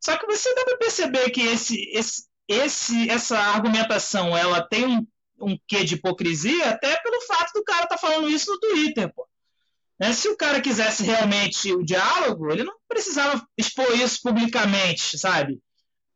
Só 0.00 0.16
que 0.16 0.26
você 0.26 0.54
dá 0.54 0.76
perceber 0.76 1.30
que 1.30 1.40
esse, 1.40 1.90
esse, 1.92 2.26
esse, 2.48 3.10
essa 3.10 3.38
argumentação 3.38 4.36
ela 4.36 4.62
tem 4.62 4.86
um, 4.86 5.06
um 5.40 5.58
quê 5.66 5.84
de 5.84 5.94
hipocrisia 5.94 6.70
até 6.70 6.96
pelo 7.00 7.20
fato 7.22 7.52
do 7.54 7.64
cara 7.64 7.86
tá 7.86 7.98
falando 7.98 8.28
isso 8.28 8.50
no 8.50 8.60
Twitter, 8.60 9.12
pô. 9.14 9.26
Né? 9.98 10.12
Se 10.12 10.28
o 10.28 10.36
cara 10.36 10.60
quisesse 10.60 11.02
realmente 11.02 11.72
o 11.72 11.84
diálogo, 11.84 12.52
ele 12.52 12.64
não 12.64 12.74
precisava 12.88 13.46
expor 13.56 13.90
isso 13.98 14.20
publicamente, 14.22 15.18
sabe? 15.18 15.60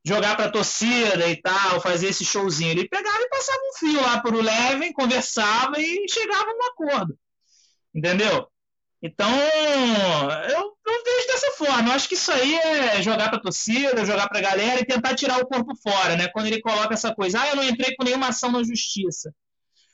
Jogar 0.05 0.37
para 0.37 0.47
a 0.47 0.51
torcida 0.51 1.29
e 1.29 1.41
tal, 1.41 1.81
fazer 1.81 2.09
esse 2.09 2.25
showzinho. 2.25 2.71
Ele 2.71 2.89
pegava 2.89 3.21
e 3.21 3.29
passava 3.29 3.59
um 3.59 3.79
fio 3.79 4.01
lá 4.01 4.21
para 4.21 4.37
o 4.37 4.43
Levin, 4.43 4.93
conversava 4.93 5.79
e 5.79 6.07
chegava 6.09 6.47
num 6.47 6.65
acordo. 6.71 7.19
Entendeu? 7.95 8.49
Então, 9.03 9.31
eu, 9.31 10.77
eu, 10.87 11.05
vejo 11.05 11.27
dessa 11.29 11.51
forma. 11.53 11.89
Eu 11.89 11.93
acho 11.93 12.09
que 12.09 12.15
isso 12.15 12.31
aí 12.31 12.55
é 12.55 13.03
jogar 13.03 13.29
para 13.29 13.39
a 13.39 13.43
torcida, 13.43 14.05
jogar 14.05 14.29
para 14.29 14.39
a 14.39 14.43
galera 14.43 14.81
e 14.81 14.85
tentar 14.87 15.15
tirar 15.15 15.39
o 15.39 15.47
corpo 15.47 15.75
fora, 15.77 16.17
né? 16.17 16.29
Quando 16.29 16.47
ele 16.47 16.61
coloca 16.61 16.93
essa 16.93 17.15
coisa, 17.15 17.41
ah, 17.41 17.49
eu 17.49 17.57
não 17.57 17.65
entrei 17.65 17.95
com 17.97 18.05
nenhuma 18.05 18.29
ação 18.29 18.53
na 18.53 18.63
justiça. 18.63 19.35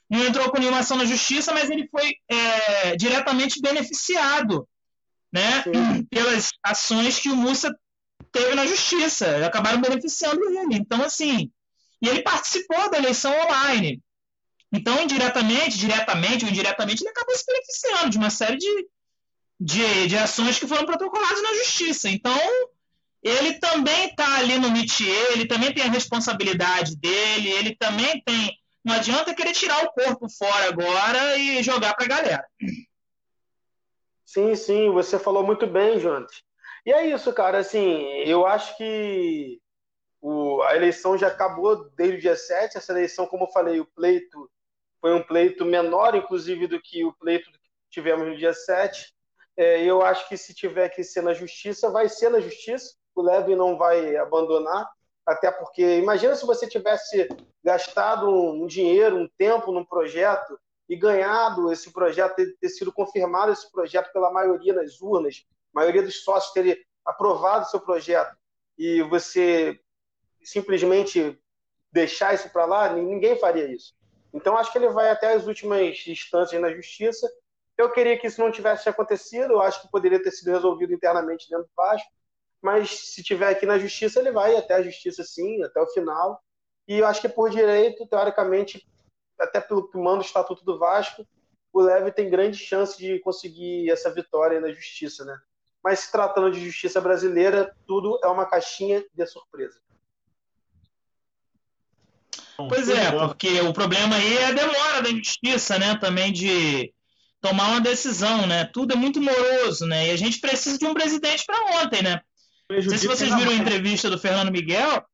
Não 0.08 0.24
entrou 0.24 0.50
com 0.50 0.58
nenhuma 0.58 0.78
ação 0.78 0.96
na 0.96 1.04
justiça, 1.04 1.52
mas 1.52 1.68
ele 1.68 1.88
foi 1.88 2.14
é, 2.28 2.96
diretamente 2.96 3.60
beneficiado, 3.60 4.68
né? 5.32 5.64
Pelas 6.08 6.50
ações 6.62 7.18
que 7.18 7.28
o 7.28 7.36
Mussa 7.36 7.74
teve 8.30 8.54
na 8.54 8.66
justiça. 8.66 9.44
Acabaram 9.44 9.80
beneficiando 9.80 10.40
ele. 10.48 10.76
Então, 10.76 11.02
assim, 11.02 11.50
e 12.00 12.08
ele 12.08 12.22
participou 12.22 12.90
da 12.90 12.98
eleição 12.98 13.32
online. 13.44 14.00
Então, 14.72 15.02
indiretamente, 15.02 15.78
diretamente 15.78 16.44
ou 16.44 16.50
indiretamente, 16.50 17.02
ele 17.02 17.10
acabou 17.10 17.36
se 17.36 17.44
beneficiando 17.46 18.10
de 18.10 18.18
uma 18.18 18.30
série 18.30 18.58
de, 18.58 18.88
de, 19.58 20.06
de 20.08 20.16
ações 20.16 20.58
que 20.58 20.66
foram 20.66 20.84
protocoladas 20.84 21.42
na 21.42 21.54
justiça. 21.54 22.08
Então, 22.08 22.38
ele 23.22 23.54
também 23.54 24.08
está 24.08 24.36
ali 24.38 24.58
no 24.58 24.70
métier, 24.70 25.32
ele 25.32 25.46
também 25.46 25.72
tem 25.72 25.84
a 25.84 25.90
responsabilidade 25.90 26.96
dele, 26.96 27.48
ele 27.48 27.76
também 27.76 28.22
tem. 28.24 28.56
Não 28.86 28.94
adianta 28.94 29.34
querer 29.34 29.52
tirar 29.52 29.84
o 29.84 29.90
corpo 29.90 30.28
fora 30.30 30.68
agora 30.68 31.36
e 31.36 31.60
jogar 31.60 31.92
para 31.96 32.04
a 32.04 32.08
galera. 32.08 32.48
Sim, 34.24 34.54
sim, 34.54 34.92
você 34.92 35.18
falou 35.18 35.44
muito 35.44 35.66
bem, 35.66 35.98
Jonas. 35.98 36.30
E 36.84 36.92
é 36.92 37.08
isso, 37.08 37.32
cara. 37.32 37.58
Assim, 37.58 38.06
eu 38.24 38.46
acho 38.46 38.76
que 38.76 39.60
o, 40.20 40.62
a 40.62 40.76
eleição 40.76 41.18
já 41.18 41.26
acabou 41.26 41.90
desde 41.96 42.18
o 42.18 42.20
dia 42.20 42.36
7. 42.36 42.78
Essa 42.78 42.92
eleição, 42.92 43.26
como 43.26 43.46
eu 43.46 43.50
falei, 43.50 43.80
o 43.80 43.86
pleito 43.86 44.48
foi 45.00 45.12
um 45.12 45.22
pleito 45.22 45.64
menor, 45.64 46.14
inclusive, 46.14 46.68
do 46.68 46.80
que 46.80 47.04
o 47.04 47.12
pleito 47.12 47.50
que 47.50 47.58
tivemos 47.90 48.28
no 48.28 48.36
dia 48.36 48.54
7. 48.54 49.12
É, 49.56 49.82
eu 49.82 50.00
acho 50.00 50.28
que 50.28 50.36
se 50.36 50.54
tiver 50.54 50.90
que 50.90 51.02
ser 51.02 51.22
na 51.22 51.34
justiça, 51.34 51.90
vai 51.90 52.08
ser 52.08 52.28
na 52.28 52.38
justiça. 52.38 52.94
O 53.16 53.22
Leve 53.22 53.56
não 53.56 53.76
vai 53.76 54.16
abandonar, 54.16 54.88
até 55.26 55.50
porque 55.50 55.98
imagina 55.98 56.36
se 56.36 56.46
você 56.46 56.68
tivesse 56.68 57.28
gastado 57.62 58.30
um 58.30 58.66
dinheiro, 58.66 59.16
um 59.16 59.28
tempo 59.36 59.72
num 59.72 59.84
projeto 59.84 60.58
e 60.88 60.94
ganhado 60.94 61.72
esse 61.72 61.92
projeto, 61.92 62.36
ter, 62.36 62.56
ter 62.60 62.68
sido 62.68 62.92
confirmado 62.92 63.50
esse 63.50 63.70
projeto 63.72 64.12
pela 64.12 64.30
maioria 64.30 64.72
nas 64.72 65.00
urnas, 65.00 65.44
maioria 65.72 66.02
dos 66.02 66.22
sócios 66.22 66.52
ter 66.52 66.86
aprovado 67.04 67.68
seu 67.68 67.80
projeto 67.80 68.36
e 68.78 69.02
você 69.02 69.80
simplesmente 70.42 71.36
deixar 71.90 72.34
isso 72.34 72.48
para 72.50 72.64
lá, 72.64 72.92
ninguém 72.92 73.36
faria 73.38 73.66
isso. 73.66 73.94
Então 74.32 74.56
acho 74.56 74.70
que 74.70 74.78
ele 74.78 74.90
vai 74.90 75.10
até 75.10 75.32
as 75.32 75.46
últimas 75.46 76.06
instâncias 76.06 76.60
na 76.60 76.72
justiça. 76.72 77.28
Eu 77.76 77.90
queria 77.90 78.18
que 78.18 78.26
isso 78.26 78.40
não 78.40 78.52
tivesse 78.52 78.88
acontecido, 78.88 79.54
eu 79.54 79.60
acho 79.60 79.82
que 79.82 79.90
poderia 79.90 80.22
ter 80.22 80.30
sido 80.30 80.50
resolvido 80.50 80.92
internamente 80.92 81.48
dentro 81.48 81.64
do 81.64 81.70
Vasco, 81.76 82.08
mas 82.62 82.90
se 82.90 83.22
tiver 83.22 83.48
aqui 83.48 83.66
na 83.66 83.78
justiça, 83.78 84.20
ele 84.20 84.30
vai 84.30 84.56
até 84.56 84.74
a 84.74 84.82
justiça 84.82 85.22
sim, 85.22 85.62
até 85.62 85.80
o 85.80 85.86
final. 85.88 86.42
E 86.88 86.98
eu 86.98 87.06
acho 87.06 87.20
que 87.20 87.28
por 87.28 87.50
direito, 87.50 88.06
teoricamente, 88.06 88.86
até 89.38 89.60
pelo 89.60 89.88
que 89.88 89.98
manda 89.98 90.18
o 90.18 90.26
Estatuto 90.26 90.64
do 90.64 90.78
Vasco, 90.78 91.26
o 91.72 91.80
Leve 91.80 92.10
tem 92.10 92.30
grande 92.30 92.56
chance 92.56 92.96
de 92.96 93.18
conseguir 93.20 93.90
essa 93.90 94.10
vitória 94.10 94.60
na 94.60 94.72
justiça, 94.72 95.24
né? 95.24 95.38
Mas 95.82 96.00
se 96.00 96.12
tratando 96.12 96.50
de 96.50 96.64
justiça 96.64 97.00
brasileira, 97.00 97.74
tudo 97.86 98.18
é 98.24 98.26
uma 98.28 98.46
caixinha 98.46 99.04
de 99.12 99.26
surpresa. 99.26 99.78
Pois 102.56 102.88
é, 102.88 103.12
porque 103.12 103.60
o 103.60 103.72
problema 103.72 104.16
aí 104.16 104.38
é 104.38 104.46
a 104.46 104.52
demora 104.52 105.02
da 105.02 105.10
justiça, 105.10 105.78
né? 105.78 105.96
Também 105.98 106.32
de 106.32 106.92
tomar 107.40 107.68
uma 107.68 107.80
decisão, 107.80 108.46
né? 108.46 108.64
Tudo 108.64 108.94
é 108.94 108.96
muito 108.96 109.20
moroso, 109.20 109.86
né? 109.86 110.08
E 110.08 110.10
a 110.10 110.16
gente 110.16 110.40
precisa 110.40 110.78
de 110.78 110.86
um 110.86 110.94
presidente 110.94 111.44
para 111.44 111.82
ontem, 111.82 112.02
né? 112.02 112.20
Não 112.70 112.82
sei 112.82 112.98
se 112.98 113.06
vocês 113.06 113.34
viram 113.34 113.52
a 113.52 113.54
entrevista 113.54 114.10
do 114.10 114.18
Fernando 114.18 114.50
Miguel. 114.50 115.04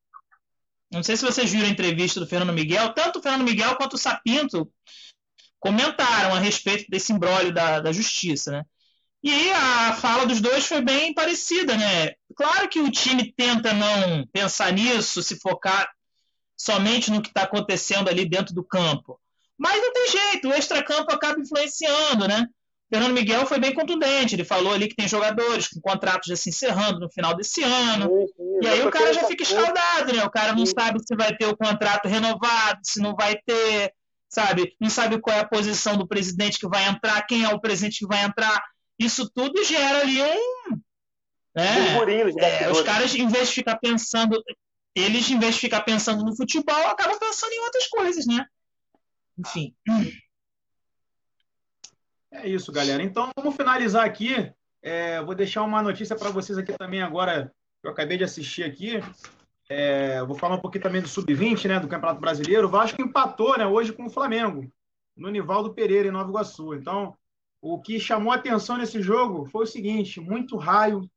Não 0.91 1.03
sei 1.03 1.17
se 1.17 1.25
vocês 1.25 1.51
viram 1.51 1.67
a 1.67 1.71
entrevista 1.71 2.21
do 2.21 2.27
Fernando 2.27 2.55
Miguel. 2.55 2.93
Tanto 2.93 3.19
o 3.19 3.23
Fernando 3.23 3.45
Miguel 3.45 3.77
quanto 3.77 3.95
o 3.95 3.99
Sapinto 3.99 4.71
comentaram 5.59 6.35
a 6.35 6.39
respeito 6.39 6.87
desse 6.91 7.13
imbróglio 7.13 7.53
da, 7.53 7.81
da 7.81 7.93
justiça, 7.93 8.51
né? 8.51 8.65
E 9.23 9.31
aí 9.31 9.53
a 9.53 9.95
fala 9.95 10.27
dos 10.27 10.41
dois 10.41 10.67
foi 10.67 10.81
bem 10.81 11.15
parecida, 11.15 11.77
né? 11.77 12.15
Claro 12.35 12.69
que 12.69 12.81
o 12.81 12.91
time 12.91 13.33
tenta 13.33 13.73
não 13.73 14.27
pensar 14.33 14.73
nisso, 14.73 15.23
se 15.23 15.39
focar 15.39 15.89
somente 16.57 17.11
no 17.11 17.23
que 17.23 17.29
está 17.29 17.43
acontecendo 17.43 18.09
ali 18.09 18.29
dentro 18.29 18.53
do 18.53 18.65
campo. 18.65 19.21
Mas 19.57 19.81
não 19.81 19.93
tem 19.93 20.09
jeito, 20.09 20.49
o 20.49 20.55
extracampo 20.55 21.13
acaba 21.13 21.41
influenciando, 21.41 22.27
né? 22.27 22.49
Fernando 22.93 23.15
Miguel 23.15 23.47
foi 23.47 23.59
bem 23.59 23.73
contundente, 23.73 24.35
ele 24.35 24.45
falou 24.45 24.75
ali 24.75 24.87
que 24.87 24.95
tem 24.95 25.09
jogadores 25.09 25.67
com 25.67 25.81
contratos 25.81 26.29
já 26.29 26.37
se 26.37 26.51
encerrando 26.51 27.01
no 27.01 27.11
final 27.11 27.35
desse 27.35 27.63
ano. 27.63 28.05
Sim, 28.05 28.27
sim, 28.27 28.59
e 28.61 28.69
aí 28.69 28.87
o 28.87 28.91
cara 28.91 29.15
já 29.15 29.25
fica 29.25 29.43
escaldado, 29.43 30.13
né? 30.13 30.23
O 30.23 30.31
cara 30.31 30.53
não 30.53 30.67
sim. 30.67 30.75
sabe 30.79 31.01
se 31.03 31.17
vai 31.17 31.35
ter 31.35 31.47
o 31.47 31.57
contrato 31.57 32.07
renovado, 32.07 32.81
se 32.83 33.01
não 33.01 33.15
vai 33.15 33.35
ter, 33.47 33.95
sabe? 34.29 34.77
Não 34.79 34.91
sabe 34.91 35.19
qual 35.19 35.35
é 35.35 35.41
a 35.41 35.49
posição 35.49 35.97
do 35.97 36.07
presidente 36.07 36.59
que 36.59 36.69
vai 36.69 36.87
entrar, 36.87 37.23
quem 37.23 37.45
é 37.45 37.49
o 37.49 37.59
presidente 37.59 38.01
que 38.01 38.07
vai 38.07 38.25
entrar. 38.25 38.63
Isso 38.99 39.27
tudo 39.35 39.65
gera 39.65 40.01
ali 40.01 40.21
um. 40.21 40.77
Né? 41.55 41.97
É, 42.41 42.71
os 42.71 42.83
caras, 42.83 43.15
em 43.15 43.27
vez 43.27 43.49
de 43.49 43.55
ficar 43.55 43.77
pensando, 43.77 44.39
eles, 44.95 45.31
em 45.31 45.39
vez 45.39 45.55
de 45.55 45.63
ficar 45.63 45.81
pensando 45.81 46.23
no 46.23 46.37
futebol, 46.37 46.87
acabam 46.89 47.19
pensando 47.19 47.53
em 47.53 47.61
outras 47.61 47.87
coisas, 47.87 48.27
né? 48.27 48.45
Enfim. 49.39 49.75
É 52.33 52.49
isso, 52.49 52.73
galera. 52.73 53.03
Então, 53.03 53.31
vamos 53.37 53.55
finalizar 53.55 54.05
aqui. 54.05 54.51
É, 54.83 55.23
vou 55.23 55.35
deixar 55.35 55.63
uma 55.63 55.83
notícia 55.83 56.17
para 56.17 56.31
vocês 56.31 56.59
aqui 56.59 56.73
também 56.73 57.03
agora, 57.03 57.53
que 57.81 57.87
eu 57.87 57.93
acabei 57.93 58.17
de 58.17 58.25
assistir 58.25 58.65
aqui. 58.65 59.01
É, 59.69 60.23
vou 60.25 60.37
falar 60.37 60.57
um 60.57 60.61
pouquinho 60.61 60.83
também 60.83 61.03
do 61.03 61.09
Sub-20, 61.09 61.69
né, 61.69 61.79
do 61.79 61.89
Campeonato 61.89 62.21
Brasileiro. 62.21 62.67
O 62.67 62.71
Vasco 62.71 63.01
empatou 63.01 63.57
né, 63.57 63.67
hoje 63.67 63.93
com 63.93 64.07
o 64.07 64.11
Flamengo, 64.11 64.71
no 65.17 65.31
Nivaldo 65.31 65.73
Pereira, 65.73 66.09
em 66.09 66.11
Nova 66.11 66.31
Iguaçu. 66.31 66.75
Então, 66.75 67.17
o 67.61 67.81
que 67.81 68.01
chamou 68.01 68.33
a 68.33 68.37
atenção 68.37 68.77
nesse 68.77 69.01
jogo 69.01 69.45
foi 69.47 69.65
o 69.65 69.69
seguinte: 69.69 70.21
muito 70.21 70.57
raio, 70.57 71.09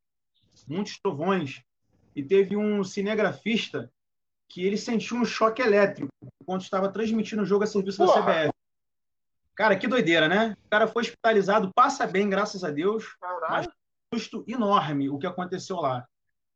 muitos 0.67 0.99
trovões 0.99 1.63
e 2.15 2.23
teve 2.23 2.55
um 2.55 2.83
cinegrafista 2.83 3.91
que 4.47 4.63
ele 4.63 4.77
sentiu 4.77 5.17
um 5.17 5.25
choque 5.25 5.61
elétrico 5.61 6.09
quando 6.45 6.61
estava 6.61 6.87
transmitindo 6.89 7.41
o 7.41 7.45
jogo 7.45 7.63
a 7.63 7.67
serviço 7.67 7.97
Porra. 7.97 8.21
da 8.21 8.43
CBF. 8.43 8.54
Cara, 9.55 9.75
que 9.75 9.87
doideira, 9.87 10.27
né? 10.27 10.55
O 10.65 10.69
cara 10.69 10.87
foi 10.87 11.03
hospitalizado, 11.03 11.71
passa 11.73 12.05
bem, 12.05 12.29
graças 12.29 12.63
a 12.63 12.69
Deus, 12.69 13.15
Caralho. 13.19 13.45
mas 13.49 13.67
custo 14.11 14.43
enorme 14.47 15.09
o 15.09 15.17
que 15.17 15.27
aconteceu 15.27 15.77
lá. 15.77 16.05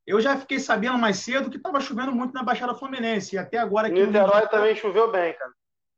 Eu 0.05 0.19
já 0.19 0.37
fiquei 0.37 0.59
sabendo 0.59 0.97
mais 0.97 1.17
cedo 1.17 1.49
que 1.49 1.57
estava 1.57 1.79
chovendo 1.79 2.11
muito 2.11 2.33
na 2.33 2.43
Baixada 2.43 2.73
Fluminense, 2.73 3.35
e 3.35 3.39
até 3.39 3.57
agora 3.57 3.87
aqui. 3.87 4.05
Niterói 4.05 4.47
também 4.47 4.75
choveu 4.75 5.11
bem, 5.11 5.33
cara. 5.33 5.51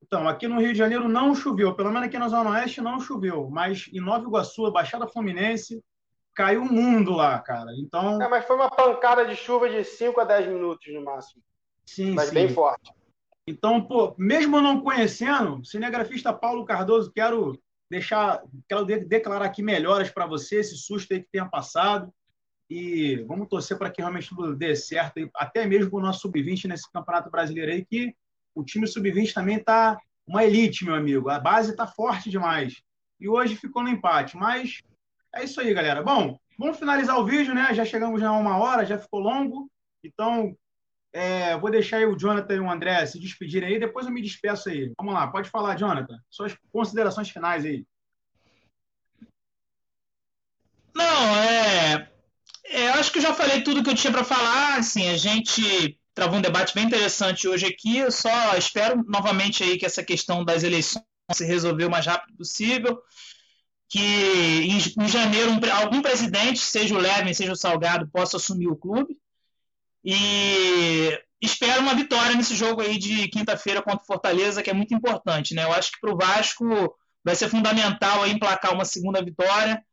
Então, 0.04 0.28
aqui 0.28 0.48
no 0.48 0.60
Rio 0.60 0.74
de 0.74 0.78
Janeiro 0.78 1.08
não 1.08 1.34
choveu, 1.34 1.74
pelo 1.74 1.90
menos 1.92 2.08
aqui 2.08 2.18
na 2.18 2.28
Zona 2.28 2.50
Oeste 2.52 2.82
não 2.82 3.00
choveu, 3.00 3.50
mas 3.50 3.90
em 3.94 4.02
Nova 4.02 4.26
Iguaçu, 4.26 4.70
Baixada 4.72 5.08
Fluminense, 5.08 5.82
caiu 6.36 6.64
o 6.64 6.72
mundo 6.72 7.12
lá, 7.12 7.40
cara. 7.40 7.72
Então. 7.78 8.22
É, 8.22 8.28
mas 8.28 8.46
foi 8.46 8.56
uma 8.56 8.70
pancada 8.70 9.26
de 9.26 9.36
chuva 9.36 9.70
de 9.70 9.84
5 9.84 10.20
a 10.20 10.26
10 10.26 10.48
minutos 10.48 10.94
no 10.94 11.04
máximo. 11.04 11.42
Sim, 11.86 12.14
mas 12.14 12.30
sim. 12.30 12.34
bem 12.34 12.50
forte. 12.50 12.92
Então, 13.52 13.82
pô, 13.82 14.16
mesmo 14.18 14.62
não 14.62 14.82
conhecendo, 14.82 15.64
cinegrafista 15.66 16.32
Paulo 16.32 16.64
Cardoso, 16.64 17.12
quero 17.12 17.62
deixar, 17.90 18.42
quero 18.68 18.86
declarar 18.86 19.46
aqui 19.46 19.62
melhoras 19.62 20.10
para 20.10 20.26
você, 20.26 20.62
esse 20.62 20.78
susto 20.78 21.14
aí 21.14 21.20
que 21.20 21.28
tenha 21.30 21.46
passado. 21.46 22.14
E 22.70 23.18
vamos 23.28 23.50
torcer 23.50 23.78
para 23.78 23.92
que 23.92 24.02
realmente 24.02 24.30
tudo 24.30 24.56
dê 24.56 24.74
certo, 24.74 25.20
até 25.36 25.68
mesmo 25.68 25.98
o 25.98 26.02
nosso 26.02 26.22
sub-20 26.22 26.70
nesse 26.70 26.90
Campeonato 26.90 27.30
Brasileiro 27.30 27.74
aí, 27.74 27.86
que 27.86 28.16
o 28.56 28.64
time 28.64 28.88
sub-20 28.88 29.34
também 29.34 29.58
está 29.58 30.00
uma 30.26 30.46
elite, 30.46 30.86
meu 30.86 30.96
amigo. 30.96 31.30
A 31.30 31.38
base 31.38 31.72
está 31.72 31.86
forte 31.86 32.30
demais. 32.30 32.82
E 33.20 33.28
hoje 33.28 33.58
ficou 33.58 33.84
no 33.84 33.90
empate, 33.90 34.38
mas 34.38 34.82
é 35.36 35.44
isso 35.44 35.60
aí, 35.60 35.74
galera. 35.74 36.02
Bom, 36.02 36.40
vamos 36.58 36.80
finalizar 36.80 37.20
o 37.20 37.26
vídeo, 37.26 37.54
né? 37.54 37.74
Já 37.74 37.84
chegamos 37.84 38.22
já 38.22 38.30
a 38.30 38.40
uma 38.40 38.58
hora, 38.58 38.86
já 38.86 38.98
ficou 38.98 39.20
longo. 39.20 39.70
Então, 40.02 40.56
é, 41.14 41.58
vou 41.58 41.70
deixar 41.70 41.98
aí 41.98 42.06
o 42.06 42.18
Jonathan 42.18 42.56
e 42.56 42.60
o 42.60 42.70
André 42.70 43.06
se 43.06 43.20
despedirem 43.20 43.70
aí, 43.70 43.80
depois 43.80 44.06
eu 44.06 44.12
me 44.12 44.22
despeço 44.22 44.70
aí. 44.70 44.92
Vamos 44.98 45.14
lá, 45.14 45.28
pode 45.28 45.50
falar, 45.50 45.78
Jonathan. 45.78 46.18
Suas 46.30 46.56
considerações 46.72 47.30
finais 47.30 47.66
aí. 47.66 47.86
Não, 50.94 51.36
é, 51.38 52.12
é, 52.66 52.88
eu 52.90 52.94
acho 52.94 53.12
que 53.12 53.20
eu 53.20 53.24
já 53.24 53.34
falei 53.34 53.64
tudo 53.64 53.84
que 53.84 53.90
eu 53.90 53.96
tinha 53.96 54.12
para 54.12 54.24
falar. 54.24 54.78
Assim, 54.80 55.10
a 55.10 55.18
gente 55.18 55.98
travou 56.14 56.38
um 56.38 56.42
debate 56.42 56.74
bem 56.74 56.86
interessante 56.86 57.48
hoje 57.48 57.66
aqui. 57.66 57.98
Eu 57.98 58.12
só 58.12 58.56
espero 58.58 59.04
novamente 59.08 59.64
aí 59.64 59.78
que 59.78 59.86
essa 59.86 60.04
questão 60.04 60.44
das 60.44 60.64
eleições 60.64 61.04
se 61.34 61.46
resolver 61.46 61.86
o 61.86 61.90
mais 61.90 62.06
rápido 62.06 62.36
possível 62.36 63.02
que 63.92 64.00
em, 64.00 65.08
janeiro 65.10 65.52
um, 65.52 65.60
algum 65.74 66.02
presidente, 66.02 66.60
seja 66.60 66.96
o 66.96 66.98
Levin, 66.98 67.34
seja 67.34 67.52
o 67.52 67.58
Salgado, 67.58 68.08
possa 68.08 68.38
assumir 68.38 68.68
o 68.68 68.76
clube. 68.76 69.18
E 70.04 71.18
espero 71.42 71.82
uma 71.82 71.96
vitória 71.96 72.36
nesse 72.36 72.56
jogo 72.56 72.82
aí 72.82 72.98
de 72.98 73.28
quinta-feira 73.30 73.82
contra 73.82 74.02
o 74.02 74.06
Fortaleza, 74.06 74.62
que 74.62 74.70
é 74.70 74.74
muito 74.74 74.94
importante. 74.94 75.54
Né? 75.54 75.64
Eu 75.64 75.74
acho 75.74 75.92
que 75.92 76.00
para 76.00 76.14
o 76.14 76.18
Vasco 76.18 76.96
vai 77.24 77.36
ser 77.36 77.50
fundamental 77.50 78.24
aí 78.24 78.32
emplacar 78.32 78.74
uma 78.74 78.86
segunda 78.86 79.24
vitória 79.24 79.84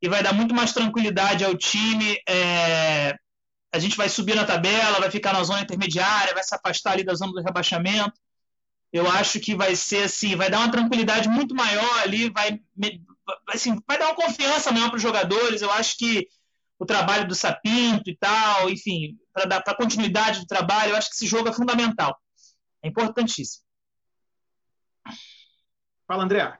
e 0.00 0.08
vai 0.08 0.22
dar 0.22 0.32
muito 0.32 0.54
mais 0.54 0.72
tranquilidade 0.72 1.44
ao 1.44 1.56
time. 1.56 2.18
É... 2.28 3.14
A 3.72 3.78
gente 3.78 3.96
vai 3.96 4.08
subir 4.08 4.34
na 4.34 4.46
tabela, 4.46 5.00
vai 5.00 5.10
ficar 5.10 5.32
na 5.34 5.44
zona 5.44 5.60
intermediária, 5.60 6.32
vai 6.32 6.42
se 6.42 6.54
afastar 6.54 6.92
ali 6.92 7.04
da 7.04 7.14
zona 7.14 7.32
do 7.32 7.42
rebaixamento. 7.42 8.14
Eu 8.90 9.10
acho 9.10 9.38
que 9.40 9.54
vai 9.54 9.76
ser 9.76 10.04
assim, 10.04 10.34
vai 10.34 10.48
dar 10.50 10.60
uma 10.60 10.70
tranquilidade 10.70 11.28
muito 11.28 11.54
maior 11.54 11.98
ali, 11.98 12.30
vai 12.30 12.58
assim, 13.48 13.78
vai 13.86 13.98
dar 13.98 14.06
uma 14.06 14.14
confiança 14.14 14.72
maior 14.72 14.88
para 14.88 14.96
os 14.96 15.02
jogadores. 15.02 15.60
Eu 15.60 15.70
acho 15.70 15.98
que 15.98 16.26
o 16.78 16.86
trabalho 16.86 17.28
do 17.28 17.34
Sapinto 17.34 18.08
e 18.08 18.16
tal, 18.16 18.70
enfim, 18.70 19.18
para 19.38 19.46
dar 19.46 19.62
para 19.62 19.76
continuidade 19.76 20.40
do 20.40 20.46
trabalho, 20.46 20.90
eu 20.90 20.96
acho 20.96 21.10
que 21.10 21.14
esse 21.14 21.26
jogo 21.26 21.48
é 21.48 21.52
fundamental. 21.52 22.18
É 22.82 22.88
importantíssimo. 22.88 23.64
Fala, 26.08 26.24
André. 26.24 26.58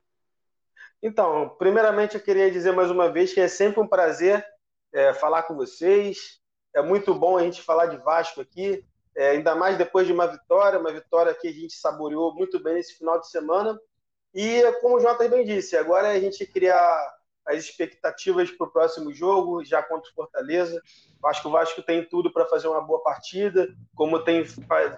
Então, 1.02 1.56
primeiramente 1.58 2.14
eu 2.14 2.20
queria 2.20 2.50
dizer 2.50 2.72
mais 2.72 2.90
uma 2.90 3.10
vez 3.10 3.32
que 3.32 3.40
é 3.40 3.48
sempre 3.48 3.80
um 3.80 3.86
prazer 3.86 4.44
é, 4.92 5.12
falar 5.12 5.42
com 5.42 5.56
vocês. 5.56 6.40
É 6.74 6.80
muito 6.80 7.14
bom 7.14 7.36
a 7.36 7.42
gente 7.42 7.62
falar 7.62 7.86
de 7.86 7.96
Vasco 7.96 8.40
aqui, 8.40 8.84
é, 9.16 9.30
ainda 9.30 9.56
mais 9.56 9.76
depois 9.76 10.06
de 10.06 10.12
uma 10.12 10.26
vitória, 10.28 10.78
uma 10.78 10.92
vitória 10.92 11.34
que 11.34 11.48
a 11.48 11.52
gente 11.52 11.72
saboreou 11.72 12.32
muito 12.34 12.62
bem 12.62 12.74
nesse 12.74 12.96
final 12.96 13.18
de 13.18 13.28
semana. 13.28 13.76
E, 14.32 14.62
como 14.80 14.96
o 14.96 15.00
Jota 15.00 15.28
bem 15.28 15.44
disse, 15.44 15.76
agora 15.76 16.10
a 16.10 16.20
gente 16.20 16.46
criar 16.46 17.17
as 17.48 17.64
expectativas 17.64 18.50
para 18.50 18.66
o 18.66 18.70
próximo 18.70 19.12
jogo, 19.12 19.64
já 19.64 19.82
contra 19.82 20.10
o 20.10 20.14
Fortaleza. 20.14 20.80
Acho 21.24 21.42
que 21.42 21.48
o 21.48 21.50
Vasco 21.50 21.82
tem 21.82 22.06
tudo 22.06 22.32
para 22.32 22.46
fazer 22.46 22.68
uma 22.68 22.80
boa 22.80 23.02
partida, 23.02 23.66
como, 23.94 24.22
tem, 24.22 24.44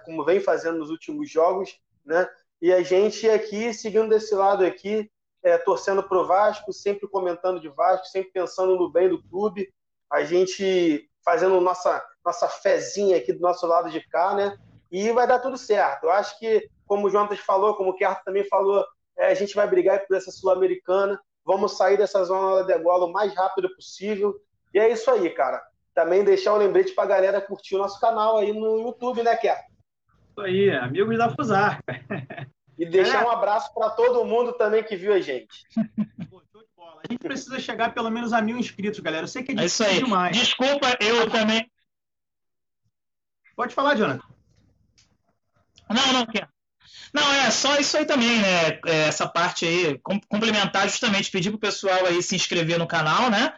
como 0.05 0.25
vem 0.25 0.39
fazendo 0.39 0.79
nos 0.79 0.89
últimos 0.89 1.31
jogos, 1.31 1.79
né? 2.05 2.29
E 2.61 2.71
a 2.71 2.83
gente 2.83 3.27
aqui, 3.27 3.73
seguindo 3.73 4.09
desse 4.09 4.35
lado 4.35 4.63
aqui, 4.63 5.09
é, 5.41 5.57
torcendo 5.57 6.03
para 6.03 6.19
o 6.19 6.27
Vasco, 6.27 6.71
sempre 6.71 7.07
comentando 7.07 7.59
de 7.59 7.69
Vasco, 7.69 8.05
sempre 8.07 8.31
pensando 8.31 8.75
no 8.75 8.91
bem 8.91 9.09
do 9.09 9.23
clube. 9.23 9.73
A 10.11 10.23
gente 10.23 11.09
fazendo 11.23 11.59
nossa, 11.61 12.03
nossa 12.23 12.47
fezinha 12.47 13.17
aqui 13.17 13.33
do 13.33 13.39
nosso 13.39 13.65
lado 13.65 13.89
de 13.89 14.01
cá, 14.09 14.35
né? 14.35 14.57
E 14.91 15.11
vai 15.11 15.25
dar 15.25 15.39
tudo 15.39 15.57
certo. 15.57 16.03
Eu 16.03 16.11
acho 16.11 16.37
que, 16.37 16.69
como 16.85 17.07
o 17.07 17.09
Jonas 17.09 17.39
falou, 17.39 17.75
como 17.75 17.91
o 17.91 17.95
Kerto 17.95 18.23
também 18.25 18.43
falou, 18.43 18.85
é, 19.17 19.27
a 19.27 19.33
gente 19.33 19.55
vai 19.55 19.67
brigar 19.67 20.05
por 20.05 20.17
essa 20.17 20.31
Sul-Americana. 20.31 21.19
Vamos 21.45 21.77
sair 21.77 21.97
dessa 21.97 22.23
zona 22.23 22.57
da 22.57 22.77
degola 22.77 23.05
o 23.05 23.11
mais 23.11 23.33
rápido 23.35 23.73
possível. 23.75 24.35
E 24.73 24.79
é 24.79 24.91
isso 24.91 25.09
aí, 25.09 25.29
cara. 25.29 25.61
Também 25.93 26.23
deixar 26.23 26.53
um 26.53 26.57
lembrete 26.57 26.93
para 26.93 27.03
a 27.03 27.07
galera 27.07 27.41
curtir 27.41 27.75
o 27.75 27.79
nosso 27.79 27.99
canal 27.99 28.37
aí 28.37 28.53
no 28.53 28.79
YouTube, 28.79 29.23
né, 29.23 29.35
Kerto? 29.35 29.71
Isso 30.29 30.41
aí, 30.41 30.69
amigos 30.71 31.17
da 31.17 31.29
Fusar. 31.29 31.83
E 32.77 32.85
deixar 32.85 33.23
é. 33.23 33.27
um 33.27 33.29
abraço 33.29 33.71
para 33.75 33.91
todo 33.91 34.25
mundo 34.25 34.53
também 34.53 34.83
que 34.83 34.95
viu 34.95 35.13
a 35.13 35.19
gente. 35.19 35.67
A 35.77 37.11
gente 37.11 37.19
precisa 37.19 37.59
chegar 37.59 37.93
pelo 37.93 38.09
menos 38.09 38.33
a 38.33 38.41
mil 38.41 38.57
inscritos, 38.57 38.99
galera. 38.99 39.23
Eu 39.23 39.27
sei 39.27 39.43
que 39.43 39.51
é 39.51 39.55
difícil 39.55 39.85
é 39.85 39.93
demais. 39.95 40.35
Desculpa, 40.35 40.97
eu 40.99 41.29
também. 41.29 41.69
Pode 43.55 43.75
falar, 43.75 43.95
Jonathan. 43.95 44.25
Não, 45.89 46.13
não 46.13 46.25
quer. 46.25 46.47
Não, 47.13 47.33
é 47.33 47.51
só 47.51 47.77
isso 47.77 47.97
aí 47.97 48.05
também, 48.05 48.39
né? 48.39 48.79
É, 48.85 49.07
essa 49.07 49.27
parte 49.27 49.65
aí, 49.65 49.99
complementar 50.29 50.87
justamente, 50.87 51.31
pedir 51.31 51.49
pro 51.49 51.59
pessoal 51.59 52.05
aí 52.05 52.21
se 52.23 52.35
inscrever 52.35 52.79
no 52.79 52.87
canal, 52.87 53.29
né? 53.29 53.53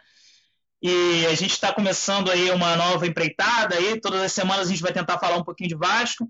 E 0.82 1.26
a 1.26 1.34
gente 1.34 1.52
está 1.52 1.72
começando 1.72 2.30
aí 2.30 2.50
uma 2.50 2.76
nova 2.76 3.06
empreitada 3.06 3.76
aí, 3.76 4.00
todas 4.00 4.20
as 4.20 4.32
semanas 4.32 4.66
a 4.66 4.70
gente 4.70 4.82
vai 4.82 4.92
tentar 4.92 5.18
falar 5.18 5.36
um 5.36 5.44
pouquinho 5.44 5.68
de 5.68 5.76
Vasco 5.76 6.28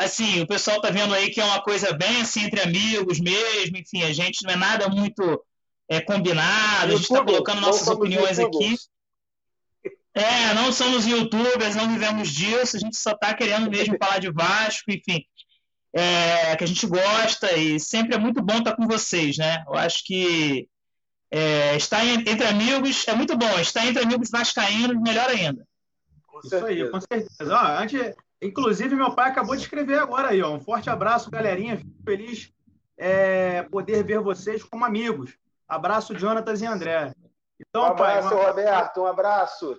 assim, 0.00 0.40
o 0.40 0.46
pessoal 0.46 0.80
tá 0.80 0.90
vendo 0.90 1.12
aí 1.12 1.30
que 1.30 1.40
é 1.40 1.44
uma 1.44 1.62
coisa 1.62 1.92
bem 1.92 2.22
assim 2.22 2.44
entre 2.44 2.60
amigos 2.62 3.20
mesmo, 3.20 3.76
enfim, 3.76 4.02
a 4.02 4.12
gente 4.12 4.42
não 4.44 4.52
é 4.52 4.56
nada 4.56 4.88
muito 4.88 5.44
é, 5.88 6.00
combinado, 6.00 6.92
a 6.92 6.96
gente 6.96 7.02
está 7.02 7.22
colocando 7.22 7.60
nossas 7.60 7.86
opiniões 7.86 8.38
aqui. 8.38 8.76
É, 10.14 10.54
não 10.54 10.72
somos 10.72 11.06
youtubers, 11.06 11.76
não 11.76 11.92
vivemos 11.92 12.30
disso, 12.30 12.76
a 12.76 12.80
gente 12.80 12.96
só 12.96 13.12
está 13.12 13.34
querendo 13.34 13.70
mesmo 13.70 13.96
falar 13.98 14.18
de 14.18 14.32
Vasco, 14.32 14.90
enfim, 14.90 15.22
é, 15.92 16.56
que 16.56 16.64
a 16.64 16.66
gente 16.66 16.86
gosta 16.86 17.52
e 17.56 17.80
sempre 17.80 18.14
é 18.14 18.18
muito 18.18 18.42
bom 18.42 18.58
estar 18.58 18.76
com 18.76 18.86
vocês, 18.86 19.36
né? 19.38 19.64
Eu 19.66 19.74
acho 19.74 20.04
que 20.04 20.68
é, 21.30 21.76
estar 21.76 22.04
entre 22.04 22.46
amigos 22.46 23.06
é 23.08 23.14
muito 23.14 23.36
bom, 23.36 23.58
estar 23.58 23.86
entre 23.86 24.02
amigos 24.02 24.30
vascaínos, 24.30 25.00
melhor 25.00 25.28
ainda. 25.28 25.66
Com 26.26 26.40
Isso 26.40 26.64
aí, 26.64 26.90
com 26.90 27.00
certeza. 27.00 27.54
Ó, 27.54 27.82
antes, 27.82 28.14
Inclusive, 28.42 28.94
meu 28.94 29.14
pai 29.14 29.28
acabou 29.28 29.54
de 29.54 29.62
escrever 29.62 29.98
agora 29.98 30.28
aí, 30.28 30.42
ó. 30.42 30.50
Um 30.50 30.60
forte 30.60 30.88
abraço, 30.88 31.30
galerinha. 31.30 31.76
Fico 31.76 32.02
feliz 32.02 32.50
é, 32.96 33.62
poder 33.64 34.02
ver 34.02 34.20
vocês 34.20 34.64
como 34.64 34.84
amigos. 34.84 35.36
Abraço, 35.68 36.18
Jonatas 36.18 36.62
e 36.62 36.66
André. 36.66 37.12
Então, 37.60 37.82
um 37.82 37.86
abraço, 37.86 38.28
pai, 38.30 38.38
uma... 38.38 38.46
Roberto. 38.46 39.00
Um 39.02 39.06
abraço. 39.06 39.78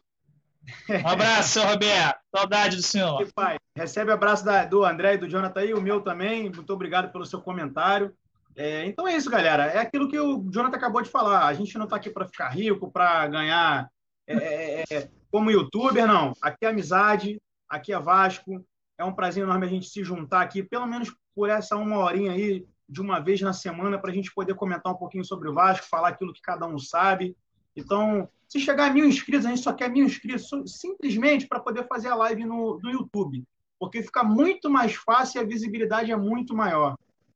Um 0.90 1.08
abraço, 1.08 1.62
Roberto. 1.62 2.20
Saudade 2.36 2.76
do 2.76 2.84
senhor. 2.84 3.22
E, 3.22 3.32
pai, 3.34 3.58
recebe 3.76 4.12
abraço 4.12 4.46
da, 4.46 4.66
do 4.66 4.84
André 4.86 5.16
e 5.16 5.18
do 5.18 5.30
Jonathan 5.30 5.60
aí, 5.60 5.74
o 5.74 5.82
meu 5.82 6.02
também. 6.02 6.50
Muito 6.50 6.72
obrigado 6.74 7.12
pelo 7.12 7.26
seu 7.26 7.42
comentário. 7.42 8.14
É, 8.56 8.86
então 8.86 9.08
é 9.08 9.16
isso, 9.16 9.30
galera. 9.30 9.66
É 9.66 9.80
aquilo 9.80 10.10
que 10.10 10.20
o 10.20 10.50
Jonathan 10.52 10.78
acabou 10.78 11.02
de 11.02 11.10
falar. 11.10 11.46
A 11.46 11.54
gente 11.54 11.78
não 11.78 11.86
está 11.86 11.96
aqui 11.96 12.10
para 12.10 12.28
ficar 12.28 12.50
rico, 12.50 12.92
para 12.92 13.28
ganhar 13.28 13.90
é, 14.28 14.36
é, 14.36 14.84
é, 14.92 15.10
como 15.32 15.52
youtuber, 15.52 16.06
não. 16.06 16.34
Aqui 16.42 16.66
é 16.66 16.68
amizade, 16.68 17.42
aqui 17.68 17.94
é 17.94 18.00
Vasco. 18.00 18.64
É 18.98 19.04
um 19.04 19.14
prazer 19.14 19.44
enorme 19.44 19.66
a 19.66 19.70
gente 19.70 19.88
se 19.88 20.04
juntar 20.04 20.42
aqui, 20.42 20.62
pelo 20.62 20.86
menos 20.86 21.14
por 21.34 21.50
essa 21.50 21.76
uma 21.76 21.98
horinha 21.98 22.34
aí, 22.34 22.66
de 22.88 23.02
uma 23.02 23.20
vez 23.20 23.42
na 23.42 23.54
semana, 23.54 23.98
para 23.98 24.12
a 24.12 24.14
gente 24.14 24.34
poder 24.34 24.54
comentar 24.54 24.94
um 24.94 24.98
pouquinho 24.98 25.26
sobre 25.26 25.50
o 25.50 25.54
Vasco, 25.54 25.88
falar 25.90 26.10
aquilo 26.10 26.34
que 26.34 26.42
cada 26.42 26.68
um 26.68 26.78
sabe. 26.78 27.36
Então, 27.76 28.30
se 28.52 28.60
chegar 28.60 28.90
a 28.90 28.94
mil 28.94 29.06
inscritos, 29.06 29.46
a 29.46 29.50
gente 29.50 29.62
só 29.62 29.72
quer 29.72 29.90
mil 29.90 30.04
inscritos, 30.06 30.50
simplesmente 30.66 31.48
para 31.48 31.60
poder 31.60 31.88
fazer 31.88 32.10
a 32.10 32.16
live 32.16 32.44
no, 32.44 32.80
no 32.82 32.92
YouTube, 32.92 33.46
porque 33.80 34.04
fica 34.04 34.24
muito 34.24 34.70
mais 34.70 34.94
fácil 34.94 35.40
e 35.40 35.44
a 35.46 35.48
visibilidade 35.48 36.12
é 36.12 36.18
muito 36.18 36.54
maior. 36.54 36.96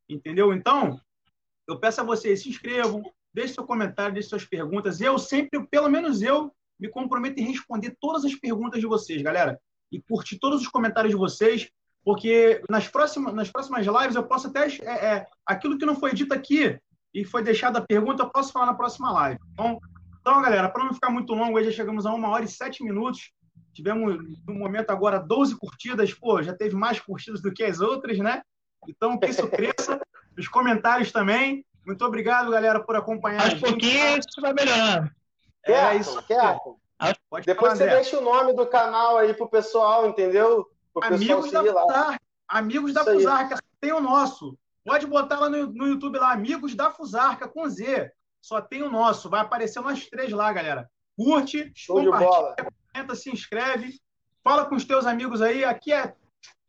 Entendeu? 0.09 0.53
Então, 0.53 0.99
eu 1.67 1.79
peço 1.79 2.01
a 2.01 2.03
vocês, 2.03 2.41
se 2.41 2.49
inscrevam, 2.49 3.01
deixe 3.33 3.53
seu 3.53 3.63
comentário, 3.63 4.13
deixe 4.13 4.27
suas 4.27 4.43
perguntas. 4.43 4.99
Eu 4.99 5.17
sempre, 5.17 5.65
pelo 5.67 5.89
menos 5.89 6.21
eu, 6.21 6.51
me 6.77 6.89
comprometo 6.89 7.39
em 7.39 7.45
responder 7.45 7.95
todas 8.01 8.25
as 8.25 8.35
perguntas 8.35 8.81
de 8.81 8.85
vocês, 8.85 9.21
galera 9.21 9.57
e 9.95 10.01
curtir 10.01 10.37
todos 10.39 10.61
os 10.61 10.67
comentários 10.67 11.11
de 11.11 11.17
vocês, 11.17 11.69
porque 12.03 12.61
nas 12.69 12.87
próximas, 12.87 13.33
nas 13.33 13.49
próximas 13.49 13.85
lives 13.85 14.15
eu 14.15 14.23
posso 14.23 14.47
até. 14.47 14.67
É, 14.81 15.05
é, 15.05 15.27
aquilo 15.45 15.77
que 15.77 15.85
não 15.85 15.95
foi 15.95 16.13
dito 16.13 16.33
aqui 16.33 16.77
e 17.13 17.23
foi 17.23 17.41
deixado 17.41 17.77
a 17.77 17.81
pergunta, 17.81 18.23
eu 18.23 18.29
posso 18.29 18.51
falar 18.51 18.65
na 18.65 18.73
próxima 18.73 19.11
live. 19.11 19.39
Então, 19.53 19.79
então 20.25 20.41
galera, 20.41 20.67
para 20.67 20.83
não 20.83 20.91
ficar 20.91 21.11
muito 21.11 21.35
longo, 21.35 21.55
hoje 21.55 21.69
já 21.69 21.77
chegamos 21.77 22.03
a 22.03 22.11
uma 22.11 22.29
hora 22.29 22.43
e 22.43 22.47
sete 22.47 22.83
minutos. 22.83 23.31
Tivemos, 23.71 24.17
no 24.47 24.55
momento 24.55 24.89
agora, 24.89 25.19
12 25.19 25.55
curtidas. 25.55 26.11
Pô, 26.15 26.41
já 26.41 26.51
teve 26.51 26.75
mais 26.75 26.99
curtidas 26.99 27.43
do 27.43 27.53
que 27.53 27.63
as 27.63 27.79
outras, 27.79 28.17
né? 28.17 28.41
Então, 28.89 29.19
que 29.19 29.27
isso 29.27 29.47
cresça. 29.47 30.01
Os 30.35 30.47
comentários 30.47 31.11
também. 31.11 31.63
Muito 31.85 32.03
obrigado, 32.03 32.49
galera, 32.49 32.79
por 32.79 32.95
acompanhar 32.95 33.43
Aos 33.43 33.51
gente. 33.51 33.61
pouquinho 33.61 34.17
isso 34.17 34.41
vai 34.41 34.51
melhorando. 34.51 35.11
É, 35.63 35.73
é 35.73 35.95
isso. 35.97 36.19
Quieto. 36.23 36.75
Pode 37.29 37.45
Depois 37.45 37.73
falar, 37.73 37.75
você 37.75 37.83
André. 37.83 37.95
deixa 37.95 38.17
o 38.17 38.23
nome 38.23 38.53
do 38.53 38.65
canal 38.65 39.17
aí 39.19 39.31
pro 39.31 39.47
pessoal, 39.47 40.09
entendeu? 40.09 40.65
Pro 40.91 41.05
Amigos 41.05 41.51
da 41.51 41.63
Fusarca. 41.63 42.21
Amigos 42.47 42.93
da 42.93 43.03
Fusarca, 43.03 43.59
tem 43.79 43.93
o 43.93 44.01
nosso. 44.01 44.57
Pode 44.83 45.05
botar 45.05 45.39
lá 45.39 45.49
no, 45.51 45.67
no 45.67 45.85
YouTube 45.85 46.17
lá, 46.17 46.31
Amigos 46.31 46.73
da 46.73 46.89
Fusarca 46.89 47.47
com 47.47 47.69
Z. 47.69 48.11
Só 48.45 48.61
tem 48.61 48.83
o 48.83 48.91
nosso. 48.91 49.27
Vai 49.27 49.39
aparecer 49.39 49.81
nós 49.81 50.07
três 50.07 50.31
lá, 50.31 50.53
galera. 50.53 50.87
Curte, 51.17 51.71
Show 51.75 51.95
compartilha, 51.95 52.55
comenta, 52.93 53.15
se 53.15 53.31
inscreve. 53.31 53.99
Fala 54.43 54.65
com 54.65 54.75
os 54.75 54.85
teus 54.85 55.07
amigos 55.07 55.41
aí. 55.41 55.65
Aqui 55.65 55.91
é 55.91 56.13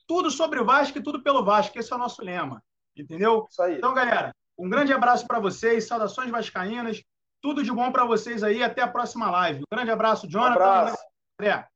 tudo 0.06 0.30
sobre 0.30 0.58
o 0.58 0.64
Vasco 0.64 0.96
e 0.96 1.02
tudo 1.02 1.22
pelo 1.22 1.44
Vasco. 1.44 1.78
Esse 1.78 1.92
é 1.92 1.96
o 1.96 1.98
nosso 1.98 2.24
lema. 2.24 2.62
Entendeu? 2.96 3.46
Isso 3.50 3.60
aí. 3.60 3.76
Então, 3.76 3.92
galera, 3.92 4.34
um 4.56 4.70
grande 4.70 4.90
abraço 4.90 5.26
para 5.26 5.38
vocês. 5.38 5.86
Saudações 5.86 6.30
vascaínas. 6.30 7.02
Tudo 7.42 7.62
de 7.62 7.70
bom 7.70 7.92
para 7.92 8.06
vocês 8.06 8.42
aí. 8.42 8.62
Até 8.62 8.80
a 8.80 8.88
próxima 8.88 9.30
live. 9.30 9.60
Um 9.60 9.76
grande 9.76 9.90
abraço, 9.90 10.26
Jonathan. 10.26 10.52
Um 10.52 10.62
abraço, 10.62 11.04
André. 11.38 11.68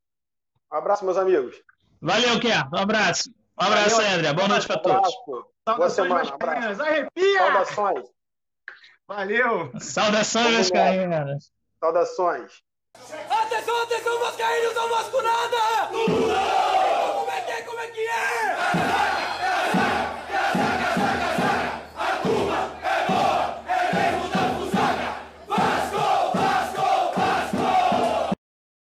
Um 0.73 0.77
abraço 0.77 1.05
meus 1.05 1.19
amigos. 1.19 1.63
Valeu, 2.01 2.41
Ké. 2.41 2.57
Um 2.73 2.79
abraço. 2.79 3.29
Um 3.29 3.65
abraço 3.65 3.97
Valeu. 3.97 4.17
André. 4.17 4.33
Boa 4.33 4.49
noite 4.49 4.67
para 4.67 4.79
todos. 4.79 5.15
Saudações 5.69 6.09
vascaínas. 6.09 6.81
Arrepia! 6.81 7.39
Saudações. 7.39 8.20
Valeu. 9.11 9.73
Saudações 9.81 10.71
vascaínas. 10.71 11.51
Saudações. 11.81 12.63
Atenção, 13.29 13.83
atenção, 13.83 14.21
vascaínos, 14.21 14.75
não 14.77 14.89
vasco 14.89 15.21
nada! 15.21 16.90